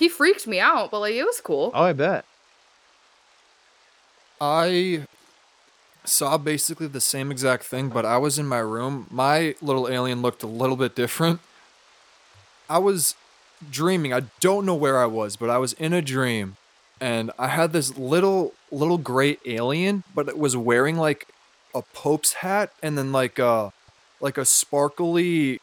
He 0.00 0.08
freaked 0.08 0.46
me 0.46 0.58
out, 0.58 0.90
but 0.90 1.00
like 1.00 1.12
it 1.12 1.24
was 1.24 1.42
cool. 1.42 1.72
Oh, 1.74 1.82
I 1.82 1.92
bet. 1.92 2.24
I 4.40 5.06
saw 6.04 6.38
basically 6.38 6.86
the 6.86 7.02
same 7.02 7.30
exact 7.30 7.64
thing, 7.64 7.90
but 7.90 8.06
I 8.06 8.16
was 8.16 8.38
in 8.38 8.46
my 8.46 8.60
room. 8.60 9.06
My 9.10 9.54
little 9.60 9.90
alien 9.90 10.22
looked 10.22 10.42
a 10.42 10.46
little 10.46 10.76
bit 10.76 10.94
different. 10.94 11.40
I 12.70 12.78
was 12.78 13.14
dreaming. 13.70 14.14
I 14.14 14.22
don't 14.40 14.64
know 14.64 14.74
where 14.74 14.98
I 14.98 15.04
was, 15.04 15.36
but 15.36 15.50
I 15.50 15.58
was 15.58 15.74
in 15.74 15.92
a 15.92 16.00
dream 16.00 16.56
and 16.98 17.30
I 17.38 17.48
had 17.48 17.74
this 17.74 17.98
little 17.98 18.54
little 18.72 18.96
gray 18.96 19.36
alien, 19.44 20.04
but 20.14 20.28
it 20.30 20.38
was 20.38 20.56
wearing 20.56 20.96
like 20.96 21.28
a 21.74 21.82
pope's 21.82 22.32
hat 22.34 22.72
and 22.82 22.96
then 22.96 23.12
like 23.12 23.38
a 23.38 23.74
like 24.20 24.38
a 24.38 24.44
sparkly 24.44 25.60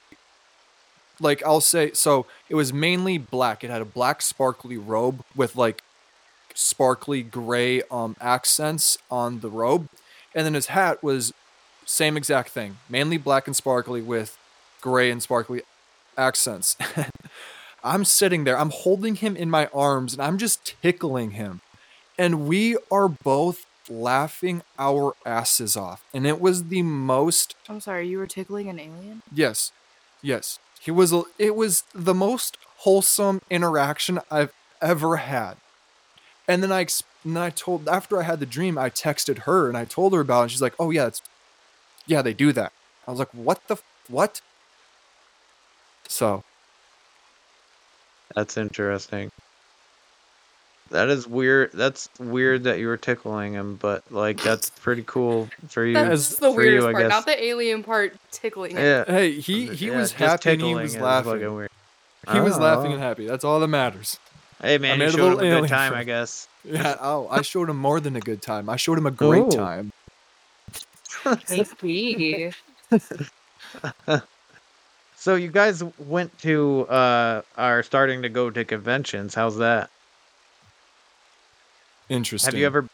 like 1.20 1.43
I'll 1.45 1.62
say 1.62 1.91
so 1.93 2.26
it 2.49 2.55
was 2.55 2.74
mainly 2.74 3.18
black. 3.18 3.64
It 3.64 3.70
had 3.70 3.82
a 3.82 3.86
black 3.86 4.22
sparkly 4.22 4.78
robe 4.78 5.24
with 5.36 5.55
like 5.55 5.82
sparkly 6.53 7.24
gray 7.24 7.82
um 7.91 8.16
accents 8.20 8.97
on 9.10 9.39
the 9.39 9.49
robe, 9.49 9.88
and 10.36 10.45
then 10.45 10.53
his 10.53 10.68
hat 10.68 11.03
was 11.03 11.34
same 11.86 12.18
exact 12.18 12.49
thing, 12.49 12.78
mainly 12.89 13.18
black 13.18 13.47
and 13.47 13.55
sparkly 13.55 14.01
with 14.01 14.38
gray 14.82 15.10
and 15.10 15.22
sparkly 15.22 15.62
accents. 16.18 16.76
I'm 17.84 18.05
sitting 18.05 18.43
there, 18.43 18.58
I'm 18.58 18.72
holding 18.72 19.16
him 19.16 19.38
in 19.38 19.49
my 19.49 19.68
arms, 19.68 20.14
and 20.14 20.22
I'm 20.22 20.38
just 20.38 20.76
tickling 20.82 21.32
him, 21.32 21.62
and 22.18 22.47
we 22.47 22.78
are 22.91 23.08
both 23.08 23.66
laughing 23.89 24.61
our 24.77 25.15
asses 25.25 25.75
off, 25.77 26.03
and 26.13 26.25
it 26.27 26.39
was 26.41 26.65
the 26.65 26.81
most 26.81 27.55
I'm 27.69 27.79
sorry, 27.79 28.07
you 28.07 28.17
were 28.17 28.27
tickling 28.27 28.69
an 28.69 28.79
alien? 28.79 29.21
Yes, 29.33 29.71
yes. 30.21 30.59
He 30.79 30.91
was. 30.91 31.13
It 31.38 31.55
was 31.55 31.83
the 31.93 32.13
most 32.13 32.57
wholesome 32.77 33.41
interaction 33.49 34.19
I've 34.31 34.53
ever 34.81 35.17
had. 35.17 35.55
And 36.47 36.63
then 36.63 36.71
I, 36.71 36.81
and 37.23 37.35
then 37.35 37.43
I 37.43 37.49
told 37.49 37.89
after 37.89 38.19
I 38.19 38.23
had 38.23 38.39
the 38.39 38.45
dream, 38.45 38.77
I 38.77 38.89
texted 38.89 39.39
her 39.39 39.67
and 39.67 39.77
I 39.77 39.85
told 39.85 40.13
her 40.13 40.21
about 40.21 40.39
it. 40.39 40.43
And 40.43 40.51
she's 40.51 40.61
like, 40.61 40.75
"Oh 40.79 40.91
yeah, 40.91 41.07
it's, 41.07 41.21
yeah, 42.05 42.21
they 42.21 42.33
do 42.33 42.51
that." 42.53 42.71
I 43.07 43.11
was 43.11 43.19
like, 43.19 43.33
"What 43.33 43.67
the 43.67 43.77
what?" 44.07 44.41
So 46.07 46.43
That's 48.35 48.57
interesting. 48.57 49.31
That 50.91 51.09
is 51.09 51.27
weird. 51.27 51.71
That's 51.73 52.09
weird 52.19 52.63
that 52.63 52.79
you 52.79 52.88
were 52.88 52.97
tickling 52.97 53.53
him, 53.53 53.75
but 53.75 54.03
like 54.11 54.41
that's 54.41 54.69
pretty 54.69 55.03
cool 55.05 55.49
for 55.67 55.85
you. 55.85 55.93
That's 55.93 56.35
the 56.38 56.53
for 56.53 56.61
you, 56.63 56.69
weirdest 56.81 56.83
part, 56.91 56.97
guess. 56.97 57.09
not 57.09 57.25
the 57.25 57.43
alien 57.43 57.83
part 57.83 58.15
tickling 58.31 58.77
it. 58.77 58.81
Yeah. 58.81 59.03
hey, 59.05 59.31
he 59.39 59.67
he 59.67 59.88
Yeah, 59.88 59.97
was 59.97 60.11
happy 60.13 60.51
and 60.51 60.61
he 60.61 60.73
was 60.75 60.95
laughing. 60.97 61.33
fucking 61.33 61.55
weird. 61.55 61.69
He 62.31 62.39
was 62.39 62.57
laughing 62.57 62.91
Oh. 62.91 62.95
and 62.95 63.01
happy. 63.03 63.25
That's 63.27 63.43
all 63.43 63.59
that 63.59 63.67
matters. 63.67 64.19
Hey 64.61 64.77
man, 64.77 64.97
made 64.99 65.05
you 65.05 65.09
a 65.09 65.11
showed 65.13 65.23
little 65.35 65.39
him 65.39 65.57
a 65.57 65.61
good 65.61 65.69
time. 65.69 65.93
I 65.93 66.03
guess. 66.03 66.47
Yeah. 66.67 66.97
Oh, 66.99 67.29
I 67.31 67.43
showed 67.43 67.69
him 67.69 67.77
more 67.77 68.01
than 68.01 68.17
a 68.17 68.19
good 68.19 68.41
time. 68.41 68.67
I 68.69 68.75
showed 68.75 68.97
him 68.97 69.05
a 69.05 69.11
great 69.11 69.43
Ooh. 69.43 69.51
time. 69.51 69.93
Maybe. 71.81 72.51
So 75.19 75.35
you 75.35 75.49
guys 75.49 75.83
went 75.97 76.38
to 76.39 76.81
uh 76.88 77.41
are 77.57 77.83
starting 77.83 78.21
to 78.21 78.29
go 78.29 78.49
to 78.49 78.63
conventions. 78.63 79.33
How's 79.35 79.57
that? 79.57 79.89
Interesting. 82.10 82.51
Have 82.53 82.60
you 82.60 82.66
ever 82.66 82.88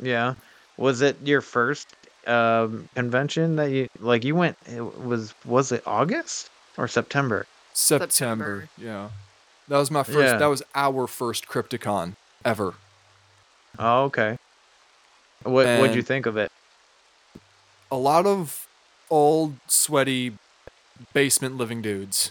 Yeah. 0.00 0.34
Was 0.76 1.00
it 1.00 1.16
your 1.24 1.40
first 1.40 1.88
um 2.26 2.88
convention 2.94 3.56
that 3.56 3.70
you 3.70 3.88
like 3.98 4.24
you 4.24 4.34
went 4.34 4.56
it 4.66 4.82
was 5.00 5.34
was 5.44 5.72
it 5.72 5.82
August 5.86 6.50
or 6.76 6.86
September? 6.88 7.46
September. 7.72 8.10
September. 8.10 8.68
Yeah. 8.76 9.08
That 9.68 9.78
was 9.78 9.90
my 9.90 10.02
first 10.02 10.18
Yeah. 10.18 10.36
that 10.36 10.46
was 10.46 10.62
our 10.74 11.06
first 11.06 11.46
Crypticon 11.46 12.16
ever. 12.44 12.74
Oh, 13.78 14.04
okay. 14.04 14.38
What 15.42 15.66
what'd 15.66 15.96
you 15.96 16.02
think 16.02 16.26
of 16.26 16.36
it? 16.36 16.50
A 17.90 17.96
lot 17.96 18.26
of 18.26 18.66
old 19.08 19.56
sweaty 19.66 20.36
basement 21.12 21.56
living 21.56 21.80
dudes. 21.82 22.30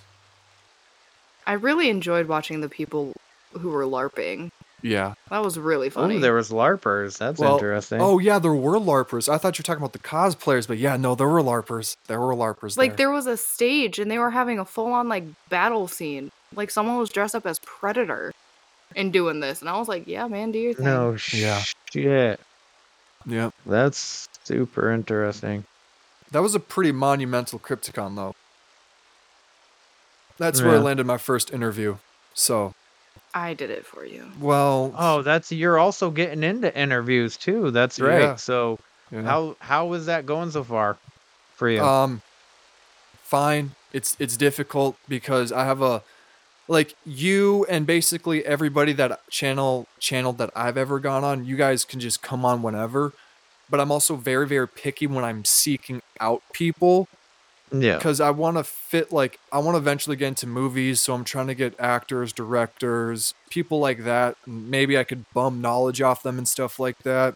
I 1.48 1.54
really 1.54 1.90
enjoyed 1.90 2.28
watching 2.28 2.62
the 2.62 2.70
people 2.70 3.14
who 3.60 3.70
were 3.70 3.84
LARPing. 3.84 4.52
Yeah. 4.82 5.16
That 5.30 5.44
was 5.44 5.58
really 5.60 5.90
funny. 5.90 6.16
Oh, 6.18 6.20
there 6.20 6.34
was 6.34 6.50
LARPers. 6.52 7.18
That's 7.18 7.40
Well, 7.40 7.56
interesting. 7.56 8.00
Oh 8.02 8.20
yeah, 8.20 8.40
there 8.40 8.54
were 8.54 8.78
LARPers. 8.80 9.28
I 9.28 9.38
thought 9.38 9.58
you 9.58 9.62
were 9.62 9.66
talking 9.66 9.82
about 9.82 9.94
the 9.94 10.00
cosplayers, 10.00 10.68
but 10.68 10.78
yeah, 10.78 10.96
no, 10.98 11.16
there 11.16 11.28
were 11.28 11.42
LARPers. 11.42 11.98
There 12.08 12.20
were 12.20 12.34
LARPers. 12.34 12.78
like 12.78 12.92
there. 12.92 13.08
there 13.08 13.12
was 13.12 13.28
a 13.28 13.36
stage 13.38 14.00
and 14.00 14.10
they 14.10 14.18
were 14.18 14.30
having 14.32 14.58
a 14.60 14.66
full 14.66 14.92
on 14.94 15.10
like 15.10 15.26
battle 15.50 15.88
scene. 15.88 16.32
Like 16.56 16.72
someone 16.72 16.98
was 16.98 17.10
dressed 17.10 17.36
up 17.36 17.46
as 17.46 17.60
Predator 17.60 18.34
and 18.96 19.12
doing 19.14 19.40
this. 19.40 19.60
And 19.62 19.70
I 19.70 19.78
was 19.78 19.88
like, 19.88 20.08
yeah, 20.08 20.28
man, 20.28 20.52
do 20.52 20.60
your 20.60 20.74
thing. 20.74 20.86
no 20.86 21.16
Yeah. 21.34 21.62
shit. 21.92 22.40
Yeah. 23.26 23.52
That's 23.66 24.30
super 24.46 24.92
interesting. 24.92 25.66
That 26.32 26.42
was 26.42 26.56
a 26.56 26.60
pretty 26.60 26.92
monumental 26.92 27.60
Crypticon 27.60 28.16
though. 28.16 28.34
That's 30.38 30.62
where 30.62 30.76
I 30.76 30.78
landed 30.78 31.06
my 31.06 31.18
first 31.18 31.52
interview. 31.54 31.98
So, 32.34 32.74
I 33.34 33.54
did 33.54 33.70
it 33.70 33.86
for 33.86 34.06
you. 34.06 34.26
well, 34.40 34.94
Oh, 34.98 35.22
that's 35.22 35.52
you're 35.52 35.78
also 35.78 36.10
getting 36.10 36.44
into 36.44 36.76
interviews 36.78 37.38
too. 37.38 37.72
That's 37.72 38.00
right. 38.00 38.22
Yeah. 38.22 38.36
So 38.36 38.80
yeah. 39.12 39.22
how 39.24 39.56
how 39.60 39.94
is 39.94 40.06
that 40.08 40.26
going 40.26 40.52
so 40.52 40.64
far 40.64 40.98
for 41.56 41.70
you? 41.70 41.82
Um, 41.84 42.22
fine. 43.22 43.72
It's 43.94 44.16
it's 44.20 44.38
difficult 44.38 44.96
because 45.08 45.52
I 45.52 45.66
have 45.66 45.82
a 45.82 46.04
like 46.68 46.96
you 47.06 47.66
and 47.70 47.86
basically 47.86 48.46
everybody 48.46 48.94
that 48.94 49.28
channel 49.30 49.88
channel 50.00 50.34
that 50.34 50.52
I've 50.56 50.78
ever 50.78 51.00
gone 51.00 51.24
on. 51.24 51.46
You 51.46 51.56
guys 51.56 51.86
can 51.86 52.00
just 52.00 52.22
come 52.22 52.46
on 52.46 52.62
whenever, 52.62 53.14
but 53.70 53.80
I'm 53.80 53.92
also 53.92 54.16
very 54.16 54.48
very 54.48 54.68
picky 54.68 55.08
when 55.08 55.24
I'm 55.24 55.46
seeking 55.46 56.02
out 56.20 56.42
people 56.54 57.08
yeah. 57.72 57.98
because 57.98 58.20
I 58.20 58.32
want 58.32 58.58
to 58.58 58.64
fit 58.64 59.12
like 59.12 59.40
I 59.52 59.60
want 59.60 59.76
to 59.76 59.80
eventually 59.80 60.16
get 60.16 60.28
into 60.30 60.48
movies. 60.48 61.02
So 61.02 61.14
I'm 61.14 61.24
trying 61.24 61.48
to 61.48 61.56
get 61.56 61.80
actors, 61.80 62.34
directors, 62.34 63.34
people 63.50 63.80
like 63.80 64.04
that. 64.04 64.36
Maybe 64.46 64.98
I 64.98 65.04
could 65.04 65.26
bum 65.34 65.62
knowledge 65.62 66.02
off 66.02 66.24
them 66.24 66.38
and 66.38 66.48
stuff 66.48 66.80
like 66.80 67.00
that. 67.00 67.36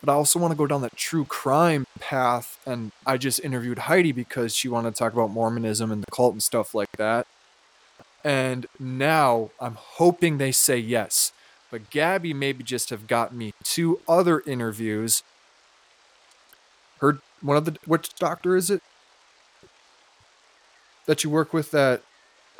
But 0.00 0.12
I 0.12 0.14
also 0.14 0.38
want 0.38 0.52
to 0.52 0.56
go 0.56 0.66
down 0.66 0.82
that 0.82 0.96
true 0.96 1.24
crime 1.24 1.86
path. 1.98 2.60
And 2.64 2.92
I 3.04 3.16
just 3.16 3.40
interviewed 3.40 3.80
Heidi 3.80 4.12
because 4.12 4.54
she 4.54 4.68
wanted 4.68 4.94
to 4.94 4.98
talk 4.98 5.12
about 5.12 5.30
Mormonism 5.30 5.90
and 5.90 6.02
the 6.02 6.10
cult 6.10 6.34
and 6.34 6.42
stuff 6.42 6.74
like 6.74 6.92
that. 6.92 7.26
And 8.24 8.66
now 8.78 9.50
I'm 9.60 9.74
hoping 9.76 10.38
they 10.38 10.52
say 10.52 10.78
yes. 10.78 11.32
But 11.70 11.90
Gabby 11.90 12.32
maybe 12.32 12.64
just 12.64 12.90
have 12.90 13.06
got 13.06 13.34
me 13.34 13.52
two 13.62 14.00
other 14.08 14.40
interviews. 14.46 15.22
Her 17.00 17.18
one 17.40 17.56
of 17.56 17.64
the 17.64 17.76
which 17.84 18.14
doctor 18.14 18.56
is 18.56 18.70
it? 18.70 18.82
That 21.08 21.24
you 21.24 21.30
work 21.30 21.52
with 21.54 21.72
that 21.72 22.04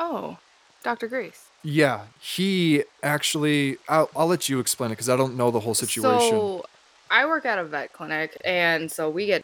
Oh, 0.00 0.38
Dr. 0.82 1.06
Grace. 1.08 1.52
yeah 1.64 2.06
he 2.20 2.84
actually 3.02 3.76
i'll, 3.88 4.10
I'll 4.14 4.26
let 4.26 4.48
you 4.48 4.60
explain 4.60 4.90
it 4.90 4.94
because 4.94 5.08
i 5.08 5.16
don't 5.16 5.36
know 5.36 5.50
the 5.50 5.60
whole 5.60 5.74
situation 5.74 6.50
So 6.50 6.64
I 7.10 7.26
work 7.26 7.46
at 7.46 7.58
a 7.58 7.64
vet 7.64 7.92
clinic, 7.92 8.36
and 8.44 8.90
so 8.90 9.10
we 9.10 9.26
get 9.26 9.42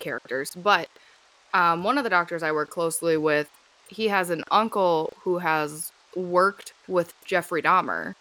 characters. 0.00 0.50
But 0.54 0.88
um, 1.54 1.84
one 1.84 1.98
of 1.98 2.04
the 2.04 2.10
doctors 2.10 2.42
I 2.42 2.52
work 2.52 2.70
closely 2.70 3.16
with, 3.16 3.48
he 3.88 4.08
has 4.08 4.30
an 4.30 4.44
uncle 4.50 5.12
who 5.22 5.38
has 5.38 5.92
worked 6.14 6.74
with 6.88 7.12
Jeffrey 7.24 7.62
Dahmer. 7.62 8.14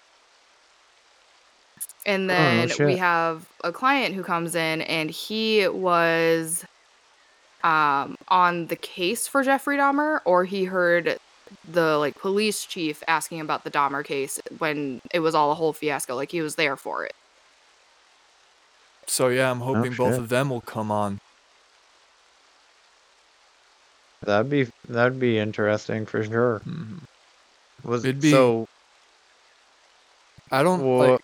And 2.05 2.29
Oh, 2.29 2.65
then 2.69 2.71
we 2.83 2.97
have 2.97 3.47
a 3.63 3.71
client 3.71 4.15
who 4.15 4.23
comes 4.23 4.55
in, 4.55 4.81
and 4.83 5.09
he 5.09 5.67
was 5.67 6.65
um, 7.65 8.15
on 8.29 8.67
the 8.67 8.75
case 8.77 9.27
for 9.27 9.43
Jeffrey 9.43 9.75
Dahmer, 9.77 10.19
or 10.23 10.45
he 10.45 10.65
heard 10.65 11.17
the 11.69 11.97
like 11.97 12.15
police 12.19 12.63
chief 12.65 13.03
asking 13.07 13.39
about 13.41 13.63
the 13.63 13.71
Dahmer 13.71 14.05
case 14.05 14.39
when 14.59 15.01
it 15.13 15.19
was 15.19 15.33
all 15.35 15.51
a 15.51 15.55
whole 15.55 15.73
fiasco. 15.73 16.15
Like 16.15 16.31
he 16.31 16.41
was 16.41 16.55
there 16.55 16.75
for 16.77 17.03
it. 17.05 17.13
so 19.07 19.27
yeah 19.27 19.51
i'm 19.51 19.59
hoping 19.59 19.93
both 19.93 20.17
of 20.17 20.29
them 20.29 20.49
will 20.49 20.61
come 20.61 20.89
on 20.91 21.19
That'd 24.23 24.49
be 24.49 24.65
that'd 24.89 25.19
be 25.19 25.37
interesting 25.37 26.07
for 26.07 26.23
sure. 26.23 26.59
Was 27.83 28.03
It'd 28.03 28.19
be- 28.21 28.31
so 28.31 28.67
i 30.51 30.63
don't 30.63 30.81
Well- 30.83 31.11
like 31.11 31.21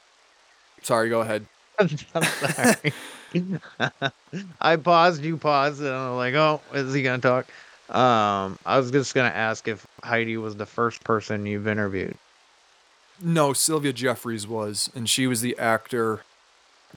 sorry 0.84 1.09
go 1.09 1.22
ahead 1.22 1.45
I'm 1.80 1.89
sorry. 2.23 2.93
I 4.62 4.76
paused, 4.78 5.24
you 5.24 5.38
paused, 5.38 5.80
and 5.82 5.90
I'm 5.90 6.16
like, 6.16 6.34
oh, 6.34 6.62
is 6.74 6.94
he 6.94 7.02
gonna 7.03 7.22
talk? 7.22 7.48
Um, 7.90 8.58
I 8.66 8.78
was 8.78 8.91
just 8.91 9.14
gonna 9.14 9.30
ask 9.30 9.68
if 9.68 9.86
Heidi 10.03 10.38
was 10.38 10.56
the 10.56 10.66
first 10.66 11.03
person 11.03 11.45
you've 11.45 11.68
interviewed. 11.68 12.16
no 13.22 13.53
sylvia 13.53 13.94
jeffries 13.94 14.48
was 14.48 14.90
and 14.95 15.08
she 15.10 15.28
was 15.28 15.41
the 15.41 15.58
actor 15.60 16.22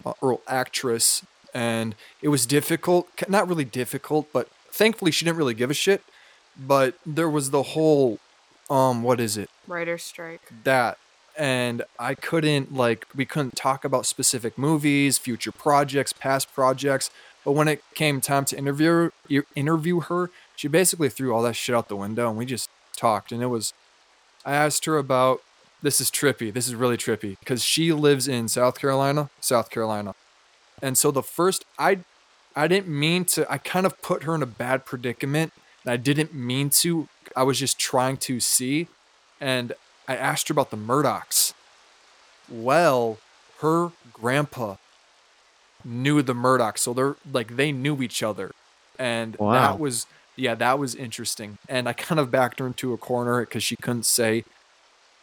uh, 0.07 0.13
or 0.21 0.41
actress 0.49 1.23
and 1.53 1.95
it 2.23 2.29
was 2.29 2.47
difficult. 2.47 3.09
Not 3.29 3.47
really 3.49 3.65
difficult 3.67 4.29
but 4.33 4.49
thankfully 4.71 5.11
she 5.11 5.25
didn't 5.25 5.37
really 5.37 5.55
give 5.55 5.71
a 5.71 5.75
shit 5.75 6.03
but 6.57 6.95
there 7.05 7.29
was 7.29 7.51
the 7.51 7.63
whole 7.75 8.19
um 8.71 9.03
what 9.03 9.21
is 9.21 9.37
it 9.37 9.51
Writer's 9.67 10.03
strike. 10.05 10.41
that 10.65 10.97
and 11.37 11.83
i 11.99 12.15
couldn't 12.15 12.73
like 12.75 13.07
we 13.15 13.25
couldn't 13.25 13.57
talk 13.57 13.85
about 13.85 14.07
specific 14.07 14.57
movies 14.57 15.19
future 15.19 15.53
projects 15.53 16.13
past 16.13 16.53
projects 16.55 17.11
but 17.45 17.53
when 17.53 17.69
it 17.69 17.83
came 17.95 18.21
time 18.21 18.45
to 18.45 18.57
interview 18.57 19.11
interview 19.55 20.01
her 20.01 20.31
she 20.57 20.69
basically 20.69 21.09
threw 21.09 21.35
all 21.35 21.43
that 21.43 21.55
shit 21.55 21.75
out 21.75 21.89
the 21.89 21.97
window 21.97 22.29
and 22.29 22.39
we 22.39 22.47
just 22.47 22.71
talked 22.97 23.33
and 23.33 23.43
it 23.43 23.47
was 23.47 23.73
i 24.45 24.55
asked 24.55 24.85
her 24.85 24.97
about 24.97 25.43
this 25.83 26.01
is 26.01 26.11
trippy 26.11 26.53
this 26.53 26.67
is 26.67 26.75
really 26.75 26.97
trippy 26.97 27.39
because 27.41 27.63
she 27.63 27.93
lives 27.93 28.29
in 28.29 28.49
south 28.49 28.79
carolina 28.79 29.31
south 29.41 29.71
carolina. 29.71 30.15
And 30.83 30.99
so 30.99 31.11
the 31.11 31.23
first 31.23 31.65
i 31.79 32.01
i 32.57 32.67
didn't 32.69 32.89
mean 32.89 33.25
to 33.27 33.51
i 33.51 33.59
kind 33.59 33.87
of 33.87 34.01
put 34.03 34.25
her 34.25 34.35
in 34.35 34.43
a 34.43 34.47
bad 34.47 34.85
predicament 34.85 35.53
and 35.85 35.93
i 35.93 35.97
didn't 35.97 36.35
mean 36.35 36.71
to 36.71 37.09
i 37.37 37.43
was 37.43 37.59
just 37.59 37.79
trying 37.79 38.17
to 38.19 38.41
see. 38.41 38.89
And 39.41 39.75
I 40.07 40.17
asked 40.17 40.49
her 40.49 40.53
about 40.53 40.71
the 40.71 40.77
Murdaughs. 40.77 41.55
Well, 42.49 43.19
her 43.61 43.93
grandpa 44.13 44.77
knew 45.85 46.23
the 46.23 46.35
Murdaughs, 46.35 46.79
so 46.79 46.93
they're 46.93 47.17
like 47.31 47.57
they 47.57 47.73
knew 47.73 48.03
each 48.03 48.23
other, 48.23 48.53
and 48.99 49.37
Wow. 49.37 49.53
that 49.53 49.79
was 49.79 50.07
yeah, 50.37 50.55
that 50.57 50.79
was 50.79 50.95
interesting. 50.95 51.59
And 51.69 51.89
I 51.89 51.93
kind 51.93 52.19
of 52.21 52.31
backed 52.31 52.59
her 52.59 52.67
into 52.67 52.93
a 52.93 52.99
corner 52.99 53.41
because 53.41 53.63
she 53.63 53.77
couldn't 53.77 54.05
say 54.07 54.45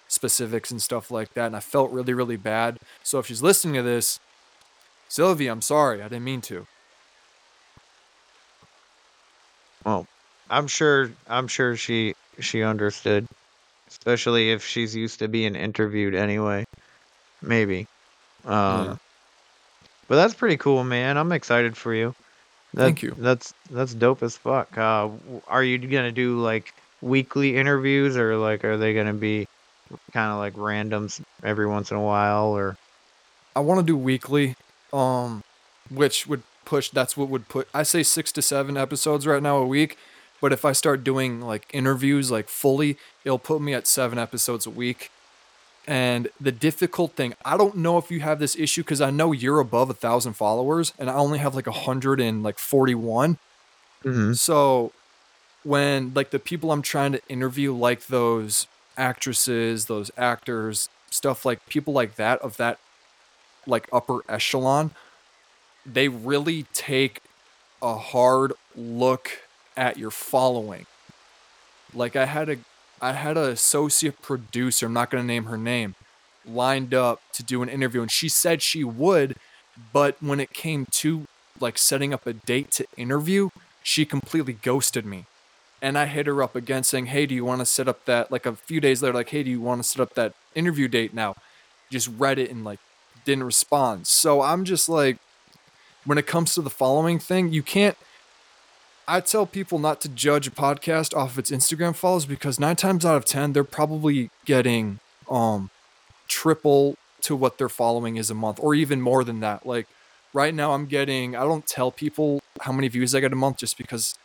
specifics 0.07 0.71
and 0.71 0.81
stuff 0.81 1.11
like 1.11 1.33
that, 1.33 1.47
and 1.47 1.55
I 1.55 1.59
felt 1.59 1.91
really 1.91 2.13
really 2.13 2.37
bad. 2.37 2.77
So 3.03 3.19
if 3.19 3.27
she's 3.27 3.41
listening 3.43 3.75
to 3.75 3.83
this, 3.83 4.19
Sylvia, 5.09 5.51
I'm 5.51 5.61
sorry, 5.61 6.01
I 6.01 6.05
didn't 6.07 6.23
mean 6.23 6.41
to. 6.41 6.65
Well, 9.85 10.07
I'm 10.49 10.67
sure 10.67 11.11
I'm 11.27 11.47
sure 11.47 11.75
she 11.75 12.13
she 12.39 12.63
understood, 12.63 13.27
especially 13.91 14.51
if 14.51 14.65
she's 14.65 14.95
used 14.95 15.19
to 15.19 15.27
being 15.27 15.55
interviewed 15.55 16.15
anyway. 16.15 16.65
Maybe. 17.41 17.87
Um 18.45 18.85
Yeah. 18.85 18.95
But 20.07 20.15
that's 20.15 20.33
pretty 20.33 20.57
cool, 20.57 20.83
man. 20.83 21.17
I'm 21.17 21.31
excited 21.31 21.77
for 21.77 21.93
you. 21.93 22.15
That, 22.73 22.83
Thank 22.83 23.03
you. 23.03 23.15
That's 23.17 23.53
that's 23.69 23.93
dope 23.93 24.23
as 24.23 24.35
fuck. 24.37 24.77
Uh 24.77 25.09
are 25.47 25.63
you 25.63 25.77
going 25.77 26.05
to 26.05 26.11
do 26.11 26.39
like 26.39 26.73
weekly 27.01 27.57
interviews 27.57 28.17
or 28.17 28.37
like 28.37 28.63
are 28.63 28.77
they 28.77 28.93
going 28.93 29.07
to 29.07 29.13
be 29.13 29.47
kind 30.13 30.31
of 30.31 30.37
like 30.37 30.53
randoms 30.53 31.21
every 31.43 31.67
once 31.67 31.91
in 31.91 31.97
a 31.97 32.01
while 32.01 32.47
or 32.47 32.77
I 33.55 33.59
want 33.59 33.79
to 33.79 33.85
do 33.85 33.97
weekly, 33.97 34.55
um, 34.93 35.43
which 35.89 36.27
would 36.27 36.43
push. 36.65 36.89
That's 36.89 37.17
what 37.17 37.29
would 37.29 37.49
put. 37.49 37.67
I 37.73 37.83
say 37.83 38.03
six 38.03 38.31
to 38.33 38.41
seven 38.41 38.77
episodes 38.77 39.27
right 39.27 39.43
now 39.43 39.57
a 39.57 39.65
week, 39.65 39.97
but 40.41 40.51
if 40.51 40.65
I 40.65 40.73
start 40.73 41.03
doing 41.03 41.39
like 41.39 41.67
interviews 41.71 42.31
like 42.31 42.49
fully, 42.49 42.97
it'll 43.23 43.39
put 43.39 43.61
me 43.61 43.73
at 43.73 43.87
seven 43.87 44.17
episodes 44.17 44.65
a 44.65 44.71
week. 44.71 45.11
And 45.87 46.29
the 46.39 46.51
difficult 46.51 47.13
thing, 47.13 47.33
I 47.45 47.57
don't 47.57 47.77
know 47.77 47.97
if 47.97 48.11
you 48.11 48.19
have 48.19 48.39
this 48.39 48.55
issue 48.55 48.81
because 48.83 49.01
I 49.01 49.09
know 49.11 49.31
you're 49.31 49.59
above 49.59 49.89
a 49.89 49.93
thousand 49.93 50.33
followers, 50.33 50.93
and 50.99 51.09
I 51.09 51.13
only 51.15 51.39
have 51.39 51.55
like 51.55 51.67
a 51.67 51.71
hundred 51.71 52.19
and 52.19 52.43
like 52.43 52.59
forty-one. 52.59 53.37
Mhm. 54.03 54.37
So 54.37 54.91
when 55.63 56.11
like 56.13 56.31
the 56.31 56.39
people 56.39 56.71
I'm 56.71 56.81
trying 56.81 57.11
to 57.13 57.21
interview, 57.29 57.73
like 57.73 58.07
those 58.07 58.67
actresses, 58.97 59.85
those 59.85 60.11
actors, 60.17 60.89
stuff 61.09 61.45
like 61.45 61.67
people 61.67 61.93
like 61.93 62.15
that 62.15 62.39
of 62.41 62.57
that 62.57 62.79
like 63.67 63.87
upper 63.93 64.19
echelon, 64.29 64.91
they 65.85 66.07
really 66.07 66.63
take 66.73 67.21
a 67.81 67.95
hard 67.95 68.53
look 68.75 69.39
at 69.77 69.97
your 69.97 70.11
following. 70.11 70.85
Like 71.93 72.15
I 72.15 72.25
had 72.25 72.49
a 72.49 72.57
I 73.01 73.13
had 73.13 73.37
an 73.37 73.49
associate 73.49 74.21
producer, 74.21 74.85
I'm 74.85 74.93
not 74.93 75.09
gonna 75.09 75.23
name 75.23 75.45
her 75.45 75.57
name, 75.57 75.95
lined 76.45 76.93
up 76.93 77.21
to 77.33 77.43
do 77.43 77.63
an 77.63 77.69
interview 77.69 78.01
and 78.01 78.11
she 78.11 78.29
said 78.29 78.61
she 78.61 78.83
would, 78.83 79.35
but 79.91 80.21
when 80.21 80.39
it 80.39 80.53
came 80.53 80.85
to 80.91 81.25
like 81.59 81.77
setting 81.77 82.13
up 82.13 82.25
a 82.25 82.33
date 82.33 82.71
to 82.71 82.85
interview, 82.97 83.49
she 83.83 84.05
completely 84.05 84.53
ghosted 84.53 85.05
me. 85.05 85.25
And 85.81 85.97
I 85.97 86.05
hit 86.05 86.27
her 86.27 86.43
up 86.43 86.55
again 86.55 86.83
saying, 86.83 87.07
Hey, 87.07 87.25
do 87.25 87.33
you 87.33 87.43
want 87.43 87.59
to 87.59 87.65
set 87.65 87.87
up 87.87 88.05
that 88.05 88.31
like 88.31 88.45
a 88.45 88.55
few 88.55 88.79
days 88.79 89.01
later, 89.01 89.13
like, 89.13 89.29
hey, 89.29 89.43
do 89.43 89.49
you 89.49 89.61
want 89.61 89.81
to 89.81 89.87
set 89.87 90.01
up 90.01 90.13
that 90.13 90.33
interview 90.53 90.87
date 90.87 91.13
now? 91.13 91.35
Just 91.89 92.07
read 92.17 92.37
it 92.37 92.51
and 92.51 92.63
like 92.63 92.79
didn't 93.25 93.43
respond. 93.43 94.07
So 94.07 94.41
I'm 94.41 94.63
just 94.63 94.87
like, 94.89 95.17
when 96.05 96.17
it 96.17 96.27
comes 96.27 96.53
to 96.55 96.61
the 96.61 96.69
following 96.69 97.19
thing, 97.19 97.51
you 97.51 97.63
can't. 97.63 97.97
I 99.07 99.19
tell 99.19 99.45
people 99.45 99.79
not 99.79 99.99
to 100.01 100.09
judge 100.09 100.47
a 100.47 100.51
podcast 100.51 101.15
off 101.15 101.31
of 101.31 101.39
its 101.39 101.51
Instagram 101.51 101.95
follows 101.95 102.25
because 102.25 102.59
nine 102.59 102.75
times 102.75 103.05
out 103.05 103.15
of 103.17 103.25
ten, 103.25 103.53
they're 103.53 103.63
probably 103.63 104.29
getting 104.45 104.99
um 105.29 105.69
triple 106.27 106.97
to 107.21 107.35
what 107.35 107.57
their 107.57 107.69
following 107.69 108.17
is 108.17 108.29
a 108.29 108.33
month, 108.33 108.59
or 108.61 108.73
even 108.73 109.01
more 109.01 109.23
than 109.23 109.39
that. 109.41 109.65
Like 109.65 109.87
right 110.33 110.53
now, 110.53 110.73
I'm 110.73 110.85
getting. 110.85 111.35
I 111.35 111.41
don't 111.41 111.65
tell 111.67 111.91
people 111.91 112.41
how 112.61 112.71
many 112.71 112.87
views 112.87 113.13
I 113.13 113.19
get 113.19 113.33
a 113.33 113.35
month 113.35 113.57
just 113.57 113.77
because 113.77 114.17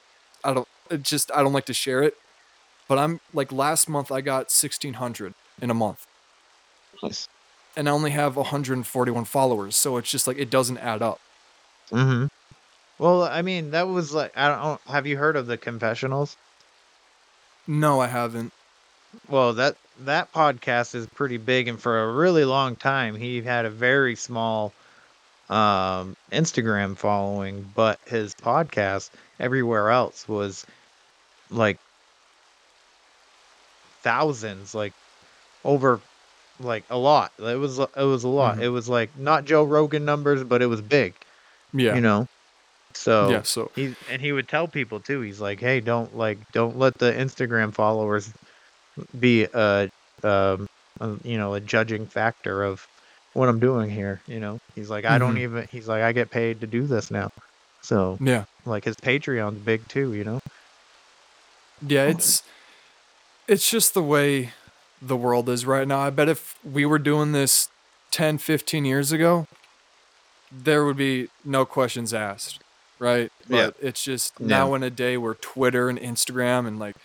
I 0.45 0.55
don't. 0.55 0.69
It 0.91 1.03
just 1.03 1.31
I 1.35 1.43
don't 1.43 1.53
like 1.53 1.67
to 1.67 1.75
share 1.75 2.03
it. 2.03 2.17
But 2.89 2.99
I'm 2.99 3.21
like 3.35 3.51
last 3.51 3.89
month 3.89 4.13
I 4.13 4.21
got 4.21 4.47
1600 4.53 5.35
in 5.61 5.71
a 5.71 5.75
month 5.75 6.07
Nice. 7.03 7.27
and 7.77 7.89
I 7.89 7.93
only 7.93 8.13
have 8.13 8.37
141 8.37 9.25
followers. 9.25 9.75
So 9.75 9.97
it's 9.97 10.09
just 10.09 10.29
like 10.29 10.39
it 10.39 10.51
doesn't 10.51 10.79
add 10.79 11.03
up. 11.03 11.19
Mhm. 11.91 12.31
Well, 12.99 13.23
I 13.25 13.43
mean, 13.43 13.73
that 13.73 13.89
was 13.89 14.13
like 14.13 14.37
I 14.37 14.49
don't 14.49 14.81
have 14.83 15.07
you 15.07 15.17
heard 15.17 15.37
of 15.37 15.47
the 15.47 15.57
confessionals? 15.57 16.37
No, 17.67 18.01
I 18.01 18.07
haven't. 18.07 18.53
Well, 19.29 19.55
that 19.55 19.77
that 20.01 20.33
podcast 20.33 20.95
is 20.95 21.07
pretty 21.07 21.37
big, 21.37 21.69
and 21.69 21.81
for 21.81 22.03
a 22.03 22.13
really 22.13 22.45
long 22.45 22.77
time, 22.77 23.17
he 23.17 23.43
had 23.43 23.65
a 23.65 23.71
very 23.71 24.17
small 24.17 24.73
um, 25.49 26.17
Instagram 26.33 26.97
following, 26.97 27.71
but 27.75 27.99
his 28.07 28.35
podcast 28.35 29.11
everywhere 29.39 29.91
else 29.91 30.29
was 30.29 30.67
like 31.51 31.79
thousands, 34.03 34.75
like 34.75 34.93
over 35.65 36.01
like 36.61 36.85
a 36.91 36.97
lot. 36.97 37.33
It 37.39 37.59
was 37.59 37.79
it 37.79 37.97
was 37.97 38.25
a 38.25 38.29
lot. 38.29 38.59
Mhm. 38.59 38.63
It 38.63 38.69
was 38.71 38.89
like 38.89 39.17
not 39.19 39.45
Joe 39.45 39.65
Rogan 39.65 40.05
numbers, 40.05 40.43
but 40.45 40.63
it 40.63 40.67
was 40.67 40.81
big. 40.81 41.15
Yeah. 41.73 41.95
You 41.95 42.01
know. 42.01 42.29
So 42.97 43.31
yeah. 43.31 43.43
So 43.43 43.71
he 43.75 43.95
and 44.11 44.21
he 44.23 44.33
would 44.33 44.49
tell 44.49 44.67
people 44.67 45.01
too. 45.01 45.21
He's 45.21 45.41
like, 45.41 45.61
"Hey, 45.61 45.81
don't 45.81 46.17
like 46.17 46.39
don't 46.53 46.79
let 46.79 46.95
the 46.99 47.13
Instagram 47.13 47.73
followers 47.73 48.33
be 49.19 49.45
a 49.45 49.91
um 50.23 50.67
a, 51.01 51.15
you 51.23 51.37
know 51.39 51.55
a 51.55 51.61
judging 51.61 52.07
factor 52.07 52.63
of 52.65 52.87
what 53.35 53.49
I'm 53.49 53.61
doing 53.61 53.91
here." 53.91 54.21
You 54.27 54.41
know, 54.41 54.61
he's 54.75 54.89
like, 54.91 55.05
"I 55.05 55.19
don't 55.19 55.35
Mhm. 55.37 55.41
even." 55.41 55.69
He's 55.71 55.89
like, 55.89 56.03
"I 56.03 56.13
get 56.13 56.31
paid 56.31 56.61
to 56.63 56.67
do 56.67 56.87
this 56.87 57.11
now." 57.11 57.31
So 57.83 58.19
yeah. 58.21 58.45
like 58.65 58.85
his 58.85 58.97
Patreon's 58.97 59.59
big 59.61 59.87
too. 59.89 60.15
You 60.15 60.25
know. 60.25 60.41
Yeah, 61.87 62.05
it's 62.07 62.43
it's 63.47 63.71
just 63.71 63.93
the 63.95 64.03
way 64.03 64.53
the 65.03 65.17
world 65.17 65.49
is 65.49 65.67
right 65.67 65.87
now. 65.87 66.01
I 66.01 66.11
bet 66.11 66.29
if 66.29 66.57
we 66.65 66.87
were 66.87 66.99
doing 66.99 67.33
this 67.33 67.69
10, 68.11 68.39
15 68.39 68.85
years 68.87 69.13
ago, 69.13 69.47
there 70.51 70.85
would 70.87 70.97
be 70.97 71.29
no 71.45 71.67
questions 71.67 72.15
asked, 72.15 72.61
right? 72.99 73.31
Yeah. 73.49 73.67
But 73.67 73.77
it's 73.81 74.03
just 74.03 74.35
Yeah. 74.41 74.47
now 74.47 74.75
in 74.75 74.83
a 74.83 74.91
day 74.91 75.17
where 75.17 75.35
Twitter 75.35 75.89
and 75.89 75.99
Instagram 75.99 76.67
and 76.67 76.79
like 76.79 76.97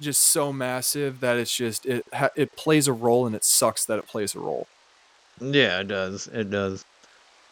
just 0.00 0.22
so 0.22 0.52
massive 0.52 1.20
that 1.20 1.36
it's 1.36 1.54
just 1.54 1.86
it 1.86 2.04
ha- 2.12 2.30
it 2.36 2.56
plays 2.56 2.88
a 2.88 2.92
role 2.92 3.26
and 3.26 3.34
it 3.36 3.44
sucks 3.44 3.84
that 3.84 3.98
it 3.98 4.06
plays 4.06 4.34
a 4.34 4.40
role. 4.40 4.66
Yeah, 5.40 5.80
it 5.80 5.88
does. 5.88 6.26
It 6.28 6.50
does. 6.50 6.84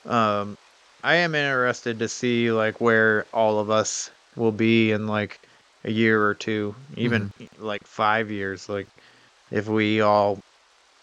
Um, 0.06 0.56
I 1.04 1.16
am 1.16 1.34
interested 1.34 1.98
to 1.98 2.08
see 2.08 2.50
like 2.52 2.80
where 2.80 3.26
all 3.32 3.58
of 3.58 3.70
us 3.70 4.10
will 4.36 4.52
be 4.52 4.92
in 4.92 5.06
like 5.06 5.40
a 5.84 5.90
year 5.90 6.24
or 6.24 6.34
two, 6.34 6.74
even 6.96 7.32
like 7.58 7.84
five 7.86 8.30
years. 8.30 8.68
Like 8.68 8.86
if 9.50 9.68
we 9.68 10.00
all, 10.00 10.38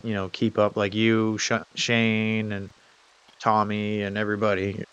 you 0.04 0.14
know, 0.14 0.30
keep 0.30 0.58
up 0.58 0.78
like 0.78 0.94
you, 0.94 1.38
Sh- 1.38 1.52
Shane, 1.76 2.52
and 2.54 2.70
Tommy, 3.40 4.02
and 4.02 4.18
everybody. 4.18 4.84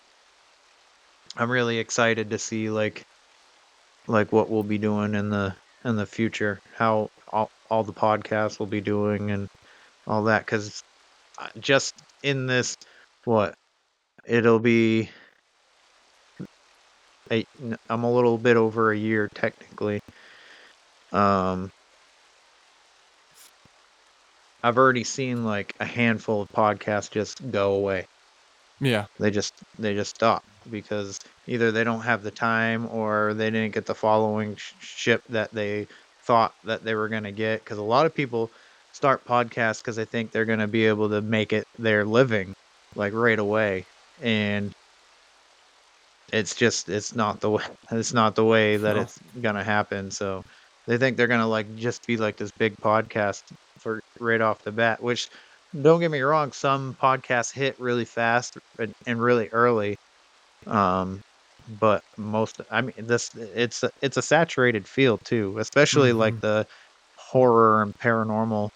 I'm 1.38 1.50
really 1.50 1.78
excited 1.78 2.30
to 2.30 2.38
see 2.38 2.70
like 2.70 3.04
like 4.06 4.32
what 4.32 4.48
we'll 4.48 4.62
be 4.62 4.78
doing 4.78 5.14
in 5.14 5.30
the 5.30 5.54
in 5.84 5.96
the 5.96 6.06
future, 6.06 6.60
how 6.74 7.10
all 7.28 7.50
all 7.70 7.84
the 7.84 7.92
podcasts 7.92 8.58
will 8.58 8.66
be 8.66 8.80
doing, 8.80 9.30
and 9.30 9.48
all 10.06 10.24
that. 10.24 10.46
Because 10.46 10.82
just 11.58 11.94
in 12.22 12.46
this, 12.46 12.76
what 13.24 13.54
it'll 14.24 14.58
be. 14.58 15.10
i 17.30 17.44
I'm 17.90 18.04
a 18.04 18.12
little 18.12 18.38
bit 18.38 18.56
over 18.56 18.92
a 18.92 18.96
year 18.96 19.28
technically. 19.34 20.00
Um, 21.12 21.70
I've 24.62 24.78
already 24.78 25.04
seen 25.04 25.44
like 25.44 25.74
a 25.80 25.84
handful 25.84 26.42
of 26.42 26.48
podcasts 26.48 27.10
just 27.10 27.50
go 27.50 27.74
away. 27.74 28.06
Yeah. 28.80 29.06
They 29.18 29.30
just 29.30 29.54
they 29.78 29.94
just 29.94 30.14
stop 30.14 30.44
because 30.70 31.18
either 31.46 31.70
they 31.72 31.84
don't 31.84 32.00
have 32.02 32.22
the 32.22 32.30
time 32.30 32.86
or 32.90 33.34
they 33.34 33.50
didn't 33.50 33.72
get 33.74 33.86
the 33.86 33.94
following 33.94 34.56
sh- 34.56 34.72
ship 34.80 35.22
that 35.28 35.52
they 35.52 35.86
thought 36.22 36.54
that 36.64 36.84
they 36.84 36.94
were 36.94 37.08
going 37.08 37.22
to 37.24 37.32
get 37.32 37.62
because 37.64 37.78
a 37.78 37.82
lot 37.82 38.06
of 38.06 38.14
people 38.14 38.50
start 38.92 39.24
podcasts 39.24 39.78
because 39.78 39.96
they 39.96 40.04
think 40.04 40.32
they're 40.32 40.44
going 40.44 40.58
to 40.58 40.66
be 40.66 40.86
able 40.86 41.08
to 41.08 41.20
make 41.22 41.52
it 41.52 41.66
their 41.78 42.04
living 42.04 42.52
like 42.94 43.12
right 43.12 43.38
away 43.38 43.84
and 44.22 44.72
it's 46.32 46.54
just 46.54 46.88
it's 46.88 47.14
not 47.14 47.40
the 47.40 47.50
way 47.56 47.62
it's 47.92 48.12
not 48.12 48.34
the 48.34 48.44
way 48.44 48.76
that 48.76 48.96
No. 48.96 49.02
it's 49.02 49.18
going 49.40 49.54
to 49.54 49.64
happen 49.64 50.10
so 50.10 50.42
they 50.86 50.98
think 50.98 51.16
they're 51.16 51.26
going 51.26 51.40
to 51.40 51.46
like 51.46 51.74
just 51.76 52.06
be 52.06 52.16
like 52.16 52.36
this 52.36 52.50
big 52.58 52.76
podcast 52.78 53.42
for 53.78 54.00
right 54.18 54.40
off 54.40 54.62
the 54.64 54.72
bat 54.72 55.02
which 55.02 55.28
don't 55.82 56.00
get 56.00 56.10
me 56.10 56.20
wrong 56.20 56.52
some 56.52 56.94
podcasts 57.00 57.52
hit 57.52 57.78
really 57.78 58.04
fast 58.04 58.56
and, 58.78 58.94
and 59.06 59.20
really 59.20 59.48
early 59.48 59.96
um 60.66 61.20
but 61.78 62.02
most 62.16 62.60
i 62.70 62.80
mean 62.80 62.92
this 63.06 63.30
it's 63.34 63.82
a, 63.82 63.90
it's 64.02 64.16
a 64.16 64.22
saturated 64.22 64.86
field 64.88 65.20
too 65.24 65.56
especially 65.58 66.12
like 66.12 66.34
Mhm. 66.34 66.40
the 66.40 66.66
horror 67.16 67.82
and 67.82 67.94
paranormal 67.94 68.68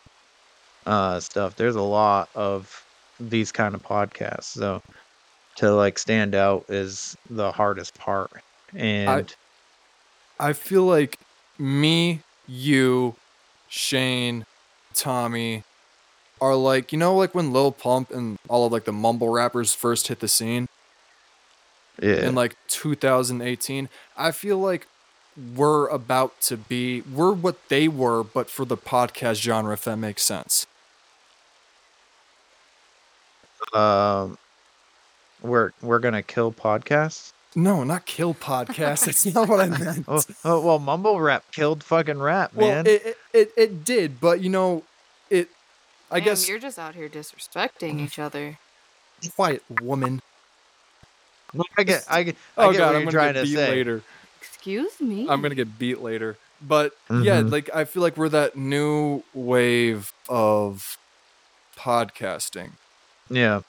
uh 0.86 1.20
stuff 1.20 1.54
there's 1.56 1.76
a 1.76 1.82
lot 1.82 2.28
of 2.34 2.84
these 3.18 3.52
kind 3.52 3.74
of 3.74 3.82
podcasts. 3.82 4.44
So 4.44 4.80
to 5.56 5.72
like 5.74 5.98
stand 5.98 6.34
out 6.34 6.64
is 6.68 7.16
the 7.28 7.52
hardest 7.52 7.94
part. 7.98 8.30
And 8.74 9.34
I 10.38 10.52
feel 10.52 10.84
like 10.84 11.16
me, 11.58 12.22
you, 12.46 13.14
Shane, 13.68 14.44
Tommy 14.94 15.62
are 16.40 16.54
like, 16.56 16.92
you 16.92 16.98
know, 16.98 17.16
like 17.16 17.34
when 17.34 17.52
Lil 17.52 17.72
Pump 17.72 18.10
and 18.10 18.36
all 18.48 18.66
of 18.66 18.72
like 18.72 18.84
the 18.84 18.92
mumble 18.92 19.28
rappers 19.28 19.74
first 19.74 20.08
hit 20.08 20.20
the 20.20 20.28
scene 20.28 20.66
yeah, 22.01 22.27
in 22.28 22.35
like 22.35 22.56
2018. 22.68 23.89
I 24.16 24.32
feel 24.32 24.59
like 24.59 24.86
we're 25.56 25.86
about 25.89 26.40
to 26.43 26.56
be, 26.56 27.02
we're 27.02 27.32
what 27.32 27.68
they 27.68 27.89
were, 27.89 28.24
but 28.24 28.51
for 28.51 28.64
the 28.64 28.77
podcast 28.77 29.40
genre, 29.40 29.72
if 29.74 29.85
that 29.85 29.97
makes 29.97 30.22
sense. 30.22 30.66
um, 33.74 34.39
we're 35.43 35.72
we're 35.81 35.98
gonna 35.98 36.22
kill 36.22 36.52
podcasts. 36.52 37.32
No, 37.55 37.82
not 37.85 38.06
kill 38.06 38.35
podcasts. 38.35 39.06
That's 39.06 39.27
not 39.35 39.48
what 39.48 39.60
I 39.60 39.66
meant. 39.78 40.05
Oh, 40.09 40.22
oh 40.44 40.60
well, 40.60 40.78
mumble 40.78 41.20
rap 41.20 41.44
killed 41.52 41.82
fucking 41.82 42.18
rap, 42.18 42.55
well, 42.55 42.68
man. 42.68 42.86
it, 42.86 43.06
it, 43.06 43.16
it, 43.32 43.52
it 43.56 43.85
did, 43.85 44.20
but 44.20 44.40
you 44.40 44.48
know, 44.51 44.85
it, 45.31 45.48
I 46.10 46.18
Damn, 46.18 46.24
guess, 46.27 46.48
you're 46.48 46.59
just 46.59 46.78
out 46.78 46.94
here 46.94 47.09
disrespecting 47.09 48.01
each 48.01 48.18
other. 48.18 48.59
quiet 49.35 49.62
woman. 49.81 50.20
No, 51.52 51.64
I 51.78 51.82
get, 51.85 52.05
I 52.09 52.22
get, 52.22 52.36
I 52.56 52.66
Oh 52.66 52.72
get 52.72 52.78
God, 52.78 52.86
what 52.86 52.97
I'm 52.97 53.02
you're 53.02 53.06
gonna 53.06 53.16
trying 53.16 53.35
get 53.35 53.35
to 53.35 53.43
beat 53.43 53.56
say. 53.59 53.68
later. 53.68 54.02
Excuse 54.40 55.01
me. 55.01 55.27
I'm 55.28 55.43
gonna 55.43 55.55
get 55.55 55.78
beat 55.78 56.01
later. 56.01 56.39
But 56.60 56.93
yeah, 57.18 57.40
Mhm. 57.40 57.51
like 57.51 57.70
I 57.74 57.85
feel 57.85 58.02
like 58.02 58.16
we're 58.16 58.28
that 58.31 58.56
new 58.56 59.22
wave 59.35 60.12
of 60.28 60.97
podcasting 61.78 62.72
Yeah, 63.31 63.60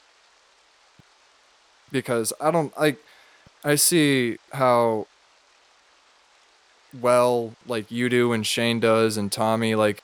because 1.90 2.32
I 2.40 2.50
don't 2.50 2.72
I 2.76 2.96
I 3.64 3.76
see 3.76 4.36
how 4.52 5.06
well 6.92 7.54
like 7.66 7.90
you 7.90 8.08
do 8.08 8.32
and 8.32 8.46
Shane 8.46 8.80
does 8.80 9.16
and 9.16 9.30
Tommy 9.32 9.74
like 9.74 10.02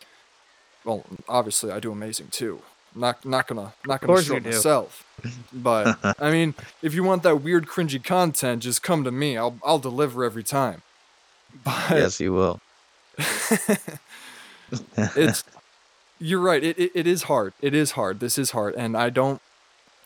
well 0.85 1.05
obviously 1.29 1.71
I 1.71 1.81
do 1.81 1.93
amazing 1.93 2.29
too. 2.29 2.63
Not 2.95 3.25
not 3.25 3.47
gonna 3.47 3.73
not 3.87 4.01
gonna 4.01 4.13
course 4.13 4.27
show 4.27 4.41
myself. 4.41 5.05
But 5.53 5.99
I 6.21 6.31
mean, 6.31 6.55
if 6.83 6.95
you 6.95 7.03
want 7.03 7.23
that 7.25 7.43
weird 7.43 7.67
cringy 7.67 8.03
content, 8.03 8.63
just 8.63 8.83
come 8.83 9.03
to 9.05 9.11
me. 9.11 9.37
I'll 9.37 9.59
I'll 9.65 9.79
deliver 9.81 10.25
every 10.25 10.45
time. 10.45 10.83
But 11.65 11.91
yes, 11.91 12.21
you 12.21 12.33
will. 12.33 12.61
it's 15.17 15.45
you're 16.21 16.41
right 16.41 16.63
it, 16.63 16.79
it, 16.79 16.91
it 16.95 17.07
is 17.07 17.25
hard 17.25 17.53
it 17.61 17.75
is 17.75 17.93
hard 17.93 18.21
this 18.21 18.39
is 18.39 18.51
hard 18.51 18.75
and 18.75 18.97
i 18.97 19.09
don't 19.09 19.41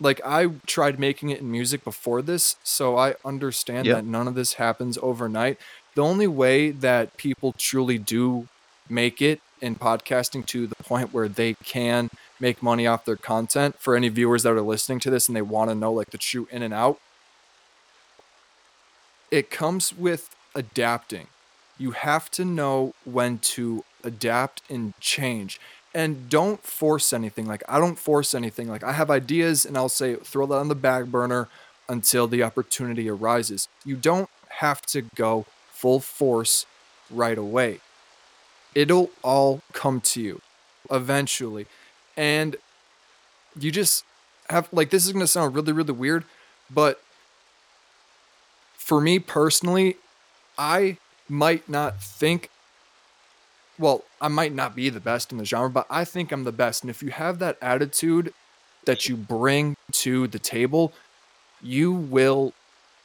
like 0.01 0.21
i 0.25 0.47
tried 0.67 0.99
making 0.99 1.31
it 1.31 1.41
in 1.41 1.51
music 1.51 1.83
before 1.85 2.23
this 2.23 2.57
so 2.63 2.97
i 2.97 3.15
understand 3.25 3.87
Yep. 3.87 3.97
that 3.97 4.05
none 4.05 4.29
of 4.29 4.35
this 4.35 4.55
happens 4.55 4.99
overnight 5.03 5.59
the 5.95 6.03
only 6.03 6.27
way 6.27 6.71
that 6.71 7.17
people 7.17 7.53
truly 7.59 7.99
do 7.99 8.49
make 8.89 9.21
it 9.21 9.41
in 9.61 9.77
podcasting 9.77 10.45
to 10.47 10.67
the 10.67 10.77
point 10.77 11.13
where 11.13 11.29
they 11.29 11.55
can 11.65 12.09
make 12.43 12.61
money 12.61 12.89
off 12.89 13.05
their 13.05 13.17
content 13.17 13.77
for 13.79 13.95
any 13.95 14.09
viewers 14.09 14.43
that 14.43 14.53
are 14.53 14.61
listening 14.61 14.99
to 14.99 15.11
this 15.11 15.29
and 15.29 15.37
they 15.37 15.41
want 15.41 15.71
to 15.71 15.77
know 15.77 15.93
like 15.93 16.11
the 16.11 16.19
true 16.19 16.49
in 16.51 16.61
and 16.61 16.75
out. 16.75 16.99
It 19.31 19.49
comes 19.49 19.97
with 19.97 20.35
adapting. 20.53 21.29
You 21.79 21.93
have 21.93 22.33
to 22.33 22.45
know 22.45 22.95
when 23.05 23.39
to 23.39 23.85
adapt 24.03 24.61
and 24.69 24.93
change. 24.99 25.61
And 25.95 26.29
don't 26.29 26.63
force 26.65 27.13
anything 27.13 27.47
like 27.47 27.63
i 27.69 27.79
don't 27.79 27.99
force 27.99 28.35
anything. 28.35 28.67
Like 28.69 28.83
i 28.83 28.93
have 28.93 29.11
ideas 29.11 29.65
and 29.65 29.77
i'll 29.77 29.89
say 29.89 30.17
throw 30.17 30.45
that 30.47 30.57
on 30.57 30.69
the 30.69 30.75
back 30.75 31.07
burner 31.07 31.49
until 31.89 32.27
the 32.27 32.43
opportunity 32.43 33.09
arises. 33.09 33.69
You 33.85 33.95
don't 33.95 34.31
have 34.59 34.83
to 34.87 35.03
go 35.15 35.47
full 35.71 36.01
force 36.01 36.67
right 37.09 37.39
away. 37.39 37.79
It'll 38.75 39.11
all 39.23 39.61
come 39.73 40.01
to 40.01 40.21
you 40.21 40.41
eventually 40.91 41.67
and 42.17 42.57
you 43.59 43.71
just 43.71 44.05
have 44.51 44.69
like 44.73 44.91
this 44.91 45.07
is 45.07 45.13
going 45.13 45.25
to 45.25 45.27
sound 45.27 45.55
really 45.55 45.73
really 45.73 45.93
weird 45.93 46.25
but 46.71 47.01
for 48.75 49.01
me 49.01 49.19
personally 49.19 49.97
i 50.59 50.97
might 51.29 51.69
not 51.69 52.03
think 52.03 52.51
well, 53.79 54.05
I 54.21 54.29
might 54.29 54.55
not 54.55 54.77
be 54.77 54.89
the 54.91 55.01
best 55.01 55.33
in 55.33 55.39
the 55.39 55.45
genre, 55.45 55.71
but 55.71 55.87
I 55.91 56.05
think 56.05 56.31
I'm 56.31 56.45
the 56.45 56.53
best. 56.53 56.83
And 56.83 56.91
if 56.91 57.03
you 57.03 57.11
have 57.11 57.39
that 57.41 57.59
attitude 57.61 58.33
that 58.85 59.09
you 59.09 59.17
bring 59.17 59.77
to 59.93 60.27
the 60.29 60.39
table, 60.39 60.93
you 61.61 61.93
will 61.93 62.53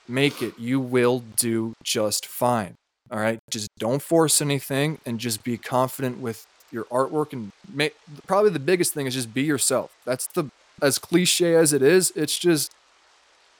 make 0.07 0.41
it. 0.41 0.53
You 0.59 0.79
will 0.79 1.23
do 1.35 1.73
just 1.83 2.25
fine. 2.25 2.75
All 3.09 3.19
right. 3.19 3.39
Just 3.49 3.69
don't 3.79 4.01
force 4.01 4.41
anything 4.41 4.99
and 5.05 5.19
just 5.19 5.43
be 5.43 5.57
confident 5.57 6.19
with 6.19 6.45
your 6.71 6.85
artwork. 6.85 7.33
And 7.33 7.51
ma- 7.71 7.87
probably 8.25 8.51
the 8.51 8.59
biggest 8.59 8.93
thing 8.93 9.05
is 9.07 9.13
just 9.13 9.33
be 9.33 9.43
yourself. 9.43 9.95
That's 10.05 10.27
the, 10.27 10.45
as 10.81 10.97
cliche 10.99 11.55
as 11.55 11.73
it 11.73 11.81
is, 11.81 12.11
it's 12.15 12.37
just 12.37 12.71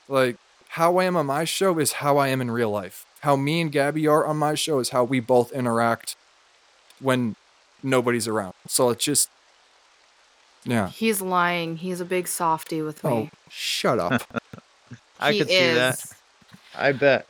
like 0.08 0.36
how 0.70 0.98
I 0.98 1.04
am 1.04 1.16
on 1.16 1.26
my 1.26 1.44
show 1.44 1.78
is 1.78 1.94
how 1.94 2.18
I 2.18 2.28
am 2.28 2.40
in 2.40 2.50
real 2.50 2.70
life. 2.70 3.04
How 3.20 3.34
me 3.36 3.60
and 3.60 3.72
Gabby 3.72 4.06
are 4.06 4.24
on 4.26 4.36
my 4.36 4.54
show 4.54 4.78
is 4.78 4.90
how 4.90 5.02
we 5.04 5.18
both 5.20 5.50
interact 5.52 6.14
when 7.00 7.34
nobody's 7.82 8.28
around. 8.28 8.54
So 8.68 8.90
it's 8.90 9.04
just, 9.04 9.28
yeah. 10.64 10.88
He's 10.90 11.20
lying. 11.20 11.76
He's 11.78 12.00
a 12.00 12.04
big 12.04 12.28
softy 12.28 12.82
with 12.82 13.04
Oh, 13.04 13.22
me. 13.22 13.30
shut 13.48 13.98
up. 13.98 14.22
I 15.20 15.32
he 15.32 15.38
could 15.38 15.48
see 15.48 15.72
that. 15.74 16.04
I 16.76 16.92
bet. 16.92 17.26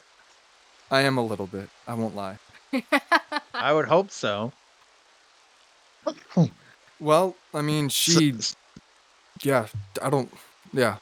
I 0.91 1.03
am 1.03 1.17
a 1.17 1.25
little 1.25 1.47
bit. 1.47 1.69
I 1.87 1.95
won't 1.95 2.15
lie. 2.17 2.39
I 3.55 3.73
would 3.73 3.87
hope 3.87 4.11
so. 4.11 4.53
Well, 7.01 7.37
I 7.55 7.63
mean, 7.63 7.89
she, 7.89 8.33
S- 8.33 8.57
yeah, 9.43 9.67
I 10.03 10.11
don't, 10.11 10.31
yeah. 10.73 10.97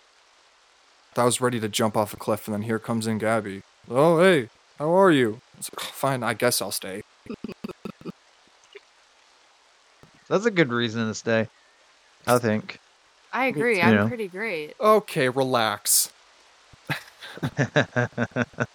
I 1.17 1.25
was 1.25 1.41
ready 1.41 1.59
to 1.61 1.69
jump 1.69 1.97
off 1.97 2.13
a 2.13 2.17
cliff, 2.17 2.47
and 2.47 2.55
then 2.55 2.63
here 2.63 2.79
comes 2.79 3.07
in 3.07 3.19
Gabby. 3.19 3.63
Oh, 3.89 4.21
hey, 4.21 4.49
how 4.79 4.91
are 4.95 5.11
you? 5.11 5.39
It's 5.59 5.71
like, 5.73 5.81
Fine, 5.81 6.23
I 6.23 6.35
guess 6.35 6.61
I'll 6.61 6.71
stay. 6.71 7.01
That's 10.29 10.45
a 10.45 10.51
good 10.51 10.71
reason 10.73 11.07
to 11.07 11.15
stay. 11.15 11.49
I 12.27 12.39
think. 12.39 12.79
I 13.33 13.47
agree. 13.47 13.77
You 13.77 13.83
I'm 13.85 13.95
know. 13.97 14.09
pretty 14.09 14.29
great. 14.29 14.75
Okay, 14.81 15.29
relax. 15.29 16.11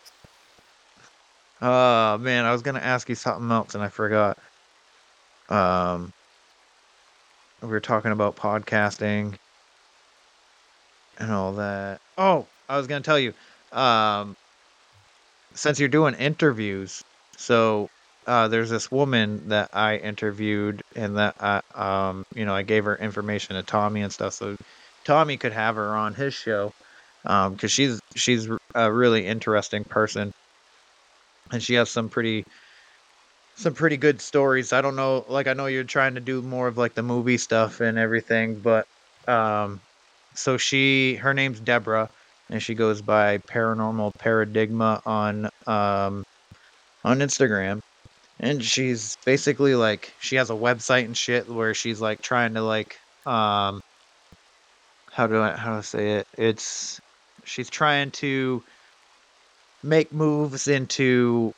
Oh 1.61 2.17
man, 2.17 2.45
I 2.45 2.51
was 2.51 2.63
gonna 2.63 2.79
ask 2.79 3.07
you 3.07 3.15
something 3.15 3.51
else 3.51 3.75
and 3.75 3.83
I 3.83 3.89
forgot. 3.89 4.37
Um, 5.49 6.11
we 7.61 7.67
were 7.67 7.79
talking 7.79 8.11
about 8.11 8.35
podcasting 8.35 9.35
and 11.17 11.31
all 11.31 11.53
that. 11.53 12.01
Oh, 12.17 12.45
I 12.67 12.77
was 12.77 12.87
gonna 12.87 13.01
tell 13.01 13.19
you. 13.19 13.33
Um, 13.71 14.35
since 15.53 15.79
you're 15.79 15.89
doing 15.89 16.13
interviews, 16.15 17.03
so 17.37 17.89
uh, 18.27 18.47
there's 18.47 18.69
this 18.69 18.91
woman 18.91 19.49
that 19.49 19.69
I 19.73 19.97
interviewed 19.97 20.81
and 20.95 21.17
that 21.17 21.35
I, 21.39 21.61
um, 21.75 22.25
you 22.35 22.45
know, 22.45 22.53
I 22.53 22.63
gave 22.63 22.85
her 22.85 22.95
information 22.95 23.55
to 23.55 23.63
Tommy 23.63 24.01
and 24.01 24.11
stuff, 24.11 24.33
so 24.33 24.57
Tommy 25.03 25.37
could 25.37 25.53
have 25.53 25.75
her 25.75 25.95
on 25.95 26.13
his 26.13 26.33
show, 26.33 26.73
um, 27.25 27.53
because 27.53 27.71
she's 27.71 27.99
she's 28.15 28.49
a 28.75 28.91
really 28.91 29.25
interesting 29.25 29.83
person 29.83 30.33
and 31.51 31.61
she 31.61 31.75
has 31.75 31.89
some 31.89 32.09
pretty 32.09 32.45
some 33.55 33.73
pretty 33.73 33.97
good 33.97 34.21
stories. 34.21 34.73
I 34.73 34.81
don't 34.81 34.95
know, 34.95 35.25
like 35.27 35.47
I 35.47 35.53
know 35.53 35.67
you're 35.67 35.83
trying 35.83 36.15
to 36.15 36.21
do 36.21 36.41
more 36.41 36.67
of 36.67 36.77
like 36.77 36.93
the 36.93 37.03
movie 37.03 37.37
stuff 37.37 37.79
and 37.81 37.97
everything, 37.97 38.59
but 38.59 38.87
um 39.27 39.79
so 40.33 40.57
she 40.57 41.15
her 41.15 41.33
name's 41.33 41.59
Deborah 41.59 42.09
and 42.49 42.61
she 42.61 42.73
goes 42.73 43.01
by 43.01 43.37
Paranormal 43.39 44.11
Paradigma 44.17 45.01
on 45.05 45.45
um 45.67 46.23
on 47.03 47.19
Instagram. 47.19 47.81
And 48.39 48.63
she's 48.63 49.17
basically 49.25 49.75
like 49.75 50.13
she 50.19 50.35
has 50.37 50.49
a 50.49 50.53
website 50.53 51.05
and 51.05 51.15
shit 51.15 51.47
where 51.47 51.73
she's 51.73 52.01
like 52.01 52.21
trying 52.21 52.55
to 52.55 52.61
like 52.61 52.97
um 53.25 53.81
how 55.11 55.27
do 55.27 55.41
I 55.41 55.55
how 55.55 55.71
do 55.71 55.77
I 55.77 55.81
say 55.81 56.11
it? 56.13 56.27
It's 56.37 56.99
she's 57.43 57.69
trying 57.69 58.11
to 58.11 58.63
make 59.83 60.11
moves 60.11 60.67
into 60.67 61.53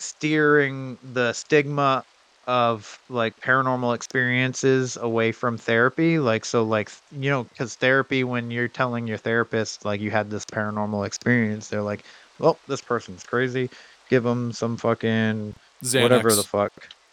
steering 0.00 0.98
the 1.12 1.32
stigma 1.32 2.04
of 2.46 3.00
like 3.08 3.34
paranormal 3.40 3.94
experiences 3.94 4.96
away 4.96 5.32
from 5.32 5.58
therapy 5.58 6.20
like 6.20 6.44
so 6.44 6.62
like 6.62 6.92
you 7.10 7.28
know 7.28 7.42
because 7.42 7.74
therapy 7.74 8.22
when 8.22 8.52
you're 8.52 8.68
telling 8.68 9.04
your 9.08 9.16
therapist 9.18 9.84
like 9.84 10.00
you 10.00 10.12
had 10.12 10.30
this 10.30 10.44
paranormal 10.44 11.04
experience 11.04 11.66
they're 11.68 11.82
like 11.82 12.04
well 12.38 12.58
this 12.68 12.80
person's 12.80 13.22
crazy. 13.24 13.68
Give 14.08 14.22
them 14.22 14.52
some 14.52 14.76
fucking 14.76 15.54
whatever 15.94 16.34
the 16.34 16.42
fuck. 16.42 16.72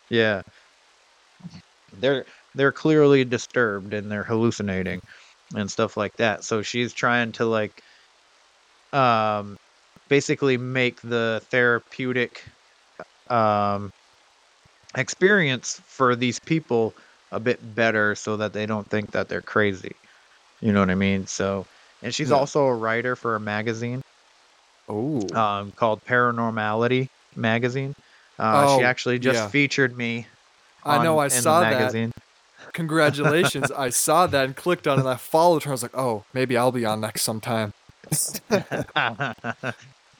Yeah. 0.10 0.41
They're 1.99 2.26
they're 2.55 2.72
clearly 2.72 3.23
disturbed 3.26 3.93
and 3.93 4.11
they're 4.11 4.23
hallucinating 4.23 5.01
and 5.55 5.69
stuff 5.69 5.97
like 5.97 6.15
that. 6.18 6.43
So 6.43 6.61
she's 6.61 6.93
trying 6.93 7.31
to 7.34 7.45
like 7.45 7.81
um 8.93 9.57
basically 10.10 10.57
make 10.57 11.01
the 11.01 11.41
therapeutic 11.49 12.43
um 13.29 13.89
experience 14.97 15.81
for 15.85 16.15
these 16.15 16.39
people 16.45 16.93
a 17.31 17.39
bit 17.39 17.59
better 17.75 18.15
so 18.15 18.37
that 18.37 18.53
they 18.53 18.65
don't 18.65 18.87
think 18.89 19.11
that 19.11 19.27
they're 19.27 19.41
crazy. 19.41 19.95
You 20.61 20.71
know 20.71 20.79
what 20.79 20.89
I 20.89 20.95
mean? 20.95 21.25
So 21.25 21.65
and 22.01 22.13
she's 22.13 22.29
Yeah. 22.31 22.37
also 22.37 22.65
a 22.65 22.75
writer 22.75 23.15
for 23.15 23.35
a 23.35 23.39
magazine 23.39 24.01
Oh. 24.89 25.33
um, 25.33 25.71
called 25.71 25.99
Paranormality 26.07 27.07
magazine. 27.35 27.93
Uh, 28.37 28.65
she 28.77 28.81
Oh, 28.81 28.83
actually 28.83 29.19
just 29.19 29.39
yeah. 29.39 29.47
featured 29.49 29.95
me. 29.97 30.27
I 30.83 31.03
know. 31.03 31.17
I 31.17 31.25
in 31.25 31.31
the 31.31 31.37
saw 31.41 31.61
that. 31.61 32.13
Congratulations. 32.73 33.71
I 33.77 33.89
saw 33.89 34.27
that 34.27 34.45
and 34.45 34.55
clicked 34.55 34.87
on 34.87 34.97
it. 34.97 35.01
and 35.01 35.09
I 35.09 35.15
followed 35.15 35.63
her. 35.63 35.71
I 35.71 35.73
was 35.73 35.83
like, 35.83 35.95
oh, 35.97 36.23
maybe 36.33 36.57
I'll 36.57 36.71
be 36.71 36.85
on 36.85 37.01
next 37.01 37.21
sometime. 37.23 37.71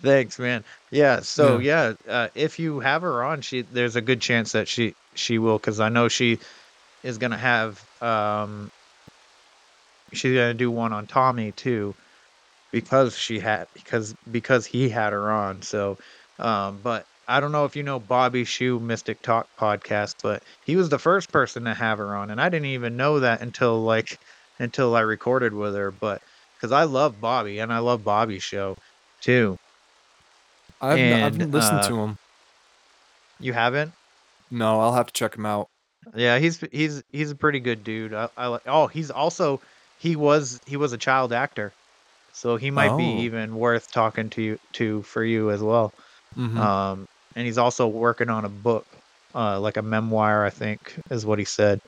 Thanks, 0.04 0.38
man. 0.38 0.66
Yeah. 0.92 1.22
So 1.22 1.60
yeah, 1.60 1.94
uh, 2.08 2.28
if 2.36 2.60
you 2.60 2.80
have 2.82 3.02
her 3.04 3.24
on, 3.24 3.42
she 3.42 3.62
there's 3.62 3.96
a 3.96 4.02
good 4.02 4.22
chance 4.22 4.52
that 4.52 4.68
she 4.68 4.96
she 5.16 5.40
will, 5.40 5.58
because 5.58 5.80
I 5.80 5.90
know 5.90 6.10
she 6.10 6.40
is 7.04 7.18
gonna 7.20 7.38
have 7.38 7.86
um 8.02 8.72
she's 10.14 10.34
gonna 10.36 10.54
do 10.54 10.72
one 10.72 10.94
on 10.94 11.08
Tommy 11.08 11.52
too, 11.52 11.96
because 12.72 13.18
she 13.18 13.40
had 13.40 13.68
because 13.74 14.16
because 14.32 14.66
he 14.66 14.90
had 14.90 15.14
her 15.14 15.32
on. 15.32 15.62
So, 15.64 15.98
um, 16.40 16.82
but 16.82 17.06
I 17.28 17.40
don't 17.40 17.52
know 17.54 17.66
if 17.66 17.76
you 17.76 17.84
know 17.84 18.00
Bobby 18.00 18.46
Shoe 18.46 18.80
Mystic 18.80 19.22
Talk 19.24 19.48
podcast, 19.60 20.16
but 20.24 20.44
he 20.66 20.76
was 20.76 20.90
the 20.90 21.00
first 21.00 21.32
person 21.32 21.66
to 21.66 21.74
have 21.74 22.00
her 22.00 22.16
on, 22.16 22.32
and 22.32 22.42
I 22.42 22.50
didn't 22.50 22.68
even 22.68 22.98
know 22.98 23.20
that 23.22 23.42
until 23.42 23.84
like 23.84 24.20
until 24.60 24.96
I 24.96 25.02
recorded 25.02 25.54
with 25.54 25.76
her. 25.76 25.92
But 25.92 26.24
because 26.58 26.72
I 26.74 26.84
love 26.86 27.20
Bobby 27.22 27.60
and 27.60 27.74
I 27.74 27.80
love 27.80 28.04
Bobby's 28.04 28.44
show 28.44 28.78
too. 29.22 29.58
I've, 30.84 31.00
n- 31.00 31.24
I've 31.24 31.38
listened 31.38 31.80
uh, 31.80 31.88
to 31.88 31.96
him. 32.00 32.18
You 33.40 33.54
haven't? 33.54 33.94
No, 34.52 34.80
I'll 34.82 34.94
have 34.94 35.08
to 35.08 35.14
check 35.14 35.36
him 35.36 35.46
out. 35.46 35.70
Yeah, 36.16 36.38
he's 36.38 36.60
he's 36.72 37.04
he's 37.12 37.32
a 37.32 37.36
pretty 37.36 37.60
good 37.60 37.84
dude. 37.84 38.14
I, 38.14 38.30
I 38.38 38.48
like. 38.48 38.62
Oh, 38.68 38.88
he's 38.88 39.10
also 39.10 39.62
he 40.00 40.16
was 40.16 40.60
he 40.66 40.76
was 40.78 40.92
a 40.94 40.98
child 40.98 41.32
actor, 41.34 41.72
so 42.34 42.58
he 42.58 42.70
might 42.72 42.96
be 42.98 43.06
Oh. 43.06 43.20
even 43.22 43.56
worth 43.56 43.92
talking 43.92 44.30
to 44.32 44.42
you 44.42 44.60
to 44.74 45.02
for 45.04 45.24
you 45.24 45.50
as 45.50 45.62
well. 45.64 45.94
Mhm. 46.38 46.58
Um, 46.58 47.08
and 47.36 47.46
he's 47.46 47.58
also 47.58 47.88
working 47.88 48.30
on 48.30 48.44
a 48.46 48.50
book, 48.50 48.86
uh, 49.34 49.60
like 49.60 49.78
a 49.78 49.82
memoir, 49.82 50.46
I 50.46 50.50
think 50.50 50.94
is 51.10 51.26
what 51.26 51.40
he 51.40 51.46
said. 51.46 51.80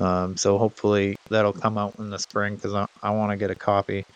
Um, 0.00 0.36
so 0.36 0.56
hopefully 0.56 1.16
that'll 1.28 1.52
come 1.52 1.76
out 1.76 1.96
in 1.98 2.10
the 2.10 2.18
spring 2.18 2.54
because 2.54 2.72
I, 2.72 2.86
I 3.02 3.10
want 3.10 3.32
to 3.32 3.36
get 3.36 3.50
a 3.50 3.54
copy. 3.56 4.06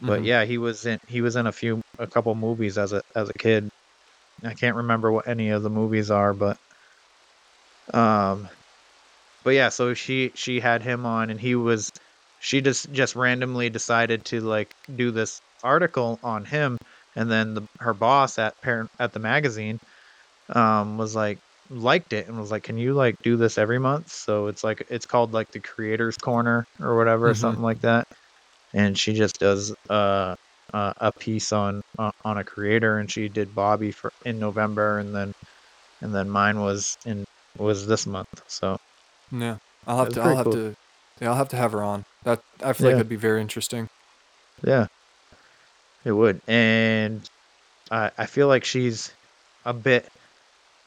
But 0.00 0.22
Mhm. 0.22 0.24
yeah, 0.24 0.44
he 0.44 0.58
was 0.58 0.86
in 0.86 0.98
he 1.08 1.20
was 1.20 1.36
in 1.36 1.46
a 1.46 1.52
few 1.52 1.80
a 1.98 2.06
couple 2.06 2.34
movies 2.34 2.78
as 2.78 2.92
a 2.92 3.02
as 3.16 3.28
a 3.28 3.34
kid. 3.34 3.68
I 4.44 4.54
can't 4.54 4.76
remember 4.76 5.12
what 5.12 5.28
any 5.28 5.50
of 5.50 5.62
the 5.62 5.70
movies 5.70 6.10
are, 6.10 6.34
but 6.34 6.56
um, 7.92 8.48
but 9.44 9.52
yeah, 9.52 9.68
so 9.68 9.94
she 9.94 10.32
she 10.34 10.60
had 10.60 10.82
him 10.82 11.06
on, 11.06 11.30
and 11.30 11.40
he 11.40 11.54
was 11.54 11.90
she 12.40 12.60
just 12.60 12.90
just 12.92 13.16
randomly 13.16 13.70
decided 13.70 14.24
to 14.26 14.40
like 14.40 14.74
do 14.96 15.10
this 15.10 15.40
article 15.64 16.18
on 16.22 16.44
him, 16.44 16.78
and 17.16 17.30
then 17.30 17.54
the, 17.54 17.66
her 17.80 17.94
boss 17.94 18.38
at 18.38 18.54
parent 18.62 18.90
at 19.00 19.12
the 19.12 19.20
magazine 19.20 19.78
um 20.54 20.98
was 20.98 21.14
like 21.16 21.38
liked 21.70 22.12
it 22.12 22.28
and 22.28 22.38
was 22.38 22.50
like 22.50 22.62
can 22.64 22.76
you 22.78 22.94
like 22.94 23.14
do 23.22 23.36
this 23.36 23.58
every 23.58 23.78
month 23.78 24.10
so 24.12 24.48
it's 24.48 24.64
like 24.64 24.84
it's 24.90 25.06
called 25.06 25.32
like 25.34 25.46
the 25.52 25.60
creators 25.60 26.16
corner 26.18 26.64
or 26.80 26.96
whatever 26.98 27.32
Mhm. 27.32 27.34
something 27.34 27.62
like 27.62 27.80
that 27.80 28.04
and 28.74 28.98
she 28.98 29.14
just 29.14 29.38
does 29.40 29.74
uh, 29.90 30.34
uh 30.74 30.92
a 30.98 31.12
piece 31.20 31.52
on 31.52 31.80
uh, 31.98 32.10
on 32.24 32.38
a 32.38 32.44
creator 32.44 32.98
and 32.98 33.10
she 33.10 33.28
did 33.28 33.54
bobby 33.54 33.90
for 33.92 34.10
in 34.26 34.38
november 34.38 34.98
and 34.98 35.14
then 35.14 35.32
and 36.02 36.14
then 36.14 36.28
mine 36.28 36.60
was 36.60 36.96
in 37.06 37.24
was 37.58 37.86
this 37.86 38.06
month 38.06 38.28
so 38.48 38.76
Yeah, 39.32 39.56
I'll 39.86 39.98
have 39.98 40.10
to. 40.10 40.22
I'll 40.22 40.36
have 40.36 40.44
cool. 40.44 40.52
to. 40.54 40.74
Yeah, 41.20 41.30
I'll 41.30 41.36
have 41.36 41.48
to 41.50 41.56
have 41.56 41.72
her 41.72 41.82
on. 41.82 42.02
That 42.24 42.40
I 42.62 42.72
feel 42.72 42.86
like 42.86 42.94
Yeah. 42.94 42.96
it'd 42.96 43.08
be 43.08 43.16
very 43.16 43.40
interesting. 43.40 43.88
yeah 44.64 44.86
it 46.04 46.12
would 46.12 46.40
and 46.48 47.26
i 47.90 48.10
i 48.18 48.26
feel 48.26 48.48
like 48.48 48.64
she's 48.64 49.14
a 49.64 49.74
bit 49.74 50.08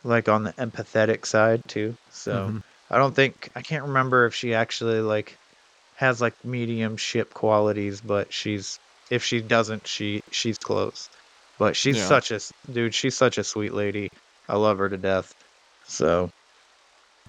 like 0.03 0.30
on 0.30 0.43
the 0.43 0.53
empathetic 0.53 1.26
side 1.26 1.61
too 1.68 1.95
so 2.11 2.34
Mhm. 2.34 2.61
I 2.89 2.97
don't 2.97 3.15
think 3.15 3.49
I 3.55 3.61
can't 3.61 3.85
remember 3.85 4.26
if 4.27 4.35
she 4.35 4.53
actually 4.53 5.01
like 5.01 5.38
has 5.97 6.21
like 6.21 6.35
mediumship 6.43 7.33
qualities, 7.35 8.01
but 8.01 8.33
she's 8.33 8.79
if 9.09 9.23
she 9.23 9.41
doesn't, 9.41 9.87
she 9.87 10.21
she's 10.31 10.57
close. 10.59 11.09
But 11.59 11.75
she's 11.75 11.99
Yeah. 11.99 12.01
such 12.01 12.31
a 12.31 12.39
dude. 12.71 12.95
She's 12.95 13.17
such 13.17 13.37
a 13.39 13.43
sweet 13.43 13.73
lady. 13.73 14.09
I 14.49 14.57
love 14.57 14.79
her 14.79 14.89
to 14.89 14.97
death. 14.97 15.33
So, 15.85 16.29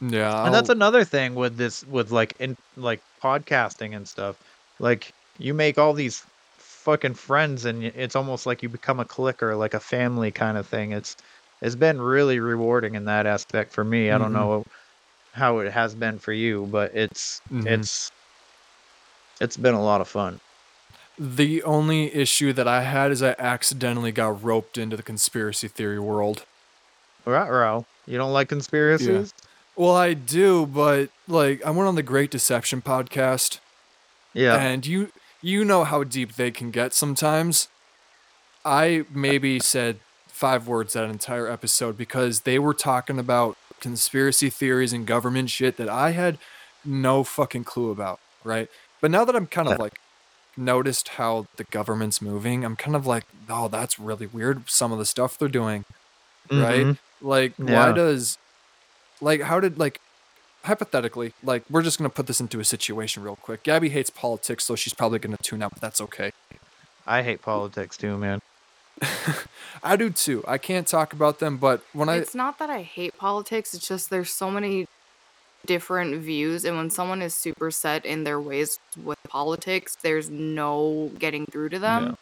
Yeah, 0.00 0.44
and 0.44 0.54
that's 0.54 0.68
another 0.68 1.04
thing 1.04 1.34
with 1.34 1.56
this 1.56 1.84
with 1.84 2.10
like 2.12 2.32
in 2.38 2.54
like 2.76 3.00
podcasting 3.22 3.96
and 3.96 4.06
stuff. 4.06 4.36
Like 4.78 5.10
you 5.38 5.54
make 5.54 5.76
all 5.78 5.92
these 5.92 6.24
fucking 6.58 7.14
friends, 7.14 7.64
and 7.64 7.82
it's 7.82 8.14
almost 8.14 8.46
like 8.46 8.62
you 8.62 8.68
become 8.68 9.00
a 9.00 9.04
clicker, 9.04 9.56
like 9.56 9.74
a 9.74 9.80
family 9.80 10.30
kind 10.30 10.56
of 10.56 10.68
thing. 10.68 10.92
It's 10.92 11.16
it's 11.60 11.74
been 11.76 12.00
really 12.00 12.38
rewarding 12.38 12.94
in 12.94 13.06
that 13.06 13.26
aspect 13.26 13.72
for 13.72 13.84
me. 13.84 14.10
I 14.12 14.18
don't 14.18 14.32
Mhm. 14.32 14.32
know 14.32 14.62
how 15.34 15.58
it 15.60 15.72
has 15.72 15.94
been 15.96 16.18
for 16.18 16.32
you, 16.32 16.66
but 16.68 16.94
it's 16.96 17.40
Mhm. 17.50 17.88
it's 17.88 18.10
it's 19.40 19.56
been 19.56 19.74
a 19.74 19.82
lot 19.82 20.00
of 20.00 20.08
fun. 20.08 20.40
The 21.18 21.62
only 21.64 22.14
issue 22.14 22.52
that 22.52 22.68
I 22.68 22.82
had 22.82 23.10
is 23.10 23.22
I 23.22 23.34
accidentally 23.38 24.12
got 24.12 24.42
roped 24.42 24.78
into 24.78 24.96
the 24.96 25.02
conspiracy 25.02 25.66
theory 25.68 25.98
world. 25.98 26.44
Ruh-roh. 27.24 27.86
You 28.06 28.18
don't 28.18 28.32
like 28.32 28.48
conspiracies? 28.48 29.34
Well, 29.76 29.94
I 29.94 30.14
do, 30.14 30.64
but 30.66 31.10
like 31.26 31.64
I 31.64 31.70
went 31.70 31.88
on 31.88 31.94
the 31.94 32.02
Great 32.02 32.30
Deception 32.30 32.82
podcast, 32.82 33.58
Yeah. 34.32 34.56
and 34.56 34.86
you 34.86 35.12
you 35.40 35.64
know 35.64 35.84
how 35.84 36.02
deep 36.04 36.34
they 36.34 36.50
can 36.50 36.70
get 36.70 36.92
sometimes. 36.94 37.68
I 38.64 39.04
maybe 39.12 39.60
said 39.60 40.00
five 40.26 40.66
words 40.66 40.92
that 40.94 41.04
entire 41.08 41.48
episode 41.48 41.96
because 41.96 42.40
they 42.40 42.58
were 42.58 42.74
talking 42.74 43.18
about 43.18 43.56
conspiracy 43.80 44.50
theories 44.50 44.92
and 44.92 45.06
government 45.06 45.50
shit 45.50 45.76
that 45.76 45.88
I 45.88 46.10
had 46.10 46.38
no 46.84 47.22
fucking 47.22 47.64
clue 47.64 47.90
about, 47.90 48.18
right? 48.42 48.68
But 49.00 49.10
now 49.10 49.24
that 49.24 49.36
I'm 49.36 49.46
kind 49.46 49.68
of 49.68 49.72
Yeah. 49.78 49.82
like 49.84 50.00
noticed 50.56 51.10
how 51.10 51.46
the 51.56 51.64
government's 51.64 52.20
moving, 52.20 52.64
I'm 52.64 52.76
kind 52.76 52.96
of 52.96 53.06
like, 53.06 53.24
oh, 53.48 53.68
that's 53.68 53.98
really 53.98 54.26
weird. 54.26 54.68
Some 54.68 54.92
of 54.92 54.98
the 54.98 55.06
stuff 55.06 55.38
they're 55.38 55.48
doing, 55.48 55.84
right? 56.50 56.86
Mhm. 56.86 56.98
Like, 57.20 57.52
Yeah. 57.58 57.74
why 57.88 57.92
does, 57.92 58.38
like, 59.20 59.42
how 59.42 59.60
did, 59.60 59.78
like, 59.78 60.00
hypothetically, 60.64 61.32
like, 61.44 61.62
we're 61.70 61.82
just 61.82 61.98
gonna 61.98 62.10
put 62.10 62.26
this 62.26 62.40
into 62.40 62.58
a 62.60 62.64
situation 62.64 63.22
real 63.22 63.36
quick. 63.36 63.62
Gabby 63.62 63.90
hates 63.90 64.10
politics, 64.10 64.64
so 64.64 64.74
she's 64.74 64.94
probably 64.94 65.18
gonna 65.20 65.36
tune 65.42 65.62
out, 65.62 65.70
but 65.72 65.80
that's 65.80 66.00
okay. 66.00 66.32
I 67.06 67.22
hate 67.22 67.40
politics 67.42 67.96
too, 67.96 68.18
man. 68.18 68.42
I 69.82 69.94
do 69.96 70.10
too. 70.10 70.44
I 70.46 70.58
can't 70.58 70.86
talk 70.88 71.12
about 71.12 71.38
them, 71.38 71.56
but 71.56 71.82
when 71.92 72.08
I, 72.08 72.16
It's 72.16 72.34
not 72.34 72.58
that 72.58 72.68
I 72.68 72.82
hate 72.82 73.16
politics, 73.16 73.74
it's 73.74 73.86
just 73.86 74.10
there's 74.10 74.32
so 74.34 74.50
many 74.50 74.88
different 75.68 76.20
views 76.20 76.64
and 76.64 76.76
when 76.76 76.90
someone 76.90 77.22
is 77.22 77.34
super 77.34 77.70
set 77.70 78.04
in 78.04 78.24
their 78.24 78.40
ways 78.40 78.80
with 79.04 79.18
politics, 79.28 79.96
there's 80.02 80.28
no 80.28 81.12
getting 81.20 81.46
through 81.46 81.68
to 81.68 81.78
them. 81.78 82.16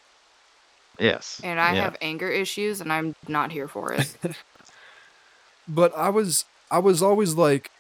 Yes. 0.99 1.41
And 1.43 1.59
I 1.59 1.75
yeah. 1.75 1.85
have 1.85 1.97
anger 2.03 2.29
issues 2.29 2.83
and 2.83 2.93
I'm 2.93 3.15
not 3.29 3.53
here 3.53 3.69
for 3.69 3.95
it. 3.95 4.15
but 5.69 5.97
I 5.97 6.11
was, 6.11 6.45
I 6.71 6.81
was 6.81 7.03
always 7.03 7.35
like, 7.35 7.71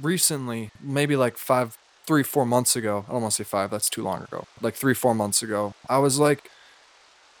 recently, 0.00 0.70
maybe 0.80 1.16
like 1.16 1.36
five, 1.36 1.76
three, 2.06 2.22
four 2.22 2.46
months 2.46 2.76
ago. 2.76 3.04
I 3.08 3.12
don't 3.12 3.22
want 3.22 3.32
to 3.32 3.44
say 3.44 3.48
five. 3.48 3.70
That's 3.70 3.90
too 3.90 4.02
long 4.02 4.22
ago. 4.22 4.46
Like 4.60 4.74
three, 4.74 4.94
four 4.94 5.14
months 5.14 5.42
ago, 5.42 5.74
I 5.88 5.98
was 5.98 6.18
like, 6.18 6.50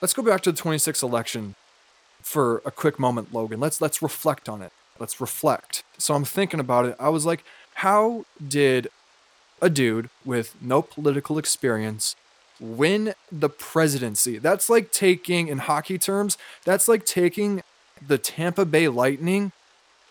let's 0.00 0.14
go 0.14 0.22
back 0.22 0.42
to 0.42 0.52
the 0.52 0.60
26th 0.60 1.02
election 1.02 1.54
for 2.20 2.62
a 2.64 2.70
quick 2.70 2.98
moment, 2.98 3.32
Logan. 3.32 3.60
Let's 3.60 3.80
let's 3.80 4.02
reflect 4.02 4.48
on 4.48 4.62
it. 4.62 4.72
Let's 4.98 5.20
reflect. 5.20 5.82
So 5.98 6.14
I'm 6.14 6.24
thinking 6.24 6.60
about 6.60 6.86
it. 6.86 6.96
I 6.98 7.08
was 7.08 7.24
like, 7.24 7.44
how 7.74 8.24
did 8.46 8.88
a 9.60 9.70
dude 9.70 10.10
with 10.24 10.54
no 10.60 10.82
political 10.82 11.38
experience 11.38 12.16
win 12.60 13.14
the 13.30 13.48
presidency? 13.48 14.38
That's 14.38 14.68
like 14.68 14.90
taking 14.90 15.48
in 15.48 15.58
hockey 15.58 15.98
terms, 15.98 16.36
that's 16.64 16.88
like 16.88 17.04
taking 17.04 17.62
the 18.06 18.18
Tampa 18.18 18.64
Bay 18.64 18.88
Lightning 18.88 19.52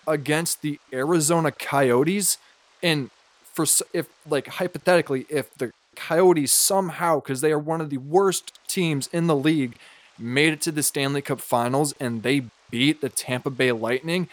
against 0.07 0.61
the 0.61 0.80
Arizona 0.93 1.51
Coyotes 1.51 2.38
and 2.81 3.09
for 3.53 3.65
if 3.93 4.07
like 4.30 4.47
hypothetically 4.47 5.26
if 5.30 5.53
the 5.55 5.72
Coyotes 5.95 6.53
somehow 6.53 7.19
cuz 7.19 7.41
they 7.41 7.51
are 7.51 7.59
one 7.59 7.81
of 7.81 7.89
the 7.89 7.97
worst 7.97 8.57
teams 8.68 9.07
in 9.11 9.27
the 9.27 9.35
league 9.35 9.77
made 10.18 10.53
it 10.53 10.61
to 10.61 10.72
the 10.72 10.84
Stanley 10.84 11.22
Cup 11.22 11.41
Finals 11.41 11.93
and 11.99 12.23
they 12.23 12.45
beat 12.69 13.01
the 13.01 13.09
Tampa 13.09 13.49
Bay 13.49 13.72
Lightning 13.72 14.30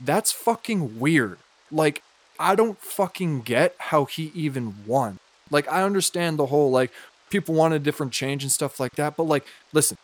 that's 0.00 0.32
fucking 0.32 0.98
weird 0.98 1.38
like 1.70 2.02
I 2.38 2.54
don't 2.54 2.78
fucking 2.78 3.42
get 3.42 3.74
how 3.78 4.04
he 4.04 4.30
even 4.34 4.74
won 4.86 5.18
Like 5.50 5.68
I 5.70 5.82
understand 5.82 6.38
the 6.38 6.46
whole 6.46 6.70
like 6.70 6.92
people 7.30 7.54
want 7.54 7.74
a 7.74 7.78
different 7.78 8.12
change 8.12 8.42
and 8.42 8.52
stuff 8.52 8.78
like 8.80 8.94
that, 8.96 9.16
but 9.16 9.24
like 9.24 9.46
listen, 9.72 9.96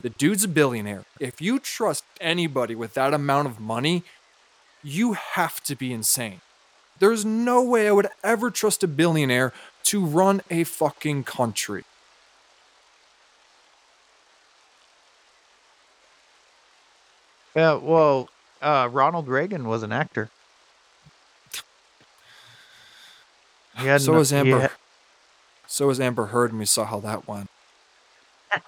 the 0.00 0.10
dude's 0.10 0.44
a 0.44 0.48
billionaire. 0.48 1.04
If 1.20 1.40
you 1.40 1.58
trust 1.58 2.04
anybody 2.20 2.74
with 2.74 2.94
that 2.94 3.14
amount 3.14 3.48
of 3.48 3.60
money, 3.60 4.04
you 4.82 5.14
have 5.14 5.62
to 5.64 5.76
be 5.76 5.92
insane. 5.92 6.40
There's 6.98 7.24
no 7.24 7.62
way 7.62 7.88
I 7.88 7.92
would 7.92 8.08
ever 8.24 8.50
trust 8.50 8.82
a 8.84 8.88
billionaire 8.88 9.52
to 9.84 10.04
run 10.04 10.42
a 10.50 10.64
fucking 10.64 11.24
country. 11.24 11.84
Yeah, 17.54 17.74
well, 17.74 18.28
uh, 18.62 18.88
Ronald 18.90 19.28
Reagan 19.28 19.66
was 19.66 19.82
an 19.82 19.92
actor. 19.92 20.30
So 23.98 24.12
no- 24.12 24.18
was 24.18 24.32
Amber. 24.32 24.60
had- 24.60 24.70
So 25.66 25.86
was 25.88 26.00
Amber 26.00 26.26
Heard, 26.26 26.50
and 26.50 26.58
we 26.58 26.64
saw 26.64 26.84
how 26.84 27.00
that 27.00 27.28
went. 27.28 27.50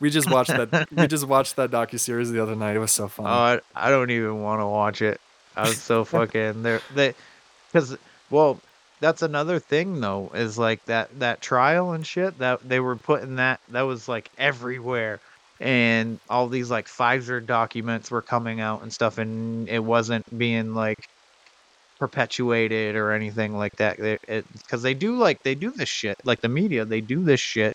we 0.00 0.10
just 0.10 0.30
watched 0.30 0.50
that. 0.50 0.88
We 0.90 1.06
just 1.06 1.26
watched 1.26 1.56
that 1.56 1.70
docu 1.70 1.98
series 1.98 2.30
the 2.30 2.42
other 2.42 2.54
night. 2.56 2.76
It 2.76 2.80
was 2.80 2.92
so 2.92 3.08
fun. 3.08 3.26
Oh, 3.26 3.30
I, 3.74 3.86
I 3.86 3.90
don't 3.90 4.10
even 4.10 4.42
want 4.42 4.60
to 4.60 4.66
watch 4.66 5.00
it. 5.02 5.20
I 5.56 5.62
was 5.68 5.80
so 5.80 6.04
fucking 6.14 6.62
there. 6.62 6.80
They, 6.94 7.14
because 7.72 7.96
well, 8.30 8.60
that's 9.00 9.22
another 9.22 9.58
thing 9.58 10.00
though. 10.00 10.30
Is 10.34 10.58
like 10.58 10.84
that 10.86 11.18
that 11.20 11.40
trial 11.40 11.92
and 11.92 12.06
shit 12.06 12.38
that 12.38 12.68
they 12.68 12.80
were 12.80 12.96
putting 12.96 13.36
that 13.36 13.60
that 13.70 13.82
was 13.82 14.08
like 14.08 14.30
everywhere, 14.36 15.20
and 15.60 16.18
all 16.28 16.48
these 16.48 16.70
like 16.70 16.86
Pfizer 16.88 17.44
documents 17.44 18.10
were 18.10 18.22
coming 18.22 18.60
out 18.60 18.82
and 18.82 18.92
stuff, 18.92 19.18
and 19.18 19.68
it 19.68 19.84
wasn't 19.84 20.24
being 20.36 20.74
like 20.74 20.96
perpetuated 22.00 22.96
or 22.96 23.12
anything 23.12 23.54
like 23.56 23.72
that. 23.78 23.98
Because 23.98 24.82
they 24.82 24.94
do 24.94 25.16
like 25.16 25.38
they 25.44 25.54
do 25.54 25.72
this 25.76 25.88
shit. 25.88 26.16
Like 26.24 26.40
the 26.40 26.48
media, 26.48 26.84
they 26.84 27.00
do 27.00 27.24
this 27.24 27.40
shit, 27.40 27.74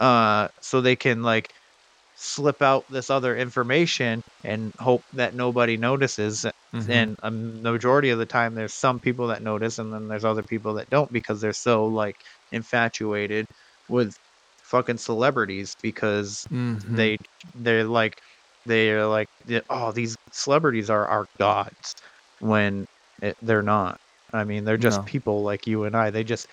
uh, 0.00 0.48
so 0.62 0.80
they 0.80 0.96
can 0.96 1.22
like 1.22 1.52
slip 2.14 2.62
out 2.62 2.84
this 2.90 3.10
other 3.10 3.36
information 3.36 4.22
and 4.44 4.72
hope 4.78 5.02
that 5.12 5.34
nobody 5.34 5.76
notices 5.78 6.46
Mhm. 6.74 6.90
and 6.90 7.16
a 7.22 7.30
majority 7.30 8.10
of 8.10 8.18
the 8.18 8.26
time 8.26 8.54
there's 8.54 8.74
some 8.74 9.00
people 9.00 9.26
that 9.28 9.42
notice 9.42 9.78
and 9.78 9.92
then 9.92 10.08
there's 10.08 10.24
other 10.24 10.42
people 10.42 10.74
that 10.74 10.90
don't 10.90 11.12
because 11.12 11.40
they're 11.40 11.52
so 11.52 11.86
like 11.86 12.16
infatuated 12.52 13.46
with 13.88 14.14
fucking 14.66 14.98
celebrities 14.98 15.74
because 15.82 16.46
Mhm. 16.50 16.96
they 16.96 17.16
they're 17.54 17.84
like 17.84 18.20
they're 18.64 19.06
like 19.06 19.28
oh 19.70 19.92
these 19.92 20.16
celebrities 20.32 20.90
are 20.90 21.06
our 21.06 21.26
gods 21.38 21.94
when 22.40 22.84
it, 23.22 23.36
they're 23.42 23.62
not 23.62 23.96
i 24.32 24.42
mean 24.44 24.64
they're 24.64 24.76
just 24.76 24.98
No. 25.00 25.04
people 25.04 25.42
like 25.42 25.66
you 25.66 25.84
and 25.84 25.96
i 25.96 26.10
they 26.10 26.24
just 26.24 26.48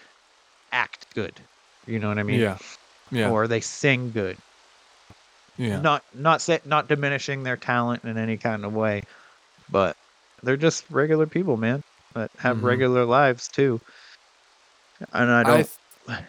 act 0.71 1.05
good 1.15 1.41
you 1.87 1.99
know 1.99 2.07
what 2.07 2.19
i 2.19 2.23
mean 2.23 2.39
yeah, 2.39 2.57
yeah, 3.11 3.29
or 3.29 3.47
they 3.47 3.59
sing 3.61 4.11
good 4.11 4.37
yeah. 5.57 5.81
not 5.81 6.01
not 6.13 6.41
say, 6.41 6.59
not 6.65 6.87
diminishing 6.87 7.43
their 7.43 7.57
talent 7.57 8.03
in 8.03 8.17
any 8.17 8.37
kind 8.37 8.65
of 8.65 8.73
way, 8.73 9.01
but 9.69 9.95
they're 10.43 10.57
just 10.57 10.85
regular 10.89 11.25
people, 11.27 11.57
man, 11.57 11.81
that 12.15 12.29
have 12.37 12.57
Mhm. 12.57 12.63
regular 12.63 13.05
lives 13.05 13.47
too. 13.47 13.79
And 15.11 15.31
I 15.31 15.43
don't, 15.43 15.69
th- 16.07 16.19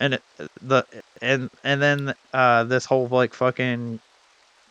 and 0.00 0.14
it, 0.14 0.22
the 0.62 0.84
and 1.22 1.50
and 1.64 1.80
then 1.80 2.14
uh 2.32 2.64
this 2.64 2.84
whole 2.84 3.08
like 3.08 3.34
fucking 3.34 4.00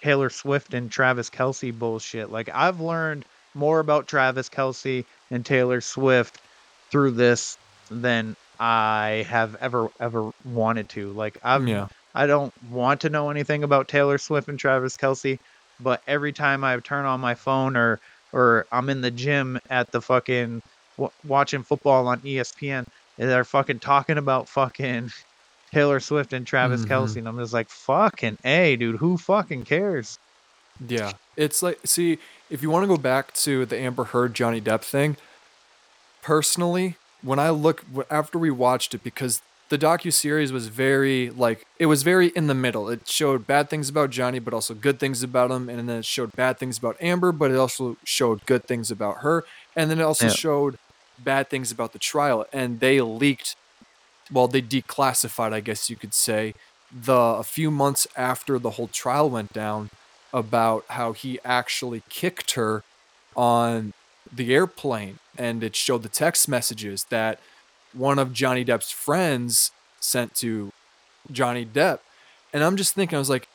Taylor 0.02 0.30
Swift 0.30 0.74
and 0.74 0.92
Travis 0.92 1.30
Kelce 1.30 1.78
bullshit. 1.78 2.32
Like 2.32 2.50
I've 2.54 2.80
learned 2.80 3.26
more 3.54 3.80
about 3.80 4.08
Travis 4.08 4.50
Kelce 4.50 5.06
and 5.32 5.46
Taylor 5.46 5.82
Swift 5.82 6.40
through 6.92 7.12
this 7.12 7.58
than 7.90 8.36
I 8.60 9.26
have 9.30 9.56
ever 9.56 9.90
ever 10.00 10.32
wanted 10.44 10.90
to. 10.90 11.12
Like 11.14 11.38
I've 11.44 11.68
yeah, 11.68 11.88
I 12.14 12.28
don't 12.28 12.54
want 12.70 13.02
to 13.02 13.10
know 13.10 13.30
anything 13.30 13.64
about 13.64 13.88
Taylor 13.88 14.18
Swift 14.18 14.48
and 14.48 14.60
Travis 14.60 14.98
Kelce, 14.98 15.40
but 15.80 16.02
every 16.08 16.32
time 16.32 16.64
I 16.64 16.78
turn 16.80 17.06
on 17.06 17.20
my 17.20 17.36
phone 17.36 17.76
or 17.76 18.00
or 18.32 18.66
I'm 18.72 18.90
in 18.90 19.02
the 19.02 19.12
gym 19.12 19.60
at 19.70 19.92
the 19.92 20.02
fucking 20.02 20.62
w- 20.98 21.12
watching 21.26 21.64
football 21.64 22.08
on 22.08 22.20
ESPN, 22.22 22.86
they're 23.18 23.44
fucking 23.44 23.80
talking 23.80 24.18
about 24.18 24.50
fucking 24.50 25.12
Taylor 25.74 26.00
Swift 26.00 26.34
and 26.34 26.46
Travis 26.48 26.84
Mhm. 26.86 26.88
Kelce, 26.88 27.16
and 27.18 27.28
I'm 27.28 27.38
just 27.40 27.54
like, 27.54 27.70
fucking 27.70 28.38
a, 28.46 28.76
dude, 28.76 28.98
who 28.98 29.18
fucking 29.18 29.64
cares? 29.66 30.18
yeah. 30.88 31.14
It's 31.38 31.62
like, 31.62 31.80
see, 31.86 32.18
if 32.50 32.62
you 32.62 32.70
want 32.70 32.84
to 32.84 32.88
go 32.88 32.96
back 32.98 33.34
to 33.34 33.66
the 33.66 33.78
Amber 33.78 34.06
Heard 34.06 34.34
Johnny 34.34 34.62
Depp 34.62 34.84
thing, 34.84 35.18
personally, 36.22 36.96
when 37.22 37.40
I 37.40 37.50
look 37.50 37.84
after 38.10 38.38
we 38.38 38.52
watched 38.52 38.94
it, 38.94 39.04
because 39.04 39.42
the 39.70 39.78
docu 39.78 40.14
series 40.14 40.52
was 40.52 40.68
very 40.68 41.32
like 41.32 41.66
it 41.80 41.88
was 41.88 42.04
very 42.04 42.28
in 42.30 42.48
the 42.48 42.54
middle. 42.54 42.88
It 42.88 43.08
showed 43.08 43.48
bad 43.48 43.70
things 43.70 43.90
about 43.90 44.12
Johnny, 44.12 44.40
but 44.40 44.54
also 44.54 44.74
good 44.74 45.00
things 45.00 45.24
about 45.24 45.52
him, 45.52 45.70
and 45.70 45.90
then 45.90 45.98
it 46.00 46.06
showed 46.06 46.32
bad 46.36 46.58
things 46.60 46.78
about 46.78 46.96
Amber, 47.02 47.32
but 47.32 47.52
it 47.52 47.58
also 47.58 47.98
showed 48.06 48.46
good 48.46 48.66
things 48.66 48.92
about 48.92 49.18
her, 49.20 49.44
and 49.76 49.90
then 49.90 50.00
it 50.00 50.04
also 50.04 50.28
Yeah. 50.28 50.32
showed 50.34 50.78
bad 51.24 51.50
things 51.50 51.72
about 51.72 51.94
the 51.94 52.00
trial. 52.00 52.46
And 52.52 52.80
they 52.80 53.02
leaked, 53.02 53.56
well, 54.32 54.48
they 54.48 54.62
declassified, 54.62 55.54
I 55.54 55.60
guess 55.60 55.90
you 55.90 55.96
could 55.96 56.14
say, 56.14 56.54
the 56.92 57.14
a 57.14 57.44
few 57.44 57.72
months 57.72 58.08
after 58.16 58.58
the 58.60 58.72
whole 58.72 58.88
trial 58.88 59.30
went 59.30 59.52
down 59.54 59.90
about 60.34 60.86
how 60.90 61.14
he 61.14 61.40
actually 61.44 62.04
kicked 62.10 62.52
her 62.52 62.84
on 63.36 63.94
the 64.32 64.54
airplane 64.54 65.20
and 65.38 65.64
it 65.64 65.76
showed 65.76 66.04
the 66.04 66.10
text 66.10 66.48
messages 66.48 67.06
that 67.06 67.40
one 67.94 68.20
of 68.20 68.34
Johnny 68.34 68.66
Depp's 68.66 68.92
friends 68.92 69.72
sent 70.00 70.36
to 70.36 70.72
Johnny 71.32 71.66
Depp. 71.66 72.00
And 72.54 72.64
I'm 72.64 72.78
just 72.78 72.94
thinking, 72.94 73.16
I 73.16 73.20
was 73.20 73.30
like, 73.30 73.48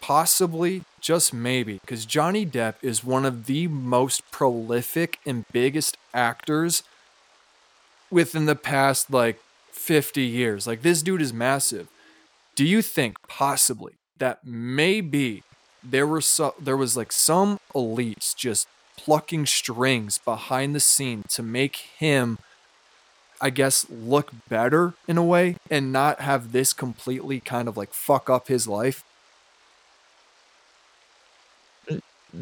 possibly, 0.00 0.82
just 1.00 1.32
maybe, 1.32 1.78
because 1.80 2.06
Johnny 2.06 2.44
Depp 2.46 2.74
is 2.82 3.04
one 3.04 3.24
of 3.24 3.46
the 3.46 3.66
most 3.68 4.28
prolific 4.30 5.18
and 5.26 5.44
biggest 5.52 5.96
actors 6.14 6.82
within 8.10 8.46
the 8.46 8.56
past 8.56 9.10
like 9.10 9.40
50 9.72 10.22
years. 10.22 10.66
Like, 10.66 10.82
this 10.82 11.02
dude 11.02 11.22
is 11.22 11.32
massive. 11.32 11.88
Do 12.54 12.64
you 12.64 12.82
think 12.82 13.16
possibly 13.28 13.94
that 14.18 14.40
maybe 14.44 15.42
there 15.82 16.06
were 16.06 16.20
so 16.20 16.54
there 16.58 16.76
was 16.76 16.96
like 16.96 17.12
some 17.12 17.60
elites 17.74 18.34
just 18.34 18.66
plucking 18.96 19.46
strings 19.46 20.18
behind 20.18 20.74
the 20.74 20.80
scene 20.80 21.22
to 21.28 21.42
make 21.42 21.76
him 21.76 22.38
I 23.40 23.50
guess 23.50 23.86
look 23.90 24.32
better 24.48 24.94
in 25.06 25.18
a 25.18 25.22
way 25.22 25.56
and 25.70 25.92
not 25.92 26.20
have 26.20 26.52
this 26.52 26.72
completely 26.72 27.40
kind 27.40 27.68
of 27.68 27.76
like 27.76 27.92
fuck 27.92 28.30
up 28.30 28.48
his 28.48 28.66
life. 28.66 29.04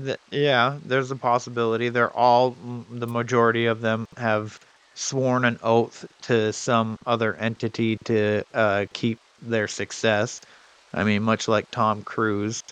Th- 0.02 0.18
yeah, 0.30 0.78
there's 0.84 1.10
a 1.10 1.16
possibility. 1.16 1.88
They're 1.88 2.14
all, 2.16 2.56
the 2.90 3.06
majority 3.06 3.66
of 3.66 3.80
them 3.80 4.06
have 4.16 4.58
sworn 4.94 5.44
an 5.44 5.58
oath 5.62 6.04
to 6.22 6.52
some 6.52 6.96
other 7.06 7.34
entity 7.36 7.98
to 8.04 8.42
uh, 8.54 8.86
keep 8.92 9.18
their 9.42 9.68
success. 9.68 10.40
I 10.92 11.04
mean, 11.04 11.22
much 11.22 11.48
like 11.48 11.70
Tom 11.70 12.02
Cruise 12.02 12.62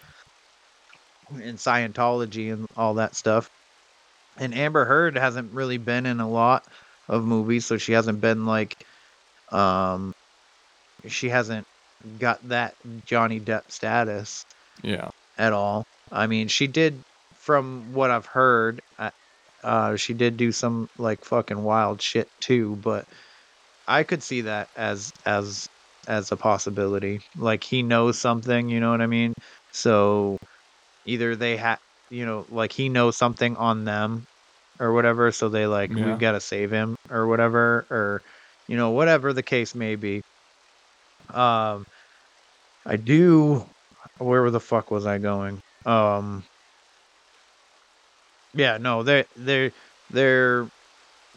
in 1.35 1.57
Scientology 1.57 2.53
and 2.53 2.67
all 2.77 2.95
that 2.95 3.15
stuff. 3.15 3.51
And 4.39 4.55
Amber 4.55 4.85
Heard 4.85 5.17
hasn't 5.17 5.53
really 5.53 5.79
been 5.79 6.07
in 6.07 6.21
a 6.21 6.29
lot 6.29 6.65
of 7.09 7.25
movies, 7.25 7.67
so 7.67 7.77
she 7.77 7.93
hasn't 7.93 8.21
been 8.21 8.47
like, 8.47 8.87
um, 9.51 10.15
she 11.07 11.29
hasn't 11.29 11.67
got 12.19 12.47
that 12.49 12.75
Johnny 13.05 13.41
Depp 13.41 13.71
status 13.71 14.47
Yeah. 14.83 15.11
at 15.39 15.53
all. 15.53 15.87
I 16.11 16.27
mean, 16.27 16.49
she 16.49 16.67
did, 16.67 16.99
from 17.43 17.93
what 17.93 18.11
I've 18.13 18.27
heard, 18.27 18.81
uh, 18.99 19.11
uh, 19.65 19.97
she 19.97 20.15
did 20.15 20.37
do 20.37 20.53
some 20.53 20.87
like 20.97 21.25
fucking 21.25 21.61
wild 21.61 22.01
shit 22.01 22.29
too. 22.41 22.77
But 22.77 23.05
I 23.87 24.05
could 24.05 24.23
see 24.23 24.43
that 24.43 24.69
as 24.77 25.11
as 25.27 25.67
as 26.07 26.31
a 26.33 26.37
possibility. 26.37 27.21
Like 27.37 27.65
he 27.65 27.83
knows 27.83 28.19
something, 28.19 28.69
you 28.69 28.79
know 28.81 28.91
what 28.93 29.01
I 29.03 29.07
mean? 29.09 29.35
So 29.73 30.37
either 31.05 31.35
they 31.37 31.57
have, 31.57 31.79
you 32.11 32.27
know, 32.27 32.47
like 32.49 32.73
he 32.73 32.89
knows 32.89 33.17
something 33.17 33.57
on 33.57 33.85
them 33.85 34.25
or 34.79 34.93
whatever. 34.93 35.33
So 35.33 35.49
they 35.49 35.67
like 35.67 35.91
Yeah. 35.91 36.07
we've 36.07 36.19
got 36.19 36.33
to 36.33 36.41
save 36.41 36.71
him 36.71 36.95
or 37.11 37.27
whatever, 37.27 37.87
or 37.91 38.23
you 38.69 38.77
know 38.77 38.91
whatever 38.91 39.33
the 39.33 39.43
case 39.43 39.75
may 39.75 39.97
be. 39.97 40.23
Um, 41.35 41.85
I 42.87 42.97
do. 42.97 43.67
Where 44.19 44.51
the 44.51 44.61
fuck 44.61 44.91
was 44.93 45.07
I 45.07 45.19
going? 45.19 45.61
Um. 45.85 46.45
Yeah, 48.55 48.79
no, 48.79 49.03
they 49.03 49.25
they 49.37 49.73
they're 50.11 50.67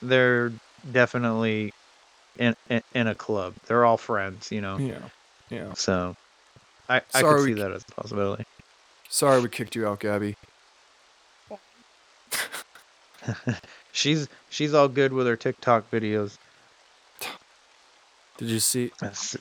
they're 0.01 0.51
definitely 0.91 1.73
in, 2.37 2.55
in 2.69 2.81
in 2.93 3.07
a 3.07 3.15
club. 3.15 3.55
They're 3.67 3.85
all 3.85 3.97
friends, 3.97 4.51
you 4.51 4.61
know. 4.61 4.77
Yeah. 4.79 5.09
Yeah. 5.49 5.73
So 5.73 6.15
I 6.89 7.01
I 7.13 7.21
Sorry, 7.21 7.23
could 7.23 7.39
see 7.39 7.53
c- 7.55 7.61
that 7.61 7.71
as 7.71 7.83
a 7.89 7.93
possibility. 7.93 8.43
Sorry 9.09 9.39
we 9.41 9.49
kicked 9.49 9.75
you 9.75 9.87
out, 9.87 9.99
Gabby. 9.99 10.35
She's 13.91 14.27
she's 14.49 14.73
all 14.73 14.87
good 14.87 15.13
with 15.13 15.27
her 15.27 15.35
TikTok 15.35 15.89
videos. 15.91 16.37
Did 18.37 18.49
you 18.49 18.59
see? 18.59 18.91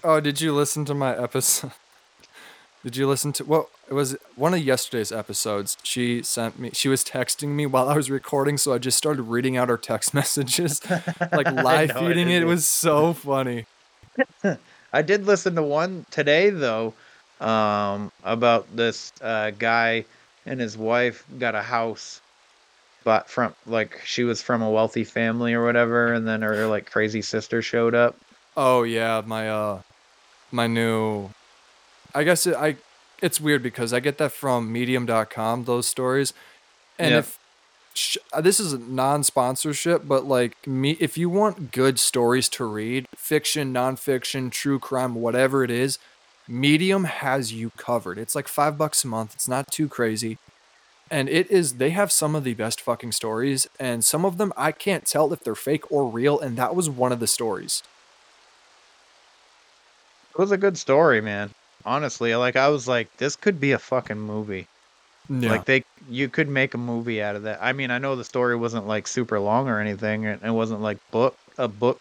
Oh, 0.04 0.20
did 0.20 0.40
you 0.40 0.52
listen 0.54 0.84
to 0.86 0.94
my 0.94 1.16
episode? 1.16 1.72
Did 2.84 2.96
you 2.96 3.08
listen 3.08 3.32
to 3.34 3.44
well? 3.44 3.70
It 3.94 3.96
was 3.96 4.16
one 4.34 4.54
of 4.54 4.58
yesterday's 4.58 5.12
episodes. 5.12 5.78
She 5.84 6.20
sent 6.24 6.58
me. 6.58 6.70
She 6.72 6.88
was 6.88 7.04
texting 7.04 7.50
me 7.50 7.64
while 7.64 7.88
I 7.88 7.94
was 7.94 8.10
recording, 8.10 8.58
so 8.58 8.72
I 8.72 8.78
just 8.78 8.98
started 8.98 9.22
reading 9.22 9.56
out 9.56 9.68
her 9.68 9.76
text 9.76 10.12
messages, 10.14 10.80
like 11.30 11.46
live 11.52 11.92
feeding 11.92 12.28
it. 12.28 12.42
It 12.42 12.46
was 12.46 12.66
so 12.66 13.12
funny. 13.12 13.66
I 14.92 15.02
did 15.02 15.26
listen 15.26 15.54
to 15.54 15.62
one 15.62 16.06
today 16.10 16.50
though, 16.50 16.92
um, 17.40 18.10
about 18.24 18.66
this 18.74 19.12
uh, 19.22 19.52
guy 19.52 20.06
and 20.44 20.58
his 20.58 20.76
wife 20.76 21.24
got 21.38 21.54
a 21.54 21.62
house, 21.62 22.20
but 23.04 23.30
from 23.30 23.54
like 23.64 24.00
she 24.04 24.24
was 24.24 24.42
from 24.42 24.60
a 24.60 24.70
wealthy 24.72 25.04
family 25.04 25.54
or 25.54 25.64
whatever, 25.64 26.12
and 26.12 26.26
then 26.26 26.42
her 26.42 26.66
like 26.66 26.90
crazy 26.90 27.22
sister 27.22 27.62
showed 27.62 27.94
up. 27.94 28.16
Oh 28.56 28.82
yeah, 28.82 29.22
my 29.24 29.48
uh, 29.48 29.82
my 30.50 30.66
new. 30.66 31.30
I 32.12 32.24
guess 32.24 32.48
it, 32.48 32.56
I. 32.56 32.74
It's 33.24 33.40
weird 33.40 33.62
because 33.62 33.94
I 33.94 34.00
get 34.00 34.18
that 34.18 34.32
from 34.32 34.70
Medium.com. 34.70 35.64
Those 35.64 35.86
stories, 35.86 36.34
and 36.98 37.12
Yep. 37.12 37.18
if 37.20 37.38
sh- 37.94 38.16
uh, 38.34 38.42
this 38.42 38.60
is 38.60 38.74
a 38.74 38.78
non-sponsorship, 38.78 40.06
but 40.06 40.26
like 40.26 40.66
me, 40.66 40.98
if 41.00 41.16
you 41.16 41.30
want 41.30 41.72
good 41.72 41.98
stories 41.98 42.50
to 42.50 42.66
read, 42.66 43.06
fiction, 43.16 43.72
nonfiction, 43.72 44.50
true 44.52 44.78
crime, 44.78 45.14
whatever 45.14 45.64
it 45.64 45.70
is, 45.70 45.98
Medium 46.46 47.04
has 47.04 47.50
you 47.54 47.70
covered. 47.78 48.18
It's 48.18 48.34
like 48.34 48.46
five 48.46 48.76
bucks 48.76 49.04
a 49.04 49.06
month. 49.06 49.32
It's 49.34 49.48
not 49.48 49.70
too 49.72 49.88
crazy. 49.88 50.36
And 51.10 51.26
it 51.30 51.50
is, 51.50 51.74
they 51.78 51.90
have 51.90 52.12
some 52.12 52.34
of 52.34 52.44
the 52.44 52.52
best 52.52 52.78
fucking 52.78 53.12
stories, 53.12 53.66
and 53.80 54.04
some 54.04 54.26
of 54.26 54.36
them 54.36 54.52
I 54.54 54.70
can't 54.70 55.06
tell 55.06 55.32
if 55.32 55.40
they're 55.40 55.54
fake 55.54 55.90
or 55.90 56.06
real, 56.06 56.38
and 56.38 56.58
that 56.58 56.74
was 56.74 56.90
one 56.90 57.10
of 57.12 57.20
the 57.20 57.26
stories. 57.26 57.82
It 60.32 60.38
was 60.38 60.52
a 60.52 60.58
good 60.58 60.76
story, 60.76 61.22
man. 61.22 61.52
Honestly, 61.86 62.34
like 62.34 62.56
I 62.56 62.68
was 62.68 62.88
like, 62.88 63.14
this 63.18 63.36
could 63.36 63.60
be 63.60 63.72
a 63.72 63.78
fucking 63.78 64.18
movie. 64.18 64.66
Yeah. 65.28 65.50
Like 65.50 65.64
they, 65.64 65.84
you 66.08 66.28
could 66.28 66.48
make 66.48 66.74
a 66.74 66.78
movie 66.78 67.22
out 67.22 67.36
of 67.36 67.42
that. 67.44 67.58
I 67.62 67.72
mean, 67.72 67.90
I 67.90 67.98
know 67.98 68.16
the 68.16 68.24
story 68.24 68.56
wasn't 68.56 68.86
like 68.86 69.06
super 69.06 69.38
long 69.40 69.68
or 69.68 69.80
anything, 69.80 70.26
and 70.26 70.42
it 70.42 70.50
wasn't 70.50 70.80
like 70.80 70.98
book 71.10 71.36
a 71.58 71.68
book 71.68 72.00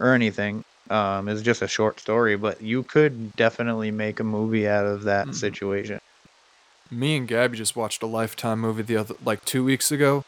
or 0.00 0.12
anything. 0.12 0.64
Um, 0.90 1.28
it's 1.28 1.42
just 1.42 1.62
a 1.62 1.68
short 1.68 2.00
story, 2.00 2.36
but 2.36 2.62
you 2.62 2.82
could 2.82 3.34
definitely 3.36 3.90
make 3.90 4.20
a 4.20 4.24
movie 4.24 4.66
out 4.66 4.86
of 4.86 5.02
that 5.04 5.28
Mhm. 5.28 5.34
situation. 5.34 6.00
Me 6.90 7.16
and 7.16 7.28
Gabby 7.28 7.58
just 7.58 7.76
watched 7.76 8.02
a 8.02 8.06
Lifetime 8.06 8.60
movie 8.60 8.82
the 8.82 8.96
other 8.96 9.14
like 9.24 9.44
two 9.44 9.62
weeks 9.62 9.92
ago. 9.92 10.24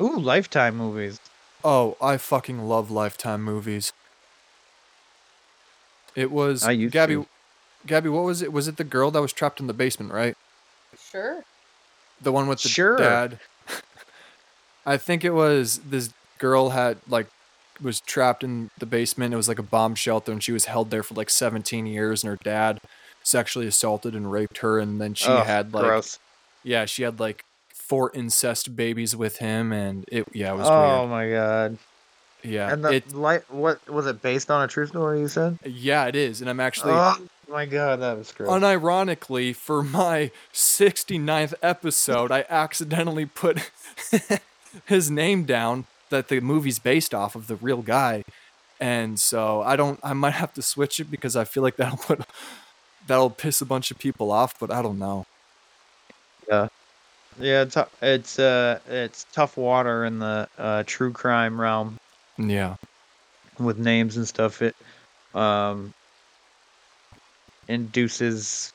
Ooh, 0.00 0.16
Lifetime 0.16 0.76
movies. 0.76 1.18
Oh, 1.64 1.96
I 2.00 2.16
fucking 2.18 2.60
love 2.68 2.90
Lifetime 2.90 3.42
movies. 3.42 3.92
It 6.14 6.30
was 6.30 6.62
I 6.62 6.70
used 6.72 6.92
Gabby. 6.92 7.14
to. 7.14 7.26
Gabby, 7.86 8.08
what 8.08 8.24
was 8.24 8.42
it? 8.42 8.52
Was 8.52 8.68
it 8.68 8.76
the 8.76 8.84
girl 8.84 9.10
that 9.10 9.20
was 9.20 9.32
trapped 9.32 9.60
in 9.60 9.66
the 9.66 9.72
basement, 9.74 10.12
right? 10.12 10.36
Sure. 11.10 11.44
The 12.20 12.32
one 12.32 12.46
with 12.48 12.62
the 12.62 12.68
Sure. 12.68 12.96
dad. 12.96 13.38
I 14.86 14.96
think 14.96 15.24
it 15.24 15.30
was 15.32 15.78
this 15.78 16.12
girl 16.38 16.70
had 16.70 16.98
like 17.08 17.26
was 17.82 18.00
trapped 18.00 18.44
in 18.44 18.70
the 18.78 18.86
basement. 18.86 19.34
It 19.34 19.36
was 19.36 19.48
like 19.48 19.58
a 19.58 19.62
bomb 19.62 19.94
shelter, 19.94 20.30
and 20.32 20.42
she 20.42 20.52
was 20.52 20.66
held 20.66 20.90
there 20.90 21.02
for 21.02 21.14
like 21.14 21.30
17 21.30 21.86
years. 21.86 22.22
And 22.22 22.30
her 22.30 22.38
dad 22.42 22.80
sexually 23.22 23.66
assaulted 23.66 24.14
and 24.14 24.30
raped 24.30 24.58
her, 24.58 24.78
and 24.78 25.00
then 25.00 25.14
she 25.14 25.28
Ugh, 25.28 25.46
had 25.46 25.72
like 25.74 25.84
gross. 25.84 26.18
yeah, 26.62 26.84
she 26.84 27.02
had 27.02 27.18
like 27.18 27.44
four 27.74 28.10
incest 28.14 28.76
babies 28.76 29.16
with 29.16 29.38
him, 29.38 29.72
and 29.72 30.04
it 30.08 30.26
yeah, 30.32 30.52
it 30.52 30.56
was 30.56 30.68
weird. 30.68 30.80
Oh 30.80 30.98
weird. 31.00 31.10
my 31.10 31.30
god. 31.30 31.78
Yeah, 32.46 32.70
And 32.70 32.84
the 32.84 32.90
it 32.96 33.14
light. 33.14 33.50
What 33.50 33.88
was 33.88 34.06
it 34.06 34.20
based 34.20 34.50
on 34.50 34.62
a 34.62 34.68
true 34.68 34.86
story? 34.86 35.20
You 35.20 35.28
said. 35.28 35.58
yeah, 35.64 36.04
it 36.06 36.14
is, 36.14 36.42
and 36.42 36.50
I'm 36.50 36.60
actually 36.60 36.92
oh 36.92 37.16
my 37.54 37.66
god, 37.66 38.00
that 38.00 38.18
was 38.18 38.32
gross. 38.32 38.60
unironically 38.60 39.54
for 39.54 39.82
my 39.82 40.30
69th 40.52 41.54
episode, 41.62 42.32
I 42.32 42.44
accidentally 42.48 43.26
put 43.26 43.70
his 44.86 45.10
name 45.10 45.44
down 45.44 45.86
that 46.10 46.28
the 46.28 46.40
movie's 46.40 46.78
based 46.78 47.14
off 47.14 47.34
of 47.36 47.46
the 47.46 47.56
real 47.56 47.82
guy, 47.82 48.24
and 48.80 49.18
so 49.20 49.62
I 49.62 49.76
don't. 49.76 50.00
I 50.02 50.12
might 50.14 50.32
have 50.34 50.54
to 50.54 50.62
switch 50.62 51.00
it 51.00 51.10
because 51.10 51.36
I 51.36 51.44
feel 51.44 51.62
like 51.62 51.76
that'll 51.76 51.98
put 51.98 52.20
that'll 53.06 53.30
piss 53.30 53.60
a 53.60 53.66
bunch 53.66 53.90
of 53.90 53.98
people 53.98 54.32
off, 54.32 54.58
but 54.58 54.70
I 54.70 54.82
don't 54.82 54.98
know. 54.98 55.26
Yeah, 56.48 56.68
Yeah, 57.38 57.62
it's 57.62 57.76
it's 58.02 58.38
uh 58.38 58.80
it's 58.88 59.26
tough 59.32 59.56
water 59.56 60.04
in 60.04 60.18
the 60.18 60.48
uh 60.58 60.84
true 60.86 61.12
crime 61.12 61.60
realm 61.60 61.98
Yeah, 62.38 62.76
with 63.58 63.78
names 63.78 64.16
and 64.16 64.28
stuff. 64.28 64.62
It 64.62 64.76
um 65.34 65.94
induces 67.68 68.72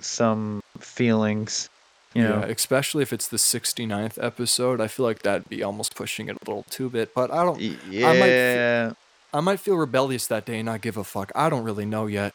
some 0.00 0.62
feelings, 0.78 1.68
you 2.14 2.22
yeah, 2.22 2.28
know. 2.28 2.40
especially 2.42 3.02
if 3.02 3.12
it's 3.12 3.28
the 3.28 3.36
69th 3.36 4.22
episode. 4.22 4.80
I 4.80 4.86
feel 4.88 5.04
like 5.06 5.22
that'd 5.22 5.48
be 5.48 5.62
almost 5.62 5.94
pushing 5.96 6.28
it 6.28 6.36
a 6.36 6.38
little 6.48 6.64
too 6.70 6.88
bit, 6.88 7.14
but 7.14 7.30
I 7.32 7.44
don't. 7.44 7.58
Y- 7.58 7.76
I 8.04 8.12
might 8.12 8.20
fe- 8.20 8.54
Yeah. 8.54 8.92
I 9.34 9.40
might 9.40 9.60
feel 9.60 9.76
rebellious 9.76 10.26
that 10.28 10.46
day 10.46 10.56
and 10.60 10.66
not 10.66 10.80
give 10.80 10.96
a 10.96 11.04
fuck. 11.04 11.30
I 11.34 11.50
don't 11.50 11.64
really 11.64 11.84
know 11.84 12.06
yet. 12.06 12.32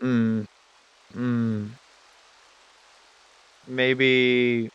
Mm. 0.00 0.46
Mm. 1.14 1.70
Maybe. 3.66 4.70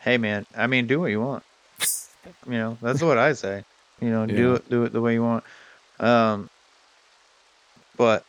Hey, 0.00 0.16
man. 0.18 0.46
I 0.56 0.66
mean, 0.66 0.86
do 0.86 1.00
what 1.00 1.06
you 1.10 1.20
want. 1.20 1.44
You 2.46 2.52
know, 2.52 2.78
that's 2.82 3.02
what 3.02 3.18
I 3.18 3.32
say. 3.32 3.64
You 4.00 4.10
know, 4.10 4.26
do 4.26 4.54
it, 4.54 4.68
do 4.70 4.84
it 4.84 4.92
the 4.92 5.00
way 5.00 5.14
you 5.14 5.22
want. 5.22 5.44
Um. 5.98 6.48
But 7.96 8.24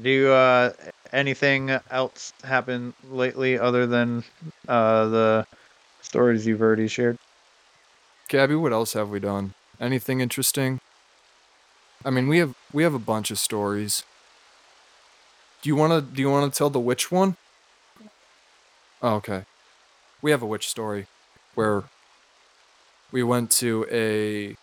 do 0.00 0.10
you, 0.10 0.28
uh 0.30 0.72
anything 1.12 1.70
else 1.90 2.32
happen 2.44 2.92
lately 3.10 3.58
other 3.58 3.86
than 3.86 4.22
uh 4.68 5.06
the 5.08 5.46
stories 6.02 6.46
you've 6.46 6.60
already 6.60 6.88
shared? 6.88 7.18
Gabby, 8.28 8.54
what 8.54 8.72
else 8.72 8.92
have 8.92 9.08
we 9.08 9.20
done? 9.20 9.54
Anything 9.80 10.20
interesting? 10.20 10.80
I 12.04 12.10
mean, 12.10 12.28
we 12.28 12.38
have 12.38 12.54
we 12.72 12.82
have 12.82 12.94
a 12.94 12.98
bunch 12.98 13.30
of 13.30 13.38
stories. 13.38 14.04
Do 15.62 15.68
you 15.68 15.76
want 15.76 15.92
to 15.92 16.00
do 16.14 16.20
you 16.20 16.30
want 16.30 16.52
to 16.52 16.56
tell 16.56 16.70
the 16.70 16.80
witch 16.80 17.10
one? 17.10 17.36
Oh, 19.02 19.14
okay. 19.16 19.44
We 20.22 20.30
have 20.30 20.42
a 20.42 20.46
witch 20.46 20.68
story 20.68 21.06
where 21.54 21.84
we 23.10 23.22
went 23.22 23.50
to 23.52 23.86
a 23.90 24.56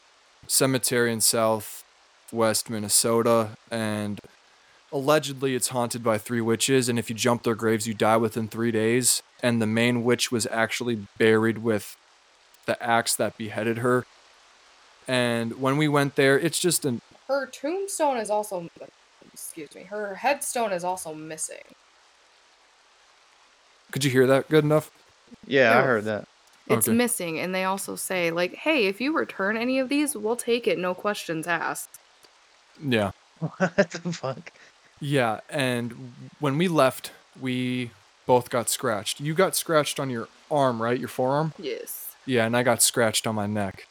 cemetery 0.48 1.12
in 1.12 1.22
southwest 1.22 2.70
Minnesota 2.70 3.50
and 3.72 4.20
allegedly 4.96 5.56
it's 5.56 5.68
haunted 5.68 6.02
by 6.04 6.18
three 6.18 6.40
witches 6.42 6.88
and 6.88 6.98
if 6.98 7.10
you 7.10 7.16
jump 7.16 7.44
their 7.44 7.54
graves 7.54 7.86
you 7.86 7.94
die 7.94 8.16
within 8.16 8.48
3 8.48 8.72
days 8.72 9.22
and 9.44 9.62
the 9.62 9.68
main 9.68 10.04
witch 10.06 10.32
was 10.32 10.48
actually 10.48 11.06
buried 11.20 11.58
with 11.60 11.98
the 12.66 12.82
axe 12.82 13.16
that 13.16 13.38
beheaded 13.38 13.80
her. 13.80 14.06
And 15.08 15.60
when 15.62 15.78
we 15.78 15.88
went 15.88 16.16
there, 16.16 16.40
it's 16.40 16.60
just 16.60 16.86
an 16.86 17.00
Her 17.28 17.46
tombstone 17.48 18.18
is 18.18 18.30
also, 18.30 18.68
excuse 19.34 19.76
me, 19.76 19.84
her 19.84 20.16
headstone 20.16 20.72
is 20.72 20.84
also 20.84 21.14
missing. 21.14 21.76
could 23.92 24.04
you 24.04 24.12
hear 24.12 24.28
that 24.28 24.50
good 24.50 24.64
enough? 24.64 24.92
Yeah, 25.48 25.78
I 25.78 25.82
heard 25.84 26.06
that. 26.06 26.28
It's 26.68 26.88
Okay. 26.88 26.98
missing, 26.98 27.40
and 27.40 27.54
they 27.54 27.64
also 27.64 27.96
say 27.96 28.32
like, 28.32 28.56
"Hey, 28.56 28.88
if 28.88 29.00
you 29.00 29.14
return 29.16 29.58
any 29.58 29.78
of 29.80 29.90
these, 29.90 30.16
we'll 30.16 30.36
take 30.36 30.68
it, 30.68 30.78
no 30.80 30.94
questions 30.96 31.48
asked." 31.48 32.00
Yeah. 32.82 33.12
What 33.40 33.92
the 33.92 34.14
fuck? 34.14 34.52
Yeah, 35.06 35.42
and 35.52 36.14
when 36.40 36.58
we 36.58 36.68
left, 36.68 37.12
we 37.40 37.92
both 38.26 38.50
got 38.50 38.70
scratched. 38.70 39.20
You 39.20 39.36
got 39.36 39.56
scratched 39.56 40.00
on 40.00 40.10
your 40.10 40.28
arm, 40.50 40.82
right? 40.82 41.00
Your 41.00 41.10
forearm? 41.10 41.54
Yes. 41.60 42.16
Yeah, 42.26 42.48
and 42.48 42.58
I 42.58 42.64
got 42.64 42.82
scratched 42.82 43.28
on 43.28 43.36
my 43.36 43.46
neck. 43.46 43.86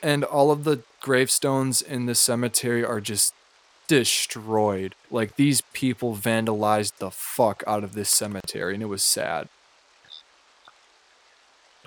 And 0.00 0.22
all 0.22 0.52
of 0.52 0.62
the 0.62 0.84
gravestones 1.00 1.82
in 1.82 2.06
the 2.06 2.14
cemetery 2.14 2.84
are 2.84 3.00
just 3.00 3.34
destroyed. 3.88 4.94
Like 5.10 5.34
these 5.34 5.62
people 5.72 6.14
vandalized 6.14 6.98
the 6.98 7.10
fuck 7.10 7.64
out 7.66 7.82
of 7.82 7.94
this 7.94 8.10
cemetery, 8.10 8.74
and 8.74 8.84
it 8.84 8.86
was 8.86 9.02
sad. 9.02 9.48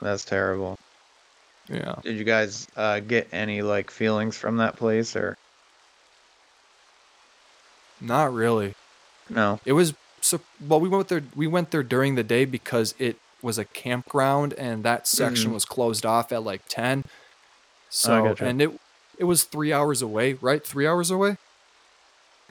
That's 0.01 0.25
terrible. 0.25 0.77
Yeah. 1.69 1.95
Did 2.03 2.17
you 2.17 2.25
guys 2.25 2.67
uh 2.75 2.99
get 2.99 3.29
any 3.31 3.61
like 3.61 3.89
feelings 3.89 4.35
from 4.35 4.57
that 4.57 4.75
place 4.75 5.15
or 5.15 5.37
Not 8.01 8.33
really. 8.33 8.73
no? 9.29 9.59
It 9.63 9.73
was 9.73 9.93
so 10.19 10.41
well. 10.67 10.79
We 10.79 10.89
went 10.89 11.07
there. 11.07 11.23
We 11.35 11.47
went 11.47 11.71
there 11.71 11.83
during 11.83 12.15
the 12.15 12.23
day 12.23 12.43
because 12.45 12.93
it 12.99 13.17
was 13.41 13.57
a 13.57 13.65
campground, 13.65 14.53
and 14.53 14.83
that 14.83 15.07
section 15.07 15.51
Mhm. 15.51 15.53
was 15.53 15.65
closed 15.65 16.05
off 16.05 16.31
at 16.31 16.43
like 16.43 16.61
ten. 16.67 17.05
So 17.89 18.23
gotcha. 18.23 18.45
and 18.45 18.61
it 18.61 18.71
it 19.17 19.23
was 19.25 19.43
three 19.43 19.71
hours 19.71 20.01
away, 20.01 20.33
right? 20.33 20.65
Three 20.65 20.87
hours 20.87 21.11
away, 21.11 21.37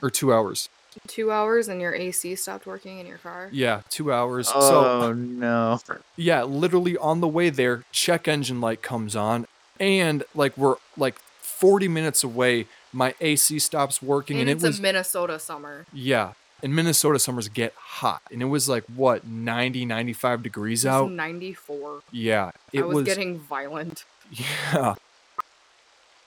or 0.02 0.10
two 0.10 0.32
hours? 0.32 0.68
Two 1.06 1.30
hours, 1.30 1.68
and 1.68 1.80
your 1.80 1.94
AC 1.94 2.34
stopped 2.34 2.66
working 2.66 2.98
in 2.98 3.06
your 3.06 3.18
car. 3.18 3.48
Yeah, 3.52 3.82
two 3.90 4.12
hours. 4.12 4.48
so 4.48 4.56
Oh 4.56 5.12
no. 5.12 5.78
yeah, 6.16 6.42
literally 6.42 6.96
on 6.96 7.20
the 7.20 7.28
way 7.28 7.50
there, 7.50 7.84
check 7.92 8.26
engine 8.26 8.60
light 8.60 8.82
comes 8.82 9.14
on, 9.14 9.46
and 9.78 10.24
like 10.34 10.56
we're 10.56 10.76
like 10.96 11.16
forty 11.50 11.88
minutes 11.88 12.22
away 12.24 12.66
My 12.92 13.14
AC 13.20 13.58
stops 13.58 14.00
working, 14.02 14.38
And, 14.40 14.48
and, 14.48 14.56
it's 14.58 14.64
it 14.64 14.66
was 14.68 14.78
a 14.78 14.82
Minnesota 14.82 15.38
summer. 15.38 15.86
yeah. 15.92 16.32
and 16.62 16.74
Minnesota, 16.74 17.18
summers 17.18 17.48
get 17.48 17.72
hot, 17.76 18.20
and 18.32 18.42
it 18.42 18.46
was 18.46 18.68
like 18.68 18.84
what 18.94 19.26
90, 19.26 19.84
95 19.86 20.42
degrees 20.42 20.84
out. 20.84 21.10
94. 21.10 22.02
Yeah, 22.12 22.50
it 22.72 22.82
I 22.82 22.84
was, 22.86 23.04
getting 23.04 23.38
violent. 23.38 24.04
Yeah. 24.72 24.94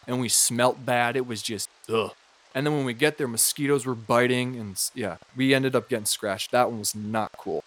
And 0.08 0.20
we 0.20 0.28
smelt 0.30 0.86
bad. 0.86 1.16
It 1.16 1.26
was 1.26 1.42
just 1.42 1.70
ugh. 1.88 2.12
And 2.56 2.66
then 2.68 2.74
when 2.76 2.86
we 2.86 2.94
get 2.94 3.18
there, 3.18 3.28
mosquitoes 3.28 3.86
were 3.86 3.96
biting, 3.96 4.58
and 4.60 4.78
yeah, 4.94 5.18
we 5.36 5.54
ended 5.54 5.76
up 5.76 5.88
getting 5.90 6.06
scratched. 6.06 6.52
That 6.52 6.70
one 6.70 6.80
was 6.80 6.94
not 6.94 7.32
cool. 7.38 7.64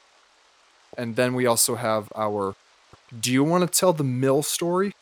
And 0.99 1.16
then 1.16 1.35
we 1.35 1.47
also 1.47 1.74
have 1.77 2.12
our. 2.15 2.55
Do 3.19 3.33
you 3.33 3.43
want 3.45 3.62
to 3.70 3.78
tell 3.81 3.93
the 3.93 4.05
mill 4.05 4.43
story 4.43 4.95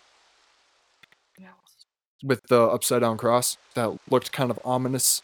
with 2.25 2.47
the 2.49 2.61
upside 2.61 3.03
down 3.03 3.19
cross 3.19 3.57
that 3.75 3.99
looked 4.11 4.33
kind 4.33 4.51
of 4.51 4.59
ominous? 4.65 5.23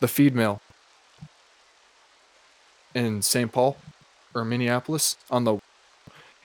The 0.00 0.08
feed 0.08 0.34
mill 0.34 0.60
in 2.94 3.22
St. 3.22 3.52
Paul 3.52 3.76
or 4.34 4.44
Minneapolis 4.44 5.16
on 5.30 5.44
the 5.44 5.58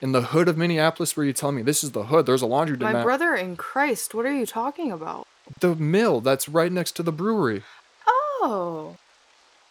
in 0.00 0.12
the 0.12 0.20
hood 0.22 0.46
of 0.46 0.58
Minneapolis 0.58 1.16
where 1.16 1.24
you 1.24 1.32
tell 1.32 1.52
me 1.52 1.62
this 1.62 1.82
is 1.82 1.92
the 1.92 2.04
hood. 2.04 2.26
There's 2.26 2.42
a 2.42 2.46
laundry 2.46 2.76
My 2.76 3.02
brother 3.02 3.34
in 3.34 3.56
Christ, 3.56 4.14
what 4.14 4.26
are 4.26 4.32
you 4.32 4.46
talking 4.46 4.92
about? 4.92 5.26
the 5.60 5.74
mill 5.76 6.20
that's 6.20 6.48
right 6.48 6.72
next 6.72 6.92
to 6.96 7.02
the 7.02 7.12
brewery. 7.12 7.62
Oh. 8.06 8.96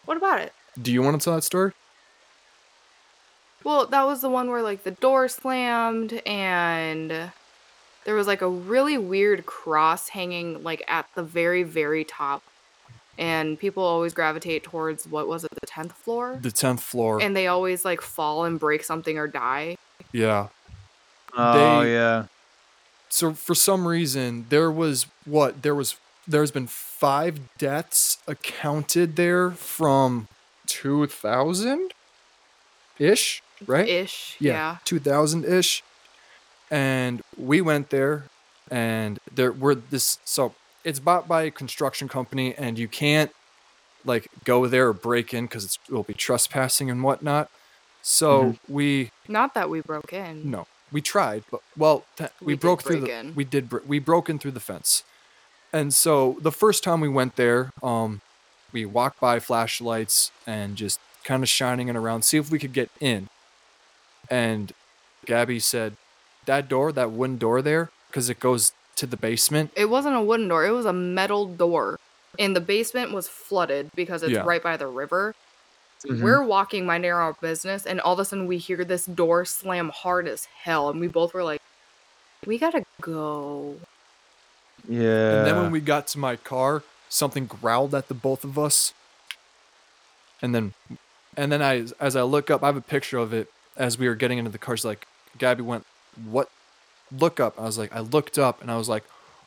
What 0.04 0.16
about 0.16 0.40
it? 0.40 0.52
Do 0.80 0.92
you 0.92 1.02
want 1.02 1.20
to 1.20 1.24
tell 1.24 1.34
that 1.34 1.42
story? 1.42 1.72
Well, 3.64 3.86
that 3.86 4.06
was 4.06 4.20
the 4.20 4.28
one 4.28 4.50
where 4.50 4.62
like 4.62 4.84
the 4.84 4.90
door 4.92 5.28
slammed 5.28 6.22
and 6.26 7.32
there 8.06 8.14
was 8.14 8.26
like 8.26 8.40
a 8.40 8.48
really 8.48 8.96
weird 8.96 9.44
cross 9.44 10.08
hanging 10.08 10.62
like 10.62 10.82
at 10.88 11.06
the 11.14 11.22
very 11.22 11.62
very 11.62 12.04
top. 12.04 12.42
And 13.18 13.58
people 13.58 13.82
always 13.82 14.12
gravitate 14.14 14.62
towards 14.62 15.06
what 15.06 15.26
was 15.26 15.42
it, 15.44 15.50
the 15.58 15.66
10th 15.66 15.92
floor? 15.92 16.38
The 16.40 16.50
tenth 16.50 16.82
floor. 16.82 17.20
And 17.22 17.34
they 17.34 17.46
always 17.46 17.82
like 17.84 18.02
fall 18.02 18.44
and 18.44 18.60
break 18.60 18.84
something 18.84 19.16
or 19.18 19.26
die. 19.26 19.76
yeah. 20.12 20.48
Oh 21.36 21.82
They- 21.82 21.92
yeah. 21.92 22.26
So 23.08 23.32
for 23.34 23.54
some 23.54 23.86
reason 23.88 24.46
there 24.48 24.70
was 24.70 25.06
what 25.24 25.62
there 25.62 25.74
was 25.74 25.96
there's 26.28 26.50
been 26.50 26.66
five 26.66 27.38
deaths 27.58 28.18
accounted 28.26 29.16
there 29.16 29.50
from 29.52 30.28
two 30.66 31.06
thousand 31.06 31.92
ish, 32.98 33.42
right? 33.66 33.88
Ish. 33.88 34.36
Yeah. 34.40 34.78
2000 34.84 35.44
ish. 35.44 35.82
And 36.70 37.22
we 37.36 37.60
went 37.60 37.90
there, 37.90 38.24
and 38.70 39.18
there 39.32 39.52
were 39.52 39.74
this. 39.74 40.18
So 40.24 40.54
it's 40.84 40.98
bought 40.98 41.28
by 41.28 41.42
a 41.44 41.50
construction 41.50 42.08
company, 42.08 42.54
and 42.54 42.78
you 42.78 42.88
can't 42.88 43.30
like 44.04 44.28
go 44.44 44.66
there 44.66 44.88
or 44.88 44.92
break 44.92 45.32
in 45.34 45.46
because 45.46 45.64
it 45.88 45.92
will 45.92 46.02
be 46.04 46.14
trespassing 46.14 46.90
and 46.90 47.02
whatnot. 47.02 47.50
So 48.02 48.42
Mhm. 48.42 48.58
we 48.68 49.10
Not 49.28 49.54
that 49.54 49.68
we 49.68 49.80
broke 49.80 50.12
in. 50.12 50.48
no, 50.50 50.66
we 50.92 51.00
tried, 51.00 51.42
but 51.50 51.60
well, 51.76 52.04
th- 52.16 52.30
we, 52.40 52.54
We 52.54 52.54
broke 52.54 52.82
through 52.82 53.00
the 53.00 53.12
in. 53.18 53.34
we 53.34 53.44
did 53.44 53.68
br- 53.68 53.78
we 53.86 53.98
broke 53.98 54.28
in 54.30 54.38
through 54.38 54.52
the 54.52 54.60
fence, 54.60 55.02
and 55.72 55.92
so 55.94 56.36
the 56.40 56.52
first 56.52 56.84
time 56.84 57.00
we 57.00 57.08
went 57.08 57.34
there, 57.36 57.72
um, 57.82 58.20
we 58.72 58.84
walked 58.84 59.18
by 59.20 59.40
flashlights 59.40 60.30
and 60.46 60.76
just 60.76 61.00
kind 61.24 61.42
of 61.42 61.48
shining 61.48 61.88
it 61.88 61.96
around, 61.96 62.22
see 62.22 62.38
if 62.38 62.50
we 62.50 62.58
could 62.60 62.72
get 62.72 62.90
in. 63.00 63.28
And 64.30 64.72
Gabby 65.24 65.58
said, 65.58 65.96
"That 66.46 66.68
door, 66.68 66.90
that 66.92 67.10
wooden 67.10 67.38
door 67.38 67.62
there, 67.62 67.90
because 68.08 68.28
it 68.28 68.40
goes 68.40 68.72
to 68.96 69.06
the 69.06 69.16
basement." 69.16 69.70
It 69.76 69.86
wasn't 69.86 70.16
a 70.16 70.20
wooden 70.20 70.48
door, 70.48 70.64
it 70.64 70.70
was 70.70 70.86
a 70.86 70.92
metal 70.92 71.46
door. 71.46 72.00
And 72.38 72.54
the 72.56 72.60
basement 72.60 73.12
was 73.12 73.28
flooded 73.28 73.90
because 73.94 74.22
it's 74.22 74.32
Yeah. 74.32 74.44
right 74.44 74.62
by 74.62 74.76
the 74.76 74.86
river. 74.86 75.34
Mhm. 76.04 76.22
We're 76.22 76.42
walking 76.42 76.84
minding 76.84 77.10
our 77.10 77.32
business, 77.34 77.86
and 77.86 78.00
all 78.00 78.12
of 78.12 78.18
a 78.18 78.24
sudden 78.24 78.46
we 78.46 78.58
hear 78.58 78.84
this 78.84 79.06
door 79.06 79.44
slam 79.44 79.88
hard 79.88 80.28
as 80.28 80.44
hell. 80.44 80.90
And 80.90 81.00
we 81.00 81.08
both 81.08 81.32
were 81.34 81.42
like, 81.42 81.62
we 82.44 82.58
gotta 82.58 82.84
go. 83.00 83.76
Yeah. 84.86 85.38
And 85.38 85.46
then 85.46 85.56
when 85.56 85.70
we 85.70 85.80
got 85.80 86.06
to 86.08 86.18
my 86.18 86.36
car, 86.36 86.82
something 87.08 87.46
growled 87.46 87.94
at 87.94 88.08
the 88.08 88.14
both 88.14 88.44
of 88.44 88.58
us. 88.58 88.92
And 90.42 90.54
then, 90.54 90.74
and 91.36 91.50
then 91.50 91.62
I, 91.62 91.86
as 91.98 92.14
I 92.14 92.22
look 92.22 92.50
up, 92.50 92.62
I 92.62 92.66
have 92.66 92.76
a 92.76 92.82
picture 92.82 93.18
of 93.18 93.32
it 93.32 93.50
as 93.76 93.98
we 93.98 94.06
were 94.08 94.14
getting 94.14 94.38
into 94.38 94.50
the 94.50 94.58
car. 94.58 94.76
She's 94.76 94.84
like, 94.84 95.06
Gabby 95.38 95.62
went, 95.62 95.86
"What? 96.24 96.50
Look 97.16 97.38
up." 97.40 97.58
I 97.58 97.62
was 97.62 97.78
like, 97.78 97.94
I 97.94 98.00
looked 98.00 98.38
up, 98.38 98.60
and 98.62 98.70
I 98.70 98.76
was 98.76 98.88
like, 98.88 99.04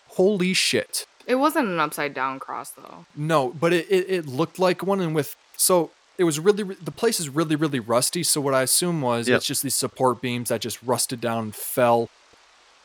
"Holy 0.09 0.53
shit!" 0.53 1.05
It 1.27 1.35
wasn't 1.35 1.67
an 1.67 1.79
upside 1.79 2.13
down 2.13 2.39
cross, 2.39 2.71
though. 2.71 3.05
No, 3.15 3.49
but 3.49 3.71
it, 3.73 3.85
it, 3.91 4.09
it 4.09 4.25
looked 4.27 4.57
like 4.59 4.81
one, 4.83 4.99
and 4.99 5.13
with 5.13 5.35
so 5.55 5.91
it 6.17 6.23
was 6.23 6.39
really 6.39 6.63
the 6.63 6.91
place 6.91 7.19
is 7.19 7.29
really 7.29 7.55
really 7.55 7.79
rusty. 7.79 8.23
So 8.23 8.41
what 8.41 8.53
I 8.53 8.63
assume 8.63 9.01
was 9.01 9.27
Yep. 9.27 9.37
it's 9.37 9.45
just 9.45 9.63
these 9.63 9.75
support 9.75 10.21
beams 10.21 10.49
that 10.49 10.61
just 10.61 10.81
rusted 10.83 11.21
down 11.21 11.43
and 11.45 11.55
fell, 11.55 12.09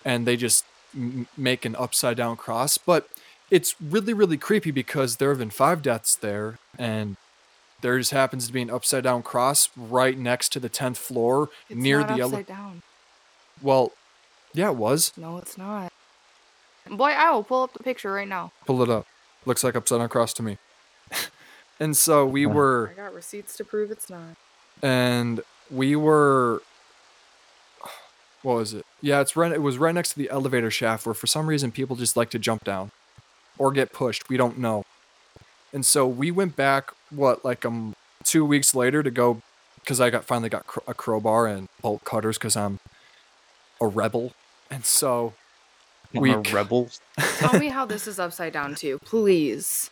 and 0.05 0.27
they 0.27 0.37
just 0.37 0.65
m- 0.95 1.27
make 1.37 1.65
an 1.65 1.75
upside 1.77 2.17
down 2.17 2.37
cross. 2.37 2.77
But 2.79 3.09
it's 3.51 3.75
really 3.81 4.13
really 4.13 4.37
creepy 4.37 4.71
because 4.71 5.17
there 5.17 5.31
have 5.31 5.39
been 5.39 5.51
five 5.51 5.83
deaths 5.83 6.15
there, 6.15 6.59
and 6.79 7.17
there 7.81 7.99
just 7.99 8.13
happens 8.13 8.47
to 8.47 8.53
be 8.53 8.63
an 8.63 8.71
upside 8.71 9.05
down 9.05 9.23
cross 9.23 9.69
right 9.77 10.17
next 10.19 10.51
to 10.53 10.61
the 10.61 10.69
tenth 10.69 10.99
floor 10.99 11.51
It's 11.69 11.79
near 11.79 12.01
not 12.01 12.17
the 12.17 12.23
ele- 12.23 12.43
down. 12.43 12.83
Well, 13.63 13.93
yeah, 14.53 14.69
it 14.71 14.77
was. 14.77 15.13
No, 15.17 15.39
it's 15.39 15.57
not. 15.59 15.93
Boy, 16.91 17.11
I 17.11 17.31
will 17.31 17.43
pull 17.45 17.63
up 17.63 17.73
the 17.73 17.83
picture 17.83 18.13
right 18.13 18.29
now. 18.29 18.53
Pull 18.67 18.83
it 18.83 18.91
up. 18.91 19.07
Looks 19.47 19.65
like 19.65 19.75
upside 19.75 19.99
down 20.01 20.09
cross 20.09 20.33
to 20.35 20.43
me. 20.43 20.59
and 21.81 21.97
so 21.97 22.27
we 22.27 22.47
were. 22.47 22.91
I 22.93 22.95
got 22.95 23.15
receipts 23.15 23.57
to 23.57 23.65
prove 23.65 23.91
it's 23.91 24.11
not. 24.11 24.37
and 24.83 25.41
we 25.71 25.97
were 25.97 26.61
what 28.43 28.57
was 28.57 28.75
it 28.75 28.85
yeah 29.01 29.21
it's 29.23 29.35
right 29.35 29.51
it 29.53 29.63
was 29.63 29.79
right 29.79 29.95
next 29.95 30.11
to 30.11 30.19
the 30.19 30.29
elevator 30.29 30.71
shaft 30.71 31.07
where 31.07 31.15
for 31.15 31.27
some 31.27 31.47
reason 31.47 31.73
people 31.73 31.97
just 31.97 32.15
like 32.19 32.29
to 32.29 32.39
jump 32.39 32.63
down 32.65 32.91
or 33.57 33.73
get 33.73 33.91
pushed 33.91 34.29
we 34.29 34.37
don't 34.37 34.59
know 34.59 34.85
and 35.73 35.87
so 35.87 36.07
we 36.07 36.31
went 36.31 36.55
back 36.55 36.93
what 37.09 37.43
like 37.43 37.65
um 37.65 37.95
two 38.23 38.45
weeks 38.45 38.75
later 38.75 39.03
to 39.03 39.11
go 39.11 39.41
because 39.81 39.99
i 39.99 40.11
got 40.11 40.25
finally 40.25 40.51
got 40.51 40.67
cr- 40.67 40.81
a 40.87 40.93
crowbar 40.93 41.47
and 41.47 41.67
bolt 41.81 42.05
cutters 42.05 42.37
because 42.37 42.55
i'm 42.55 42.79
a 43.81 43.87
rebel 43.87 44.33
and 44.71 44.85
so 44.85 45.35
we 46.13 46.31
We're 46.31 46.43
rebels. 46.53 47.01
Tell 47.39 47.59
me 47.59 47.69
how 47.69 47.85
this 47.85 48.07
is 48.07 48.19
upside 48.21 48.53
down, 48.53 48.75
too. 48.77 48.99
Please. 49.05 49.91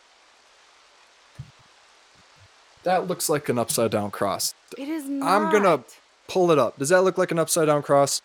that 2.83 3.07
looks 3.07 3.29
like 3.29 3.47
an 3.49 3.57
upside 3.59 3.91
down 3.91 4.11
cross 4.11 4.53
It 4.77 4.89
is 4.89 5.05
not. 5.05 5.27
I'm 5.29 5.51
gonna- 5.51 5.83
pull 6.27 6.51
it 6.51 6.57
up 6.59 6.77
does 6.79 6.89
that 6.89 7.01
look 7.01 7.17
like 7.17 7.31
an 7.31 7.39
upside 7.39 7.67
down 7.67 7.81
cross 7.83 8.21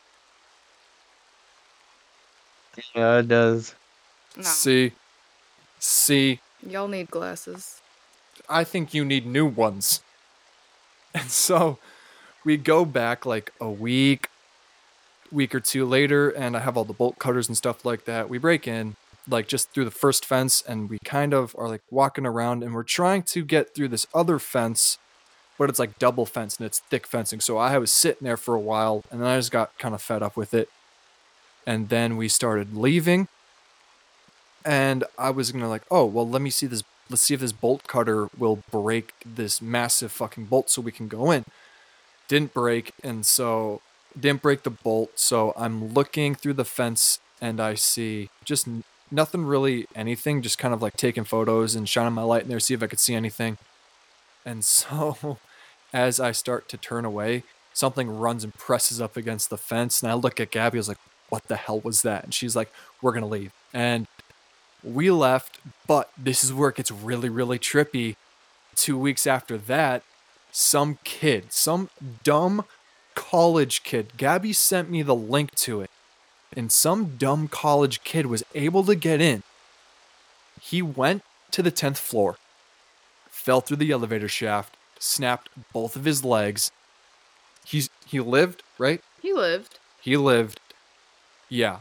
Yeah, 2.95 3.19
it 3.19 3.29
does. 3.29 3.75
No. 4.37 4.43
see 4.45 4.93
see 5.81 6.41
Y'all 6.67 6.89
need 6.89 7.11
glasses. 7.11 7.81
I 8.49 8.65
think 8.65 8.95
you 8.95 9.05
need 9.05 9.27
new 9.27 9.47
ones. 9.47 10.01
And 11.15 11.31
so 11.31 11.79
we 12.45 12.57
go 12.57 12.85
back 12.85 13.25
like 13.27 13.53
a 13.61 13.69
week, 13.71 14.29
week 15.33 15.55
or 15.55 15.61
two 15.61 15.85
later, 15.85 16.31
and 16.31 16.57
I 16.57 16.61
have 16.61 16.77
all 16.77 16.85
the 16.85 16.93
bolt 16.93 17.19
cutters 17.19 17.49
and 17.49 17.57
stuff 17.57 17.85
like 17.85 18.05
that. 18.05 18.29
We 18.29 18.39
break 18.39 18.67
in 18.67 18.97
like 19.29 19.47
just 19.47 19.71
through 19.71 19.85
the 19.85 19.91
first 19.91 20.25
fence, 20.25 20.63
and 20.67 20.89
we 20.89 20.99
kind 21.05 21.35
of 21.35 21.55
are 21.59 21.69
like 21.69 21.83
walking 21.91 22.27
around, 22.27 22.63
and 22.63 22.75
we're 22.75 22.83
trying 22.83 23.23
to 23.23 23.45
get 23.45 23.75
through 23.75 23.89
this 23.89 24.07
other 24.15 24.39
fence, 24.39 24.99
but 25.59 25.69
it's 25.69 25.79
like 25.79 25.99
double 25.99 26.25
fence 26.25 26.57
and 26.57 26.67
it's 26.67 26.79
thick 26.79 27.07
fencing. 27.07 27.41
So 27.41 27.59
I 27.59 27.77
was 27.79 27.93
sitting 27.93 28.25
there 28.25 28.37
for 28.37 28.55
a 28.55 28.61
while, 28.61 29.05
and 29.11 29.21
then 29.21 29.29
I 29.29 29.37
just 29.37 29.53
got 29.53 29.77
kind 29.79 29.95
of 29.95 30.03
fed 30.03 30.23
up 30.23 30.37
with 30.37 30.55
it. 30.55 30.69
And 31.67 31.91
then 31.91 32.17
we 32.17 32.29
started 32.29 32.75
leaving, 32.75 33.29
and 34.65 35.05
I 35.19 35.31
was 35.31 35.53
gonna 35.53 35.69
like, 35.69 35.83
oh 35.91 36.07
well, 36.07 36.29
let 36.29 36.41
me 36.41 36.51
see 36.51 36.67
this. 36.67 36.83
Let's 37.11 37.23
see 37.23 37.35
if 37.35 37.41
this 37.41 37.53
bolt 37.53 37.87
cutter 37.87 38.29
will 38.37 38.63
break 38.71 39.13
this 39.25 39.63
massive 39.63 40.13
fucking 40.13 40.45
bolt 40.47 40.69
so 40.69 40.83
we 40.83 40.93
can 40.93 41.09
go 41.09 41.31
in. 41.31 41.45
Didn't 42.29 42.55
break, 42.55 42.93
and 43.03 43.25
so 43.25 43.81
didn't 44.19 44.43
break 44.43 44.63
the 44.63 44.71
bolt. 44.71 45.13
So 45.19 45.53
I'm 45.57 45.93
looking 45.93 46.35
through 46.35 46.55
the 46.55 46.65
fence, 46.65 47.21
and 47.41 47.61
I 47.61 47.75
see 47.75 48.31
just 48.45 48.69
nothing 49.11 49.45
really, 49.45 49.87
anything. 49.95 50.43
Just 50.43 50.59
kind 50.59 50.75
of 50.75 50.83
like 50.83 50.97
taking 50.97 51.25
photos 51.25 51.75
and 51.75 51.89
shining 51.89 52.15
my 52.15 52.23
light 52.23 52.43
in 52.43 52.49
there, 52.49 52.61
see 52.61 52.75
if 52.75 52.83
I 52.83 52.87
could 52.87 53.01
see 53.01 53.15
anything. 53.15 53.59
And 54.45 54.65
so, 54.65 55.39
as 55.93 56.21
I 56.21 56.33
start 56.33 56.69
to 56.69 56.77
turn 56.77 57.05
away, 57.05 57.45
something 57.73 58.19
runs 58.19 58.45
and 58.45 58.55
presses 58.55 59.01
up 59.01 59.17
against 59.17 59.51
the 59.51 59.59
fence, 59.59 60.03
and 60.03 60.11
I 60.11 60.15
look 60.15 60.41
at 60.41 60.51
Gabby. 60.51 60.79
I 60.79 60.81
was 60.81 60.89
like, 60.89 60.99
"What 61.29 61.49
the 61.49 61.57
hell 61.57 61.81
was 61.81 62.03
that?" 62.03 62.25
And 62.25 62.35
she's 62.35 62.57
like, 62.57 62.73
"We're 63.03 63.13
gonna 63.13 63.27
leave." 63.27 63.53
And 63.73 64.07
we 64.83 65.11
left, 65.11 65.59
but 65.87 66.11
this 66.17 66.45
is 66.45 66.53
where 66.53 66.71
it 66.71 66.77
gets 66.77 66.91
really, 66.91 67.29
really 67.29 67.59
trippy. 67.59 68.17
Two 68.75 68.97
weeks 68.97 69.27
after 69.27 69.59
that, 69.59 70.03
some 70.53 70.99
kid, 71.05 71.53
some 71.53 71.91
dumb 72.23 72.65
college 73.19 73.83
kid, 73.83 74.13
Gabby 74.17 74.53
sent 74.53 74.91
me 74.91 75.03
the 75.03 75.15
link 75.15 75.55
to 75.57 75.81
it, 75.81 75.91
and 76.57 76.71
some 76.71 77.17
dumb 77.17 77.49
college 77.49 78.03
kid 78.05 78.27
was 78.27 78.45
able 78.55 78.85
to 78.85 78.95
get 78.95 79.21
in 79.21 79.43
He 80.61 80.83
went 80.83 81.23
to 81.51 81.63
the 81.63 81.73
10th 81.73 81.99
floor, 81.99 82.37
fell 83.31 83.61
through 83.61 83.79
the 83.79 83.91
elevator 83.91 84.29
shaft, 84.29 84.77
snapped 84.99 85.49
both 85.73 85.97
of 85.97 86.05
his 86.05 86.25
legs. 86.25 86.71
He's 87.65 87.91
he 88.07 88.21
lived, 88.21 88.63
right? 88.79 89.03
He 89.21 89.33
lived. 89.33 89.79
He 90.01 90.17
lived. 90.17 90.61
Yeah. 91.49 91.81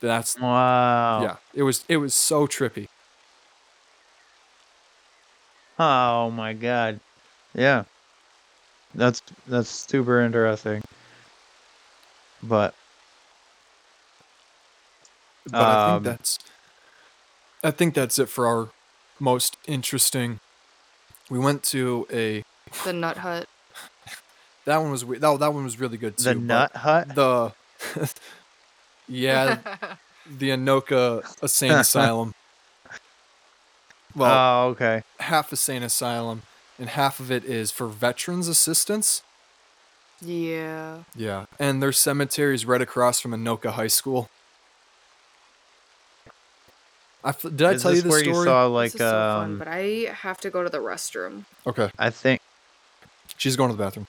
That's 0.00 0.38
Wow. 0.38 1.22
yeah. 1.22 1.36
It 1.54 1.62
was 1.62 1.84
it 1.88 1.98
was 1.98 2.14
so 2.14 2.46
trippy. 2.46 2.88
Oh 5.78 6.30
my 6.30 6.52
god. 6.52 7.00
Yeah. 7.54 7.84
That's 8.94 9.22
that's 9.46 9.68
super 9.68 10.20
interesting. 10.20 10.82
But 12.42 12.74
But 15.50 15.60
I 15.60 15.74
Um, 15.96 16.02
think 16.04 16.04
that's 16.16 16.38
I 17.62 17.70
think 17.70 17.94
that's 17.94 18.18
it 18.18 18.28
for 18.28 18.46
our 18.46 18.68
most 19.18 19.56
interesting. 19.66 20.40
We 21.30 21.38
went 21.38 21.62
to 21.64 22.06
a 22.12 22.42
The 22.84 22.92
Nut 22.92 23.18
Hut. 23.18 23.48
that 24.66 24.78
one 24.78 24.90
was 24.90 25.04
we- 25.04 25.18
that 25.18 25.38
that 25.40 25.52
one 25.52 25.64
was 25.64 25.80
really 25.80 25.96
good 25.98 26.16
too. 26.16 26.24
the 26.24 26.34
nut 26.34 26.76
hut? 26.76 27.14
The 27.14 27.52
yeah, 29.08 29.58
the 30.26 30.50
Anoka 30.50 31.24
Insane 31.42 31.72
Asylum. 31.72 32.34
Well, 34.14 34.66
oh, 34.66 34.68
okay. 34.70 35.02
half 35.18 35.50
Insane 35.50 35.82
Asylum, 35.82 36.42
and 36.78 36.88
half 36.90 37.20
of 37.20 37.30
it 37.30 37.44
is 37.44 37.70
for 37.70 37.86
veterans 37.86 38.48
assistance. 38.48 39.22
yeah. 40.20 40.98
Yeah, 41.16 41.46
and 41.58 41.82
their 41.82 41.92
cemetery 41.92 42.54
is 42.54 42.66
right 42.66 42.82
across 42.82 43.20
from 43.20 43.32
Anoka 43.32 43.70
High 43.72 43.86
School. 43.88 44.28
I 47.22 47.30
f- 47.30 47.42
did 47.42 47.62
I 47.62 47.72
Is 47.72 47.82
tell 47.82 47.90
this 47.92 47.98
you 47.98 48.02
the 48.02 48.08
where 48.10 48.18
story? 48.20 48.36
you 48.36 48.44
saw 48.44 48.64
this 48.68 48.74
like 48.74 48.94
is 48.94 49.00
so 49.00 49.06
fun, 49.06 49.52
um 49.52 49.58
but 49.58 49.68
I 49.68 50.12
have 50.12 50.38
to 50.40 50.50
go 50.50 50.62
to 50.62 50.68
the 50.68 50.78
restroom. 50.78 51.44
Okay, 51.66 51.90
I 51.98 52.10
think 52.10 52.40
she's 53.38 53.56
going 53.56 53.70
to 53.70 53.76
the 53.76 53.82
bathroom. 53.82 54.06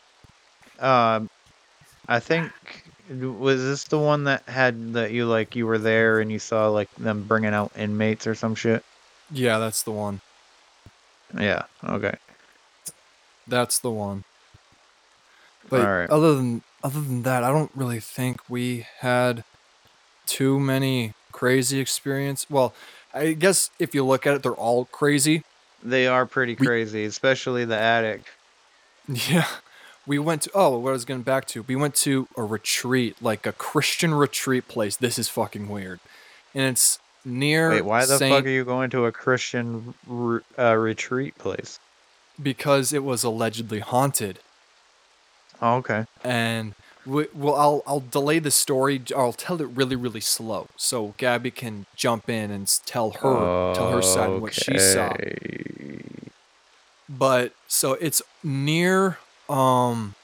um 0.79 1.29
I 2.07 2.19
think 2.19 2.51
was 3.09 3.61
this 3.61 3.83
the 3.85 3.99
one 3.99 4.25
that 4.25 4.43
had 4.49 4.93
that 4.93 5.11
you 5.11 5.25
like 5.27 5.55
you 5.55 5.65
were 5.65 5.77
there 5.77 6.19
and 6.19 6.31
you 6.31 6.39
saw 6.39 6.67
like 6.69 6.93
them 6.95 7.23
bringing 7.23 7.53
out 7.53 7.71
inmates 7.77 8.27
or 8.27 8.35
some 8.35 8.53
shit? 8.55 8.83
Yeah, 9.31 9.59
that's 9.59 9.83
the 9.83 9.91
one. 9.91 10.19
Yeah. 11.39 11.63
Okay. 11.83 12.15
That's 13.47 13.79
the 13.79 13.91
one. 13.91 14.23
But 15.69 16.09
other 16.09 16.35
than 16.35 16.61
other 16.83 17.01
than 17.01 17.23
that, 17.23 17.43
I 17.43 17.51
don't 17.51 17.71
really 17.73 17.99
think 17.99 18.41
we 18.49 18.85
had 18.99 19.43
too 20.25 20.59
many 20.59 21.13
crazy 21.31 21.79
experience. 21.79 22.45
Well, 22.49 22.73
I 23.13 23.33
guess 23.33 23.71
if 23.79 23.95
you 23.95 24.05
look 24.05 24.27
at 24.27 24.35
it, 24.35 24.43
they're 24.43 24.53
all 24.53 24.85
crazy. 24.85 25.43
They 25.83 26.07
are 26.07 26.25
pretty 26.25 26.55
We- 26.59 26.65
crazy, 26.65 27.05
especially 27.05 27.65
the 27.65 27.77
attic. 27.77 28.23
Yeah. 29.07 29.47
We 30.07 30.19
went 30.19 30.43
to 30.43 30.51
oh, 30.53 30.77
what 30.77 30.89
I 30.89 30.93
was 30.93 31.05
getting 31.05 31.23
back 31.23 31.45
to. 31.47 31.63
We 31.63 31.75
went 31.75 31.95
to 31.95 32.27
a 32.37 32.43
retreat, 32.43 33.15
like 33.21 33.47
a 33.47 33.51
Christian 33.51 34.13
retreat 34.13 34.67
place. 34.67 34.95
This 34.95 35.17
is 35.17 35.29
fucking 35.29 35.67
weird. 35.67 35.99
And 36.53 36.63
it's 36.65 36.99
near 37.23 37.71
Wait, 37.71 37.81
why 37.85 38.05
the 38.05 38.17
Saint, 38.17 38.33
fuck 38.35 38.45
are 38.45 38.49
you 38.49 38.63
going 38.63 38.91
to 38.91 39.05
a 39.05 39.11
Christian 39.11 39.95
re- 40.07 40.41
uh, 40.59 40.75
retreat 40.75 41.37
place? 41.39 41.79
Because 42.41 42.93
it 42.93 43.03
was 43.03 43.23
allegedly 43.23 43.79
haunted. 43.79 44.39
Oh, 45.61 45.75
okay. 45.77 46.05
and 46.23 46.75
we, 47.05 47.27
well 47.33 47.55
I'll 47.55 47.83
I'll 47.87 47.99
delay 48.01 48.39
the 48.39 48.51
story. 48.51 49.01
I'll 49.15 49.33
tell 49.33 49.61
it 49.61 49.69
really 49.69 49.95
really 49.95 50.21
slow 50.21 50.67
so 50.75 51.13
Gabby 51.17 51.51
can 51.51 51.85
jump 51.95 52.29
in 52.29 52.51
and 52.51 52.67
tell 52.85 53.11
her 53.11 53.73
tell 53.73 53.91
her 53.91 54.01
side 54.01 54.41
what 54.41 54.53
she 54.53 54.77
saw. 54.77 55.15
But 57.07 57.53
so 57.67 57.93
it's 57.93 58.21
near 58.43 59.19
um 59.47 60.15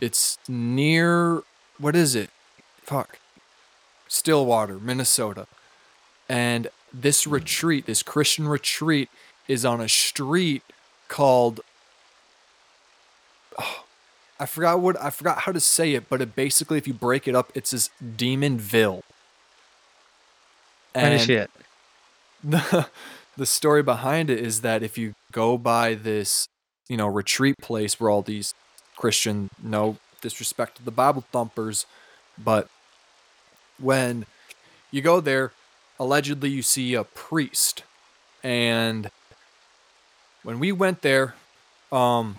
it's 0.00 0.38
near 0.48 1.42
what 1.78 1.96
is 1.96 2.14
it? 2.14 2.30
Fuck. 2.82 3.18
Stillwater 4.08 4.78
Minnesota. 4.78 5.46
And 6.28 6.68
this 6.92 7.26
retreat 7.26 7.86
this 7.86 8.02
Christian 8.02 8.46
retreat 8.46 9.08
is 9.48 9.64
on 9.64 9.80
a 9.80 9.88
street 9.88 10.62
called 11.08 11.60
oh, 13.58 13.84
I 14.38 14.46
forgot 14.46 14.80
what 14.80 15.00
I 15.02 15.10
forgot 15.10 15.40
how 15.40 15.52
to 15.52 15.60
say 15.60 15.94
it 15.94 16.08
but 16.08 16.20
it 16.20 16.34
basically 16.34 16.78
if 16.78 16.86
you 16.86 16.94
break 16.94 17.26
it 17.28 17.34
up 17.34 17.52
it's 17.54 17.70
this 17.70 17.90
Demonville 18.02 19.02
And- 20.94 21.20
shit. 21.20 21.50
the 22.44 22.88
the 23.36 23.46
story 23.46 23.82
behind 23.82 24.30
it 24.30 24.38
is 24.38 24.60
that 24.62 24.82
if 24.82 24.96
you 24.96 25.14
go 25.32 25.58
by 25.58 25.94
this, 25.94 26.48
you 26.88 26.96
know, 26.96 27.06
retreat 27.06 27.56
place 27.60 27.98
where 28.00 28.08
all 28.10 28.22
these 28.22 28.54
Christian, 28.96 29.50
no 29.62 29.98
disrespect 30.22 30.76
to 30.76 30.82
the 30.84 30.90
Bible 30.90 31.24
thumpers, 31.32 31.86
but 32.38 32.68
when 33.78 34.24
you 34.90 35.02
go 35.02 35.20
there, 35.20 35.52
allegedly 35.98 36.48
you 36.50 36.62
see 36.62 36.94
a 36.94 37.04
priest. 37.04 37.82
And 38.42 39.10
when 40.46 40.60
we 40.60 40.70
went 40.70 41.02
there, 41.02 41.34
um 41.90 42.36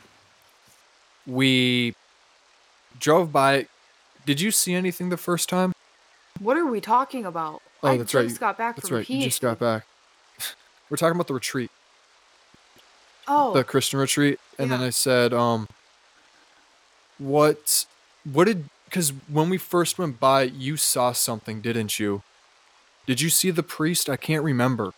we 1.28 1.94
drove 2.98 3.34
by 3.34 3.68
Did 4.26 4.40
you 4.40 4.50
see 4.50 4.74
anything 4.74 5.10
the 5.10 5.18
first 5.18 5.50
time? 5.50 5.74
What 6.40 6.56
are 6.56 6.66
we 6.66 6.80
talking 6.80 7.26
about? 7.26 7.62
Oh, 7.84 7.90
I 7.90 7.98
that's 7.98 8.14
just 8.14 8.16
right, 8.16 8.32
you- 8.32 8.38
got 8.38 8.58
back 8.58 8.78
That's 8.78 8.88
from 8.88 8.98
right. 8.98 9.10
You 9.10 9.24
just 9.24 9.42
got 9.42 9.60
back. 9.60 9.86
We're 10.90 10.96
talking 10.96 11.16
about 11.16 11.28
the 11.28 11.34
retreat. 11.34 11.70
Oh, 13.28 13.54
the 13.54 13.66
Christian 13.66 14.00
retreat, 14.00 14.40
and 14.58 14.72
then 14.72 14.80
I 14.80 14.90
said, 14.90 15.34
um, 15.34 15.68
what, 17.18 17.86
what 18.24 18.46
did? 18.46 18.64
Because 18.86 19.12
when 19.28 19.50
we 19.50 19.58
first 19.58 20.00
went 20.00 20.18
by, 20.18 20.44
you 20.44 20.78
saw 20.78 21.12
something, 21.12 21.60
didn't 21.60 22.00
you? 22.00 22.22
Did 23.06 23.20
you 23.20 23.30
see 23.30 23.52
the 23.52 23.64
priest? 23.64 24.10
I 24.10 24.16
can't 24.16 24.46
remember. 24.46 24.94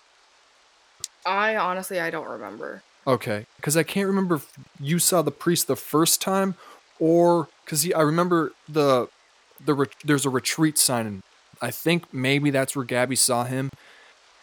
I 1.26 1.56
honestly 1.56 2.00
I 2.00 2.12
don't 2.12 2.30
remember. 2.30 2.84
Okay, 3.10 3.48
because 3.56 3.76
I 3.76 3.82
can't 3.82 4.06
remember 4.06 4.36
if 4.36 4.54
you 4.80 5.00
saw 5.00 5.24
the 5.24 5.32
priest 5.32 5.66
the 5.66 5.76
first 5.76 6.22
time, 6.22 6.54
or 7.00 7.48
because 7.66 7.92
I 7.92 8.02
remember 8.02 8.52
the 8.68 9.08
the 9.60 9.74
ret- 9.74 9.96
there's 10.06 10.28
a 10.28 10.30
retreat 10.30 10.78
sign, 10.78 11.08
and 11.08 11.24
I 11.60 11.72
think 11.72 12.14
maybe 12.14 12.52
that's 12.52 12.76
where 12.76 12.86
Gabby 12.86 13.16
saw 13.16 13.46
him. 13.46 13.72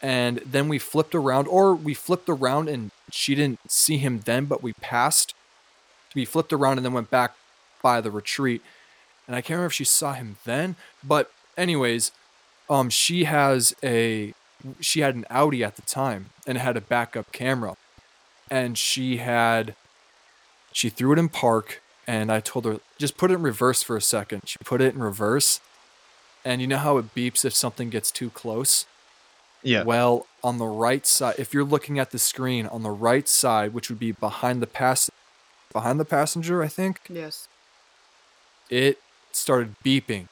And 0.03 0.39
then 0.39 0.69
we 0.69 0.81
flipped 0.81 1.15
around, 1.15 1.47
or 1.47 1.77
we 1.77 1.95
flipped 1.95 2.29
around 2.29 2.69
and 2.69 2.91
she 3.13 3.37
didn't 3.37 3.61
see 3.71 3.99
him 3.99 4.23
then, 4.25 4.47
but 4.47 4.65
we 4.65 4.73
passed. 4.73 5.33
We 6.13 6.25
flipped 6.25 6.53
around 6.53 6.79
and 6.79 6.85
then 6.85 6.93
went 6.93 7.09
back 7.09 7.37
by 7.85 8.01
the 8.01 8.11
retreat, 8.11 8.63
and 9.29 9.37
I 9.37 9.43
can't 9.43 9.51
remember 9.51 9.67
if 9.67 9.75
she 9.75 9.85
saw 9.85 10.15
him 10.15 10.39
then. 10.45 10.75
But 11.05 11.31
anyways, 11.57 12.11
um, 12.69 12.91
she 12.91 13.25
has 13.25 13.77
a 13.85 14.35
she 14.81 15.03
had 15.03 15.15
an 15.15 15.25
Audi 15.31 15.63
at 15.63 15.77
the 15.77 15.83
time 15.83 16.31
and 16.49 16.59
it 16.59 16.63
had 16.63 16.77
a 16.77 16.81
backup 16.81 17.31
camera 17.31 17.77
and 18.51 18.79
she 18.79 19.19
had 19.19 19.77
she 20.73 20.89
threw 20.91 21.13
it 21.13 21.19
in 21.19 21.29
park 21.29 21.83
and 22.07 22.31
I 22.33 22.41
told 22.41 22.65
her 22.67 22.79
just 22.99 23.17
put 23.17 23.31
it 23.31 23.35
in 23.35 23.43
reverse 23.43 23.83
for 23.83 23.97
a 23.97 24.03
second. 24.03 24.43
She 24.47 24.59
put 24.65 24.81
it 24.81 24.95
in 24.95 25.01
reverse. 25.01 25.61
And 26.45 26.61
you 26.61 26.67
know 26.69 26.79
how 26.79 26.99
it 26.99 27.15
beeps 27.15 27.45
if 27.45 27.55
something 27.55 27.91
gets 27.91 28.11
too 28.13 28.31
close? 28.31 28.87
Yeah. 29.63 29.85
Well, 29.85 30.27
on 30.43 30.59
the 30.59 30.67
right 30.67 31.07
side, 31.07 31.37
if 31.39 31.55
you're 31.55 31.65
looking 31.65 31.99
at 31.99 32.11
the 32.13 32.19
screen 32.19 32.67
on 32.67 32.83
the 32.83 32.91
right 32.91 33.29
side, 33.29 33.73
which 33.75 33.91
would 33.91 33.99
be 33.99 34.13
behind 34.13 34.63
the 34.63 34.67
pass 34.67 35.11
behind 35.73 36.01
the 36.01 36.05
passenger, 36.05 36.63
I 36.63 36.69
think, 36.69 37.01
Yes. 37.09 37.49
it 38.69 38.99
started 39.33 39.75
beeping. 39.85 40.29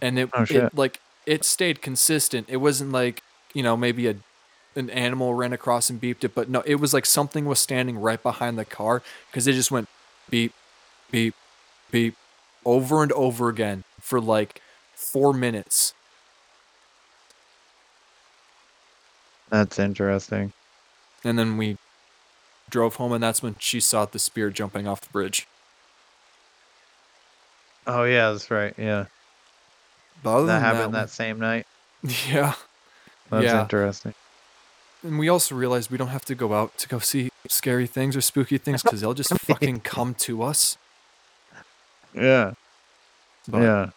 And 0.00 0.18
it, 0.18 0.30
Oh, 0.32 0.46
it 0.48 0.66
like 0.72 1.00
it 1.26 1.44
stayed 1.44 1.80
consistent. 1.82 2.48
It 2.48 2.56
wasn't 2.56 2.92
like, 2.92 3.22
you 3.54 3.62
know, 3.62 3.76
maybe 3.76 4.08
a 4.08 4.16
an 4.74 4.90
animal 4.90 5.34
ran 5.34 5.52
across 5.52 5.90
and 5.90 6.00
beeped 6.00 6.24
it, 6.24 6.34
but 6.34 6.48
no, 6.48 6.62
it 6.66 6.76
was 6.76 6.92
like 6.94 7.06
something 7.06 7.44
was 7.44 7.58
standing 7.60 7.98
right 7.98 8.22
behind 8.22 8.58
the 8.58 8.64
car 8.64 9.02
because 9.30 9.46
it 9.46 9.52
just 9.52 9.70
went 9.70 9.88
beep, 10.30 10.52
beep, 11.10 11.34
beep 11.90 12.16
over 12.64 13.02
and 13.02 13.12
over 13.12 13.48
again 13.48 13.84
for 14.00 14.20
like 14.20 14.60
four 14.94 15.32
minutes. 15.32 15.94
That's 19.50 19.78
interesting. 19.78 20.52
And 21.24 21.38
then 21.38 21.56
we 21.56 21.76
drove 22.70 22.96
home, 22.96 23.12
and 23.12 23.22
that's 23.22 23.42
when 23.42 23.56
she 23.58 23.80
saw 23.80 24.06
the 24.06 24.18
spear 24.18 24.50
jumping 24.50 24.88
off 24.88 25.00
the 25.02 25.10
bridge. 25.10 25.46
Oh 27.86 28.04
yeah, 28.04 28.30
that's 28.30 28.50
right. 28.50 28.74
Yeah, 28.78 29.06
that 30.24 30.60
happened 30.60 30.94
that 30.94 31.00
one- 31.00 31.08
same 31.08 31.38
night. 31.38 31.66
yeah. 32.28 32.54
That's 33.30 33.44
Yeah. 33.44 33.62
interesting. 33.62 34.14
And 35.02 35.18
we 35.18 35.28
also 35.28 35.54
realized 35.54 35.90
we 35.90 35.98
don't 35.98 36.08
have 36.08 36.24
to 36.26 36.34
go 36.34 36.54
out 36.54 36.78
to 36.78 36.88
go 36.88 36.98
see 36.98 37.30
scary 37.48 37.86
things 37.86 38.16
or 38.16 38.20
spooky 38.20 38.58
things 38.58 38.82
because 38.82 39.00
they'll 39.00 39.14
just 39.14 39.34
fucking 39.40 39.80
come 39.80 40.14
to 40.14 40.42
us. 40.42 40.78
Yeah. 42.14 42.52
But 43.48 43.62
yeah. 43.62 43.90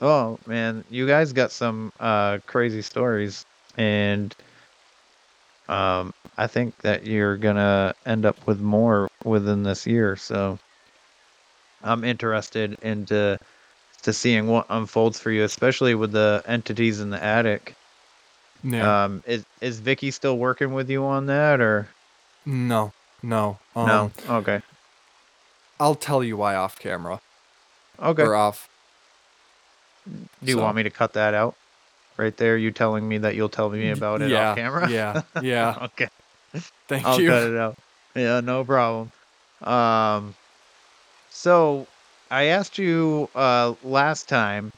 Oh 0.00 0.38
man, 0.46 0.84
you 0.90 1.06
guys 1.06 1.32
got 1.32 1.52
some 1.52 1.92
uh 2.00 2.38
crazy 2.46 2.82
stories 2.82 3.44
and 3.76 4.34
um 5.68 6.14
I 6.38 6.46
think 6.46 6.76
that 6.78 7.06
you're 7.06 7.36
gonna 7.36 7.94
end 8.04 8.24
up 8.26 8.46
with 8.46 8.60
more 8.60 9.08
within 9.24 9.62
this 9.62 9.86
year, 9.86 10.16
so 10.16 10.58
I'm 11.82 12.04
interested 12.04 12.78
into 12.82 13.38
to 14.02 14.12
seeing 14.12 14.46
what 14.46 14.66
unfolds 14.68 15.18
for 15.18 15.30
you, 15.30 15.44
especially 15.44 15.94
with 15.94 16.12
the 16.12 16.42
entities 16.46 17.00
in 17.00 17.10
the 17.10 17.22
attic. 17.22 17.74
Yeah. 18.68 19.04
Um 19.04 19.22
is 19.26 19.44
is 19.60 19.78
Vicky 19.80 20.10
still 20.10 20.36
working 20.38 20.72
with 20.74 20.90
you 20.90 21.04
on 21.04 21.26
that 21.26 21.60
or 21.60 21.88
no. 22.44 22.92
No. 23.22 23.58
Um, 23.74 23.86
no? 23.86 24.10
Okay. 24.28 24.60
I'll 25.80 25.94
tell 25.94 26.22
you 26.24 26.36
why 26.36 26.54
off 26.54 26.78
camera 26.78 27.20
Okay. 28.02 28.22
or 28.22 28.34
off. 28.34 28.68
Do 30.06 30.12
you 30.42 30.54
so- 30.54 30.62
want 30.62 30.76
me 30.76 30.82
to 30.82 30.90
cut 30.90 31.12
that 31.14 31.34
out? 31.34 31.54
Right 32.16 32.34
there, 32.38 32.56
you 32.56 32.70
telling 32.70 33.06
me 33.06 33.18
that 33.18 33.34
you'll 33.34 33.50
tell 33.50 33.68
me 33.68 33.90
about 33.90 34.22
it 34.22 34.30
yeah, 34.30 34.50
off 34.50 34.56
camera? 34.56 34.88
Yeah. 34.90 35.20
Yeah. 35.42 35.76
okay. 35.82 36.08
Thank 36.88 37.04
I'll 37.04 37.20
you. 37.20 37.28
cut 37.28 37.42
it 37.42 37.56
out. 37.58 37.76
Yeah, 38.14 38.40
no 38.40 38.64
problem. 38.64 39.12
Um, 39.60 40.34
so 41.30 41.86
I 42.30 42.44
asked 42.44 42.78
you 42.78 43.28
uh 43.34 43.74
last 43.84 44.28
time, 44.30 44.72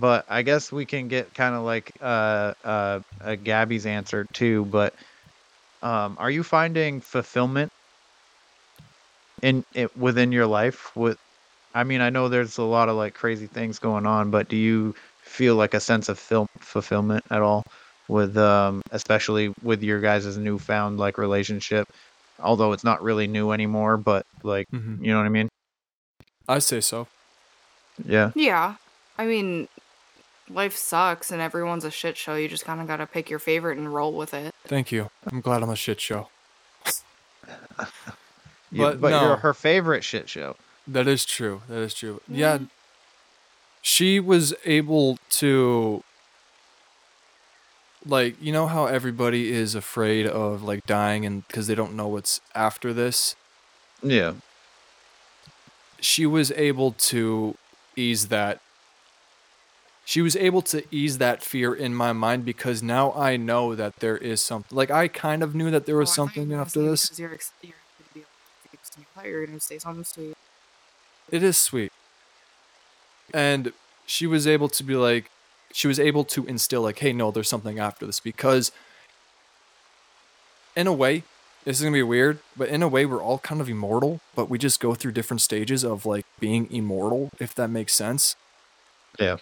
but 0.00 0.24
I 0.28 0.42
guess 0.42 0.72
we 0.72 0.84
can 0.84 1.08
get 1.08 1.34
kind 1.34 1.54
of 1.54 1.62
like 1.62 1.92
uh 2.00 2.54
uh 2.64 3.00
a 3.20 3.36
Gabby's 3.36 3.86
answer 3.86 4.26
too. 4.32 4.64
But 4.66 4.94
um, 5.82 6.16
are 6.18 6.30
you 6.30 6.42
finding 6.42 7.00
fulfillment 7.00 7.70
in 9.42 9.64
it 9.74 9.96
within 9.96 10.32
your 10.32 10.46
life? 10.46 10.94
With, 10.96 11.16
I 11.74 11.84
mean, 11.84 12.00
I 12.00 12.10
know 12.10 12.28
there's 12.28 12.58
a 12.58 12.62
lot 12.62 12.88
of 12.88 12.96
like 12.96 13.14
crazy 13.14 13.46
things 13.46 13.78
going 13.78 14.06
on, 14.06 14.30
but 14.30 14.48
do 14.48 14.56
you 14.56 14.94
feel 15.22 15.56
like 15.56 15.74
a 15.74 15.80
sense 15.80 16.08
of 16.08 16.18
film 16.18 16.46
fulfillment 16.60 17.24
at 17.30 17.42
all? 17.42 17.64
with 18.08 18.36
um 18.36 18.82
especially 18.90 19.54
with 19.62 19.80
your 19.80 20.00
guys' 20.00 20.36
newfound 20.36 20.98
like 20.98 21.16
relationship 21.18 21.86
although 22.40 22.72
it's 22.72 22.82
not 22.82 23.00
really 23.00 23.28
new 23.28 23.52
anymore 23.52 23.96
but 23.96 24.26
like 24.42 24.66
Mhm. 24.74 24.98
you 25.00 25.12
know 25.12 25.18
what 25.18 25.24
i 25.24 25.28
mean 25.28 25.48
I 26.48 26.58
say 26.58 26.80
so. 26.80 27.06
yeah 28.04 28.32
Yeah. 28.34 28.74
I 29.18 29.24
mean, 29.26 29.68
life 30.54 30.76
sucks 30.76 31.30
and 31.30 31.40
everyone's 31.40 31.84
a 31.84 31.90
shit 31.90 32.16
show. 32.16 32.34
You 32.34 32.48
just 32.48 32.64
kind 32.64 32.80
of 32.80 32.86
got 32.86 32.98
to 32.98 33.06
pick 33.06 33.28
your 33.30 33.38
favorite 33.38 33.78
and 33.78 33.92
roll 33.92 34.12
with 34.12 34.34
it. 34.34 34.54
Thank 34.64 34.92
you. 34.92 35.10
I'm 35.30 35.40
glad 35.40 35.62
I'm 35.62 35.70
a 35.70 35.76
shit 35.76 36.00
show. 36.00 36.28
You- 38.70 38.78
But 38.84 39.00
but 39.02 39.10
no. 39.10 39.22
you're 39.22 39.36
her 39.36 39.52
favorite 39.52 40.02
shit 40.02 40.30
show 40.30 40.56
That 40.86 41.06
is 41.06 41.26
true. 41.26 41.60
That 41.68 41.80
is 41.80 41.92
true. 41.92 42.22
Mm-hmm. 42.24 42.34
Yeah. 42.36 42.58
She 43.82 44.18
was 44.18 44.54
able 44.64 45.18
to 45.30 46.02
like, 48.06 48.40
you 48.40 48.50
know 48.50 48.66
how 48.66 48.86
everybody 48.86 49.52
is 49.52 49.74
afraid 49.74 50.26
of 50.26 50.62
like 50.62 50.86
dying 50.86 51.26
and 51.26 51.46
cuz 51.48 51.66
they 51.66 51.74
don't 51.74 51.92
know 51.94 52.08
what's 52.08 52.40
after 52.54 52.94
this? 52.94 53.36
yeah 54.02 54.32
She 56.00 56.24
was 56.24 56.50
able 56.52 56.92
to 57.12 57.56
ease 57.94 58.28
that 58.28 58.61
she 60.12 60.20
was 60.20 60.36
able 60.36 60.60
to 60.60 60.84
ease 60.90 61.16
that 61.16 61.42
fear 61.42 61.72
in 61.72 61.94
my 61.94 62.12
mind 62.12 62.44
because 62.44 62.82
now 62.82 63.14
I 63.14 63.38
know 63.38 63.74
that 63.74 64.00
there 64.00 64.18
is 64.18 64.42
something. 64.42 64.76
Like 64.76 64.90
I 64.90 65.08
kind 65.08 65.42
of 65.42 65.54
knew 65.54 65.70
that 65.70 65.86
there 65.86 65.96
was 65.96 66.10
Oh, 66.10 66.24
I 66.24 66.26
thought 66.26 66.36
you 66.36 66.42
something 66.42 66.58
after 66.58 66.82
this. 66.82 67.18
You're, 67.18 67.30
you're 67.30 67.38
going 67.72 68.08
to 68.08 68.14
be 68.14 68.20
I 68.20 69.04
thought 69.14 69.26
you 69.26 69.34
were 69.36 69.46
going 69.46 69.58
to 69.58 69.64
say 69.64 69.78
sweet. 69.78 70.34
It 71.30 71.42
is 71.42 71.56
sweet. 71.56 71.90
And 73.32 73.72
she 74.04 74.26
was 74.26 74.46
able 74.46 74.68
to 74.68 74.84
be 74.84 74.96
like, 74.96 75.30
she 75.72 75.88
was 75.88 75.98
able 75.98 76.24
to 76.24 76.44
instill, 76.44 76.82
like, 76.82 76.98
hey, 76.98 77.14
no, 77.14 77.30
there's 77.30 77.48
something 77.48 77.78
after 77.78 78.04
this. 78.04 78.20
Because, 78.20 78.70
in 80.76 80.86
a 80.86 80.92
way, 80.92 81.22
this 81.64 81.78
is 81.78 81.82
going 81.84 81.94
to 81.94 81.96
be 81.96 82.02
weird, 82.02 82.40
but 82.54 82.68
in 82.68 82.82
a 82.82 82.88
way, 82.88 83.06
we're 83.06 83.22
all 83.22 83.38
kind 83.38 83.62
of 83.62 83.70
immortal, 83.70 84.20
but 84.36 84.50
we 84.50 84.58
just 84.58 84.78
go 84.78 84.94
through 84.94 85.12
different 85.12 85.40
stages 85.40 85.84
of, 85.84 86.04
like, 86.04 86.26
being 86.38 86.70
immortal, 86.70 87.30
if 87.40 87.54
that 87.54 87.68
makes 87.68 87.94
sense. 87.94 88.36
Yeah. 89.18 89.38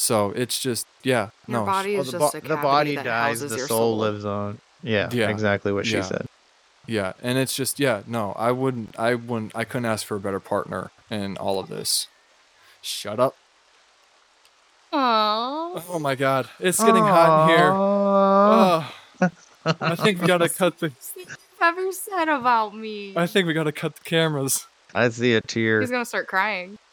So 0.00 0.30
it's 0.30 0.58
just, 0.58 0.86
yeah. 1.02 1.28
Your 1.46 1.60
no. 1.60 1.66
body 1.66 1.92
Well, 1.92 2.00
is 2.00 2.10
the, 2.10 2.18
just 2.18 2.32
bo- 2.32 2.38
a 2.38 2.40
the 2.40 2.56
body 2.56 2.94
that 2.96 3.04
dies 3.04 3.40
the 3.40 3.54
your 3.54 3.66
soul, 3.68 3.98
lives 3.98 4.24
on 4.24 4.58
yeah, 4.82 5.10
Yeah. 5.12 5.28
exactly 5.28 5.72
what 5.74 5.86
she 5.86 5.96
Yeah. 5.96 6.02
said 6.02 6.26
Yeah. 6.86 7.12
And 7.22 7.36
it's 7.36 7.54
just, 7.54 7.78
yeah, 7.78 8.00
no, 8.06 8.32
I 8.32 8.50
wouldn't, 8.50 8.98
I 8.98 9.14
wouldn't, 9.14 9.54
I 9.54 9.64
couldn't 9.64 9.84
ask 9.84 10.06
for 10.06 10.16
a 10.16 10.20
better 10.20 10.40
partner 10.40 10.90
in 11.10 11.36
all 11.36 11.58
of 11.58 11.68
this. 11.68 12.08
Shut 12.80 13.20
up. 13.20 13.36
Aww. 14.90 15.82
Oh 15.90 15.98
my 16.00 16.14
god. 16.14 16.48
It's 16.58 16.82
getting 16.82 17.02
hot 17.04 17.50
in 17.50 17.56
here. 17.56 17.70
Oh, 17.72 18.92
I 19.80 19.94
think 19.96 20.22
we 20.22 20.26
gotta 20.26 20.48
cut 20.48 20.78
the. 20.78 20.92
You've 21.16 21.36
ever 21.60 21.92
said 21.92 22.28
about 22.30 22.74
me. 22.74 23.12
I 23.14 23.26
think 23.26 23.46
we 23.46 23.52
gotta 23.52 23.70
cut 23.70 23.96
the 23.96 24.04
cameras. 24.04 24.66
i 24.94 25.10
see 25.10 25.34
a 25.34 25.42
tear 25.42 25.82
He's 25.82 25.90
going 25.90 26.02
to 26.02 26.08
start 26.08 26.26
crying. 26.26 26.78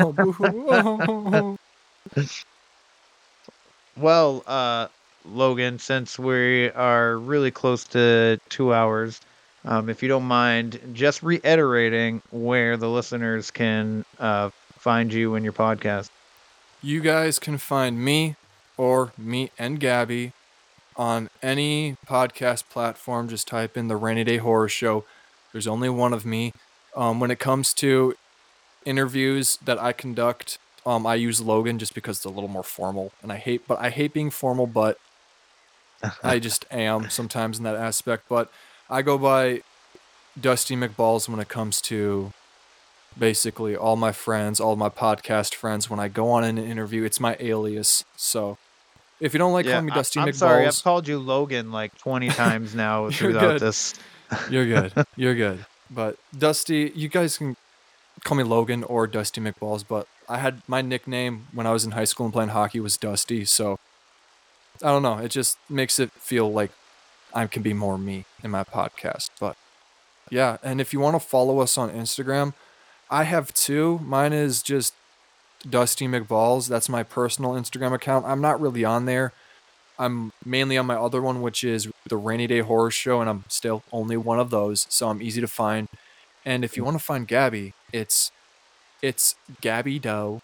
Oh. 0.00 0.14
Oh. 0.18 1.58
Well, 3.96 4.42
uh, 4.46 4.88
Logan, 5.24 5.78
since 5.78 6.18
we 6.18 6.70
are 6.70 7.16
really 7.18 7.50
close 7.50 7.84
to 7.86 8.38
two 8.48 8.72
hours, 8.72 9.20
um, 9.64 9.88
if 9.88 10.02
you 10.02 10.08
don't 10.08 10.24
mind, 10.24 10.80
just 10.92 11.22
reiterating 11.22 12.22
where 12.30 12.76
the 12.76 12.88
listeners 12.88 13.50
can 13.50 14.04
uh, 14.18 14.50
find 14.78 15.12
you 15.12 15.34
and 15.34 15.44
your 15.44 15.52
podcast. 15.52 16.10
You 16.82 17.00
guys 17.00 17.38
can 17.38 17.58
find 17.58 18.02
me 18.02 18.36
or 18.76 19.12
me 19.16 19.50
and 19.58 19.80
Gabby 19.80 20.32
on 20.96 21.30
any 21.42 21.96
podcast 22.06 22.68
platform. 22.68 23.28
Just 23.28 23.46
type 23.48 23.76
in 23.76 23.88
the 23.88 23.96
Rainy 23.96 24.24
Day 24.24 24.38
Horror 24.38 24.68
Show. 24.68 25.04
There's 25.52 25.66
only 25.66 25.88
one 25.88 26.12
of 26.12 26.24
me. 26.24 26.52
Um, 26.96 27.20
when 27.20 27.30
it 27.30 27.38
comes 27.38 27.72
to 27.74 28.14
interviews 28.84 29.58
that 29.64 29.80
I 29.80 29.92
conduct, 29.92 30.58
um, 30.86 31.06
I 31.06 31.14
use 31.14 31.40
Logan 31.40 31.78
just 31.78 31.94
because 31.94 32.18
it's 32.18 32.24
a 32.24 32.30
little 32.30 32.48
more 32.48 32.62
formal, 32.62 33.12
and 33.22 33.32
I 33.32 33.36
hate, 33.36 33.66
but 33.66 33.78
I 33.78 33.90
hate 33.90 34.12
being 34.12 34.30
formal, 34.30 34.66
but 34.66 34.98
I 36.22 36.38
just 36.38 36.66
am 36.70 37.10
sometimes 37.10 37.58
in 37.58 37.64
that 37.64 37.76
aspect. 37.76 38.24
But 38.28 38.50
I 38.90 39.02
go 39.02 39.16
by 39.18 39.62
Dusty 40.40 40.76
McBalls 40.76 41.28
when 41.28 41.40
it 41.40 41.48
comes 41.48 41.80
to 41.82 42.32
basically 43.18 43.76
all 43.76 43.96
my 43.96 44.12
friends, 44.12 44.60
all 44.60 44.76
my 44.76 44.88
podcast 44.88 45.54
friends. 45.54 45.88
When 45.88 46.00
I 46.00 46.08
go 46.08 46.30
on 46.30 46.44
an 46.44 46.58
interview, 46.58 47.04
it's 47.04 47.20
my 47.20 47.36
alias. 47.40 48.04
So 48.16 48.58
if 49.20 49.32
you 49.32 49.38
don't 49.38 49.52
like 49.52 49.66
calling 49.66 49.86
me 49.86 49.92
I- 49.92 49.96
Dusty 49.96 50.20
I'm 50.20 50.28
McBalls, 50.28 50.34
sorry, 50.34 50.66
I've 50.66 50.82
called 50.82 51.08
you 51.08 51.18
Logan 51.18 51.72
like 51.72 51.96
20 51.98 52.28
times 52.30 52.74
now 52.74 53.08
throughout 53.10 53.40
good. 53.40 53.60
this. 53.60 53.94
you're 54.50 54.66
good. 54.66 54.92
You're 55.16 55.34
good. 55.34 55.64
But 55.90 56.16
Dusty, 56.36 56.90
you 56.94 57.08
guys 57.08 57.38
can 57.38 57.56
call 58.24 58.36
me 58.36 58.42
Logan 58.42 58.82
or 58.84 59.06
Dusty 59.06 59.40
McBalls. 59.40 59.84
But 59.86 60.08
I 60.28 60.38
had 60.38 60.62
my 60.66 60.82
nickname 60.82 61.46
when 61.52 61.66
I 61.66 61.72
was 61.72 61.84
in 61.84 61.92
high 61.92 62.04
school 62.04 62.26
and 62.26 62.32
playing 62.32 62.50
hockey 62.50 62.80
was 62.80 62.96
Dusty. 62.96 63.44
So 63.44 63.78
I 64.82 64.88
don't 64.88 65.02
know. 65.02 65.18
It 65.18 65.30
just 65.30 65.58
makes 65.68 65.98
it 65.98 66.10
feel 66.12 66.50
like 66.52 66.70
I 67.32 67.46
can 67.46 67.62
be 67.62 67.72
more 67.72 67.98
me 67.98 68.24
in 68.42 68.50
my 68.50 68.64
podcast. 68.64 69.30
But 69.38 69.56
yeah, 70.30 70.56
and 70.62 70.80
if 70.80 70.92
you 70.92 71.00
want 71.00 71.14
to 71.14 71.20
follow 71.20 71.60
us 71.60 71.76
on 71.76 71.90
Instagram, 71.90 72.54
I 73.10 73.24
have 73.24 73.52
two. 73.54 74.00
Mine 74.02 74.32
is 74.32 74.62
just 74.62 74.94
Dusty 75.68 76.06
McBalls. 76.06 76.68
That's 76.68 76.88
my 76.88 77.02
personal 77.02 77.52
Instagram 77.52 77.92
account. 77.92 78.26
I'm 78.26 78.40
not 78.40 78.60
really 78.60 78.84
on 78.84 79.06
there. 79.06 79.32
I'm 79.98 80.32
mainly 80.44 80.76
on 80.76 80.86
my 80.86 80.96
other 80.96 81.22
one, 81.22 81.40
which 81.40 81.62
is 81.62 81.88
the 82.08 82.16
Rainy 82.16 82.46
Day 82.46 82.60
Horror 82.60 82.90
Show, 82.90 83.20
and 83.20 83.30
I'm 83.30 83.44
still 83.48 83.84
only 83.92 84.16
one 84.16 84.40
of 84.40 84.50
those, 84.50 84.86
so 84.90 85.08
I'm 85.08 85.22
easy 85.22 85.40
to 85.40 85.46
find. 85.46 85.88
And 86.44 86.64
if 86.64 86.76
you 86.76 86.84
want 86.84 86.98
to 86.98 87.04
find 87.04 87.28
Gabby, 87.28 87.74
it's 87.92 88.32
it's 89.04 89.34
Gabby 89.60 89.98
Doe 89.98 90.40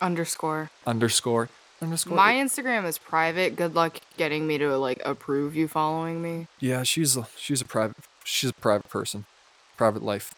Underscore. 0.00 0.70
underscore 0.86 1.48
underscore. 1.80 2.16
My 2.16 2.34
Instagram 2.34 2.86
is 2.86 2.98
private. 2.98 3.56
Good 3.56 3.74
luck 3.74 4.00
getting 4.16 4.46
me 4.46 4.58
to 4.58 4.76
like 4.76 5.00
approve 5.04 5.54
you 5.56 5.68
following 5.68 6.20
me. 6.22 6.46
yeah, 6.60 6.82
she's 6.82 7.16
a, 7.16 7.26
she's 7.36 7.60
a 7.60 7.64
private 7.64 7.96
she's 8.24 8.50
a 8.50 8.54
private 8.54 8.88
person, 8.90 9.24
private 9.76 10.02
life. 10.02 10.34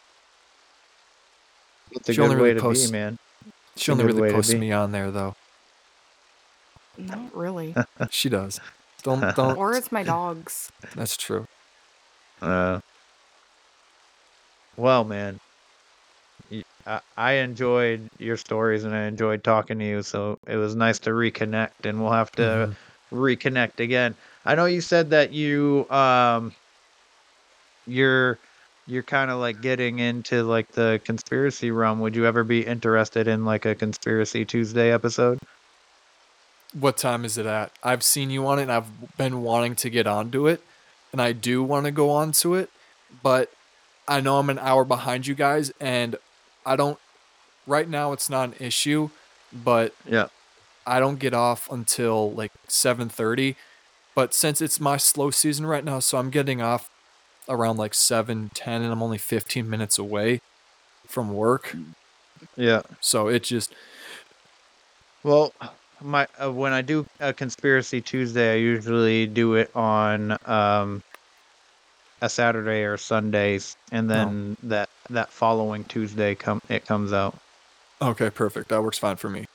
It's 1.92 2.08
a 2.08 2.12
She 2.12 2.16
good 2.18 2.24
only 2.24 2.36
way 2.36 2.42
really 2.50 2.54
to 2.56 2.60
posts- 2.60 2.86
be, 2.86 2.92
man. 2.92 3.18
She 3.76 3.90
only 3.92 4.04
really 4.04 4.30
posts 4.32 4.52
me 4.54 4.70
on 4.72 4.92
there 4.92 5.10
though. 5.10 5.34
Not 6.98 7.34
really. 7.34 7.74
She 8.10 8.28
does. 8.28 8.60
Don't 9.02 9.34
don't. 9.34 9.56
or 9.56 9.72
it's 9.74 9.90
my 9.90 10.02
dogs. 10.02 10.70
That's 10.94 11.16
true. 11.16 11.46
Uh, 12.42 12.80
well, 14.76 15.04
man, 15.04 15.34
y- 15.34 15.49
I, 16.90 17.00
I 17.16 17.32
enjoyed 17.34 18.08
your 18.18 18.36
stories 18.36 18.84
and 18.84 18.94
I 18.94 19.04
enjoyed 19.04 19.44
talking 19.44 19.78
to 19.78 19.84
you. 19.84 20.02
So 20.02 20.38
it 20.46 20.56
was 20.56 20.74
nice 20.74 20.98
to 21.00 21.10
reconnect, 21.10 21.84
and 21.84 22.02
we'll 22.02 22.12
have 22.12 22.32
to 22.32 22.70
Mhm. 22.70 22.76
reconnect 23.12 23.80
again. 23.80 24.14
I 24.44 24.54
know 24.56 24.66
you 24.66 24.80
said 24.80 25.10
that 25.10 25.32
you 25.32 25.88
um, 25.90 26.52
you're 27.86 28.38
you're 28.86 29.02
kind 29.02 29.30
of 29.30 29.38
like 29.38 29.60
getting 29.62 29.98
into 30.00 30.42
like 30.42 30.72
the 30.72 31.00
conspiracy 31.04 31.70
realm, 31.70 32.00
would 32.00 32.16
you 32.16 32.26
ever 32.26 32.42
be 32.42 32.66
interested 32.66 33.28
in 33.28 33.44
like 33.44 33.64
a 33.64 33.74
conspiracy 33.74 34.44
Tuesday 34.44 34.92
episode? 34.92 35.38
What 36.72 36.96
time 36.96 37.24
is 37.24 37.38
it 37.38 37.46
at? 37.46 37.72
I've 37.82 38.02
seen 38.02 38.30
you 38.30 38.46
on 38.46 38.58
it 38.58 38.62
and 38.62 38.72
I've 38.72 39.16
been 39.16 39.42
wanting 39.42 39.76
to 39.76 39.90
get 39.90 40.06
onto 40.06 40.46
it 40.48 40.60
and 41.12 41.20
I 41.20 41.32
do 41.32 41.62
want 41.62 41.86
to 41.86 41.92
go 41.92 42.10
on 42.10 42.32
to 42.32 42.54
it, 42.54 42.70
but 43.22 43.50
I 44.08 44.20
know 44.20 44.38
I'm 44.38 44.50
an 44.50 44.58
hour 44.58 44.84
behind 44.84 45.26
you 45.26 45.34
guys 45.34 45.72
and 45.80 46.16
I 46.64 46.76
don't 46.76 46.98
right 47.66 47.88
now 47.88 48.12
it's 48.12 48.28
not 48.30 48.50
an 48.50 48.54
issue, 48.58 49.10
but 49.52 49.94
Yeah. 50.04 50.28
I 50.86 50.98
don't 50.98 51.18
get 51.18 51.34
off 51.34 51.70
until 51.70 52.32
like 52.32 52.52
7:30. 52.68 53.56
But 54.14 54.34
since 54.34 54.60
it's 54.60 54.80
my 54.80 54.96
slow 54.96 55.30
season 55.30 55.66
right 55.66 55.84
now, 55.84 56.00
so 56.00 56.18
I'm 56.18 56.30
getting 56.30 56.60
off 56.60 56.90
around 57.48 57.76
like 57.76 57.94
7, 57.94 58.50
10 58.54 58.82
and 58.82 58.92
I'm 58.92 59.02
only 59.02 59.18
15 59.18 59.68
minutes 59.68 59.98
away 59.98 60.40
from 61.06 61.32
work. 61.32 61.76
Yeah. 62.56 62.82
So 63.00 63.28
it 63.28 63.44
just 63.44 63.72
Well, 65.22 65.52
my 66.00 66.26
uh, 66.42 66.50
when 66.50 66.72
I 66.72 66.82
do 66.82 67.06
a 67.20 67.32
conspiracy 67.32 68.00
Tuesday, 68.00 68.54
I 68.54 68.56
usually 68.56 69.26
do 69.26 69.54
it 69.54 69.70
on 69.76 70.36
um 70.46 71.02
a 72.22 72.28
Saturday 72.28 72.84
or 72.84 72.96
Sundays, 72.96 73.76
and 73.92 74.10
then 74.10 74.56
that 74.64 74.90
that 75.10 75.30
following 75.30 75.84
Tuesday 75.84 76.34
come 76.34 76.60
it 76.68 76.86
comes 76.86 77.12
out. 77.12 77.38
okay, 78.00 78.30
perfect. 78.30 78.68
That 78.68 78.82
works 78.82 78.98
fine 78.98 79.16
for 79.16 79.28
me. 79.28 79.46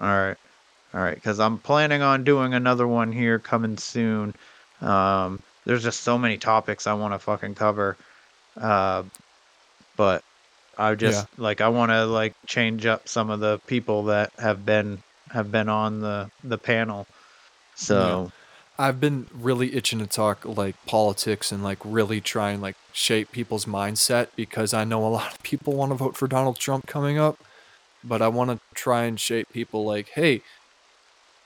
All 0.00 0.06
right, 0.06 0.36
all 0.92 1.00
right, 1.00 1.14
because 1.14 1.38
I'm 1.38 1.58
planning 1.58 2.02
on 2.02 2.24
doing 2.24 2.54
another 2.54 2.86
one 2.86 3.12
here 3.12 3.38
coming 3.38 3.76
soon. 3.76 4.34
Um, 4.80 5.40
there's 5.64 5.82
just 5.82 6.00
so 6.00 6.18
many 6.18 6.36
topics 6.36 6.86
I 6.86 6.94
want 6.94 7.14
to 7.14 7.18
fucking 7.18 7.54
cover, 7.54 7.96
uh, 8.60 9.04
but 9.96 10.22
I 10.76 10.94
just 10.94 11.26
like 11.38 11.60
I 11.60 11.68
want 11.68 11.90
to 11.90 12.04
like 12.06 12.34
change 12.46 12.86
up 12.86 13.08
some 13.08 13.30
of 13.30 13.40
the 13.40 13.60
people 13.66 14.04
that 14.04 14.32
have 14.38 14.66
been 14.66 15.02
have 15.30 15.50
been 15.50 15.68
on 15.68 16.00
the 16.00 16.30
the 16.42 16.58
panel. 16.58 17.06
So 17.76 18.32
I've 18.78 19.00
been 19.00 19.28
really 19.32 19.74
itching 19.76 20.00
to 20.00 20.06
talk 20.06 20.44
like 20.44 20.74
politics 20.86 21.52
and 21.52 21.62
like 21.62 21.78
really 21.84 22.20
try 22.20 22.50
and 22.50 22.60
like 22.60 22.74
shape 22.92 23.30
people's 23.30 23.66
mindset 23.66 24.28
because 24.36 24.74
I 24.74 24.84
know 24.84 25.06
a 25.06 25.08
lot 25.18 25.32
of 25.32 25.42
people 25.42 25.74
want 25.74 25.92
to 25.92 25.96
vote 25.96 26.16
for 26.16 26.26
Donald 26.26 26.58
Trump 26.58 26.86
coming 26.86 27.18
up, 27.18 27.36
but 28.02 28.20
I 28.20 28.28
want 28.28 28.50
to 28.50 28.58
try 28.74 29.04
and 29.04 29.18
shape 29.18 29.48
people 29.52 29.84
like, 29.84 30.08
hey, 30.10 30.42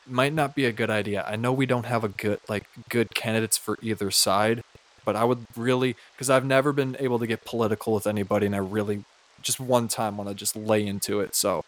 might 0.06 0.32
not 0.32 0.54
be 0.54 0.64
a 0.64 0.72
good 0.72 0.90
idea. 0.90 1.24
I 1.28 1.36
know 1.36 1.52
we 1.52 1.66
don't 1.66 1.84
have 1.86 2.02
a 2.02 2.08
good 2.08 2.40
like 2.48 2.64
good 2.88 3.14
candidates 3.14 3.58
for 3.58 3.76
either 3.82 4.10
side, 4.10 4.62
but 5.04 5.16
I 5.16 5.24
would 5.24 5.44
really 5.56 5.96
because 6.14 6.30
I've 6.30 6.46
never 6.46 6.72
been 6.72 6.96
able 6.98 7.18
to 7.18 7.26
get 7.26 7.44
political 7.44 7.92
with 7.92 8.06
anybody 8.06 8.46
and 8.46 8.54
I 8.54 8.58
really 8.58 9.04
just 9.42 9.60
one 9.60 9.86
time 9.88 10.16
want 10.16 10.30
to 10.30 10.34
just 10.34 10.56
lay 10.56 10.86
into 10.86 11.20
it. 11.20 11.34
So 11.34 11.62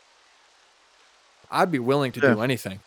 I'd 1.50 1.70
be 1.70 1.78
willing 1.78 2.12
to 2.12 2.20
Yeah. 2.20 2.34
do 2.34 2.40
anything. 2.40 2.80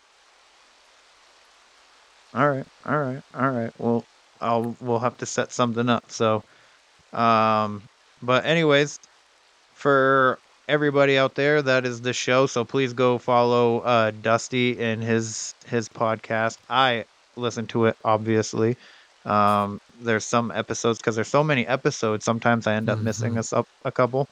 All 2.34 2.50
right, 2.50 2.66
all 2.86 2.98
right, 2.98 3.22
all 3.34 3.50
right. 3.50 3.72
Well, 3.78 4.04
I'll 4.40 4.76
we'll 4.80 4.98
have 4.98 5.16
to 5.18 5.26
set 5.26 5.52
something 5.52 5.88
up. 5.88 6.10
So, 6.10 6.42
um, 7.12 7.82
but 8.22 8.44
anyways, 8.46 8.98
for 9.74 10.38
everybody 10.68 11.18
out 11.18 11.34
there, 11.34 11.62
that 11.62 11.86
is 11.86 12.00
the 12.02 12.12
show. 12.12 12.46
So 12.46 12.64
please 12.64 12.92
go 12.92 13.18
follow 13.18 13.80
uh 13.80 14.12
Dusty 14.12 14.78
and 14.80 15.02
his 15.02 15.54
his 15.66 15.88
podcast. 15.88 16.58
I 16.68 17.04
listen 17.36 17.66
to 17.68 17.86
it 17.86 17.96
obviously. 18.04 18.76
Um, 19.24 19.80
there's 20.00 20.24
some 20.26 20.50
episodes 20.52 20.98
because 20.98 21.16
there's 21.16 21.28
so 21.28 21.44
many 21.44 21.66
episodes. 21.66 22.24
Sometimes 22.24 22.66
I 22.66 22.74
end 22.74 22.90
up 22.90 23.00
missing 23.00 23.34
Mhm. 23.34 23.38
us 23.38 23.52
up 23.52 23.66
a 23.84 23.92
couple. 23.92 24.28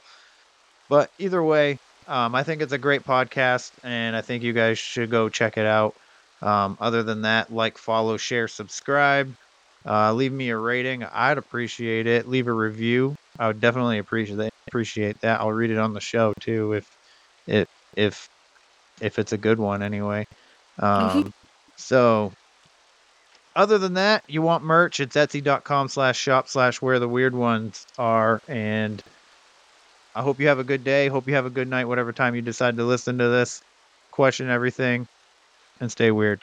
But 0.89 1.11
either 1.17 1.43
way, 1.43 1.79
um, 2.07 2.35
I 2.35 2.43
think 2.43 2.61
it's 2.61 2.73
a 2.73 2.77
great 2.77 3.03
podcast, 3.03 3.71
and 3.83 4.15
I 4.15 4.21
think 4.21 4.43
you 4.43 4.53
guys 4.53 4.79
should 4.79 5.09
go 5.09 5.29
check 5.29 5.57
it 5.57 5.65
out. 5.65 5.95
Um, 6.43 6.77
other 6.81 7.03
than 7.03 7.21
that, 7.21 7.53
like, 7.53 7.77
follow, 7.77 8.17
share, 8.17 8.49
subscribe. 8.49 9.33
Uh, 9.85 10.13
leave 10.13 10.33
me 10.33 10.49
a 10.49 10.57
rating. 10.57 11.03
I'd 11.03 11.37
appreciate 11.37 12.05
it. 12.05 12.27
Leave 12.27 12.47
a 12.47 12.53
review. 12.53 13.15
I 13.39 13.47
would 13.47 13.61
definitely 13.61 13.97
appreciate 13.97 14.53
appreciate 14.67 15.21
that. 15.21 15.39
I'll 15.39 15.51
read 15.51 15.71
it 15.71 15.77
on 15.77 15.93
the 15.93 16.01
show 16.01 16.33
too 16.39 16.73
if 16.73 16.97
it 17.47 17.69
if 17.95 18.29
if 19.01 19.19
it's 19.19 19.31
a 19.31 19.37
good 19.37 19.59
one 19.59 19.81
anyway. 19.81 20.27
Um, 20.79 21.33
so 21.75 22.31
other 23.55 23.77
than 23.77 23.95
that, 23.95 24.23
you 24.27 24.41
want 24.41 24.63
merch, 24.63 24.99
it's 24.99 25.15
etsy.com 25.15 25.87
slash 25.89 26.17
shop 26.17 26.47
slash 26.47 26.81
where 26.81 26.99
the 26.99 27.07
weird 27.07 27.35
ones 27.35 27.85
are. 27.97 28.41
And 28.47 29.01
I 30.15 30.21
hope 30.21 30.39
you 30.39 30.47
have 30.47 30.59
a 30.59 30.63
good 30.63 30.83
day. 30.83 31.07
Hope 31.07 31.27
you 31.27 31.35
have 31.35 31.45
a 31.45 31.51
good 31.51 31.67
night, 31.67 31.85
whatever 31.85 32.11
time 32.11 32.35
you 32.35 32.41
decide 32.41 32.77
to 32.77 32.83
listen 32.83 33.17
to 33.19 33.29
this. 33.29 33.61
Question 34.11 34.49
everything 34.49 35.07
and 35.79 35.91
stay 35.91 36.11
weird. 36.11 36.41